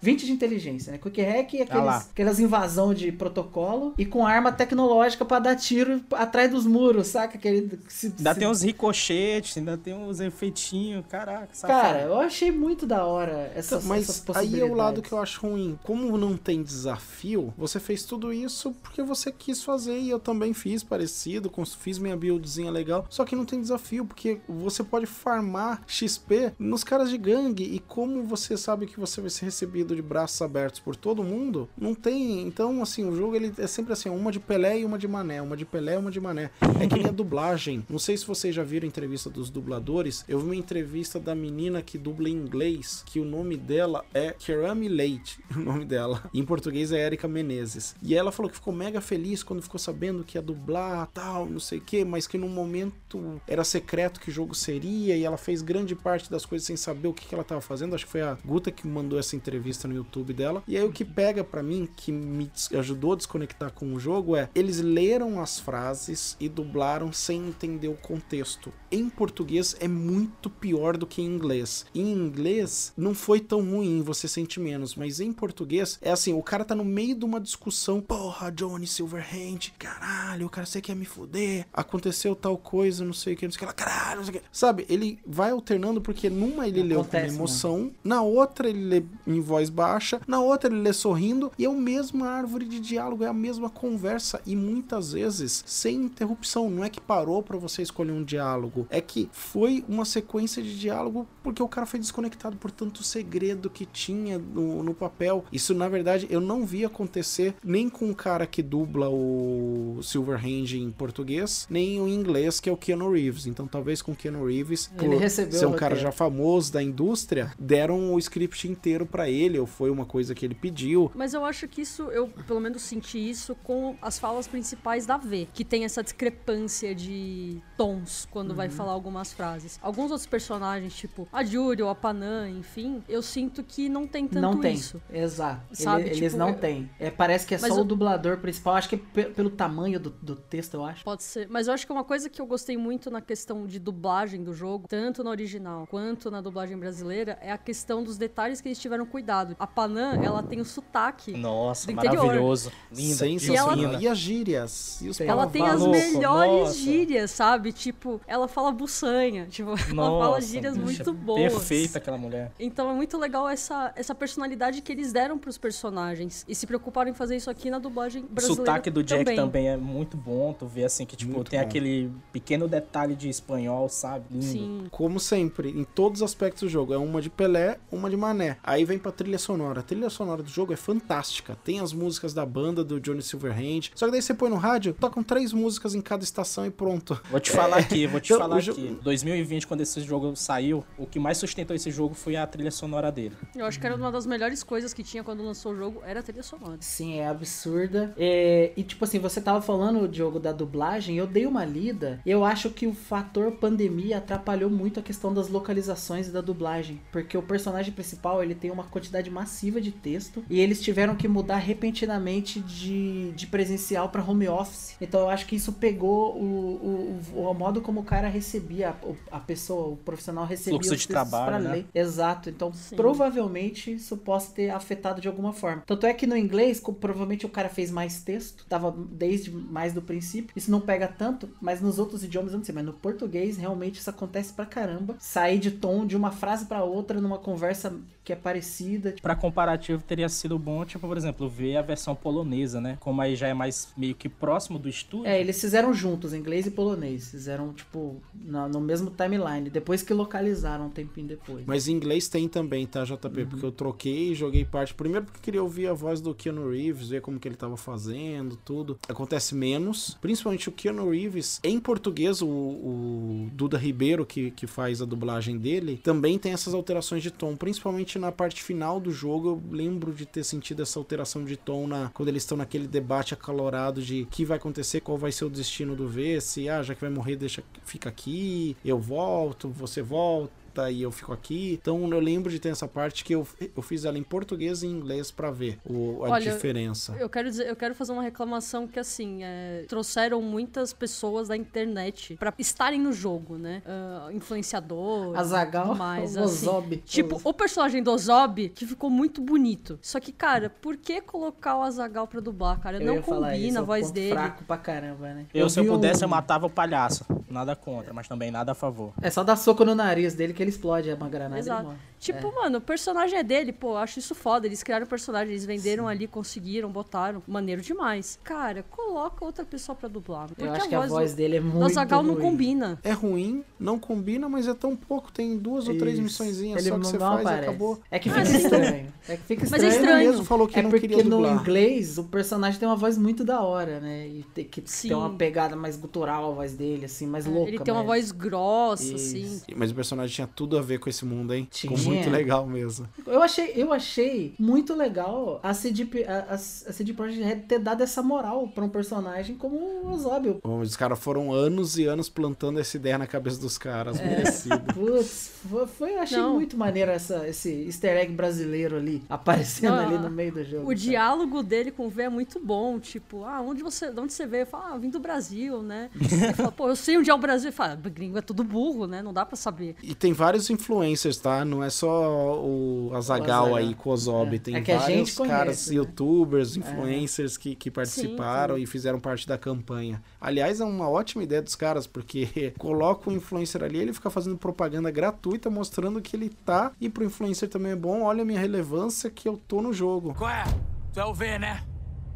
20 0.00 0.26
de 0.26 0.32
inteligência, 0.32 0.92
né? 0.92 0.98
Quick 0.98 1.20
hack 1.22 1.54
e 1.54 1.60
Ah 1.60 1.64
aqueles, 1.64 2.10
aquelas 2.10 2.40
invasão 2.40 2.92
de 2.94 3.10
protocolo 3.12 3.94
e 3.98 4.04
com 4.04 4.26
arma 4.26 4.50
tecnológica 4.52 5.24
pra 5.24 5.38
dar 5.38 5.56
tiro 5.56 6.00
atrás 6.12 6.50
dos 6.50 6.66
muros, 6.66 7.08
saca? 7.08 7.36
Aquele, 7.36 7.78
se, 7.88 8.06
Ainda 8.18 8.34
se- 8.34 8.38
tem 8.40 8.48
uns 8.48 8.62
ricochetes, 8.62 9.56
ainda 9.56 9.76
tem 9.76 9.94
uns 9.94 10.20
efeitinhos, 10.20 11.04
caraca. 11.08 11.48
safado. 11.52 11.80
Cara, 11.82 12.02
eu 12.02 12.18
achei 12.20 12.50
muito 12.50 12.86
da 12.86 13.04
hora 13.04 13.52
essas, 13.54 13.84
Mas 13.84 14.04
essas 14.04 14.16
aí 14.20 14.26
possibilidades. 14.26 14.70
é 14.70 14.72
o 14.72 14.76
lado 14.76 15.02
que 15.02 15.12
eu 15.12 15.18
acho 15.18 15.40
ruim. 15.46 15.78
Como 15.84 16.16
não 16.18 16.36
tem 16.36 16.62
desafio, 16.62 17.52
você 17.56 17.78
fez 17.80 18.04
tudo 18.04 18.32
isso 18.32 18.72
porque 18.82 19.02
você 19.02 19.30
quis 19.32 19.62
fazer 19.62 19.98
e 19.98 20.10
eu 20.10 20.18
também 20.18 20.52
fiz 20.52 20.82
parecido, 20.82 21.50
fiz 21.80 21.98
minha 21.98 22.16
buildzinha 22.16 22.70
legal. 22.70 23.06
Só 23.08 23.24
que 23.24 23.36
não 23.36 23.44
tem 23.44 23.60
desafio, 23.60 24.04
porque 24.04 24.38
você 24.48 24.82
pode 24.82 25.06
farmar 25.06 25.82
XP 25.86 26.52
nos 26.58 26.82
caras 26.84 27.10
de 27.10 27.18
gangue 27.18 27.64
e 27.64 27.78
como 27.78 28.22
você 28.22 28.56
sabe 28.56 28.86
que 28.86 28.98
você 28.98 29.20
vai 29.20 29.30
ser 29.30 29.49
recebido 29.50 29.94
de 29.94 30.02
braços 30.02 30.40
abertos 30.40 30.80
por 30.80 30.96
todo 30.96 31.22
mundo, 31.22 31.68
não 31.76 31.94
tem. 31.94 32.42
Então, 32.42 32.82
assim, 32.82 33.04
o 33.04 33.14
jogo 33.14 33.36
ele 33.36 33.52
é 33.58 33.66
sempre 33.66 33.92
assim, 33.92 34.08
uma 34.08 34.32
de 34.32 34.40
Pelé 34.40 34.80
e 34.80 34.84
uma 34.84 34.98
de 34.98 35.06
Mané, 35.06 35.42
uma 35.42 35.56
de 35.56 35.64
Pelé 35.64 35.94
e 35.94 35.98
uma 35.98 36.10
de 36.10 36.20
Mané. 36.20 36.50
É 36.80 36.86
que 36.86 36.94
nem 36.94 37.06
a 37.06 37.12
dublagem. 37.12 37.84
Não 37.88 37.98
sei 37.98 38.16
se 38.16 38.26
vocês 38.26 38.54
já 38.54 38.62
viram 38.62 38.86
a 38.86 38.88
entrevista 38.88 39.28
dos 39.28 39.50
dubladores. 39.50 40.24
Eu 40.28 40.38
vi 40.38 40.44
uma 40.46 40.56
entrevista 40.56 41.18
da 41.18 41.34
menina 41.34 41.82
que 41.82 41.98
dubla 41.98 42.28
em 42.28 42.32
inglês, 42.32 43.02
que 43.06 43.20
o 43.20 43.24
nome 43.24 43.56
dela 43.56 44.04
é 44.14 44.34
Kerami 44.38 44.88
Leite, 44.88 45.40
o 45.54 45.58
nome 45.58 45.84
dela. 45.84 46.30
Em 46.32 46.44
português 46.44 46.92
é 46.92 47.04
Erika 47.04 47.28
Menezes. 47.28 47.94
E 48.02 48.14
ela 48.14 48.32
falou 48.32 48.48
que 48.48 48.56
ficou 48.56 48.72
mega 48.72 49.00
feliz 49.00 49.42
quando 49.42 49.62
ficou 49.62 49.78
sabendo 49.78 50.24
que 50.24 50.38
ia 50.38 50.42
dublar, 50.42 51.08
tal, 51.12 51.46
não 51.46 51.60
sei 51.60 51.78
o 51.78 51.82
que, 51.82 52.04
mas 52.04 52.26
que 52.26 52.38
no 52.38 52.48
momento 52.48 53.40
era 53.46 53.64
secreto 53.64 54.20
que 54.20 54.30
jogo 54.30 54.54
seria 54.54 55.16
e 55.16 55.24
ela 55.24 55.36
fez 55.36 55.62
grande 55.62 55.94
parte 55.94 56.30
das 56.30 56.46
coisas 56.46 56.66
sem 56.66 56.76
saber 56.76 57.08
o 57.08 57.12
que, 57.12 57.26
que 57.26 57.34
ela 57.34 57.44
tava 57.44 57.60
fazendo. 57.60 57.94
Acho 57.94 58.04
que 58.04 58.12
foi 58.12 58.22
a 58.22 58.38
Guta 58.44 58.70
que 58.70 58.86
mandou 58.86 59.18
essa 59.18 59.29
entrevista 59.36 59.86
no 59.86 59.94
YouTube 59.94 60.32
dela. 60.32 60.62
E 60.66 60.76
aí 60.76 60.84
o 60.84 60.92
que 60.92 61.04
pega 61.04 61.42
pra 61.42 61.62
mim, 61.62 61.88
que 61.96 62.12
me 62.12 62.50
ajudou 62.72 63.12
a 63.12 63.16
desconectar 63.16 63.72
com 63.72 63.92
o 63.94 64.00
jogo, 64.00 64.36
é 64.36 64.48
eles 64.54 64.80
leram 64.80 65.40
as 65.40 65.58
frases 65.58 66.36
e 66.40 66.48
dublaram 66.48 67.12
sem 67.12 67.48
entender 67.48 67.88
o 67.88 67.94
contexto. 67.94 68.72
Em 68.90 69.08
português 69.08 69.76
é 69.80 69.88
muito 69.88 70.50
pior 70.50 70.96
do 70.96 71.06
que 71.06 71.22
em 71.22 71.26
inglês. 71.26 71.86
Em 71.94 72.12
inglês 72.12 72.92
não 72.96 73.14
foi 73.14 73.40
tão 73.40 73.60
ruim, 73.60 74.02
você 74.02 74.26
sente 74.26 74.58
menos, 74.58 74.94
mas 74.94 75.20
em 75.20 75.32
português 75.32 75.98
é 76.02 76.10
assim, 76.10 76.32
o 76.32 76.42
cara 76.42 76.64
tá 76.64 76.74
no 76.74 76.84
meio 76.84 77.14
de 77.14 77.24
uma 77.24 77.40
discussão, 77.40 78.00
porra, 78.00 78.50
Johnny 78.50 78.86
Silverhand, 78.86 79.70
caralho, 79.78 80.46
o 80.46 80.50
cara 80.50 80.66
você 80.66 80.80
quer 80.80 80.96
me 80.96 81.04
fuder, 81.04 81.66
aconteceu 81.72 82.34
tal 82.34 82.56
coisa, 82.56 83.04
não 83.04 83.12
sei 83.12 83.34
o 83.34 83.36
que, 83.36 83.46
não 83.46 83.52
sei 83.52 83.56
o 83.56 83.60
que 83.60 83.66
lá, 83.66 83.72
caralho, 83.72 84.18
não 84.18 84.24
sei 84.24 84.36
o 84.36 84.40
que. 84.40 84.46
Sabe, 84.52 84.86
ele 84.88 85.18
vai 85.26 85.50
alternando 85.50 86.00
porque 86.00 86.28
numa 86.28 86.66
ele 86.66 86.82
leu 86.82 87.00
com 87.00 87.16
Acontece, 87.16 87.34
emoção, 87.34 87.92
na 88.02 88.22
outra 88.22 88.68
ele 88.68 88.84
lê 88.84 89.04
em 89.34 89.40
voz 89.40 89.70
baixa, 89.70 90.20
na 90.26 90.40
outra 90.40 90.70
ele 90.70 90.82
lê 90.82 90.92
sorrindo, 90.92 91.50
e 91.58 91.64
é 91.64 91.68
a 91.68 91.72
mesma 91.72 92.28
árvore 92.28 92.64
de 92.64 92.80
diálogo, 92.80 93.24
é 93.24 93.28
a 93.28 93.32
mesma 93.32 93.70
conversa, 93.70 94.40
e 94.46 94.54
muitas 94.54 95.12
vezes 95.12 95.62
sem 95.66 95.96
interrupção. 95.96 96.70
Não 96.70 96.84
é 96.84 96.90
que 96.90 97.00
parou 97.00 97.42
pra 97.42 97.56
você 97.56 97.82
escolher 97.82 98.12
um 98.12 98.24
diálogo, 98.24 98.86
é 98.90 99.00
que 99.00 99.28
foi 99.32 99.84
uma 99.88 100.04
sequência 100.04 100.62
de 100.62 100.78
diálogo 100.78 101.26
porque 101.42 101.62
o 101.62 101.68
cara 101.68 101.86
foi 101.86 101.98
desconectado 101.98 102.56
por 102.56 102.70
tanto 102.70 103.02
segredo 103.02 103.70
que 103.70 103.86
tinha 103.86 104.38
no, 104.38 104.82
no 104.82 104.94
papel. 104.94 105.44
Isso, 105.52 105.74
na 105.74 105.88
verdade, 105.88 106.26
eu 106.30 106.40
não 106.40 106.64
vi 106.64 106.84
acontecer 106.84 107.54
nem 107.64 107.88
com 107.88 108.10
o 108.10 108.14
cara 108.14 108.46
que 108.46 108.62
dubla 108.62 109.08
o 109.08 110.00
Silverhand 110.02 110.74
em 110.74 110.90
português, 110.90 111.66
nem 111.70 112.00
o 112.00 112.08
inglês, 112.08 112.60
que 112.60 112.68
é 112.68 112.72
o 112.72 112.76
Keanu 112.76 113.10
Reeves. 113.10 113.46
Então, 113.46 113.66
talvez 113.66 114.02
com 114.02 114.12
o 114.12 114.16
Keanu 114.16 114.46
Reeves, 114.46 114.90
Ele 115.00 115.16
recebeu 115.16 115.58
ser 115.58 115.66
um 115.66 115.72
cara 115.72 115.96
já 115.96 116.12
famoso 116.12 116.72
da 116.72 116.82
indústria, 116.82 117.52
deram 117.58 118.14
o 118.14 118.18
script 118.18 118.68
inteiro 118.68 119.06
pra 119.20 119.28
ele, 119.28 119.58
ou 119.58 119.66
foi 119.66 119.90
uma 119.90 120.06
coisa 120.06 120.34
que 120.34 120.46
ele 120.46 120.54
pediu. 120.54 121.10
Mas 121.14 121.34
eu 121.34 121.44
acho 121.44 121.68
que 121.68 121.82
isso, 121.82 122.04
eu 122.04 122.28
pelo 122.46 122.58
menos 122.58 122.80
senti 122.80 123.18
isso 123.18 123.54
com 123.62 123.94
as 124.00 124.18
falas 124.18 124.48
principais 124.48 125.04
da 125.04 125.18
V, 125.18 125.46
que 125.52 125.62
tem 125.62 125.84
essa 125.84 126.02
discrepância 126.02 126.94
de 126.94 127.60
tons 127.76 128.26
quando 128.30 128.50
Uhum. 128.50 128.56
vai 128.56 128.70
falar 128.70 128.92
algumas 128.92 129.32
frases. 129.32 129.78
Alguns 129.82 130.10
outros 130.10 130.26
personagens, 130.26 130.94
tipo 130.96 131.28
a 131.30 131.44
Judy 131.44 131.82
ou 131.82 131.90
a 131.90 131.94
Panam, 131.94 132.48
enfim, 132.48 133.02
eu 133.08 133.20
sinto 133.20 133.62
que 133.62 133.88
não 133.90 134.06
tem 134.06 134.26
tanto 134.26 134.40
não 134.42 134.58
tem, 134.58 134.74
isso. 134.74 135.00
exato. 135.12 135.60
Ele- 135.70 135.76
Sabe, 135.76 136.02
eles 136.04 136.18
tipo, 136.18 136.36
não 136.38 136.48
eu- 136.50 136.54
têm. 136.58 136.90
É, 136.98 137.10
parece 137.10 137.46
que 137.46 137.54
é 137.54 137.58
Mas 137.60 137.70
só 137.72 137.78
eu- 137.78 137.82
o 137.82 137.84
dublador 137.84 138.38
principal. 138.38 138.74
Acho 138.76 138.88
que 138.88 138.94
é 138.94 138.98
pe- 138.98 139.24
pelo 139.26 139.50
tamanho 139.50 140.00
do, 140.00 140.10
do 140.10 140.34
texto, 140.36 140.74
eu 140.74 140.84
acho. 140.84 141.04
Pode 141.04 141.22
ser. 141.22 141.46
Mas 141.50 141.66
eu 141.68 141.74
acho 141.74 141.86
que 141.86 141.92
uma 141.92 142.04
coisa 142.04 142.30
que 142.30 142.40
eu 142.40 142.46
gostei 142.46 142.76
muito 142.78 143.10
na 143.10 143.20
questão 143.20 143.66
de 143.66 143.78
dublagem 143.78 144.42
do 144.42 144.54
jogo, 144.54 144.86
tanto 144.88 145.22
na 145.22 145.30
original 145.30 145.86
quanto 145.86 146.30
na 146.30 146.40
dublagem 146.40 146.78
brasileira, 146.78 147.38
é 147.42 147.52
a 147.52 147.58
questão 147.58 148.02
dos 148.02 148.16
detalhes 148.16 148.60
que 148.60 148.68
eles 148.68 148.78
tiveram 148.78 148.99
cuidado. 149.06 149.56
A 149.58 149.66
Panam, 149.66 150.22
ela 150.22 150.42
tem 150.42 150.60
o 150.60 150.64
sotaque. 150.64 151.32
Nossa, 151.32 151.86
do 151.86 151.92
interior. 151.92 152.16
maravilhoso. 152.26 152.72
Linda. 152.92 153.26
E 153.26 153.36
E, 153.36 153.56
ela- 153.56 154.10
as 154.12 154.18
gírias? 154.18 155.00
E 155.02 155.08
os 155.08 155.20
Ela 155.20 155.46
tem 155.46 155.62
as 155.66 155.80
Maluco, 155.80 155.90
melhores 155.98 156.52
nossa. 156.60 156.74
gírias, 156.74 157.30
sabe? 157.30 157.72
Tipo, 157.72 158.20
ela 158.26 158.48
fala 158.48 158.70
buçanha. 158.72 159.46
Tipo, 159.46 159.70
ela 159.74 159.78
fala 159.86 160.34
Nossa, 160.34 160.46
gírias 160.46 160.76
bicha, 160.76 160.84
muito 161.04 161.12
boas. 161.12 161.40
Perfeita 161.52 161.98
aquela 161.98 162.18
mulher. 162.18 162.52
Então 162.58 162.90
é 162.90 162.94
muito 162.94 163.16
legal 163.18 163.48
essa, 163.48 163.92
essa 163.96 164.14
personalidade 164.14 164.82
que 164.82 164.92
eles 164.92 165.12
deram 165.12 165.38
pros 165.38 165.58
personagens. 165.58 166.44
E 166.48 166.54
se 166.54 166.66
preocuparam 166.66 167.10
em 167.10 167.14
fazer 167.14 167.36
isso 167.36 167.50
aqui 167.50 167.70
na 167.70 167.78
dublagem 167.78 168.22
O 168.24 168.26
brasileira. 168.26 168.64
sotaque 168.64 168.90
do 168.90 169.02
Jack 169.02 169.24
também. 169.24 169.36
também. 169.36 169.68
é 169.68 169.76
muito 169.76 170.16
bom. 170.16 170.52
Tu 170.52 170.66
vê 170.66 170.84
assim 170.84 171.04
que, 171.06 171.16
tipo, 171.16 171.32
Muito 171.34 171.50
tem 171.50 171.60
bom. 171.60 171.66
aquele 171.66 172.10
pequeno 172.32 172.68
detalhe 172.68 173.14
de 173.14 173.28
espanhol, 173.28 173.88
sabe? 173.88 174.24
Lindo. 174.30 174.44
Sim. 174.44 174.86
Como 174.90 175.18
sempre, 175.20 175.70
em 175.70 175.84
todos 175.84 176.20
os 176.20 176.24
aspectos 176.24 176.62
do 176.62 176.68
jogo. 176.68 176.92
É 176.94 176.98
uma 176.98 177.20
de 177.20 177.30
Pelé, 177.30 177.78
uma 177.90 178.08
de 178.10 178.16
Mané. 178.16 178.56
Aí 178.62 178.84
vem 178.90 178.98
pra 178.98 179.12
trilha 179.12 179.38
sonora. 179.38 179.80
A 179.80 179.82
trilha 179.82 180.10
sonora 180.10 180.42
do 180.42 180.48
jogo 180.48 180.72
é 180.72 180.76
fantástica. 180.76 181.56
Tem 181.64 181.78
as 181.80 181.92
músicas 181.92 182.34
da 182.34 182.44
banda 182.44 182.82
do 182.84 183.00
Johnny 183.00 183.22
Silverhand. 183.22 183.90
Só 183.94 184.06
que 184.06 184.12
daí 184.12 184.20
você 184.22 184.34
põe 184.34 184.50
no 184.50 184.56
rádio, 184.56 184.92
tocam 184.98 185.22
três 185.22 185.52
músicas 185.52 185.94
em 185.94 186.00
cada 186.00 186.24
estação 186.24 186.66
e 186.66 186.70
pronto. 186.70 187.20
Vou 187.30 187.38
te 187.40 187.50
falar 187.52 187.78
É. 187.78 187.80
aqui, 187.80 188.06
vou 188.06 188.20
te 188.20 188.32
Então, 188.32 188.38
falar 188.40 188.58
aqui. 188.58 188.98
2020, 189.02 189.66
quando 189.66 189.80
esse 189.82 190.00
jogo 190.00 190.34
saiu, 190.34 190.84
o 190.98 191.06
que 191.06 191.18
mais 191.20 191.38
sustentou 191.38 191.74
esse 191.76 191.90
jogo 191.90 192.14
foi 192.14 192.34
a 192.36 192.46
trilha 192.46 192.70
sonora 192.70 193.12
dele. 193.12 193.36
Eu 193.54 193.64
acho 193.64 193.78
que 193.78 193.86
era 193.86 193.94
uma 193.94 194.10
das 194.10 194.26
melhores 194.26 194.62
coisas 194.64 194.92
que 194.92 195.02
tinha 195.04 195.22
quando 195.22 195.42
lançou 195.44 195.72
o 195.72 195.76
jogo, 195.76 196.02
era 196.04 196.20
a 196.20 196.22
trilha 196.22 196.42
sonora. 196.42 196.76
Sim, 196.80 197.18
é 197.20 197.28
absurda. 197.28 198.12
É, 198.18 198.72
e 198.76 198.82
tipo 198.82 199.04
assim, 199.04 199.18
você 199.18 199.40
tava 199.40 199.62
falando, 199.62 200.08
Diogo, 200.08 200.40
da 200.40 200.52
dublagem, 200.52 201.16
eu 201.16 201.26
dei 201.26 201.46
uma 201.46 201.64
lida. 201.64 202.20
Eu 202.26 202.44
acho 202.44 202.70
que 202.70 202.86
o 202.86 202.92
fator 202.92 203.52
pandemia 203.52 204.18
atrapalhou 204.18 204.68
muito 204.70 204.98
a 204.98 205.02
questão 205.02 205.32
das 205.32 205.48
localizações 205.48 206.26
e 206.28 206.30
da 206.32 206.40
dublagem. 206.40 207.00
Porque 207.12 207.36
o 207.36 207.42
personagem 207.42 207.92
principal, 207.92 208.42
ele 208.42 208.54
tem 208.54 208.70
uma 208.70 208.79
quantidade 208.84 209.30
massiva 209.30 209.80
de 209.80 209.92
texto. 209.92 210.44
E 210.48 210.60
eles 210.60 210.80
tiveram 210.80 211.14
que 211.14 211.28
mudar 211.28 211.56
repentinamente 211.56 212.60
de, 212.60 213.32
de 213.32 213.46
presencial 213.46 214.08
para 214.08 214.22
home 214.22 214.48
office. 214.48 214.96
Então 215.00 215.20
eu 215.20 215.30
acho 215.30 215.46
que 215.46 215.56
isso 215.56 215.72
pegou 215.72 216.36
o, 216.36 217.20
o, 217.34 217.48
o, 217.48 217.54
modo 217.54 217.80
como 217.80 218.00
o 218.00 218.04
cara 218.04 218.28
recebia, 218.28 218.90
a, 218.90 219.36
a 219.36 219.40
pessoa, 219.40 219.88
o 219.88 219.96
profissional 219.96 220.44
recebia 220.44 220.78
Fluxo 220.78 220.94
os 220.94 221.00
de 221.00 221.08
trabalho, 221.08 221.46
pra 221.46 221.58
né? 221.58 221.72
ler. 221.72 221.86
Exato. 221.94 222.50
Então, 222.50 222.72
Sim. 222.72 222.96
provavelmente 222.96 223.94
isso 223.94 224.16
possa 224.16 224.52
ter 224.52 224.70
afetado 224.70 225.20
de 225.20 225.28
alguma 225.28 225.52
forma. 225.52 225.82
Tanto 225.86 226.06
é 226.06 226.14
que 226.14 226.26
no 226.26 226.36
inglês, 226.36 226.80
provavelmente 227.00 227.46
o 227.46 227.48
cara 227.48 227.68
fez 227.68 227.90
mais 227.90 228.22
texto, 228.22 228.64
tava 228.68 228.94
desde 229.10 229.50
mais 229.50 229.92
do 229.92 230.02
princípio. 230.02 230.52
Isso 230.56 230.70
não 230.70 230.80
pega 230.80 231.08
tanto, 231.08 231.48
mas 231.60 231.80
nos 231.80 231.98
outros 231.98 232.24
idiomas 232.24 232.52
eu 232.52 232.58
não 232.58 232.64
sei, 232.64 232.74
mas 232.74 232.84
no 232.84 232.92
português 232.92 233.56
realmente 233.56 233.98
isso 233.98 234.10
acontece 234.10 234.52
pra 234.52 234.66
caramba. 234.66 235.16
Sair 235.18 235.58
de 235.58 235.70
tom 235.70 236.06
de 236.06 236.16
uma 236.16 236.30
frase 236.30 236.66
pra 236.66 236.84
outra 236.84 237.20
numa 237.20 237.38
conversa 237.38 237.94
que 238.24 238.32
é 238.32 238.36
parecida. 238.36 238.69
Tipo, 238.70 239.22
Pra 239.22 239.34
comparativo, 239.34 240.02
teria 240.02 240.28
sido 240.28 240.58
bom, 240.58 240.84
tipo, 240.84 241.06
por 241.06 241.16
exemplo, 241.16 241.48
ver 241.48 241.76
a 241.76 241.82
versão 241.82 242.14
polonesa, 242.14 242.80
né? 242.80 242.96
Como 243.00 243.20
aí 243.20 243.36
já 243.36 243.48
é 243.48 243.54
mais 243.54 243.92
meio 243.96 244.14
que 244.14 244.28
próximo 244.28 244.78
do 244.78 244.88
estúdio. 244.88 245.26
É, 245.26 245.40
eles 245.40 245.60
fizeram 245.60 245.92
juntos, 245.92 246.32
inglês 246.34 246.66
e 246.66 246.70
polonês. 246.70 247.30
Fizeram, 247.30 247.72
tipo, 247.72 248.16
na- 248.34 248.68
no 248.68 248.80
mesmo 248.80 249.10
timeline. 249.10 249.68
Depois 249.70 250.02
que 250.02 250.12
localizaram 250.12 250.86
um 250.86 250.90
tempinho 250.90 251.26
depois. 251.28 251.64
Mas 251.66 251.88
em 251.88 251.92
inglês 251.92 252.28
tem 252.28 252.48
também, 252.48 252.86
tá, 252.86 253.04
JP? 253.04 253.44
Porque 253.46 253.64
eu 253.66 253.72
troquei 253.72 254.32
e 254.32 254.34
joguei 254.34 254.64
parte. 254.64 254.94
Primeiro 254.94 255.26
porque 255.26 255.38
eu 255.38 255.42
queria 255.42 255.62
ouvir 255.62 255.86
a 255.88 255.92
voz 255.92 256.20
do 256.20 256.34
Keanu 256.34 256.70
Reeves, 256.70 257.08
ver 257.08 257.20
como 257.20 257.38
que 257.38 257.46
ele 257.48 257.56
tava 257.56 257.76
fazendo, 257.76 258.56
tudo. 258.64 258.98
Acontece 259.08 259.54
menos. 259.54 260.16
Principalmente 260.20 260.68
o 260.68 260.72
Keanu 260.72 261.10
Reeves. 261.10 261.60
Em 261.64 261.78
português, 261.80 262.40
o, 262.42 262.46
o 262.48 263.48
Duda 263.52 263.76
Ribeiro, 263.78 264.24
que, 264.24 264.50
que 264.52 264.66
faz 264.66 265.00
a 265.02 265.04
dublagem 265.04 265.58
dele, 265.58 266.00
também 266.02 266.38
tem 266.38 266.52
essas 266.52 266.74
alterações 266.74 267.22
de 267.22 267.30
tom. 267.30 267.56
Principalmente 267.56 268.18
na 268.18 268.32
parte 268.32 268.59
final 268.62 269.00
do 269.00 269.10
jogo, 269.10 269.48
eu 269.48 269.62
lembro 269.70 270.12
de 270.12 270.26
ter 270.26 270.44
sentido 270.44 270.82
essa 270.82 270.98
alteração 270.98 271.44
de 271.44 271.56
tom 271.56 271.86
na, 271.86 272.10
quando 272.14 272.28
eles 272.28 272.42
estão 272.42 272.56
naquele 272.56 272.86
debate 272.86 273.34
acalorado 273.34 274.02
de 274.02 274.22
o 274.22 274.26
que 274.26 274.44
vai 274.44 274.56
acontecer, 274.56 275.00
qual 275.00 275.18
vai 275.18 275.32
ser 275.32 275.44
o 275.44 275.50
destino 275.50 275.96
do 275.96 276.08
V, 276.08 276.40
se, 276.40 276.68
ah, 276.68 276.82
já 276.82 276.94
que 276.94 277.00
vai 277.00 277.10
morrer, 277.10 277.36
deixa, 277.36 277.62
fica 277.84 278.08
aqui, 278.08 278.76
eu 278.84 278.98
volto, 278.98 279.68
você 279.68 280.02
volta 280.02 280.59
e 280.90 281.02
eu 281.02 281.10
fico 281.10 281.32
aqui. 281.32 281.78
Então 281.80 282.08
eu 282.10 282.20
lembro 282.20 282.50
de 282.50 282.58
ter 282.58 282.68
essa 282.70 282.86
parte 282.86 283.24
que 283.24 283.34
eu, 283.34 283.46
eu 283.76 283.82
fiz 283.82 284.04
ela 284.04 284.18
em 284.18 284.22
português 284.22 284.82
e 284.82 284.86
em 284.86 284.90
inglês 284.90 285.30
pra 285.30 285.50
ver 285.50 285.78
o, 285.84 286.24
a 286.24 286.30
Olha, 286.30 286.52
diferença. 286.52 287.16
Eu 287.18 287.28
quero 287.28 287.48
dizer, 287.48 287.66
eu 287.68 287.76
quero 287.76 287.94
fazer 287.94 288.12
uma 288.12 288.22
reclamação 288.22 288.86
que 288.86 288.98
assim, 288.98 289.40
é, 289.42 289.84
trouxeram 289.88 290.40
muitas 290.42 290.92
pessoas 290.92 291.48
da 291.48 291.56
internet 291.56 292.36
pra 292.36 292.52
estarem 292.58 293.00
no 293.00 293.12
jogo, 293.12 293.56
né? 293.56 293.82
Ah, 293.86 294.28
influenciadores, 294.32 295.36
Azaghal, 295.38 295.88
tudo 295.88 295.98
mais, 295.98 296.36
o 296.36 296.40
assim. 296.40 296.66
Ozob. 296.66 296.96
Tipo, 297.04 297.40
o 297.44 297.52
personagem 297.52 298.02
do 298.02 298.10
Ozob, 298.12 298.68
que 298.70 298.86
ficou 298.86 299.10
muito 299.10 299.40
bonito. 299.40 299.98
Só 300.02 300.20
que, 300.20 300.32
cara, 300.32 300.70
por 300.70 300.96
que 300.96 301.20
colocar 301.20 301.76
o 301.78 301.82
Azagal 301.82 302.26
pra 302.26 302.40
dublar, 302.40 302.78
cara? 302.80 302.98
Eu 302.98 303.06
Não 303.06 303.14
ia 303.14 303.22
falar 303.22 303.54
isso, 303.56 303.60
combina 303.62 303.78
é 303.78 303.80
a 303.80 303.82
um 303.82 303.86
voz 303.86 304.10
dele. 304.10 304.30
fraco 304.32 304.64
pra 304.64 304.76
caramba, 304.76 305.34
né? 305.34 305.46
Eu, 305.52 305.68
se 305.68 305.78
eu 305.80 305.84
vi 305.84 305.90
um- 305.90 305.94
pudesse, 305.94 306.24
eu 306.24 306.28
matava 306.28 306.66
o 306.66 306.70
palhaço. 306.70 307.24
Nada 307.50 307.74
contra, 307.74 308.12
mas 308.14 308.28
também 308.28 308.50
nada 308.50 308.72
a 308.72 308.74
favor. 308.74 309.12
É 309.20 309.30
só 309.30 309.42
dar 309.42 309.56
soco 309.56 309.84
no 309.84 309.94
nariz 309.94 310.34
dele 310.34 310.52
que 310.52 310.62
ele 310.62 310.70
explode 310.70 311.12
uma 311.12 311.28
granada 311.28 311.56
e 311.56 311.58
ele 311.60 311.68
Exato. 311.68 311.84
morre. 311.84 311.96
Tipo, 312.20 312.54
mano, 312.54 312.78
o 312.78 312.80
personagem 312.82 313.38
é 313.38 313.42
dele, 313.42 313.72
pô, 313.72 313.96
acho 313.96 314.18
isso 314.18 314.34
foda. 314.34 314.66
Eles 314.66 314.82
criaram 314.82 315.06
o 315.06 315.08
personagem, 315.08 315.48
eles 315.52 315.64
venderam 315.64 316.06
ali, 316.06 316.26
conseguiram, 316.26 316.90
botaram. 316.90 317.42
Maneiro 317.48 317.80
demais. 317.80 318.38
Cara, 318.44 318.84
coloca 318.90 319.42
outra 319.42 319.64
pessoa 319.64 319.96
pra 319.96 320.06
dublar. 320.06 320.48
Porque 320.48 320.62
Eu 320.62 320.72
acho 320.72 320.88
que 320.88 320.94
a 320.94 321.06
voz 321.06 321.32
dele 321.32 321.56
é 321.56 321.60
muito 321.60 321.82
Azaghal 321.86 322.22
não 322.22 322.36
combina. 322.36 322.98
É 323.02 323.12
ruim, 323.12 323.64
não 323.78 323.98
combina, 323.98 324.48
mas 324.50 324.68
é 324.68 324.74
tão 324.74 324.94
pouco. 324.94 325.32
Tem 325.32 325.56
duas 325.56 325.88
ou 325.88 325.96
três 325.96 326.14
Isso. 326.14 326.22
missõezinhas 326.22 326.80
Ele 326.82 326.90
só 326.90 326.98
que 326.98 327.06
você 327.06 327.18
não 327.18 327.26
faz 327.26 327.38
e 327.38 327.42
aparece. 327.42 327.68
acabou. 327.68 328.00
É 328.10 328.18
que 328.18 328.28
fica 328.28 328.44
sim. 328.44 328.56
estranho. 328.56 329.12
É 329.28 329.36
que 329.36 329.42
fica 329.44 329.62
Mas 329.62 329.72
é 329.72 329.76
estranho. 329.76 329.94
estranho. 329.94 330.18
Ele 330.20 330.28
mesmo 330.30 330.44
falou 330.44 330.68
que 330.68 330.78
é 330.78 330.82
não 330.82 330.90
porque 330.90 331.08
queria 331.08 331.24
no 331.24 331.30
dublar. 331.30 331.54
inglês 331.58 332.18
o 332.18 332.24
personagem 332.24 332.78
tem 332.78 332.86
uma 332.86 332.96
voz 332.96 333.16
muito 333.16 333.44
da 333.44 333.62
hora, 333.62 333.98
né? 333.98 334.26
E 334.28 334.44
tem, 334.54 334.64
que 334.66 334.82
Sim. 334.84 335.08
tem 335.08 335.16
uma 335.16 335.30
pegada 335.30 335.74
mais 335.74 335.96
gutural 335.96 336.50
a 336.50 336.54
voz 336.54 336.74
dele, 336.74 337.06
assim, 337.06 337.26
mais 337.46 337.56
louca. 337.56 337.70
Ele 337.70 337.78
tem 337.78 337.92
uma 337.94 338.02
mas- 338.04 338.06
voz 338.28 338.32
grossa, 338.32 339.04
Isso. 339.04 339.14
assim. 339.36 339.60
Mas 339.76 339.90
o 339.90 339.94
personagem 339.94 340.34
tinha 340.34 340.46
tudo 340.46 340.76
a 340.78 340.82
ver 340.82 340.98
com 340.98 341.08
esse 341.08 341.24
mundo, 341.24 341.52
hein? 341.54 341.68
Ficou 341.70 341.96
Tinha. 341.96 342.14
muito 342.14 342.30
legal 342.30 342.66
mesmo. 342.66 343.08
Eu 343.26 343.42
achei, 343.42 343.72
eu 343.76 343.92
achei 343.92 344.54
muito 344.58 344.94
legal 344.94 345.60
a 345.62 345.72
CD, 345.74 346.24
a, 346.24 346.38
a, 346.50 346.54
a 346.54 346.58
CD 346.58 347.12
Projekt 347.12 347.42
Red 347.42 347.56
ter 347.60 347.78
dado 347.78 348.02
essa 348.02 348.22
moral 348.22 348.68
pra 348.68 348.84
um 348.84 348.88
personagem 348.88 349.56
como 349.56 349.76
o. 349.76 350.60
Bom, 350.62 350.80
Os 350.80 350.96
caras 350.96 351.18
foram 351.18 351.52
anos 351.52 351.98
e 351.98 352.04
anos 352.06 352.28
plantando 352.28 352.78
essa 352.80 352.96
ideia 352.96 353.18
na 353.18 353.26
cabeça 353.26 353.60
dos 353.60 353.76
caras. 353.78 354.20
Merecido. 354.20 354.80
Putz, 354.94 355.52
foi, 355.98 356.14
eu 356.14 356.20
achei 356.20 356.38
Não. 356.38 356.54
muito 356.54 356.76
maneiro 356.76 357.10
essa, 357.10 357.46
esse 357.48 357.70
easter 357.86 358.16
egg 358.16 358.32
brasileiro 358.32 358.96
ali, 358.96 359.22
aparecendo 359.28 359.96
Não, 359.96 360.06
ali 360.08 360.18
no 360.18 360.30
meio 360.30 360.52
do 360.52 360.64
jogo. 360.64 360.82
O 360.84 360.86
sabe? 360.88 361.00
diálogo 361.00 361.62
dele 361.62 361.90
com 361.90 362.06
o 362.06 362.10
V 362.10 362.22
é 362.22 362.28
muito 362.28 362.60
bom. 362.60 362.98
Tipo, 362.98 363.44
ah, 363.44 363.60
onde 363.60 363.82
você, 363.82 364.10
de 364.10 364.20
onde 364.20 364.32
você 364.32 364.46
veio? 364.46 364.62
Eu 364.62 364.66
falo, 364.66 364.84
ah, 364.88 364.94
eu 364.94 365.00
vim 365.00 365.10
do 365.10 365.20
Brasil, 365.20 365.82
né? 365.82 366.10
Ele 366.20 366.54
fala, 366.54 366.72
pô, 366.72 366.88
eu 366.88 366.96
sei 366.96 367.16
onde 367.18 367.29
é 367.30 367.34
o 367.34 367.38
Brasil. 367.38 367.68
Ele 367.68 367.76
fala, 367.76 367.94
gringo 367.96 368.38
é 368.38 368.42
tudo 368.42 368.64
burro, 368.64 369.06
né? 369.06 369.22
Não 369.22 369.32
dá 369.32 369.44
pra 369.44 369.56
saber. 369.56 369.96
E 370.02 370.14
tem 370.14 370.32
vários 370.32 370.68
influencers, 370.70 371.38
tá? 371.38 371.64
Não 371.64 371.82
é 371.82 371.90
só 371.90 372.60
o 372.60 373.10
Azagal 373.14 373.74
aí 373.74 373.94
com 373.94 374.10
o 374.10 374.16
Zob. 374.16 374.56
É. 374.56 374.58
Tem 374.58 374.76
É 374.76 374.80
que 374.80 374.92
a 374.92 374.98
vários 374.98 375.18
gente 375.18 375.36
conhece, 375.36 375.56
caras, 375.56 375.88
né? 375.88 375.96
youtubers, 375.96 376.76
influencers 376.76 377.56
que, 377.56 377.74
que 377.74 377.90
participaram 377.90 378.76
sim. 378.76 378.82
e 378.82 378.86
fizeram 378.86 379.20
parte 379.20 379.46
da 379.46 379.56
campanha. 379.58 380.22
Aliás, 380.40 380.80
é 380.80 380.84
uma 380.84 381.08
ótima 381.08 381.42
ideia 381.42 381.62
dos 381.62 381.74
caras, 381.74 382.06
porque 382.06 382.72
coloca 382.78 383.30
o 383.30 383.32
influencer 383.32 383.82
ali, 383.82 383.98
ele 383.98 384.12
fica 384.12 384.30
fazendo 384.30 384.56
propaganda 384.56 385.10
gratuita, 385.10 385.70
mostrando 385.70 386.20
que 386.20 386.36
ele 386.36 386.48
tá. 386.48 386.92
E 387.00 387.08
pro 387.08 387.24
influencer 387.24 387.68
também 387.68 387.92
é 387.92 387.96
bom, 387.96 388.22
olha 388.22 388.42
a 388.42 388.44
minha 388.44 388.60
relevância 388.60 389.30
que 389.30 389.48
eu 389.48 389.56
tô 389.56 389.80
no 389.80 389.92
jogo. 389.92 390.34
Qual 390.34 390.50
é? 390.50 390.64
Tu 391.12 391.20
é 391.20 391.24
o 391.24 391.34
V, 391.34 391.58
né? 391.58 391.82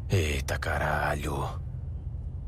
Eita 0.09 0.57
caralho. 0.59 1.49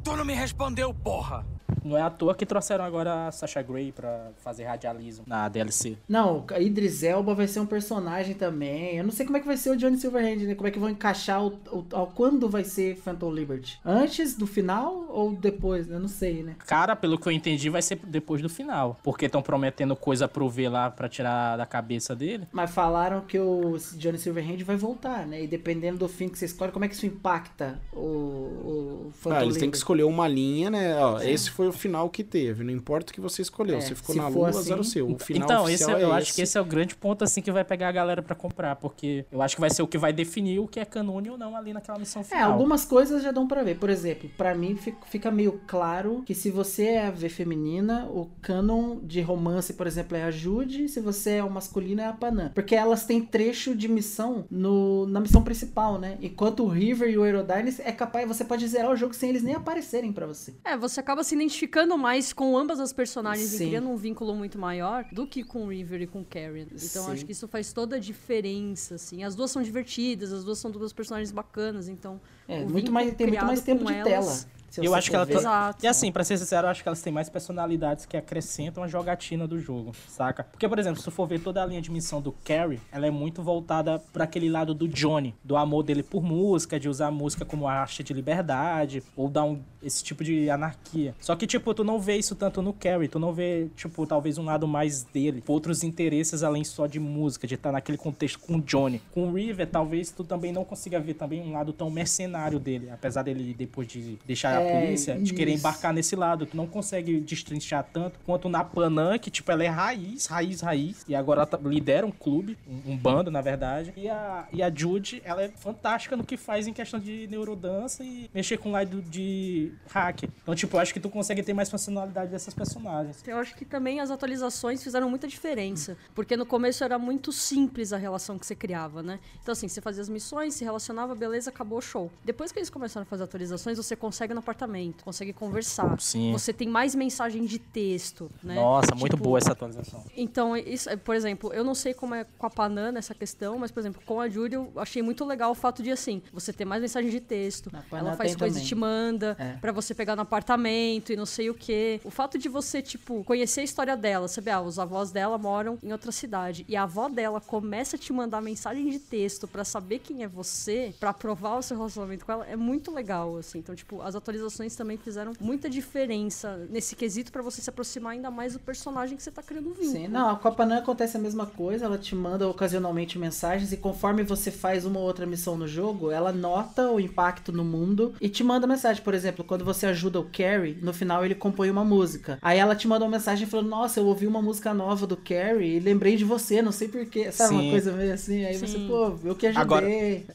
Tu 0.03 0.15
não 0.15 0.23
me 0.23 0.33
respondeu, 0.33 0.93
porra! 0.93 1.45
Não 1.83 1.97
é 1.97 2.01
à 2.01 2.09
toa 2.09 2.35
que 2.35 2.45
trouxeram 2.45 2.83
agora 2.83 3.27
a 3.27 3.31
Sasha 3.31 3.61
Grey 3.61 3.91
pra 3.91 4.31
fazer 4.43 4.63
radialismo 4.65 5.23
na 5.27 5.47
DLC. 5.49 5.97
Não, 6.07 6.45
a 6.51 6.59
Idris 6.59 7.03
Elba 7.03 7.33
vai 7.33 7.47
ser 7.47 7.59
um 7.59 7.65
personagem 7.65 8.35
também. 8.35 8.97
Eu 8.97 9.03
não 9.03 9.11
sei 9.11 9.25
como 9.25 9.37
é 9.37 9.39
que 9.39 9.47
vai 9.47 9.57
ser 9.57 9.71
o 9.71 9.75
Johnny 9.77 9.97
Silverhand, 9.97 10.45
né? 10.45 10.55
Como 10.55 10.67
é 10.67 10.71
que 10.71 10.79
vão 10.79 10.89
encaixar 10.89 11.43
o, 11.43 11.47
o, 11.71 11.85
ao 11.91 12.07
quando 12.07 12.49
vai 12.49 12.63
ser 12.63 12.95
Phantom 12.97 13.31
Liberty? 13.31 13.79
Antes 13.85 14.35
do 14.35 14.47
final 14.47 15.05
ou 15.09 15.33
depois? 15.33 15.89
Eu 15.89 15.99
não 15.99 16.07
sei, 16.07 16.43
né? 16.43 16.55
Cara, 16.65 16.95
pelo 16.95 17.17
que 17.17 17.27
eu 17.27 17.31
entendi, 17.31 17.69
vai 17.69 17.81
ser 17.81 17.99
depois 18.05 18.41
do 18.41 18.49
final. 18.49 18.97
Porque 19.03 19.25
estão 19.25 19.41
prometendo 19.41 19.95
coisa 19.95 20.27
pro 20.27 20.49
V 20.49 20.69
lá 20.69 20.89
pra 20.89 21.07
tirar 21.09 21.57
da 21.57 21.65
cabeça 21.65 22.15
dele. 22.15 22.47
Mas 22.51 22.71
falaram 22.71 23.21
que 23.21 23.39
o 23.39 23.77
Johnny 23.95 24.17
Silverhand 24.17 24.63
vai 24.63 24.75
voltar, 24.75 25.25
né? 25.25 25.43
E 25.43 25.47
dependendo 25.47 25.97
do 25.99 26.07
fim 26.07 26.27
que 26.29 26.37
você 26.37 26.45
escolhe, 26.45 26.71
como 26.71 26.85
é 26.85 26.87
que 26.87 26.95
isso 26.95 27.05
impacta 27.05 27.79
o, 27.93 27.97
o 27.99 29.11
Phantom 29.19 29.37
Ah, 29.37 29.43
eles 29.43 29.57
têm 29.57 29.69
que 29.69 29.77
escolher 29.77 30.03
uma 30.03 30.27
linha, 30.27 30.69
né? 30.69 30.97
Ó, 30.97 31.19
esse 31.21 31.49
foi 31.57 31.67
o 31.67 31.71
final 31.73 32.07
que 32.09 32.23
teve. 32.23 32.63
Não 32.63 32.71
importa 32.71 33.11
o 33.11 33.13
que 33.15 33.19
você 33.19 33.41
escolheu. 33.41 33.77
É, 33.77 33.81
você 33.81 33.95
ficou 33.95 34.13
se 34.13 34.21
na 34.21 34.27
lua, 34.27 34.49
assim- 34.49 34.61
zero 34.61 34.83
seu. 34.83 35.09
O 35.11 35.17
final 35.17 35.43
então, 35.43 35.63
esse, 35.69 35.83
oficial 35.83 35.99
eu 35.99 36.13
é 36.13 36.17
acho 36.17 36.33
que 36.35 36.41
esse 36.43 36.55
é 36.57 36.61
o 36.61 36.65
grande 36.65 36.95
ponto 36.95 37.23
assim 37.23 37.41
que 37.41 37.51
vai 37.51 37.63
pegar 37.65 37.89
a 37.89 37.91
galera 37.91 38.21
pra 38.21 38.35
comprar. 38.35 38.75
Porque 38.75 39.25
eu 39.31 39.41
acho 39.41 39.55
que 39.55 39.61
vai 39.61 39.71
ser 39.71 39.81
o 39.81 39.87
que 39.87 39.97
vai 39.97 40.13
definir 40.13 40.59
o 40.59 40.67
que 40.67 40.79
é 40.79 40.85
canônico 40.85 41.33
ou 41.33 41.37
não 41.39 41.55
ali 41.55 41.73
naquela 41.73 41.97
missão 41.97 42.21
É, 42.21 42.25
final. 42.25 42.51
algumas 42.51 42.85
coisas 42.85 43.23
já 43.23 43.31
dão 43.31 43.47
pra 43.47 43.63
ver. 43.63 43.77
Por 43.79 43.89
exemplo, 43.89 44.29
pra 44.37 44.53
mim 44.53 44.75
fi- 44.75 44.93
fica 45.07 45.31
meio 45.31 45.59
claro 45.65 46.21
que 46.25 46.35
se 46.35 46.51
você 46.51 46.83
é 46.83 47.07
a 47.07 47.11
V 47.11 47.27
feminina, 47.27 48.05
o 48.05 48.29
canon 48.41 48.99
de 49.01 49.19
romance, 49.21 49.73
por 49.73 49.87
exemplo, 49.87 50.15
é 50.15 50.23
a 50.23 50.31
Jude, 50.31 50.87
se 50.87 50.99
você 51.01 51.31
é 51.37 51.43
o 51.43 51.49
masculino 51.49 52.01
é 52.01 52.05
a 52.05 52.13
Panam. 52.13 52.51
Porque 52.53 52.75
elas 52.75 53.03
têm 53.05 53.19
trecho 53.21 53.75
de 53.75 53.87
missão 53.87 54.45
no, 54.51 55.07
na 55.07 55.19
missão 55.19 55.41
principal, 55.43 55.97
né? 55.97 56.17
Enquanto 56.21 56.63
o 56.63 56.67
River 56.67 57.09
e 57.09 57.17
o 57.17 57.23
Aerodynes 57.23 57.79
é 57.79 57.91
capaz, 57.91 58.27
você 58.27 58.45
pode 58.45 58.67
zerar 58.67 58.91
o 58.91 58.95
jogo 58.95 59.13
sem 59.15 59.29
eles 59.29 59.41
nem 59.41 59.55
aparecerem 59.55 60.11
pra 60.13 60.25
você. 60.27 60.53
É, 60.63 60.77
você 60.77 60.99
acaba 60.99 61.23
se 61.23 61.35
identificando 61.47 61.97
mais 61.97 62.33
com 62.33 62.57
ambas 62.57 62.79
as 62.79 62.91
personagens 62.93 63.49
Sim. 63.49 63.55
e 63.65 63.67
criando 63.69 63.89
um 63.89 63.95
vínculo 63.95 64.35
muito 64.35 64.59
maior 64.59 65.05
do 65.11 65.25
que 65.25 65.43
com 65.43 65.65
o 65.65 65.69
River 65.69 66.01
e 66.01 66.07
com 66.07 66.21
o 66.21 66.25
Karen. 66.25 66.67
Então 66.71 67.05
Sim. 67.05 67.11
acho 67.11 67.25
que 67.25 67.31
isso 67.31 67.47
faz 67.47 67.71
toda 67.73 67.95
a 67.95 67.99
diferença, 67.99 68.95
assim. 68.95 69.23
As 69.23 69.33
duas 69.35 69.49
são 69.49 69.61
divertidas, 69.61 70.31
as 70.33 70.43
duas 70.43 70.59
são 70.59 70.69
duas 70.69 70.91
personagens 70.93 71.31
bacanas, 71.31 71.87
então... 71.87 72.19
É, 72.47 72.63
muito 72.65 72.91
mais, 72.91 73.13
tem 73.15 73.27
muito 73.27 73.45
mais 73.45 73.61
tempo 73.61 73.83
com 73.85 73.91
de 73.91 73.97
elas- 73.97 74.43
tela. 74.43 74.56
Se 74.69 74.85
eu 74.85 74.93
acho 74.93 75.09
que 75.09 75.15
ela 75.15 75.25
tá-. 75.25 75.33
Exato. 75.33 75.85
E 75.85 75.87
assim, 75.87 76.11
pra 76.11 76.23
ser 76.23 76.37
sincero, 76.37 76.67
eu 76.67 76.71
acho 76.71 76.83
que 76.83 76.89
elas 76.89 77.01
têm 77.01 77.11
mais 77.13 77.29
personalidades 77.29 78.05
que 78.05 78.17
acrescentam 78.17 78.83
a 78.83 78.87
jogatina 78.87 79.47
do 79.47 79.59
jogo, 79.59 79.93
saca? 80.07 80.43
Porque, 80.43 80.67
por 80.67 80.77
exemplo, 80.79 80.99
se 80.99 81.05
tu 81.05 81.11
for 81.11 81.27
ver 81.27 81.39
toda 81.39 81.61
a 81.61 81.65
linha 81.65 81.81
de 81.81 81.91
missão 81.91 82.21
do 82.21 82.31
Carrie, 82.31 82.79
ela 82.91 83.07
é 83.07 83.11
muito 83.11 83.41
voltada 83.41 83.99
pra 84.11 84.23
aquele 84.25 84.49
lado 84.49 84.73
do 84.73 84.87
Johnny, 84.87 85.33
do 85.43 85.55
amor 85.55 85.83
dele 85.83 86.03
por 86.03 86.21
música, 86.23 86.79
de 86.79 86.89
usar 86.89 87.07
a 87.07 87.11
música 87.11 87.45
como 87.45 87.67
arte 87.67 88.03
de 88.03 88.13
liberdade, 88.13 89.01
ou 89.15 89.29
dar 89.29 89.43
um, 89.43 89.59
esse 89.81 90.03
tipo 90.03 90.23
de 90.23 90.49
anarquia. 90.49 91.15
Só 91.19 91.35
que, 91.35 91.47
tipo, 91.47 91.73
tu 91.73 91.83
não 91.83 91.99
vê 91.99 92.17
isso 92.17 92.35
tanto 92.35 92.61
no 92.61 92.73
Carrie, 92.73 93.07
tu 93.07 93.19
não 93.19 93.33
vê, 93.33 93.67
tipo, 93.75 94.05
talvez 94.05 94.37
um 94.37 94.45
lado 94.45 94.67
mais 94.67 95.03
dele, 95.03 95.43
outros 95.47 95.83
interesses 95.83 96.43
além 96.43 96.63
só 96.63 96.87
de 96.87 96.99
música, 96.99 97.47
de 97.47 97.55
estar 97.55 97.71
naquele 97.71 97.97
contexto 97.97 98.39
com 98.39 98.55
o 98.55 98.61
Johnny. 98.61 99.01
Com 99.13 99.29
o 99.29 99.33
River, 99.33 99.67
talvez 99.67 100.11
tu 100.11 100.23
também 100.23 100.51
não 100.51 100.63
consiga 100.63 100.99
ver 100.99 101.13
também 101.13 101.41
um 101.41 101.53
lado 101.53 101.73
tão 101.73 101.89
mercenário 101.89 102.59
dele, 102.59 102.89
apesar 102.89 103.23
dele, 103.23 103.53
depois 103.57 103.87
de 103.87 104.17
deixar 104.25 104.53
É, 104.53 104.56
a 104.57 104.81
polícia, 104.81 105.15
de 105.19 105.33
querer 105.33 105.53
embarcar 105.53 105.93
nesse 105.93 106.15
lado. 106.15 106.45
Tu 106.45 106.55
não 106.57 106.67
consegue 106.67 107.19
destrinchar 107.19 107.85
tanto 107.91 108.19
quanto 108.25 108.49
na 108.49 108.63
Panam, 108.63 109.17
que, 109.19 109.29
tipo, 109.29 109.51
ela 109.51 109.63
é 109.63 109.67
raiz, 109.67 110.25
raiz, 110.25 110.61
raiz. 110.61 111.05
E 111.07 111.15
agora 111.15 111.39
ela 111.41 111.45
tá- 111.47 111.59
lidera 111.63 112.05
um 112.05 112.11
clube, 112.11 112.57
um, 112.67 112.93
um 112.93 112.97
bando, 112.97 113.29
na 113.31 113.41
verdade. 113.41 113.93
E 113.95 114.09
a, 114.09 114.47
e 114.51 114.61
a 114.63 114.69
Jude, 114.73 115.21
ela 115.25 115.43
é 115.43 115.49
fantástica 115.49 116.15
no 116.15 116.23
que 116.23 116.37
faz 116.37 116.67
em 116.67 116.73
questão 116.73 116.99
de 116.99 117.27
neurodança 117.27 118.03
e 118.03 118.29
mexer 118.33 118.57
com 118.57 118.69
o 118.69 118.71
lado 118.71 119.01
de 119.01 119.71
hack. 119.89 120.23
Então, 120.41 120.55
tipo, 120.55 120.75
eu 120.75 120.79
acho 120.81 120.93
que 120.93 120.99
tu 120.99 121.09
consegue 121.09 121.41
ter 121.43 121.53
mais 121.53 121.69
funcionalidade 121.69 122.31
dessas 122.31 122.53
personagens. 122.53 123.23
Eu 123.27 123.37
acho 123.37 123.55
que 123.55 123.65
também 123.65 123.99
as 123.99 124.11
atualizações 124.11 124.83
fizeram 124.83 125.09
muita 125.09 125.27
diferença. 125.27 125.97
Porque 126.15 126.35
no 126.35 126.45
começo 126.45 126.83
era 126.83 126.97
muito 126.99 127.31
simples 127.31 127.93
a 127.93 127.97
relação 127.97 128.37
que 128.37 128.45
você 128.45 128.55
criava, 128.55 129.01
né? 129.03 129.19
Então, 129.41 129.51
assim, 129.51 129.67
você 129.67 129.81
fazia 129.81 130.01
as 130.01 130.09
missões, 130.09 130.53
se 130.55 130.63
relacionava, 130.63 131.15
beleza, 131.15 131.49
acabou 131.49 131.79
o 131.79 131.81
show. 131.81 132.11
Depois 132.23 132.51
que 132.51 132.59
eles 132.59 132.69
começaram 132.69 133.03
a 133.03 133.05
fazer 133.05 133.23
atualizações, 133.23 133.77
você 133.77 133.95
consegue 133.95 134.33
apartamento, 134.47 135.03
consegue 135.03 135.33
conversar. 135.33 135.99
Sim. 135.99 136.31
Você 136.31 136.53
tem 136.53 136.67
mais 136.67 136.95
mensagem 136.95 137.45
de 137.45 137.59
texto, 137.59 138.29
né? 138.43 138.55
Nossa, 138.55 138.95
muito 138.95 139.11
Tipo, 139.17 139.23
boa 139.23 139.37
essa 139.37 139.51
atualização. 139.51 140.03
Então, 140.15 140.55
isso, 140.55 140.89
por 140.99 141.15
exemplo, 141.15 141.51
eu 141.53 141.63
não 141.63 141.73
sei 141.75 141.93
como 141.93 142.13
é 142.15 142.25
com 142.37 142.45
a 142.45 142.49
Panam 142.49 142.91
nessa 142.91 143.13
questão, 143.13 143.57
mas, 143.57 143.71
por 143.71 143.79
exemplo, 143.79 144.01
com 144.05 144.19
a 144.21 144.29
Judy 144.29 144.55
eu 144.55 144.71
achei 144.77 145.01
muito 145.01 145.25
legal 145.25 145.51
o 145.51 145.55
fato 145.55 145.81
de, 145.83 145.91
assim, 145.91 146.21
você 146.31 146.53
ter 146.53 146.65
mais 146.65 146.81
mensagem 146.81 147.09
de 147.09 147.19
texto. 147.19 147.71
Ela 147.91 148.15
faz 148.15 148.31
tem 148.31 148.39
coisas 148.39 148.61
e 148.61 148.65
te 148.65 148.75
manda 148.75 149.35
É. 149.39 149.53
pra 149.59 149.71
você 149.71 149.93
pegar 149.93 150.15
no 150.15 150.21
apartamento 150.21 151.11
e 151.11 151.15
não 151.15 151.25
sei 151.25 151.49
o 151.49 151.53
quê. 151.53 151.99
O 152.03 152.09
fato 152.11 152.37
de 152.37 152.47
você, 152.49 152.81
tipo, 152.81 153.23
conhecer 153.23 153.61
a 153.61 153.63
história 153.63 153.97
dela, 153.97 154.27
saber, 154.27 154.51
ah, 154.51 154.61
os 154.61 154.79
avós 154.79 155.11
dela 155.11 155.37
moram 155.37 155.77
em 155.83 155.91
outra 155.91 156.11
cidade 156.11 156.65
e 156.67 156.75
a 156.75 156.83
avó 156.83 157.09
dela 157.09 157.41
começa 157.41 157.95
a 157.95 157.99
te 157.99 158.11
mandar 158.13 158.41
mensagem 158.41 158.89
de 158.89 158.99
texto 158.99 159.47
pra 159.47 159.63
saber 159.65 159.99
quem 159.99 160.23
é 160.23 160.27
você, 160.27 160.93
pra 160.99 161.13
provar 161.13 161.57
o 161.57 161.61
seu 161.61 161.75
relacionamento 161.77 162.25
com 162.25 162.31
ela, 162.31 162.45
é 162.45 162.55
muito 162.55 162.93
legal, 162.93 163.37
assim. 163.37 163.59
Então, 163.59 163.75
tipo, 163.75 164.01
as 164.01 164.15
atualizações 164.15 164.36
também 164.75 164.97
fizeram 164.97 165.33
muita 165.39 165.69
diferença 165.69 166.67
nesse 166.69 166.95
quesito 166.95 167.31
pra 167.31 167.41
você 167.41 167.61
se 167.61 167.69
aproximar 167.69 168.13
ainda 168.13 168.29
mais 168.29 168.53
do 168.53 168.59
personagem 168.59 169.15
que 169.15 169.23
você 169.23 169.31
tá 169.31 169.41
criando 169.41 169.69
vínculo. 169.69 169.91
Sim, 169.91 170.07
não, 170.07 170.29
a 170.29 170.35
Copa 170.35 170.65
Nan 170.65 170.79
acontece 170.79 171.17
a 171.17 171.19
mesma 171.19 171.45
coisa, 171.45 171.85
ela 171.85 171.97
te 171.97 172.15
manda 172.15 172.47
ocasionalmente 172.47 173.17
mensagens 173.17 173.71
e 173.71 173.77
conforme 173.77 174.23
você 174.23 174.51
faz 174.51 174.85
uma 174.85 174.99
ou 174.99 175.05
outra 175.05 175.25
missão 175.25 175.57
no 175.57 175.67
jogo, 175.67 176.11
ela 176.11 176.31
nota 176.31 176.89
o 176.89 176.99
impacto 176.99 177.51
no 177.51 177.63
mundo 177.63 178.13
e 178.19 178.29
te 178.29 178.43
manda 178.43 178.67
mensagem. 178.67 179.03
Por 179.03 179.13
exemplo, 179.13 179.43
quando 179.43 179.63
você 179.63 179.85
ajuda 179.87 180.19
o 180.19 180.25
Carrie, 180.25 180.77
no 180.81 180.93
final 180.93 181.25
ele 181.25 181.35
compõe 181.35 181.69
uma 181.69 181.83
música. 181.83 182.37
Aí 182.41 182.59
ela 182.59 182.75
te 182.75 182.87
manda 182.87 183.05
uma 183.05 183.11
mensagem 183.11 183.47
falando: 183.47 183.69
Nossa, 183.69 183.99
eu 183.99 184.05
ouvi 184.05 184.27
uma 184.27 184.41
música 184.41 184.73
nova 184.73 185.07
do 185.07 185.17
Carrie 185.17 185.77
e 185.77 185.79
lembrei 185.79 186.15
de 186.15 186.23
você, 186.23 186.61
não 186.61 186.71
sei 186.71 186.87
porquê. 186.87 187.31
Sabe, 187.31 187.53
uma 187.53 187.63
Sim. 187.63 187.71
coisa 187.71 187.91
meio 187.91 188.13
assim? 188.13 188.45
Aí 188.45 188.57
você, 188.57 188.77
Sim. 188.77 188.87
pô, 188.87 189.17
eu 189.23 189.35
que 189.35 189.47
ajudei. 189.47 189.61
Agora, 189.61 189.87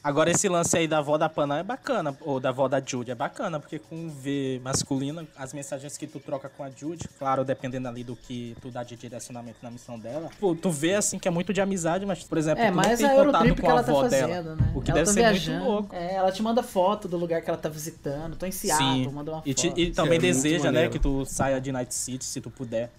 agora 0.03 0.31
esse 0.31 0.47
lance 0.49 0.77
aí 0.77 0.87
da 0.87 0.99
avó 0.99 1.17
da 1.17 1.29
Panam 1.29 1.57
é 1.57 1.63
bacana, 1.63 2.15
ou 2.21 2.39
da 2.39 2.49
avó 2.49 2.67
da 2.67 2.81
Jude 2.85 3.11
é 3.11 3.15
bacana, 3.15 3.59
porque 3.59 3.79
com 3.93 4.07
o 4.07 4.09
V 4.09 4.59
masculino, 4.63 5.27
as 5.37 5.53
mensagens 5.53 5.95
que 5.97 6.07
tu 6.07 6.19
troca 6.19 6.49
com 6.49 6.63
a 6.63 6.69
Jude, 6.71 7.07
claro, 7.19 7.45
dependendo 7.45 7.87
ali 7.87 8.03
do 8.03 8.15
que 8.15 8.55
tu 8.59 8.71
dá 8.71 8.83
de 8.83 8.95
direcionamento 8.95 9.57
na 9.61 9.69
missão 9.69 9.99
dela, 9.99 10.29
pô, 10.39 10.55
tu 10.55 10.71
vê 10.71 10.95
assim 10.95 11.19
que 11.19 11.27
é 11.27 11.31
muito 11.31 11.53
de 11.53 11.61
amizade, 11.61 12.03
mas, 12.05 12.23
por 12.23 12.37
exemplo, 12.39 12.63
É, 12.63 12.71
tu 12.71 12.75
não 12.75 12.81
tem 12.83 12.91
a 12.93 12.97
contato 12.97 13.17
Eurotrip 13.45 13.61
com 13.61 13.67
a 13.67 13.71
ela 13.71 13.83
tá 13.83 13.91
avó 13.91 14.01
fazendo, 14.01 14.27
dela. 14.27 14.55
né? 14.55 14.71
O 14.75 14.81
que 14.81 14.89
ela 14.91 14.99
deve 14.99 15.05
tá 15.07 15.13
ser 15.13 15.19
viajando. 15.19 15.57
muito 15.59 15.71
louco. 15.71 15.95
É, 15.95 16.13
ela 16.15 16.31
te 16.31 16.41
manda 16.41 16.63
foto 16.63 17.07
do 17.07 17.17
lugar 17.17 17.41
que 17.41 17.49
ela 17.49 17.57
tá 17.59 17.69
visitando. 17.69 18.35
Tô 18.35 18.45
em 18.47 18.51
Seattle, 18.51 19.11
manda 19.11 19.31
uma 19.31 19.43
E, 19.45 19.53
te- 19.53 19.67
foto. 19.69 19.79
e 19.79 19.91
também 19.91 20.17
é 20.17 20.21
deseja, 20.21 20.71
né, 20.71 20.89
que 20.89 20.97
tu 20.97 21.23
saia 21.25 21.61
de 21.61 21.71
Night 21.71 21.93
City 21.93 22.25
se 22.25 22.41
tu 22.41 22.49
puder. 22.49 22.89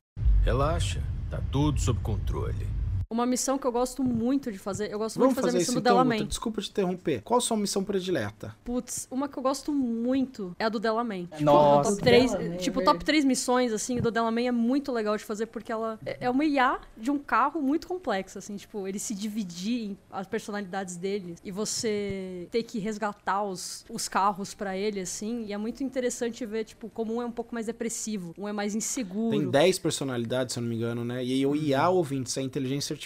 Relaxa, 0.45 1.01
tá 1.29 1.41
tudo 1.51 1.81
sob 1.81 1.99
controle. 2.01 2.67
Uma 3.15 3.27
missão 3.27 3.57
que 3.57 3.65
eu 3.65 3.71
gosto 3.71 4.03
muito 4.03 4.51
de 4.51 4.59
fazer, 4.59 4.91
eu 4.91 4.99
gosto 4.99 5.21
Vamos 5.21 5.35
muito 5.35 5.37
de 5.37 5.41
fazer 5.43 5.47
fazer 5.47 5.59
a 5.59 5.63
isso 5.63 5.71
missão 5.71 5.75
do 5.75 5.87
então, 5.87 5.93
Delamain. 5.95 6.19
Guto. 6.19 6.29
Desculpa 6.31 6.61
te 6.61 6.71
interromper. 6.71 7.23
Qual 7.23 7.39
a 7.39 7.41
sua 7.41 7.57
missão 7.57 7.85
predileta? 7.85 8.57
Putz, 8.65 9.07
uma 9.09 9.29
que 9.29 9.39
eu 9.39 9.43
gosto 9.43 9.73
muito 9.73 10.53
é 10.59 10.65
a 10.65 10.69
do 10.69 10.81
Delamain. 10.81 11.27
Tipo, 11.27 11.45
Nossa. 11.45 11.91
top 11.91 12.03
3, 12.03 12.33
Delamain, 12.33 12.57
tipo, 12.57 12.81
é 12.81 12.85
top 12.85 13.05
3 13.05 13.25
missões, 13.25 13.73
assim, 13.73 14.01
do 14.01 14.11
Delamain 14.11 14.49
é 14.49 14.51
muito 14.51 14.91
legal 14.91 15.17
de 15.17 15.23
fazer 15.23 15.47
porque 15.47 15.71
ela 15.71 15.97
é 16.05 16.25
é 16.25 16.31
uma 16.31 16.45
IA 16.45 16.81
de 16.97 17.11
um 17.11 17.19
carro 17.19 17.61
muito 17.61 17.87
complexo, 17.87 18.39
assim, 18.39 18.57
tipo, 18.57 18.89
ele 18.89 18.99
se 18.99 19.15
dividir 19.15 19.91
em 19.91 19.99
as 20.11 20.27
personalidades 20.27 20.97
dele 20.97 21.37
e 21.45 21.51
você 21.51 22.49
ter 22.51 22.63
que 22.63 22.79
resgatar 22.79 23.45
os, 23.45 23.85
os 23.91 24.09
carros 24.09 24.55
pra 24.55 24.77
ele, 24.77 25.01
assim, 25.01 25.45
e 25.45 25.53
é 25.53 25.59
muito 25.59 25.85
interessante 25.85 26.45
ver, 26.47 26.65
tipo, 26.65 26.89
como 26.89 27.15
um 27.15 27.23
é 27.23 27.27
um 27.27 27.31
pouco 27.31 27.55
mais 27.55 27.67
depressivo, 27.67 28.35
um 28.39 28.49
é 28.49 28.53
mais 28.53 28.75
inseguro. 28.75 29.39
Tem 29.39 29.51
10 29.51 29.79
personalidades, 29.79 30.55
se 30.55 30.59
eu 30.59 30.63
não 30.63 30.69
me 30.69 30.77
engano, 30.77 31.05
né? 31.05 31.25
E 31.25 31.45
o 31.47 31.55
IA, 31.55 31.89
ouvintes, 31.91 32.37
é 32.37 32.43
inteligência 32.43 32.95
artificial, 32.95 33.04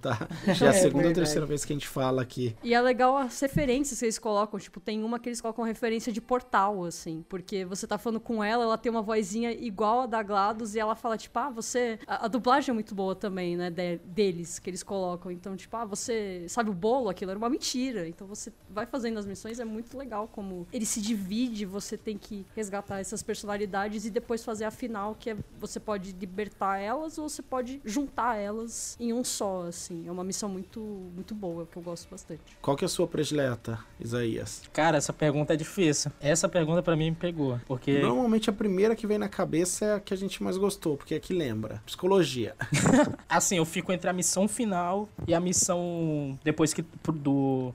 tá? 0.00 0.28
Já 0.54 0.66
é 0.66 0.68
a 0.68 0.72
É 0.72 0.72
segunda 0.74 0.96
ou 0.98 1.02
verdade. 1.04 1.14
terceira 1.14 1.46
vez 1.46 1.64
que 1.64 1.72
a 1.72 1.76
gente 1.76 1.88
fala 1.88 2.22
aqui. 2.22 2.54
E 2.62 2.74
é 2.74 2.80
legal 2.80 3.16
as 3.16 3.38
referências 3.40 3.98
que 3.98 4.04
eles 4.04 4.18
colocam. 4.18 4.58
Tipo, 4.58 4.80
tem 4.80 5.02
uma 5.02 5.18
que 5.18 5.28
eles 5.28 5.40
colocam 5.40 5.64
referência 5.64 6.12
de 6.12 6.20
portal, 6.20 6.84
assim. 6.84 7.24
Porque 7.28 7.64
você 7.64 7.86
tá 7.86 7.98
falando 7.98 8.20
com 8.20 8.42
ela, 8.42 8.64
ela 8.64 8.78
tem 8.78 8.90
uma 8.90 9.02
vozinha 9.02 9.52
igual 9.52 10.02
a 10.02 10.06
da 10.06 10.22
GLaDOS 10.22 10.74
e 10.74 10.78
ela 10.80 10.94
fala, 10.94 11.16
tipo, 11.16 11.38
ah, 11.38 11.50
você. 11.50 11.98
A, 12.06 12.24
a 12.26 12.28
dublagem 12.28 12.70
é 12.70 12.74
muito 12.74 12.94
boa 12.94 13.14
também, 13.14 13.56
né? 13.56 13.70
de- 13.70 13.98
deles, 14.04 14.58
que 14.58 14.70
eles 14.70 14.82
colocam. 14.82 15.30
Então, 15.30 15.56
tipo, 15.56 15.76
ah, 15.76 15.84
você 15.84 16.44
sabe 16.48 16.70
o 16.70 16.74
bolo? 16.74 17.08
Aquilo 17.08 17.30
era 17.30 17.38
uma 17.38 17.48
mentira. 17.50 18.08
Então 18.08 18.26
você 18.26 18.52
vai 18.70 18.86
fazendo 18.86 19.18
as 19.18 19.26
missões, 19.26 19.60
é 19.60 19.64
muito 19.64 19.96
legal 19.96 20.28
como 20.28 20.66
ele 20.72 20.86
se 20.86 21.00
divide, 21.00 21.64
você 21.64 21.96
tem 21.96 22.16
que 22.18 22.44
resgatar 22.54 23.00
essas 23.00 23.22
personalidades 23.22 24.04
e 24.04 24.10
depois 24.10 24.44
fazer 24.44 24.64
a 24.64 24.70
final, 24.70 25.14
que 25.14 25.30
é 25.30 25.36
você 25.58 25.78
pode 25.78 26.12
libertar 26.12 26.78
elas 26.78 27.18
ou 27.18 27.28
você 27.28 27.42
pode 27.42 27.80
juntar 27.84 28.36
elas 28.36 28.96
em 28.98 29.12
um 29.12 29.22
só, 29.34 29.66
assim. 29.66 30.06
É 30.06 30.10
uma 30.10 30.24
missão 30.24 30.48
muito, 30.48 30.80
muito 30.80 31.34
boa, 31.34 31.66
que 31.66 31.76
eu 31.76 31.82
gosto 31.82 32.08
bastante. 32.10 32.40
Qual 32.62 32.76
que 32.76 32.84
é 32.84 32.86
a 32.86 32.88
sua 32.88 33.06
predileta, 33.06 33.78
Isaías? 34.00 34.62
Cara, 34.72 34.96
essa 34.96 35.12
pergunta 35.12 35.54
é 35.54 35.56
difícil. 35.56 36.10
Essa 36.20 36.48
pergunta 36.48 36.82
pra 36.82 36.96
mim 36.96 37.10
me 37.10 37.16
pegou, 37.16 37.60
porque 37.66 37.98
Normalmente 37.98 38.48
a 38.48 38.52
primeira 38.52 38.94
que 38.94 39.06
vem 39.06 39.18
na 39.18 39.28
cabeça 39.28 39.84
é 39.84 39.94
a 39.94 40.00
que 40.00 40.14
a 40.14 40.16
gente 40.16 40.42
mais 40.42 40.56
gostou, 40.56 40.96
porque 40.96 41.14
é 41.14 41.16
a 41.16 41.20
que 41.20 41.34
lembra. 41.34 41.82
Psicologia. 41.84 42.54
assim, 43.28 43.56
eu 43.56 43.64
fico 43.64 43.92
entre 43.92 44.08
a 44.08 44.12
missão 44.12 44.46
final 44.46 45.08
e 45.26 45.34
a 45.34 45.40
missão 45.40 46.38
depois 46.44 46.72
que 46.72 46.84
do 47.12 47.72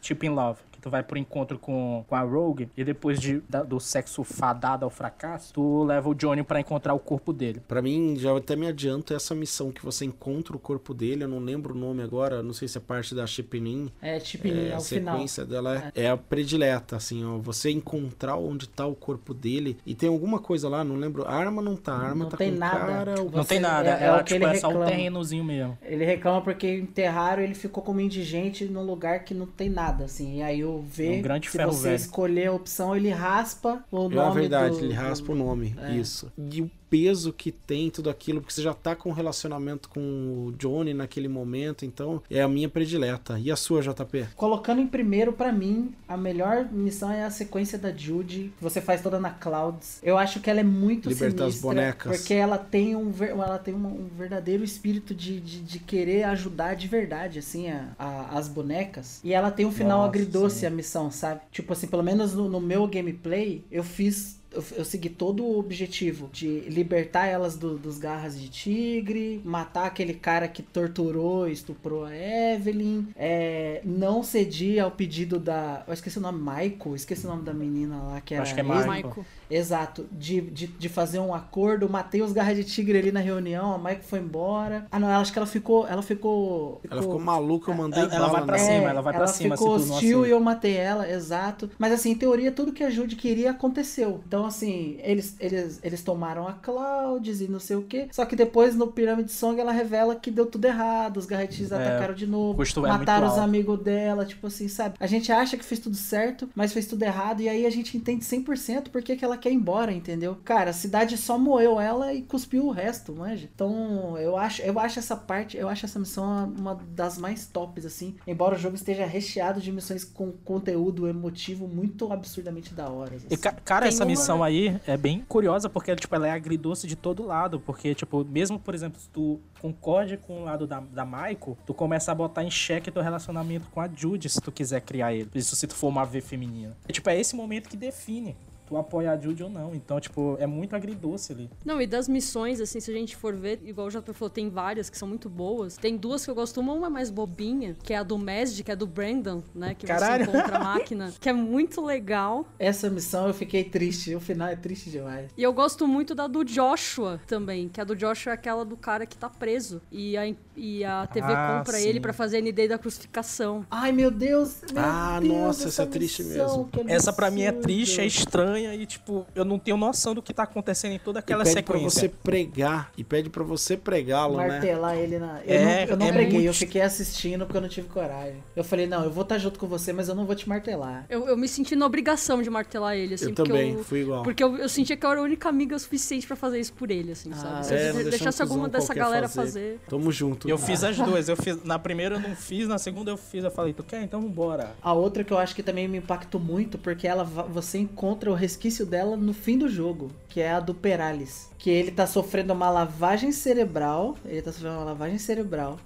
Chip 0.00 0.26
in 0.26 0.30
Love. 0.30 0.67
Tu 0.88 0.90
vai 0.90 1.02
pro 1.02 1.18
encontro 1.18 1.58
com, 1.58 2.02
com 2.08 2.14
a 2.16 2.22
Rogue 2.22 2.70
e 2.76 2.82
depois 2.82 3.20
de, 3.20 3.42
da- 3.48 3.62
do 3.62 3.78
sexo 3.78 4.24
fadado 4.24 4.84
ao 4.86 4.90
fracasso, 4.90 5.52
tu 5.52 5.84
leva 5.84 6.08
o 6.08 6.14
Johnny 6.14 6.42
pra 6.42 6.60
encontrar 6.60 6.94
o 6.94 6.98
corpo 6.98 7.30
dele. 7.32 7.60
Pra 7.68 7.82
mim, 7.82 8.16
já 8.18 8.34
até 8.34 8.56
me 8.56 8.66
adianto 8.66 9.12
essa 9.12 9.34
missão 9.34 9.70
que 9.70 9.84
você 9.84 10.06
encontra 10.06 10.56
o 10.56 10.58
corpo 10.58 10.94
dele, 10.94 11.24
eu 11.24 11.28
não 11.28 11.40
lembro 11.40 11.74
o 11.74 11.76
nome 11.78 12.02
agora, 12.02 12.42
não 12.42 12.54
sei 12.54 12.66
se 12.68 12.78
é 12.78 12.80
parte 12.80 13.14
da 13.14 13.26
Shipping 13.26 13.92
É, 14.00 14.18
tipo, 14.18 14.48
É, 14.48 14.68
é, 14.68 14.74
a 14.74 14.78
o 14.78 14.80
final. 14.80 15.14
sequência 15.14 15.44
dela 15.44 15.92
é, 15.94 16.04
é 16.04 16.08
a 16.10 16.16
predileta, 16.16 16.96
assim, 16.96 17.22
ó. 17.24 17.36
Você 17.38 17.70
encontrar 17.70 18.36
onde 18.36 18.66
tá 18.66 18.86
o 18.86 18.94
corpo 18.94 19.34
dele. 19.34 19.76
E 19.84 19.94
tem 19.94 20.08
alguma 20.08 20.38
coisa 20.38 20.68
lá, 20.70 20.82
não 20.82 20.96
lembro. 20.96 21.26
A 21.26 21.34
arma 21.34 21.60
não 21.60 21.76
tá, 21.76 21.92
a 21.92 22.00
arma 22.00 22.24
Não 22.24 22.30
tá 22.30 22.36
tem 22.38 22.52
com 22.52 22.58
nada. 22.58 22.78
cara. 22.86 23.20
o- 23.20 23.24
Não 23.24 23.42
Você- 23.42 23.48
tem 23.50 23.60
nada, 23.60 23.88
é- 23.90 24.02
é 24.02 24.06
ela 24.06 24.20
o 24.20 24.24
que 24.24 24.32
tipo, 24.34 24.46
ele 24.46 24.56
é 24.56 24.58
só 24.58 24.68
um 24.68 24.84
terrenozinho 24.86 25.44
mesmo. 25.44 25.76
Ele 25.82 26.04
reclama 26.06 26.40
porque 26.40 26.78
enterraram 26.78 27.42
ele 27.42 27.54
ficou 27.54 27.82
como 27.82 28.00
indigente 28.00 28.64
num 28.64 28.82
lugar 28.84 29.24
que 29.24 29.34
não 29.34 29.46
tem 29.46 29.68
nada, 29.68 30.04
assim. 30.04 30.38
E 30.38 30.42
aí 30.42 30.64
o 30.64 30.77
V, 30.82 31.06
É 31.06 31.18
um 31.18 31.22
grande 31.22 31.50
se 31.50 31.56
ferro 31.56 31.72
você 31.72 31.82
velho. 31.84 31.96
escolher 31.96 32.46
a 32.46 32.52
opção, 32.52 32.94
ele 32.96 33.10
raspa 33.10 33.82
o 33.90 34.08
nome 34.08 34.38
É 34.38 34.40
verdade, 34.40 34.78
do- 34.78 34.84
ele 34.84 34.92
raspa 34.94 35.32
o 35.32 35.34
nome, 35.34 35.74
É. 35.80 35.92
isso. 35.96 36.30
E 36.36 36.62
o 36.62 36.70
peso 36.90 37.32
que 37.32 37.50
tem 37.52 37.90
tudo 37.90 38.10
aquilo, 38.10 38.40
porque 38.40 38.52
você 38.54 38.62
já 38.62 38.74
tá 38.74 38.94
com 38.96 39.10
um 39.10 39.12
relacionamento 39.12 39.88
com 39.88 40.00
o 40.46 40.52
Johnny 40.58 40.94
naquele 40.94 41.28
momento, 41.28 41.84
então 41.84 42.22
é 42.30 42.42
a 42.42 42.48
minha 42.48 42.68
predileta. 42.68 43.38
E 43.38 43.50
a 43.50 43.56
sua, 43.56 43.80
JP? 43.82 44.28
Colocando 44.36 44.80
em 44.80 44.86
primeiro, 44.86 45.32
pra 45.32 45.52
mim, 45.52 45.92
a 46.06 46.16
melhor 46.16 46.66
missão 46.72 47.10
é 47.10 47.24
a 47.24 47.30
sequência 47.30 47.78
da 47.78 47.92
Judy, 47.94 48.52
que 48.56 48.62
você 48.62 48.80
faz 48.80 49.02
toda 49.02 49.18
na 49.20 49.30
Clouds. 49.30 49.98
Eu 50.02 50.16
acho 50.18 50.40
que 50.40 50.48
ela 50.50 50.60
é 50.60 50.64
muito 50.64 51.08
Libertar 51.08 51.44
as 51.46 51.54
sinistra, 51.54 51.68
bonecas. 51.68 52.16
porque 52.18 52.34
ela 52.34 52.58
tem 52.58 52.96
um, 52.96 53.12
ela 53.20 53.58
tem 53.58 53.74
um 53.74 54.08
verdadeiro 54.16 54.64
espírito 54.64 55.14
de, 55.14 55.40
de, 55.40 55.60
de 55.60 55.78
querer 55.78 56.24
ajudar 56.24 56.74
de 56.74 56.86
verdade, 56.88 57.38
assim, 57.38 57.68
a, 57.70 57.88
a- 57.98 58.38
as 58.38 58.48
bonecas. 58.48 59.20
E 59.22 59.32
ela 59.32 59.50
tem 59.50 59.66
um 59.66 59.72
final 59.72 59.98
Nossa, 59.98 60.08
agridoce 60.08 60.60
sim. 60.60 60.66
a 60.66 60.70
missão, 60.70 61.10
sabe? 61.10 61.40
Tipo 61.52 61.72
assim, 61.72 61.86
pelo 61.86 62.02
menos 62.02 62.34
no, 62.34 62.48
no 62.48 62.60
meu 62.60 62.86
gameplay, 62.86 63.64
eu 63.70 63.82
fiz 63.84 64.37
eu, 64.52 64.64
eu 64.76 64.84
segui 64.84 65.08
todo 65.08 65.44
o 65.44 65.58
objetivo 65.58 66.28
de 66.32 66.60
libertar 66.68 67.26
elas 67.26 67.56
do- 67.56 67.78
dos 67.78 67.98
garras 67.98 68.38
de 68.40 68.48
tigre, 68.48 69.40
matar 69.44 69.86
aquele 69.86 70.14
cara 70.14 70.48
que 70.48 70.62
torturou 70.62 71.48
e 71.48 71.52
estuprou 71.52 72.04
a 72.04 72.14
Evelyn, 72.14 73.06
é, 73.16 73.80
não 73.84 74.22
cedi 74.22 74.78
ao 74.80 74.90
pedido 74.90 75.38
da. 75.38 75.84
Eu 75.86 75.92
esqueci 75.94 76.18
o 76.18 76.20
nome, 76.20 76.38
Michael, 76.38 76.96
esqueci 76.96 77.26
o 77.26 77.28
nome 77.30 77.42
da 77.42 77.52
menina 77.54 78.02
lá 78.02 78.20
que 78.20 78.34
era. 78.34 78.42
Acho 78.42 78.54
que 78.54 78.60
é 78.60 78.62
Michael. 78.62 79.02
Exato, 79.50 80.06
de, 80.12 80.40
de, 80.40 80.66
de 80.66 80.88
fazer 80.88 81.18
um 81.18 81.34
acordo, 81.34 81.88
matei 81.88 82.22
os 82.22 82.32
garras 82.32 82.56
de 82.56 82.64
tigre 82.64 82.98
ali 82.98 83.10
na 83.12 83.20
reunião, 83.20 83.72
a 83.74 83.78
Michael 83.78 84.02
foi 84.02 84.18
embora. 84.18 84.86
Ah, 84.90 84.98
não, 84.98 85.08
ela- 85.08 85.20
acho 85.20 85.32
que 85.32 85.38
ela 85.38 85.46
ficou. 85.46 85.86
Ela 85.86 86.02
ficou. 86.02 86.80
Ela 86.90 87.02
ficou 87.02 87.18
maluca, 87.18 87.70
eu 87.70 87.74
mandei 87.76 88.02
Ela- 88.02 88.14
ela 88.14 88.28
vai 88.28 88.44
pra 88.44 88.56
nela. 88.56 88.68
cima, 88.72 88.90
ela 88.90 89.02
vai 89.02 89.14
pra 89.14 89.26
cima, 89.26 89.56
ficou 89.56 89.78
se 89.78 89.84
tu 89.84 89.88
não 89.88 89.94
hostil 89.96 90.18
aceita. 90.20 90.28
e 90.28 90.30
eu 90.32 90.40
matei 90.40 90.76
ela, 90.76 91.10
exato. 91.10 91.70
Mas 91.78 91.92
assim, 91.92 92.10
em 92.10 92.14
teoria, 92.14 92.52
tudo 92.52 92.72
que 92.72 92.84
a 92.84 92.90
Jude 92.90 93.16
queria 93.16 93.50
aconteceu. 93.50 94.20
Então, 94.26 94.44
assim, 94.46 94.98
eles, 95.02 95.36
eles, 95.40 95.80
eles 95.82 96.02
tomaram 96.02 96.46
a 96.46 96.52
Clouds 96.52 97.40
e 97.40 97.48
não 97.48 97.60
sei 97.60 97.76
o 97.76 97.82
que. 97.82 98.08
Só 98.12 98.24
que 98.24 98.36
depois, 98.36 98.74
no 98.74 98.86
Pirâmide 98.88 99.32
Song, 99.32 99.58
ela 99.60 99.72
revela 99.72 100.14
que 100.14 100.30
deu 100.30 100.46
tudo 100.46 100.64
errado. 100.66 101.16
Os 101.16 101.26
garretis 101.26 101.72
É, 101.72 101.74
atacaram 101.76 102.14
de 102.14 102.26
novo. 102.26 102.56
custo 102.58 102.84
é 102.84 102.88
mataram 102.88 103.26
muito 103.26 103.38
os 103.38 103.42
amigos 103.42 103.78
dela, 103.82 104.24
tipo 104.24 104.46
assim, 104.46 104.68
sabe? 104.68 104.96
A 105.00 105.06
gente 105.06 105.30
acha 105.32 105.56
que 105.56 105.64
fez 105.64 105.80
tudo 105.80 105.96
certo, 105.96 106.48
mas 106.54 106.72
fez 106.72 106.86
tudo 106.86 107.02
errado. 107.02 107.40
E 107.40 107.48
aí 107.48 107.64
a 107.66 107.70
gente 107.70 107.96
entende 107.96 108.24
100% 108.24 108.90
porque 108.90 109.16
que 109.16 109.24
ela 109.24 109.37
quer 109.38 109.50
ir 109.50 109.54
embora, 109.54 109.92
entendeu? 109.92 110.36
Cara, 110.44 110.70
a 110.70 110.74
cidade 110.74 111.16
só 111.16 111.38
moeu 111.38 111.80
ela 111.80 112.12
e 112.12 112.22
cuspiu 112.22 112.66
o 112.66 112.70
resto, 112.70 113.14
manja. 113.14 113.48
Então, 113.54 114.18
eu 114.18 114.36
acho, 114.36 114.60
eu 114.62 114.78
acho 114.78 114.98
essa 114.98 115.16
parte, 115.16 115.56
eu 115.56 115.68
acho 115.68 115.86
essa 115.86 115.98
missão 115.98 116.52
uma 116.58 116.74
das 116.90 117.16
mais 117.16 117.46
tops, 117.46 117.86
assim. 117.86 118.16
Embora 118.26 118.54
o 118.54 118.58
jogo 118.58 118.74
esteja 118.76 119.06
recheado 119.06 119.60
de 119.60 119.72
missões 119.72 120.04
com 120.04 120.32
conteúdo 120.32 121.08
emotivo 121.08 121.66
muito 121.68 122.12
absurdamente 122.12 122.74
da 122.74 122.88
hora. 122.90 123.16
assim. 123.16 123.26
E, 123.30 123.36
ca- 123.36 123.52
cara, 123.52 123.82
Tem 123.82 123.88
essa 123.88 124.04
uma- 124.04 124.10
missão 124.10 124.42
aí 124.44 124.78
é 124.86 124.96
bem 124.96 125.24
curiosa, 125.28 125.68
porque 125.68 125.94
tipo, 125.96 126.14
ela 126.14 126.26
é 126.28 126.32
agridoce 126.32 126.86
de 126.86 126.96
todo 126.96 127.24
lado. 127.24 127.60
Porque, 127.60 127.94
tipo, 127.94 128.24
mesmo, 128.24 128.58
por 128.58 128.74
exemplo, 128.74 129.00
se 129.00 129.08
tu 129.08 129.40
concorde 129.60 130.16
com 130.16 130.40
o 130.42 130.44
lado 130.44 130.66
da, 130.66 130.80
da 130.80 131.04
Michael, 131.04 131.56
tu 131.66 131.72
começa 131.74 132.12
a 132.12 132.14
botar 132.14 132.44
em 132.44 132.50
xeque 132.50 132.90
teu 132.90 133.02
relacionamento 133.02 133.66
com 133.70 133.80
a 133.80 133.88
Judy, 133.88 134.28
se 134.28 134.40
tu 134.40 134.50
quiser 134.52 134.80
criar 134.80 135.12
ele. 135.12 135.28
Isso 135.34 135.54
se 135.56 135.66
tu 135.66 135.74
for 135.74 135.88
uma 135.88 136.04
V 136.04 136.20
feminina. 136.20 136.76
E, 136.88 136.92
tipo, 136.92 137.08
é 137.10 137.18
esse 137.18 137.34
momento 137.36 137.68
que 137.68 137.76
define 137.76 138.36
tu 138.68 138.76
apoia 138.76 139.12
a 139.12 139.16
Judy 139.18 139.42
ou 139.42 139.50
não. 139.50 139.74
Então, 139.74 139.98
tipo, 139.98 140.36
é 140.38 140.46
muito 140.46 140.76
agridoce 140.76 141.32
ali. 141.32 141.50
Não, 141.64 141.80
e 141.80 141.86
das 141.86 142.08
missões, 142.08 142.60
assim, 142.60 142.80
se 142.80 142.90
a 142.90 142.94
gente 142.94 143.16
for 143.16 143.34
ver, 143.34 143.60
igual 143.64 143.86
o 143.86 143.90
JP 143.90 144.12
falou, 144.12 144.30
tem 144.30 144.48
várias 144.50 144.90
que 144.90 144.98
são 144.98 145.08
muito 145.08 145.28
boas. 145.28 145.76
Tem 145.76 145.96
duas 145.96 146.24
que 146.24 146.30
eu 146.30 146.34
gosto, 146.34 146.60
uma 146.60 146.86
é 146.86 146.90
mais 146.90 147.10
bobinha, 147.10 147.76
que 147.82 147.92
é 147.94 147.96
a 147.98 148.02
do 148.02 148.18
Mesd, 148.18 148.62
que 148.62 148.70
é 148.70 148.76
do 148.76 148.86
Brandon, 148.86 149.42
né? 149.54 149.74
Que 149.74 149.86
Caralho. 149.86 150.24
você 150.26 150.30
encontra 150.30 150.56
a 150.56 150.64
máquina, 150.64 151.14
que 151.20 151.28
é 151.28 151.32
muito 151.32 151.80
legal. 151.84 152.46
Essa 152.58 152.90
missão 152.90 153.26
eu 153.28 153.34
fiquei 153.34 153.64
triste. 153.64 154.14
O 154.14 154.20
final 154.20 154.48
é 154.48 154.56
triste 154.56 154.90
demais. 154.90 155.30
E 155.36 155.42
eu 155.42 155.52
gosto 155.52 155.86
muito 155.88 156.14
da 156.14 156.26
do 156.26 156.44
Joshua 156.44 157.20
também, 157.26 157.68
que 157.68 157.80
a 157.80 157.84
do 157.84 157.96
Joshua 157.96 158.32
é 158.32 158.34
aquela 158.34 158.64
do 158.64 158.76
cara 158.76 159.06
que 159.06 159.16
tá 159.16 159.30
preso. 159.30 159.80
E 159.90 160.16
a, 160.16 160.34
e 160.56 160.84
a 160.84 161.06
TV 161.06 161.26
Ah, 161.32 161.58
compra 161.58 161.78
sim. 161.78 161.88
ele 161.88 162.00
pra 162.00 162.12
fazer 162.12 162.38
a 162.38 162.40
ND 162.40 162.68
da 162.68 162.78
crucificação. 162.78 163.64
Ai, 163.70 163.92
meu 163.92 164.10
Deus. 164.10 164.56
Meu 164.72 164.82
Ah, 164.82 165.18
Deus, 165.20 165.32
nossa, 165.32 165.68
essa 165.68 165.82
é 165.82 165.86
triste 165.86 166.22
missão, 166.22 166.68
mesmo. 166.74 166.90
Essa 166.90 167.12
pra 167.12 167.30
mim 167.30 167.42
é 167.42 167.52
triste, 167.52 168.00
é 168.00 168.06
estranha 168.06 168.57
e, 168.66 168.86
tipo, 168.86 169.26
eu 169.34 169.44
não 169.44 169.58
tenho 169.58 169.76
noção 169.76 170.14
do 170.14 170.22
que 170.22 170.32
tá 170.32 170.42
acontecendo 170.44 170.92
em 170.92 170.98
toda 170.98 171.18
aquela 171.20 171.42
e 171.42 171.44
pede 171.46 171.62
pra 171.62 171.74
sequência. 171.76 172.00
você 172.00 172.08
pregar. 172.08 172.92
E 172.96 173.04
pede 173.04 173.30
pra 173.30 173.42
você 173.44 173.76
pregá-lo, 173.76 174.36
né? 174.36 174.48
martelar 174.48 174.96
ele 174.96 175.18
na. 175.18 175.40
Eu 175.44 175.54
É, 175.54 175.64
não, 175.86 175.92
eu 175.92 175.96
não 175.96 176.06
é 176.06 176.12
preguei, 176.12 176.32
muito- 176.34 176.46
eu 176.46 176.54
fiquei 176.54 176.80
assistindo 176.82 177.44
porque 177.44 177.56
eu 177.56 177.60
não 177.62 177.68
tive 177.68 177.88
coragem. 177.88 178.42
Eu 178.54 178.64
falei, 178.64 178.86
não, 178.86 179.04
eu 179.04 179.10
vou 179.10 179.22
estar 179.22 179.38
junto 179.38 179.58
com 179.58 179.66
você, 179.66 179.92
mas 179.92 180.08
eu 180.08 180.14
não 180.14 180.24
vou 180.26 180.34
te 180.34 180.48
martelar. 180.48 181.06
Eu, 181.08 181.26
eu 181.28 181.36
me 181.36 181.48
senti 181.48 181.74
na 181.76 181.86
obrigação 181.86 182.42
de 182.42 182.50
martelar 182.50 182.96
ele, 182.96 183.14
assim, 183.14 183.26
Eu 183.26 183.34
também, 183.34 183.72
eu, 183.74 183.84
fui 183.84 184.00
igual. 184.00 184.22
Porque 184.22 184.42
eu, 184.42 184.56
eu 184.56 184.68
sentia 184.68 184.96
que 184.96 185.04
eu 185.04 185.10
era 185.10 185.20
a 185.20 185.22
única 185.22 185.48
amiga 185.48 185.78
suficiente 185.78 186.26
pra 186.26 186.36
fazer 186.36 186.60
isso 186.60 186.72
por 186.72 186.90
ele, 186.90 187.12
assim, 187.12 187.30
Ah, 187.32 187.36
sabe? 187.36 187.66
Se 187.66 187.74
é, 187.74 187.90
eu 187.90 188.10
deixasse 188.10 188.42
um 188.42 188.44
alguma 188.46 188.68
dessa 188.68 188.94
galera 188.94 189.28
fazer. 189.28 189.78
fazer. 189.78 189.80
Tamo 189.88 190.10
junto. 190.12 190.48
Eu 190.48 190.58
fiz 190.58 190.82
as 190.84 190.96
duas. 190.96 191.28
Eu 191.28 191.36
fiz, 191.38 191.62
na 191.64 191.78
primeira 191.78 192.16
eu 192.16 192.20
não 192.20 192.34
fiz, 192.34 192.66
na 192.68 192.78
segunda 192.78 193.10
eu 193.10 193.16
fiz. 193.16 193.44
Eu 193.44 193.50
falei, 193.50 193.72
tu 193.72 193.82
quer? 193.82 194.02
Então 194.02 194.20
vambora. 194.20 194.74
A 194.82 194.92
outra 194.92 195.22
que 195.24 195.32
eu 195.32 195.38
acho 195.38 195.54
que 195.54 195.62
também 195.62 195.86
me 195.88 195.98
impactou 195.98 196.40
muito, 196.40 196.78
porque 196.78 197.06
ela 197.06 197.24
você 197.24 197.78
encontra 197.78 198.30
o 198.30 198.34
resquício 198.48 198.86
dela 198.86 199.14
no 199.14 199.34
fim 199.34 199.58
do 199.58 199.68
jogo, 199.68 200.10
que 200.26 200.40
é 200.40 200.52
a 200.52 200.58
do 200.58 200.74
Perales. 200.74 201.50
Que 201.58 201.68
ele 201.68 201.90
tá 201.90 202.06
sofrendo 202.06 202.54
uma 202.54 202.70
lavagem 202.70 203.30
cerebral. 203.30 204.16
Ele 204.24 204.40
tá 204.40 204.50
sofrendo 204.50 204.76
uma 204.76 204.84
lavagem 204.84 205.18
cerebral. 205.18 205.78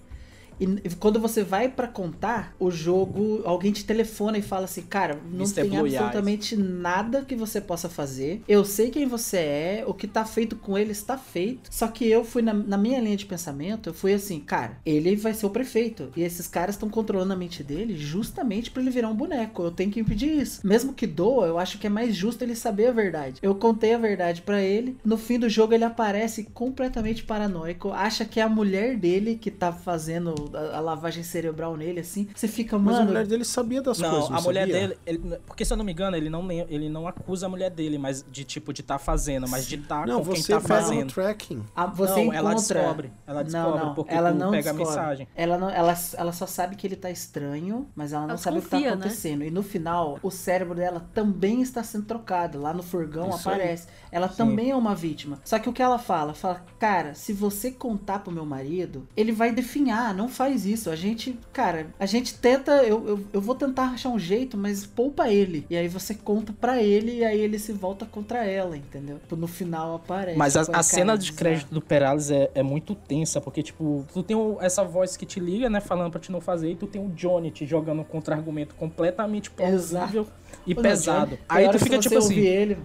E 0.63 0.95
quando 0.97 1.19
você 1.21 1.43
vai 1.43 1.69
pra 1.69 1.89
contar, 1.89 2.55
o 2.59 2.71
jogo, 2.71 3.43
alguém 3.45 3.73
te 3.73 3.85
telefona 3.85 4.39
e 4.39 4.43
fala 4.43 4.65
assim, 4.65 4.83
cara, 4.83 5.19
não 5.31 5.49
tem 5.49 5.69
Blue 5.69 5.87
Eyes. 5.87 5.95
absolutamente 5.95 6.57
nada 6.57 7.23
que 7.23 7.35
você 7.35 7.61
possa 7.61 7.89
fazer. 7.89 8.43
Eu 8.47 8.65
sei 8.65 8.91
quem 8.91 9.07
você 9.07 9.39
é, 9.39 9.85
o 9.87 9.95
que 9.95 10.07
tá 10.07 10.25
feito 10.25 10.57
com 10.57 10.79
ele 10.79 10.93
está 10.93 11.19
feito. 11.19 11.69
Só 11.71 11.89
que 11.89 12.09
eu 12.09 12.25
fui 12.25 12.43
na, 12.43 12.53
na 12.53 12.79
minha 12.79 13.01
linha 13.01 13.17
de 13.17 13.27
pensamento, 13.27 13.89
eu 13.89 13.95
fui 13.95 14.13
assim, 14.13 14.41
cara, 14.41 14.79
ele 14.85 15.17
vai 15.17 15.35
ser 15.35 15.47
o 15.47 15.51
prefeito. 15.51 16.11
E 16.17 16.23
esses 16.23 16.47
caras 16.47 16.75
estão 16.75 16.89
controlando 16.89 17.33
a 17.33 17.37
mente 17.37 17.63
dele 17.63 17.97
justamente 17.97 18.71
pra 18.71 18.83
ele 18.83 18.91
virar 18.91 19.09
um 19.09 19.15
boneco. 19.15 19.63
Eu 19.63 19.71
tenho 19.71 19.91
que 19.91 20.01
impedir 20.01 20.41
isso. 20.41 20.67
Mesmo 20.67 20.93
que 20.93 21.07
doa, 21.07 21.47
eu 21.47 21.59
acho 21.59 21.79
que 21.79 21.87
é 21.87 21.91
mais 21.91 22.15
justo 22.15 22.43
ele 22.43 22.55
saber 22.55 22.87
a 22.87 22.93
verdade. 22.93 23.41
Eu 23.43 23.55
contei 23.55 23.95
a 23.95 23.99
verdade 23.99 24.43
pra 24.43 24.61
ele. 24.61 24.97
No 25.05 25.17
fim 25.17 25.39
do 25.39 25.49
jogo 25.49 25.75
ele 25.75 25.85
aparece 25.85 26.45
completamente 26.45 27.25
paranoico, 27.25 27.91
acha 27.91 28.25
que 28.25 28.41
é 28.41 28.43
a 28.43 28.49
mulher 28.49 28.97
dele 28.97 29.37
que 29.41 29.51
tá 29.51 29.73
fazendo 29.73 30.52
a, 30.55 30.77
a 30.77 30.81
lavagem 30.81 31.23
cerebral 31.23 31.77
nele 31.77 32.01
assim. 32.01 32.29
Você 32.35 32.49
fica, 32.49 32.79
Mas 32.79 32.95
a 32.95 32.99
mano, 32.99 33.11
mulher 33.11 33.27
dele 33.27 33.45
sabia 33.45 33.83
das 33.83 33.99
Não, 33.99 34.11
coisas, 34.11 34.31
não 34.31 34.39
a 34.39 34.41
mulher 34.41 34.67
sabia? 34.67 34.75
dele. 34.89 34.99
ele- 35.07 35.39
porque 35.47 35.65
se 35.65 35.73
eu 35.73 35.77
não 35.77 35.85
me 35.85 35.93
engano, 35.93 36.17
ele 36.17 36.29
não, 36.31 36.51
ele 36.51 36.89
não 36.89 37.07
acusa 37.07 37.47
a 37.47 37.49
mulher 37.49 37.71
dele, 37.71 37.99
mas 37.99 38.25
de 38.31 38.45
tipo 38.45 38.73
de 38.73 38.83
tá 38.83 38.99
fazendo, 38.99 39.49
mas 39.49 39.67
de 39.67 39.79
tá 39.79 40.07
Não, 40.07 40.25
com 40.25 40.33
quem 40.33 40.43
tá 40.43 40.61
fazendo. 40.61 41.13
tracking. 41.13 41.63
A- 41.75 41.87
você 41.87 42.13
Não, 42.13 42.19
encontra... 42.35 42.39
ela 42.39 42.55
descobre, 42.55 43.13
ela 43.27 43.43
descobre, 43.43 43.95
porque 43.95 44.15
ela 44.15 44.33
não 44.33 44.51
pega 44.51 44.71
a 44.71 44.73
descobre. 44.73 44.85
mensagem. 44.97 45.29
Ela, 45.35 45.59
não, 45.59 45.71
ela, 45.71 45.95
ela 46.17 46.33
só 46.33 46.47
sabe 46.47 46.77
que 46.77 46.87
ele 46.87 46.97
tá 46.97 47.11
estranho, 47.11 47.89
mas 47.95 48.13
ela 48.13 48.23
não 48.23 48.31
Ela 48.31 48.39
sabe 48.39 48.59
o 48.59 48.63
que 48.63 48.69
tá 48.69 48.79
né? 48.81 48.89
acontecendo. 48.89 49.45
E 49.45 49.51
no 49.51 49.63
final, 49.63 50.19
o 50.23 50.31
cérebro 50.31 50.75
dela 50.75 51.07
também 51.15 51.63
está 51.63 51.83
sendo 51.83 52.05
trocado. 52.05 52.61
Lá 52.61 52.73
no 52.73 52.83
furgão 52.83 53.31
Isso 53.31 53.49
aí. 53.51 53.77
Ela 54.13 54.29
também 54.29 54.71
é 54.71 54.77
uma 54.77 54.95
vítima. 54.95 55.39
Só 55.43 55.59
que 55.59 55.69
o 55.69 55.73
que 55.73 55.81
ela 55.83 55.99
fala? 55.99 56.35
Fala, 56.35 56.63
cara, 56.79 57.15
se 57.15 57.33
você 57.33 57.71
contar 57.71 58.19
pro 58.19 58.31
meu 58.31 58.45
marido, 58.45 59.09
ele 59.17 59.33
vai 59.33 59.51
definhar. 59.53 60.15
Não 60.15 60.29
faz 60.29 60.67
isso. 60.67 60.91
A 60.91 60.95
gente, 60.97 61.39
cara, 61.51 61.87
a 61.99 62.05
gente 62.05 62.35
tenta. 62.35 62.83
Eu, 62.85 63.09
eu, 63.09 63.25
eu 63.33 63.41
vou 63.41 63.55
tentar 63.55 63.85
achar 63.87 64.11
um 64.11 64.19
jeito, 64.19 64.59
mas 64.59 64.85
poupa 64.85 65.31
ele. 65.31 65.67
E 65.71 65.77
aí 65.77 65.89
você 65.89 66.15
conta 66.15 66.53
pra 66.53 66.83
ele 66.83 67.21
e 67.21 67.25
aí 67.25 67.41
ele 67.41 67.59
se 67.59 67.73
volta 67.73 68.05
contra 68.05 68.45
ela, 68.45 68.77
entendeu? 68.77 69.19
No 69.31 69.47
final 69.47 69.95
aparece. 69.95 70.37
Mas 70.37 70.57
a, 70.59 70.61
a 70.79 70.83
cena 70.83 71.17
de 71.17 71.33
crédito 71.33 71.73
do 71.73 71.81
Perales 71.81 72.31
é, 72.31 72.51
é 72.55 72.63
muito 72.63 72.95
tensa, 72.95 73.41
porque, 73.41 73.63
tipo, 73.63 74.05
tu 74.13 74.23
tem 74.23 74.37
o- 74.37 74.59
essa 74.61 74.85
voz 74.85 75.17
que 75.17 75.25
te 75.25 75.41
liga, 75.41 75.71
né, 75.71 75.81
falando 75.81 76.11
pra 76.11 76.21
te 76.21 76.31
não 76.31 76.41
fazer, 76.41 76.71
e 76.71 76.77
tu 76.77 76.87
tem 76.87 77.03
o 77.03 77.09
Johnny 77.09 77.51
te 77.51 77.65
jogando 77.65 78.01
um 78.03 78.05
contra-argumento 78.05 78.75
completamente 78.75 79.51
plausível 79.51 80.27
e 80.67 80.75
Pô, 80.75 80.83
não, 80.83 80.91
pesado. 80.91 81.31
Johnny, 81.31 81.41
Aí 81.49 81.69
tu 81.71 81.79
fica 81.79 81.99
tipo 81.99 82.19
assim. 82.19 82.39
ele, 82.41 82.77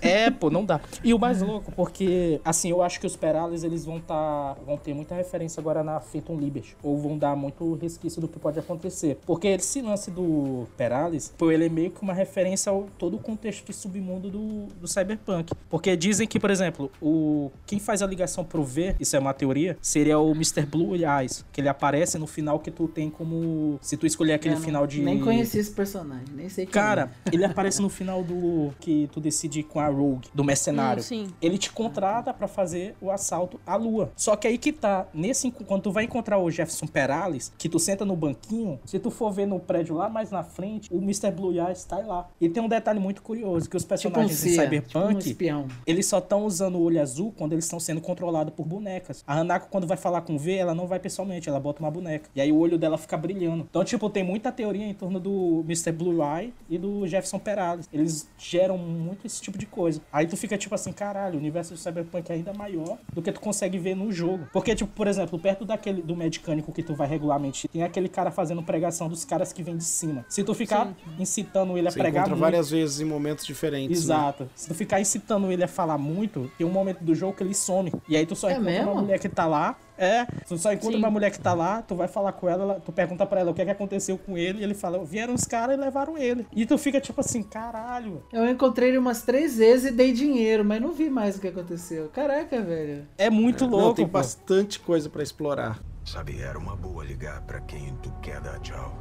É, 0.00 0.30
pô, 0.30 0.50
não 0.50 0.64
dá. 0.64 0.80
E 1.04 1.12
o 1.12 1.18
mais 1.18 1.42
louco, 1.42 1.72
porque, 1.72 2.40
assim, 2.44 2.70
eu 2.70 2.82
acho 2.82 2.98
que 3.00 3.06
os 3.06 3.16
Perales, 3.16 3.62
eles 3.62 3.84
vão 3.84 4.00
tá, 4.00 4.56
vão 4.66 4.76
ter 4.76 4.94
muita 4.94 5.14
referência 5.14 5.60
agora 5.60 5.82
na 5.82 6.00
Phantom 6.00 6.36
Liberty. 6.38 6.76
Ou 6.82 6.98
vão 6.98 7.18
dar 7.18 7.36
muito 7.36 7.74
resquício 7.74 8.20
do 8.20 8.28
que 8.28 8.38
pode 8.38 8.58
acontecer. 8.58 9.18
Porque 9.26 9.48
esse 9.48 9.82
lance 9.82 10.10
do 10.10 10.66
Perales, 10.76 11.32
pô, 11.36 11.50
ele 11.50 11.66
é 11.66 11.68
meio 11.68 11.90
que 11.90 12.02
uma 12.02 12.12
referência 12.14 12.70
ao 12.70 12.86
todo 12.98 13.16
o 13.16 13.18
contexto 13.18 13.66
de 13.66 13.72
submundo 13.72 14.30
do, 14.30 14.66
do 14.80 14.88
Cyberpunk. 14.88 15.52
Porque 15.68 15.96
dizem 15.96 16.26
que, 16.26 16.40
por 16.40 16.50
exemplo, 16.50 16.90
o 17.00 17.50
quem 17.66 17.78
faz 17.78 18.02
a 18.02 18.06
ligação 18.06 18.44
pro 18.44 18.64
V, 18.64 18.94
isso 18.98 19.16
é 19.16 19.18
uma 19.18 19.34
teoria, 19.34 19.76
seria 19.80 20.18
o 20.18 20.32
Mr. 20.32 20.64
Blue 20.66 20.94
Eyes. 20.96 21.44
Que 21.52 21.60
ele 21.60 21.68
aparece 21.68 22.18
no 22.18 22.26
final 22.26 22.58
que 22.58 22.70
tu 22.70 22.88
tem 22.88 23.10
como... 23.10 23.78
Se 23.80 23.96
tu 23.96 24.06
escolher 24.06 24.34
aquele 24.34 24.54
não- 24.54 24.62
final 24.62 24.86
de... 24.86 25.00
Nem 25.00 25.20
conheci 25.20 25.58
esse 25.58 25.70
personagem, 25.70 26.26
nem 26.34 26.48
sei 26.48 26.66
Cara, 26.66 27.10
é. 27.26 27.34
ele 27.34 27.44
aparece 27.44 27.82
no 27.82 27.88
final 27.88 28.22
do 28.22 28.72
que 28.80 29.08
tu 29.12 29.20
decide 29.20 29.62
com 29.62 29.78
a 29.80 29.89
Rogue, 29.90 30.28
do 30.34 30.44
mercenário. 30.44 31.00
Hum, 31.00 31.04
sim. 31.06 31.28
Ele 31.40 31.58
te 31.58 31.70
contrata 31.72 32.32
pra 32.32 32.48
fazer 32.48 32.94
o 33.00 33.10
assalto 33.10 33.60
à 33.66 33.76
lua. 33.76 34.10
Só 34.16 34.36
que 34.36 34.46
aí 34.46 34.58
que 34.58 34.72
tá, 34.72 35.06
nesse 35.12 35.50
quando 35.50 35.82
tu 35.82 35.92
vai 35.92 36.04
encontrar 36.04 36.38
o 36.38 36.50
Jefferson 36.50 36.86
Perales, 36.86 37.52
que 37.58 37.68
tu 37.68 37.78
senta 37.78 38.04
no 38.04 38.16
banquinho, 38.16 38.78
se 38.84 38.98
tu 38.98 39.10
for 39.10 39.30
ver 39.32 39.46
no 39.46 39.58
prédio 39.60 39.94
lá 39.96 40.08
mais 40.08 40.30
na 40.30 40.42
frente, 40.42 40.88
o 40.92 40.98
Mr. 40.98 41.30
Blue 41.30 41.52
Eyes 41.52 41.84
tá 41.84 41.98
lá. 41.98 42.28
E 42.40 42.48
tem 42.48 42.62
um 42.62 42.68
detalhe 42.68 42.98
muito 43.00 43.22
curioso, 43.22 43.68
que 43.68 43.76
os 43.76 43.82
Tipo 43.84 44.08
um 44.08 44.12
personagens 44.12 44.40
tipo 44.40 44.50
um 44.52 44.64
Cyberpunk, 44.64 45.28
espião. 45.30 45.66
eles 45.86 46.06
só 46.06 46.18
estão 46.18 46.44
usando 46.46 46.76
o 46.76 46.82
olho 46.82 47.00
azul 47.00 47.32
quando 47.36 47.52
eles 47.52 47.64
estão 47.64 47.80
sendo 47.80 48.00
controlados 48.00 48.52
por 48.54 48.66
bonecas. 48.66 49.24
A 49.26 49.38
Hanako, 49.38 49.68
quando 49.70 49.86
vai 49.86 49.96
falar 49.96 50.20
com 50.22 50.34
o 50.36 50.38
V, 50.38 50.54
ela 50.54 50.74
não 50.74 50.86
vai 50.86 50.98
pessoalmente, 51.00 51.48
ela 51.48 51.58
bota 51.60 51.80
uma 51.82 51.90
boneca. 51.90 52.28
E 52.34 52.40
aí 52.40 52.52
o 52.52 52.58
olho 52.58 52.78
dela 52.78 52.96
fica 52.98 53.16
brilhando. 53.16 53.66
Então, 53.68 53.84
tipo, 53.84 54.08
tem 54.08 54.22
muita 54.22 54.52
teoria 54.52 54.86
em 54.86 54.94
torno 54.94 55.18
do 55.18 55.62
Mr. 55.66 55.92
Blue 55.92 56.18
Eye 56.22 56.52
e 56.68 56.78
do 56.78 57.06
Jefferson 57.06 57.38
Perales. 57.38 57.88
Eles 57.92 58.28
geram 58.38 58.78
muito 58.78 59.26
esse 59.26 59.40
tipo 59.40 59.58
de 59.58 59.66
coisa. 59.66 59.79
Coisa. 59.80 60.00
Aí 60.12 60.26
tu 60.26 60.36
fica 60.36 60.58
tipo 60.58 60.74
assim, 60.74 60.92
caralho, 60.92 61.36
o 61.36 61.38
universo 61.38 61.74
de 61.74 61.80
Cyberpunk 61.80 62.30
é 62.30 62.34
ainda 62.34 62.52
maior 62.52 62.98
do 63.12 63.22
que 63.22 63.32
tu 63.32 63.40
consegue 63.40 63.78
ver 63.78 63.94
no 63.96 64.12
jogo. 64.12 64.46
Porque, 64.52 64.74
tipo, 64.74 64.90
por 64.92 65.06
exemplo, 65.06 65.38
perto 65.38 65.64
daquele 65.64 66.02
do 66.02 66.14
mecânico 66.14 66.70
que 66.72 66.82
tu 66.82 66.94
vai 66.94 67.08
regularmente, 67.08 67.66
tem 67.68 67.82
aquele 67.82 68.08
cara 68.08 68.30
fazendo 68.30 68.62
pregação 68.62 69.08
dos 69.08 69.24
caras 69.24 69.52
que 69.52 69.62
vêm 69.62 69.76
de 69.76 69.84
cima. 69.84 70.24
Se 70.28 70.44
tu 70.44 70.52
ficar 70.54 70.86
Sim. 70.86 70.94
incitando 71.18 71.78
ele 71.78 71.88
a 71.88 71.90
Você 71.90 71.98
pregar 71.98 72.28
muito, 72.28 72.40
várias 72.40 72.70
vezes 72.70 73.00
em 73.00 73.04
momentos 73.04 73.46
diferentes. 73.46 74.06
né? 74.06 74.14
Exato. 74.16 74.48
Se 74.54 74.68
tu 74.68 74.74
ficar 74.74 75.00
incitando 75.00 75.50
ele 75.50 75.64
a 75.64 75.68
falar 75.68 75.96
muito, 75.98 76.50
tem 76.58 76.66
um 76.66 76.70
momento 76.70 77.02
do 77.02 77.14
jogo 77.14 77.34
que 77.36 77.42
ele 77.42 77.54
some. 77.54 77.92
E 78.08 78.16
aí 78.16 78.26
tu 78.26 78.36
só 78.36 78.48
É 78.48 78.52
encontra 78.54 78.70
mesmo? 78.72 78.92
uma 78.92 79.00
mulher 79.02 79.18
que 79.18 79.28
tá 79.28 79.46
lá. 79.46 79.76
É, 80.02 80.24
tu 80.48 80.56
só 80.56 80.72
encontra 80.72 80.92
Sim. 80.92 80.98
uma 80.98 81.10
mulher 81.10 81.30
que 81.30 81.38
tá 81.38 81.52
lá, 81.52 81.82
tu 81.82 81.94
vai 81.94 82.08
falar 82.08 82.32
com 82.32 82.48
ela, 82.48 82.62
ela- 82.62 82.80
tu 82.80 82.90
pergunta 82.90 83.26
pra 83.26 83.40
ela 83.40 83.50
o 83.50 83.54
que 83.54 83.60
é 83.60 83.66
que 83.66 83.70
aconteceu 83.70 84.16
com 84.16 84.38
ele, 84.38 84.60
e 84.60 84.64
ele 84.64 84.72
fala, 84.72 85.04
vieram 85.04 85.34
os 85.34 85.44
caras 85.44 85.76
e 85.76 85.78
levaram 85.80 86.16
ele. 86.16 86.46
E 86.52 86.64
tu 86.64 86.78
fica 86.78 86.98
tipo 87.00 87.20
assim, 87.20 87.42
caralho. 87.42 88.22
Eu 88.32 88.48
encontrei 88.48 88.88
ele 88.88 88.98
umas 88.98 89.20
três 89.22 89.58
vezes 89.58 89.90
e 89.90 89.94
dei 89.94 90.10
dinheiro, 90.12 90.64
mas 90.64 90.80
não 90.80 90.92
vi 90.94 91.10
mais 91.10 91.36
o 91.36 91.40
que 91.40 91.48
aconteceu. 91.48 92.08
Caraca, 92.14 92.62
velho. 92.62 93.06
É 93.18 93.28
muito 93.28 93.64
Não, 93.66 93.76
louco, 93.78 93.96
tem 93.96 94.06
pô. 94.06 94.12
bastante 94.12 94.80
coisa 94.80 95.10
pra 95.10 95.22
explorar. 95.22 95.78
Sabe, 96.02 96.40
era 96.40 96.58
uma 96.58 96.74
boa 96.74 97.04
ligar 97.04 97.42
pra 97.42 97.60
quem 97.60 97.94
tu 98.02 98.10
quer 98.22 98.40
dar 98.40 98.58
tchau. 98.60 98.96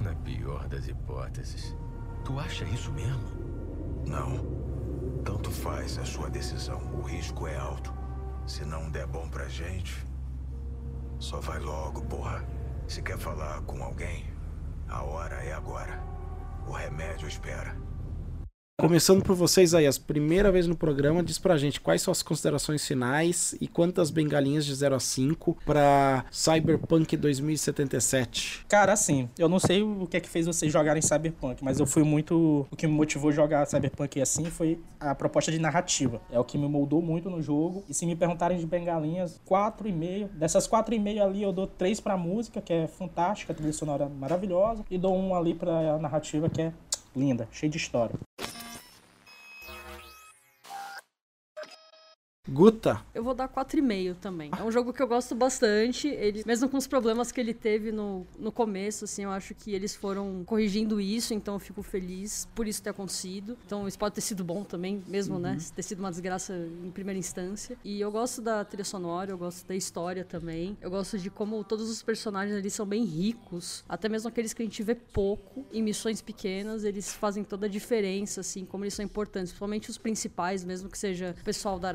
Na 0.00 0.14
pior 0.14 0.68
das 0.68 0.86
hipóteses. 0.86 1.74
Tu 2.24 2.38
acha 2.38 2.64
isso 2.66 2.92
mesmo? 2.92 3.24
Não. 4.06 4.38
Tanto 5.24 5.50
faz 5.50 5.98
a 5.98 6.04
sua 6.04 6.30
decisão. 6.30 6.80
O 6.98 7.02
risco 7.02 7.46
é 7.48 7.56
alto. 7.56 7.92
Se 8.46 8.62
não 8.64 8.90
der 8.90 9.06
bom 9.06 9.26
pra 9.28 9.48
gente, 9.48 10.04
só 11.18 11.40
vai 11.40 11.58
logo, 11.58 12.02
porra. 12.02 12.44
Se 12.86 13.00
quer 13.00 13.18
falar 13.18 13.62
com 13.62 13.82
alguém, 13.82 14.26
a 14.86 15.02
hora 15.02 15.36
é 15.36 15.52
agora. 15.52 16.02
O 16.66 16.72
remédio 16.72 17.26
espera. 17.26 17.74
Começando 18.76 19.22
por 19.22 19.36
vocês 19.36 19.72
aí, 19.72 19.86
as 19.86 19.98
primeira 19.98 20.50
vez 20.50 20.66
no 20.66 20.74
programa, 20.74 21.22
diz 21.22 21.38
pra 21.38 21.56
gente 21.56 21.80
quais 21.80 22.02
são 22.02 22.10
as 22.10 22.24
considerações 22.24 22.84
finais 22.84 23.54
e 23.60 23.68
quantas 23.68 24.10
bengalinhas 24.10 24.66
de 24.66 24.74
0 24.74 24.96
a 24.96 25.00
5 25.00 25.56
pra 25.64 26.24
Cyberpunk 26.30 27.16
2077. 27.16 28.66
Cara, 28.68 28.92
assim, 28.92 29.30
eu 29.38 29.48
não 29.48 29.60
sei 29.60 29.80
o 29.80 30.08
que 30.08 30.16
é 30.16 30.20
que 30.20 30.28
fez 30.28 30.44
vocês 30.46 30.72
jogarem 30.72 31.00
Cyberpunk, 31.00 31.62
mas 31.62 31.78
eu 31.78 31.86
fui 31.86 32.02
muito. 32.02 32.66
O 32.68 32.76
que 32.76 32.86
me 32.88 32.92
motivou 32.92 33.30
a 33.30 33.32
jogar 33.32 33.64
Cyberpunk 33.64 34.20
assim 34.20 34.46
foi 34.46 34.80
a 34.98 35.14
proposta 35.14 35.52
de 35.52 35.60
narrativa. 35.60 36.20
É 36.30 36.38
o 36.38 36.44
que 36.44 36.58
me 36.58 36.68
moldou 36.68 37.00
muito 37.00 37.30
no 37.30 37.40
jogo. 37.40 37.84
E 37.88 37.94
se 37.94 38.04
me 38.04 38.16
perguntarem 38.16 38.58
de 38.58 38.66
bengalinhas, 38.66 39.40
4,5. 39.48 40.28
Dessas 40.32 40.66
4,5 40.66 41.22
ali, 41.22 41.42
eu 41.44 41.52
dou 41.52 41.68
3 41.68 42.00
pra 42.00 42.16
música, 42.16 42.60
que 42.60 42.72
é 42.72 42.88
fantástica, 42.88 43.52
a 43.52 43.56
trilha 43.56 43.72
sonora 43.72 44.08
maravilhosa. 44.08 44.84
E 44.90 44.98
dou 44.98 45.16
um 45.16 45.32
ali 45.32 45.54
pra 45.54 45.96
narrativa, 45.98 46.50
que 46.50 46.60
é 46.60 46.72
linda, 47.14 47.48
cheia 47.52 47.70
de 47.70 47.78
história. 47.78 48.18
Guta, 52.46 53.00
Eu 53.14 53.24
vou 53.24 53.32
dar 53.32 53.48
4,5 53.48 54.16
também. 54.16 54.50
É 54.58 54.62
um 54.62 54.70
jogo 54.70 54.92
que 54.92 55.02
eu 55.02 55.08
gosto 55.08 55.34
bastante. 55.34 56.08
Ele, 56.08 56.42
mesmo 56.44 56.68
com 56.68 56.76
os 56.76 56.86
problemas 56.86 57.32
que 57.32 57.40
ele 57.40 57.54
teve 57.54 57.90
no, 57.90 58.26
no 58.38 58.52
começo, 58.52 59.06
assim, 59.06 59.24
eu 59.24 59.30
acho 59.30 59.54
que 59.54 59.72
eles 59.72 59.96
foram 59.96 60.44
corrigindo 60.44 61.00
isso, 61.00 61.32
então 61.32 61.54
eu 61.54 61.58
fico 61.58 61.82
feliz 61.82 62.46
por 62.54 62.68
isso 62.68 62.82
ter 62.82 62.90
acontecido. 62.90 63.56
Então 63.64 63.88
isso 63.88 63.98
pode 63.98 64.14
ter 64.14 64.20
sido 64.20 64.44
bom 64.44 64.62
também, 64.62 65.02
mesmo, 65.06 65.38
né? 65.38 65.56
Ter 65.74 65.82
sido 65.82 66.00
uma 66.00 66.10
desgraça 66.10 66.54
em 66.84 66.90
primeira 66.90 67.18
instância. 67.18 67.78
E 67.82 67.98
eu 67.98 68.12
gosto 68.12 68.42
da 68.42 68.62
trilha 68.62 68.84
sonora, 68.84 69.30
eu 69.30 69.38
gosto 69.38 69.66
da 69.66 69.74
história 69.74 70.22
também. 70.22 70.76
Eu 70.82 70.90
gosto 70.90 71.18
de 71.18 71.30
como 71.30 71.64
todos 71.64 71.88
os 71.88 72.02
personagens 72.02 72.54
ali 72.58 72.70
são 72.70 72.84
bem 72.84 73.04
ricos. 73.04 73.82
Até 73.88 74.06
mesmo 74.06 74.28
aqueles 74.28 74.52
que 74.52 74.60
a 74.60 74.66
gente 74.66 74.82
vê 74.82 74.94
pouco 74.94 75.64
em 75.72 75.82
missões 75.82 76.20
pequenas, 76.20 76.84
eles 76.84 77.10
fazem 77.14 77.42
toda 77.42 77.64
a 77.64 77.70
diferença, 77.70 78.42
assim, 78.42 78.66
como 78.66 78.84
eles 78.84 78.92
são 78.92 79.04
importantes. 79.04 79.50
Principalmente 79.50 79.88
os 79.88 79.96
principais, 79.96 80.62
mesmo 80.62 80.90
que 80.90 80.98
seja 80.98 81.34
o 81.40 81.44
pessoal 81.44 81.78
da 81.78 81.88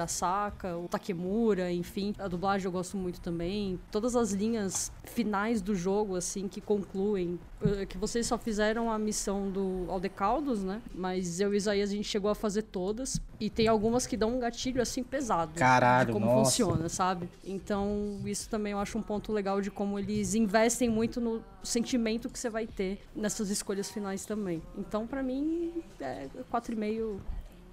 O 0.84 0.88
Takemura, 0.88 1.72
enfim. 1.72 2.14
A 2.18 2.28
dublagem 2.28 2.66
eu 2.66 2.72
gosto 2.72 2.96
muito 2.98 3.20
também. 3.20 3.80
Todas 3.92 4.16
as 4.16 4.32
linhas 4.32 4.92
finais 5.04 5.62
do 5.62 5.76
jogo, 5.76 6.16
assim, 6.16 6.48
que 6.48 6.62
concluem. 6.62 7.40
eh, 7.62 7.86
Que 7.86 7.98
vocês 7.98 8.26
só 8.26 8.38
fizeram 8.38 8.92
a 8.92 8.98
missão 8.98 9.50
do 9.52 9.86
Aldecaldos, 9.90 10.64
né? 10.64 10.82
Mas 10.96 11.40
eu 11.40 11.54
e 11.54 11.58
Isaías 11.58 11.90
a 11.90 11.94
gente 11.94 12.08
chegou 12.08 12.32
a 12.32 12.36
fazer 12.36 12.64
todas. 12.64 13.20
E 13.40 13.50
tem 13.50 13.68
algumas 13.68 14.06
que 14.08 14.16
dão 14.18 14.36
um 14.36 14.40
gatilho, 14.40 14.82
assim, 14.82 15.04
pesado. 15.04 15.54
Caralho, 15.60 16.08
de 16.08 16.14
como 16.14 16.26
nossa. 16.26 16.44
funciona, 16.46 16.90
sabe? 16.90 17.30
Então, 17.44 18.20
isso 18.26 18.50
também 18.50 18.72
eu 18.74 18.80
acho 18.80 18.98
um 18.98 19.02
ponto 19.02 19.32
legal 19.32 19.62
de 19.62 19.70
como 19.72 19.98
eles 20.00 20.36
investem 20.36 20.90
muito 20.90 21.20
no 21.22 21.42
sentimento 21.64 22.30
que 22.30 22.38
você 22.40 22.50
vai 22.50 22.66
ter 22.68 23.02
nessas 23.16 23.50
escolhas 23.50 23.90
finais 23.90 24.26
também. 24.26 24.62
Então, 24.78 25.06
pra 25.08 25.22
mim, 25.24 25.84
é 26.00 26.28
4,5. 26.52 27.20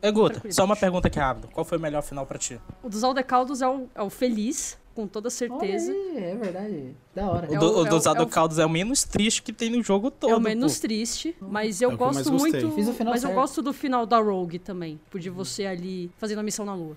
É, 0.07 0.13
Guta, 0.13 0.35
Tranquilo. 0.35 0.55
só 0.55 0.65
uma 0.65 0.77
pergunta 0.77 1.09
aqui 1.09 1.19
rápido. 1.19 1.49
Qual 1.53 1.65
foi 1.65 1.79
o 1.79 1.81
melhor 1.81 2.03
final 2.03 2.27
pra 2.27 2.39
ti? 2.39 2.61
O 2.83 2.89
dos 2.89 3.03
Aldecaldos 3.03 3.61
é 3.63 3.69
o, 3.69 3.89
é 3.95 4.03
o 4.03 4.09
feliz, 4.11 4.79
com 4.95 5.07
toda 5.07 5.29
certeza. 5.31 5.91
Aí, 5.91 6.17
é 6.17 6.37
verdade. 6.37 6.97
Da 7.15 7.29
hora. 7.31 7.51
O, 7.51 7.55
É 7.55 7.59
do, 7.59 7.67
o- 7.67 7.83
o 7.83 7.87
é 7.87 7.89
dos 7.91 8.07
é 8.07 8.11
o- 8.13 8.27
Caldos 8.27 8.59
é 8.59 8.65
o 8.67 8.71
menos 8.71 9.05
triste 9.05 9.43
que 9.43 9.53
tem 9.53 9.71
no 9.71 9.83
jogo 9.83 10.11
todo. 10.11 10.31
É 10.31 10.37
o 10.37 10.41
menos 10.41 10.77
pô. 10.77 10.83
triste, 10.83 11.37
mas 11.41 11.81
eu 11.83 11.91
É 11.93 11.97
que 11.97 12.03
eu 12.03 12.07
mais 12.07 12.17
gosto 12.29 12.31
gostei. 12.33 12.61
muito. 12.63 12.75
Fiz 12.77 12.89
o 12.89 12.93
final 12.93 13.13
mas 13.13 13.23
eu 13.23 13.29
certo. 13.29 13.41
gosto 13.41 13.63
do 13.63 13.73
final 13.73 14.07
da 14.07 14.19
Rogue 14.19 14.59
também. 14.59 15.01
Por 15.11 15.21
de 15.21 15.29
você 15.31 15.67
ali 15.67 16.11
fazendo 16.19 16.39
a 16.39 16.43
missão 16.43 16.65
na 16.65 16.75
lua. 16.75 16.97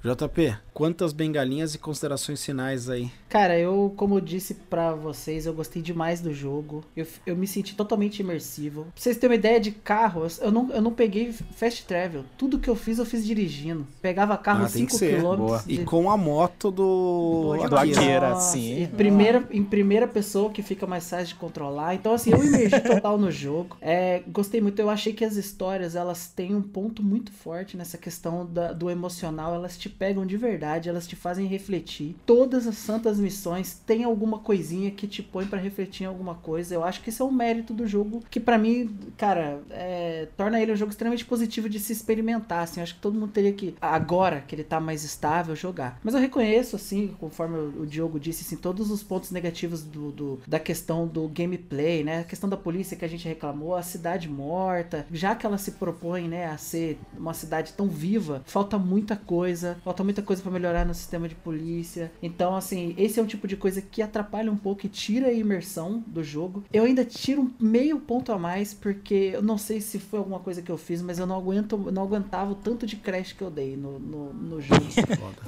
JP, 0.00 0.56
quantas 0.72 1.12
bengalinhas 1.12 1.74
e 1.74 1.78
considerações 1.78 2.44
finais 2.44 2.88
aí? 2.88 3.10
Cara, 3.28 3.58
eu, 3.58 3.92
como 3.96 4.16
eu 4.16 4.20
disse 4.20 4.54
pra 4.54 4.94
vocês, 4.94 5.44
eu 5.46 5.52
gostei 5.52 5.82
demais 5.82 6.20
do 6.20 6.32
jogo. 6.32 6.82
Eu, 6.96 7.06
eu 7.26 7.36
me 7.36 7.46
senti 7.46 7.74
totalmente 7.76 8.20
imersivo. 8.20 8.82
Pra 8.84 8.92
vocês 8.96 9.16
terem 9.16 9.34
uma 9.36 9.38
ideia 9.38 9.60
de 9.60 9.70
carro, 9.70 10.26
eu- 10.40 10.50
não, 10.50 10.70
eu 10.72 10.80
não 10.80 10.92
peguei 10.92 11.32
fast 11.32 11.84
travel. 11.84 12.24
Tudo 12.38 12.58
que 12.58 12.68
eu 12.68 12.74
fiz, 12.74 12.98
eu 12.98 13.04
fiz 13.04 13.24
dirigindo. 13.26 13.86
Pegava 14.00 14.36
carro 14.38 14.64
Ah, 14.64 14.68
tem 14.70 14.86
que 14.86 14.92
5 14.92 14.98
ser. 14.98 15.20
km. 15.20 15.36
Boa. 15.36 15.64
E 15.68 15.78
com 15.84 16.10
a 16.10 16.16
moto 16.16 16.70
do, 16.70 17.54
Do 17.68 17.76
Akira. 17.76 18.34
Sim. 18.36 18.82
Em 18.82 18.86
primeira, 18.86 19.46
em 19.50 19.62
primeira 19.64 20.08
pessoa 20.08 20.50
que 20.50 20.62
fica 20.62 20.86
mais 20.86 21.08
fácil 21.08 21.26
de 21.28 21.34
controlar. 21.34 21.94
Então, 21.94 22.12
assim, 22.14 22.30
eu 22.32 22.42
imergi 22.42 22.80
total 22.80 23.18
no 23.18 23.30
jogo. 23.30 23.76
É, 23.80 24.22
gostei 24.28 24.60
muito. 24.60 24.78
Eu 24.80 24.88
achei 24.88 25.12
que 25.12 25.24
as 25.24 25.36
histórias, 25.36 25.94
elas 25.94 26.28
têm 26.28 26.54
um 26.54 26.62
ponto 26.62 27.02
muito 27.02 27.30
forte 27.32 27.76
nessa 27.76 27.98
questão 27.98 28.46
da- 28.46 28.72
do 28.72 28.88
emocional. 28.90 29.54
Elas 29.54 29.76
te 29.76 29.88
pegam 29.88 30.24
de 30.24 30.36
verdade, 30.36 30.88
elas 30.88 31.06
te 31.06 31.14
fazem 31.16 31.46
refletir. 31.46 32.16
Todas 32.24 32.66
as 32.66 32.76
santas 32.76 33.17
missões 33.18 33.80
têm 33.86 34.04
alguma 34.04 34.38
coisinha 34.38 34.90
que 34.90 35.06
te 35.06 35.22
põe 35.22 35.46
pra 35.46 35.58
refletir 35.58 36.04
em 36.04 36.06
alguma 36.06 36.34
coisa. 36.34 36.74
Eu 36.74 36.84
acho 36.84 37.02
que 37.02 37.10
isso 37.10 37.22
é 37.22 37.26
um 37.26 37.32
mérito 37.32 37.72
do 37.74 37.86
jogo 37.86 38.22
que 38.30 38.40
pra 38.40 38.58
mim, 38.58 38.96
cara, 39.16 39.60
é, 39.70 40.28
torna 40.36 40.60
ele 40.60 40.72
um 40.72 40.76
jogo 40.76 40.90
extremamente 40.90 41.24
positivo 41.24 41.68
de 41.68 41.78
se 41.78 41.92
experimentar. 41.92 42.62
Assim, 42.64 42.80
eu 42.80 42.84
acho 42.84 42.94
que 42.94 43.00
todo 43.00 43.18
mundo 43.18 43.32
teria 43.32 43.52
que, 43.52 43.74
agora 43.80 44.40
que 44.40 44.54
ele 44.54 44.64
tá 44.64 44.80
mais 44.80 45.04
estável, 45.04 45.54
jogar. 45.56 45.98
Mas 46.02 46.14
eu 46.14 46.20
reconheço, 46.20 46.76
assim, 46.76 47.14
conforme 47.18 47.56
o 47.58 47.86
Diogo 47.86 48.18
disse, 48.20 48.42
assim, 48.44 48.56
todos 48.56 48.90
os 48.90 49.02
pontos 49.02 49.30
negativos 49.30 49.82
do, 49.82 50.10
do- 50.12 50.40
da 50.46 50.58
questão 50.58 51.06
do 51.06 51.28
gameplay, 51.28 52.02
né? 52.04 52.20
A 52.20 52.24
questão 52.24 52.48
da 52.48 52.56
polícia 52.56 52.96
que 52.96 53.04
a 53.04 53.08
gente 53.08 53.26
reclamou, 53.26 53.74
a 53.74 53.82
cidade 53.82 54.28
morta, 54.28 55.06
já 55.12 55.34
que 55.34 55.44
ela 55.46 55.58
se 55.58 55.72
propõe, 55.72 56.28
né, 56.28 56.46
a 56.46 56.56
ser 56.58 56.98
uma 57.16 57.34
cidade 57.34 57.72
tão 57.72 57.88
viva, 57.88 58.42
falta 58.46 58.78
muita 58.78 59.16
coisa, 59.16 59.76
falta 59.84 60.02
muita 60.04 60.22
coisa 60.22 60.42
pra 60.42 60.50
melhorar 60.50 60.84
no 60.84 60.94
sistema 60.94 61.28
de 61.28 61.34
polícia. 61.34 62.10
Então, 62.22 62.56
assim, 62.56 62.94
esse 63.08 63.18
é 63.18 63.22
um 63.22 63.26
tipo 63.26 63.48
de 63.48 63.56
coisa 63.56 63.80
que 63.80 64.02
atrapalha 64.02 64.52
um 64.52 64.56
pouco 64.56 64.86
e 64.86 64.88
tira 64.88 65.28
a 65.28 65.32
imersão 65.32 66.04
do 66.06 66.22
jogo. 66.22 66.62
Eu 66.72 66.84
ainda 66.84 67.04
tiro 67.04 67.50
meio 67.58 67.98
ponto 67.98 68.30
a 68.30 68.38
mais, 68.38 68.74
porque 68.74 69.30
eu 69.34 69.42
não 69.42 69.58
sei 69.58 69.80
se 69.80 69.98
foi 69.98 70.18
alguma 70.18 70.38
coisa 70.38 70.62
que 70.62 70.70
eu 70.70 70.76
fiz, 70.76 71.02
mas 71.02 71.18
eu 71.18 71.26
não 71.26 71.36
aguento, 71.36 71.76
não 71.90 72.02
aguentava 72.02 72.52
o 72.52 72.54
tanto 72.54 72.86
de 72.86 72.96
crash 72.96 73.32
que 73.32 73.42
eu 73.42 73.50
dei 73.50 73.76
no, 73.76 73.98
no, 73.98 74.32
no 74.32 74.60
jogo. 74.60 74.84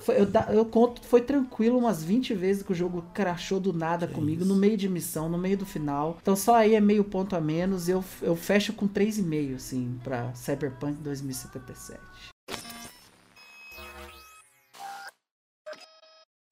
Foi, 0.01 0.17
eu, 0.19 0.29
eu 0.55 0.65
conto, 0.65 1.03
foi 1.07 1.21
tranquilo 1.21 1.79
umas 1.79 2.03
20 2.03 2.35
vezes 2.35 2.63
que 2.63 2.73
o 2.73 2.75
jogo 2.75 3.05
crashou 3.13 3.61
do 3.61 3.73
nada 3.73 4.07
comigo, 4.07 4.45
no 4.45 4.57
meio 4.57 4.77
de 4.77 4.89
missão, 4.89 5.29
no 5.29 5.39
meio 5.39 5.59
do 5.59 5.67
final. 5.67 6.19
Então 6.23 6.35
só 6.35 6.55
aí 6.55 6.75
é 6.75 6.81
meio 6.81 7.05
ponto 7.05 7.37
a 7.37 7.41
menos. 7.41 7.89
Eu, 7.89 8.03
eu 8.23 8.35
fecho 8.35 8.73
com 8.73 8.89
3,5, 8.89 9.57
assim, 9.57 9.99
pra 10.03 10.33
Cyberpunk 10.35 11.01
2077. 11.03 12.01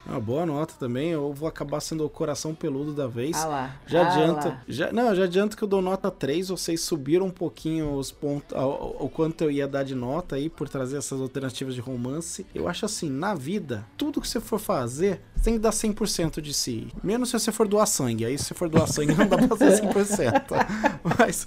Uma 0.08 0.20
boa 0.20 0.46
nota 0.46 0.74
também. 0.78 1.10
Eu 1.10 1.32
vou 1.34 1.46
acabar 1.46 1.80
sendo 1.80 2.04
o 2.04 2.08
coração 2.08 2.54
peludo 2.54 2.94
da 2.94 3.06
vez. 3.06 3.36
Ah 3.36 3.46
lá. 3.46 3.76
Já 3.86 4.02
ah 4.02 4.12
adianto, 4.12 4.48
lá. 4.48 4.62
já, 4.66 4.92
não, 4.92 5.14
já 5.14 5.24
adianto 5.24 5.56
que 5.56 5.62
eu 5.62 5.68
dou 5.68 5.82
nota 5.82 6.10
3, 6.10 6.48
vocês 6.48 6.80
subiram 6.80 7.26
um 7.26 7.30
pouquinho 7.30 7.92
os 7.94 8.10
pontos, 8.10 8.56
o, 8.56 9.08
quanto 9.08 9.42
eu 9.42 9.50
ia 9.50 9.68
dar 9.68 9.84
de 9.84 9.94
nota 9.94 10.36
aí 10.36 10.48
por 10.48 10.68
trazer 10.68 10.96
essas 10.96 11.20
alternativas 11.20 11.74
de 11.74 11.80
romance. 11.80 12.46
Eu 12.54 12.66
acho 12.66 12.86
assim, 12.86 13.10
na 13.10 13.34
vida, 13.34 13.86
tudo 13.96 14.20
que 14.20 14.28
você 14.28 14.40
for 14.40 14.58
fazer, 14.58 15.20
você 15.36 15.44
tem 15.44 15.54
que 15.54 15.60
dar 15.60 15.70
100% 15.70 16.40
de 16.40 16.54
si. 16.54 16.88
Menos 17.02 17.28
se 17.28 17.38
você 17.38 17.52
for 17.52 17.68
doar 17.68 17.86
sangue, 17.86 18.24
aí 18.24 18.38
se 18.38 18.44
você 18.44 18.54
for 18.54 18.68
doar 18.68 18.88
sangue 18.88 19.14
não 19.14 19.26
dá 19.26 19.36
pra 19.36 19.48
fazer 19.48 19.82
100%. 19.82 20.44
Mas 21.18 21.44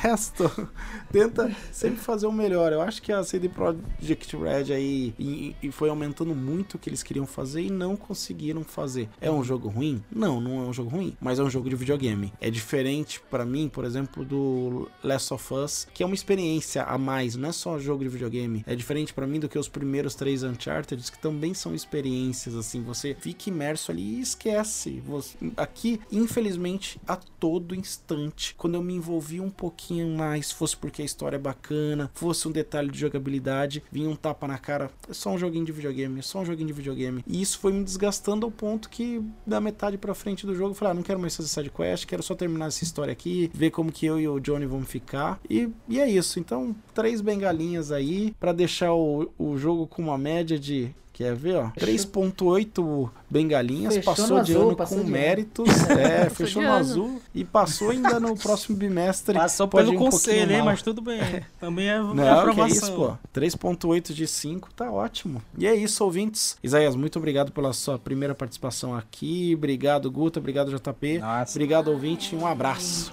resto, 0.00 0.68
tenta 1.12 1.54
sempre 1.70 1.98
fazer 1.98 2.26
o 2.26 2.32
melhor. 2.32 2.72
Eu 2.72 2.80
acho 2.80 3.02
que 3.02 3.12
a 3.12 3.22
CD 3.22 3.48
Projekt 3.48 4.36
Red 4.36 4.72
aí 4.72 5.14
e, 5.18 5.54
e 5.62 5.70
foi 5.70 5.90
aumentando 5.90 6.34
muito 6.34 6.74
o 6.74 6.78
que 6.78 6.88
eles 6.88 7.02
queriam 7.02 7.26
fazer 7.26 7.62
e 7.62 7.70
não 7.74 7.96
conseguiram 7.96 8.64
fazer. 8.64 9.08
É 9.20 9.30
um 9.30 9.44
jogo 9.44 9.68
ruim? 9.68 10.02
Não, 10.10 10.40
não 10.40 10.64
é 10.64 10.68
um 10.68 10.72
jogo 10.72 10.90
ruim, 10.90 11.16
mas 11.20 11.38
é 11.38 11.42
um 11.42 11.50
jogo 11.50 11.68
de 11.68 11.76
videogame. 11.76 12.32
É 12.40 12.50
diferente 12.50 13.20
para 13.30 13.44
mim, 13.44 13.68
por 13.68 13.84
exemplo, 13.84 14.24
do 14.24 14.88
Last 15.02 15.34
of 15.34 15.54
Us, 15.54 15.86
que 15.92 16.02
é 16.02 16.06
uma 16.06 16.14
experiência 16.14 16.84
a 16.84 16.96
mais, 16.96 17.36
não 17.36 17.48
é 17.48 17.52
só 17.52 17.78
jogo 17.78 18.04
de 18.04 18.08
videogame. 18.08 18.64
É 18.66 18.74
diferente 18.74 19.12
para 19.12 19.26
mim 19.26 19.40
do 19.40 19.48
que 19.48 19.58
os 19.58 19.68
primeiros 19.68 20.14
três 20.14 20.42
Uncharted, 20.42 21.10
que 21.10 21.18
também 21.18 21.52
são 21.54 21.74
experiências 21.74 22.54
assim, 22.54 22.82
você 22.82 23.16
fica 23.20 23.50
imerso 23.50 23.90
ali 23.90 24.16
e 24.16 24.20
esquece. 24.20 25.02
Você... 25.06 25.36
Aqui, 25.56 26.00
infelizmente, 26.10 27.00
a 27.06 27.16
todo 27.16 27.74
instante, 27.74 28.54
quando 28.56 28.74
eu 28.74 28.82
me 28.82 28.94
envolvi 28.94 29.40
um 29.40 29.50
pouquinho 29.50 30.16
mais, 30.16 30.50
fosse 30.50 30.76
porque 30.76 31.02
a 31.02 31.04
história 31.04 31.36
é 31.36 31.40
bacana, 31.40 32.10
fosse 32.14 32.46
um 32.48 32.52
detalhe 32.52 32.90
de 32.90 32.98
jogabilidade, 32.98 33.82
vinha 33.90 34.08
um 34.08 34.16
tapa 34.16 34.46
na 34.46 34.58
cara, 34.58 34.90
é 35.08 35.12
só 35.12 35.30
um 35.30 35.38
joguinho 35.38 35.64
de 35.64 35.72
videogame, 35.72 36.18
é 36.18 36.22
só 36.22 36.40
um 36.40 36.44
joguinho 36.44 36.68
de 36.68 36.72
videogame. 36.72 37.24
E 37.26 37.40
isso 37.40 37.58
foi 37.64 37.72
me 37.72 37.82
desgastando 37.82 38.44
ao 38.44 38.52
ponto 38.52 38.90
que 38.90 39.24
da 39.46 39.58
metade 39.58 39.96
para 39.96 40.14
frente 40.14 40.44
do 40.44 40.54
jogo 40.54 40.72
eu 40.72 40.74
falei, 40.74 40.92
ah, 40.92 40.94
não 40.94 41.02
quero 41.02 41.18
mais 41.18 41.34
fazer 41.34 41.48
side 41.48 41.70
quest, 41.70 42.04
quero 42.04 42.22
só 42.22 42.34
terminar 42.34 42.66
essa 42.66 42.84
história 42.84 43.10
aqui, 43.10 43.50
ver 43.54 43.70
como 43.70 43.90
que 43.90 44.04
eu 44.04 44.20
e 44.20 44.28
o 44.28 44.38
Johnny 44.38 44.66
vamos 44.66 44.86
ficar. 44.86 45.40
E, 45.48 45.70
e 45.88 45.98
é 45.98 46.06
isso. 46.06 46.38
Então, 46.38 46.76
três 46.92 47.22
bengalinhas 47.22 47.90
aí 47.90 48.34
para 48.38 48.52
deixar 48.52 48.92
o, 48.92 49.32
o 49.38 49.56
jogo 49.56 49.86
com 49.86 50.02
uma 50.02 50.18
média 50.18 50.58
de 50.58 50.94
Quer 51.14 51.32
ver, 51.36 51.54
ó? 51.54 51.70
3.8 51.78 53.08
bengalinhas, 53.30 53.94
Fechou 53.94 54.14
passou 54.14 54.38
no 54.38 54.44
de 54.44 54.52
azul, 54.52 54.66
ano 54.66 54.76
passou 54.76 54.98
com 54.98 55.04
de 55.04 55.10
ano. 55.10 55.16
méritos. 55.20 55.68
É, 55.94 56.28
fechou 56.28 56.60
de 56.60 56.66
no 56.68 56.74
ano. 56.74 56.80
azul 56.80 57.22
e 57.32 57.44
passou 57.44 57.90
ainda 57.90 58.18
no 58.18 58.36
próximo 58.36 58.76
bimestre. 58.76 59.32
Passou 59.38 59.68
pelo 59.68 59.92
um 59.92 59.96
conselho, 59.96 60.52
hein? 60.52 60.62
Mas 60.64 60.82
tudo 60.82 61.00
bem. 61.00 61.20
Também 61.60 61.88
é 61.88 62.00
Não, 62.00 62.14
que 62.16 62.20
aprovação. 62.20 62.66
isso, 62.66 62.92
pô. 62.92 63.16
3.8 63.32 64.12
de 64.12 64.26
5 64.26 64.74
tá 64.74 64.90
ótimo. 64.90 65.40
E 65.56 65.68
é 65.68 65.74
isso, 65.76 66.02
ouvintes. 66.02 66.56
Isaías, 66.64 66.96
muito 66.96 67.16
obrigado 67.16 67.52
pela 67.52 67.72
sua 67.72 67.96
primeira 67.96 68.34
participação 68.34 68.92
aqui. 68.92 69.54
Obrigado, 69.56 70.10
Guta. 70.10 70.40
Obrigado, 70.40 70.76
JP. 70.76 71.18
Nossa. 71.20 71.52
Obrigado, 71.52 71.88
ouvinte. 71.92 72.34
Um 72.34 72.44
abraço. 72.44 73.12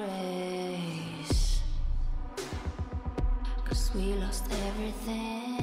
Cause 3.65 3.91
we 3.93 4.13
lost 4.13 4.45
everything. 4.67 5.60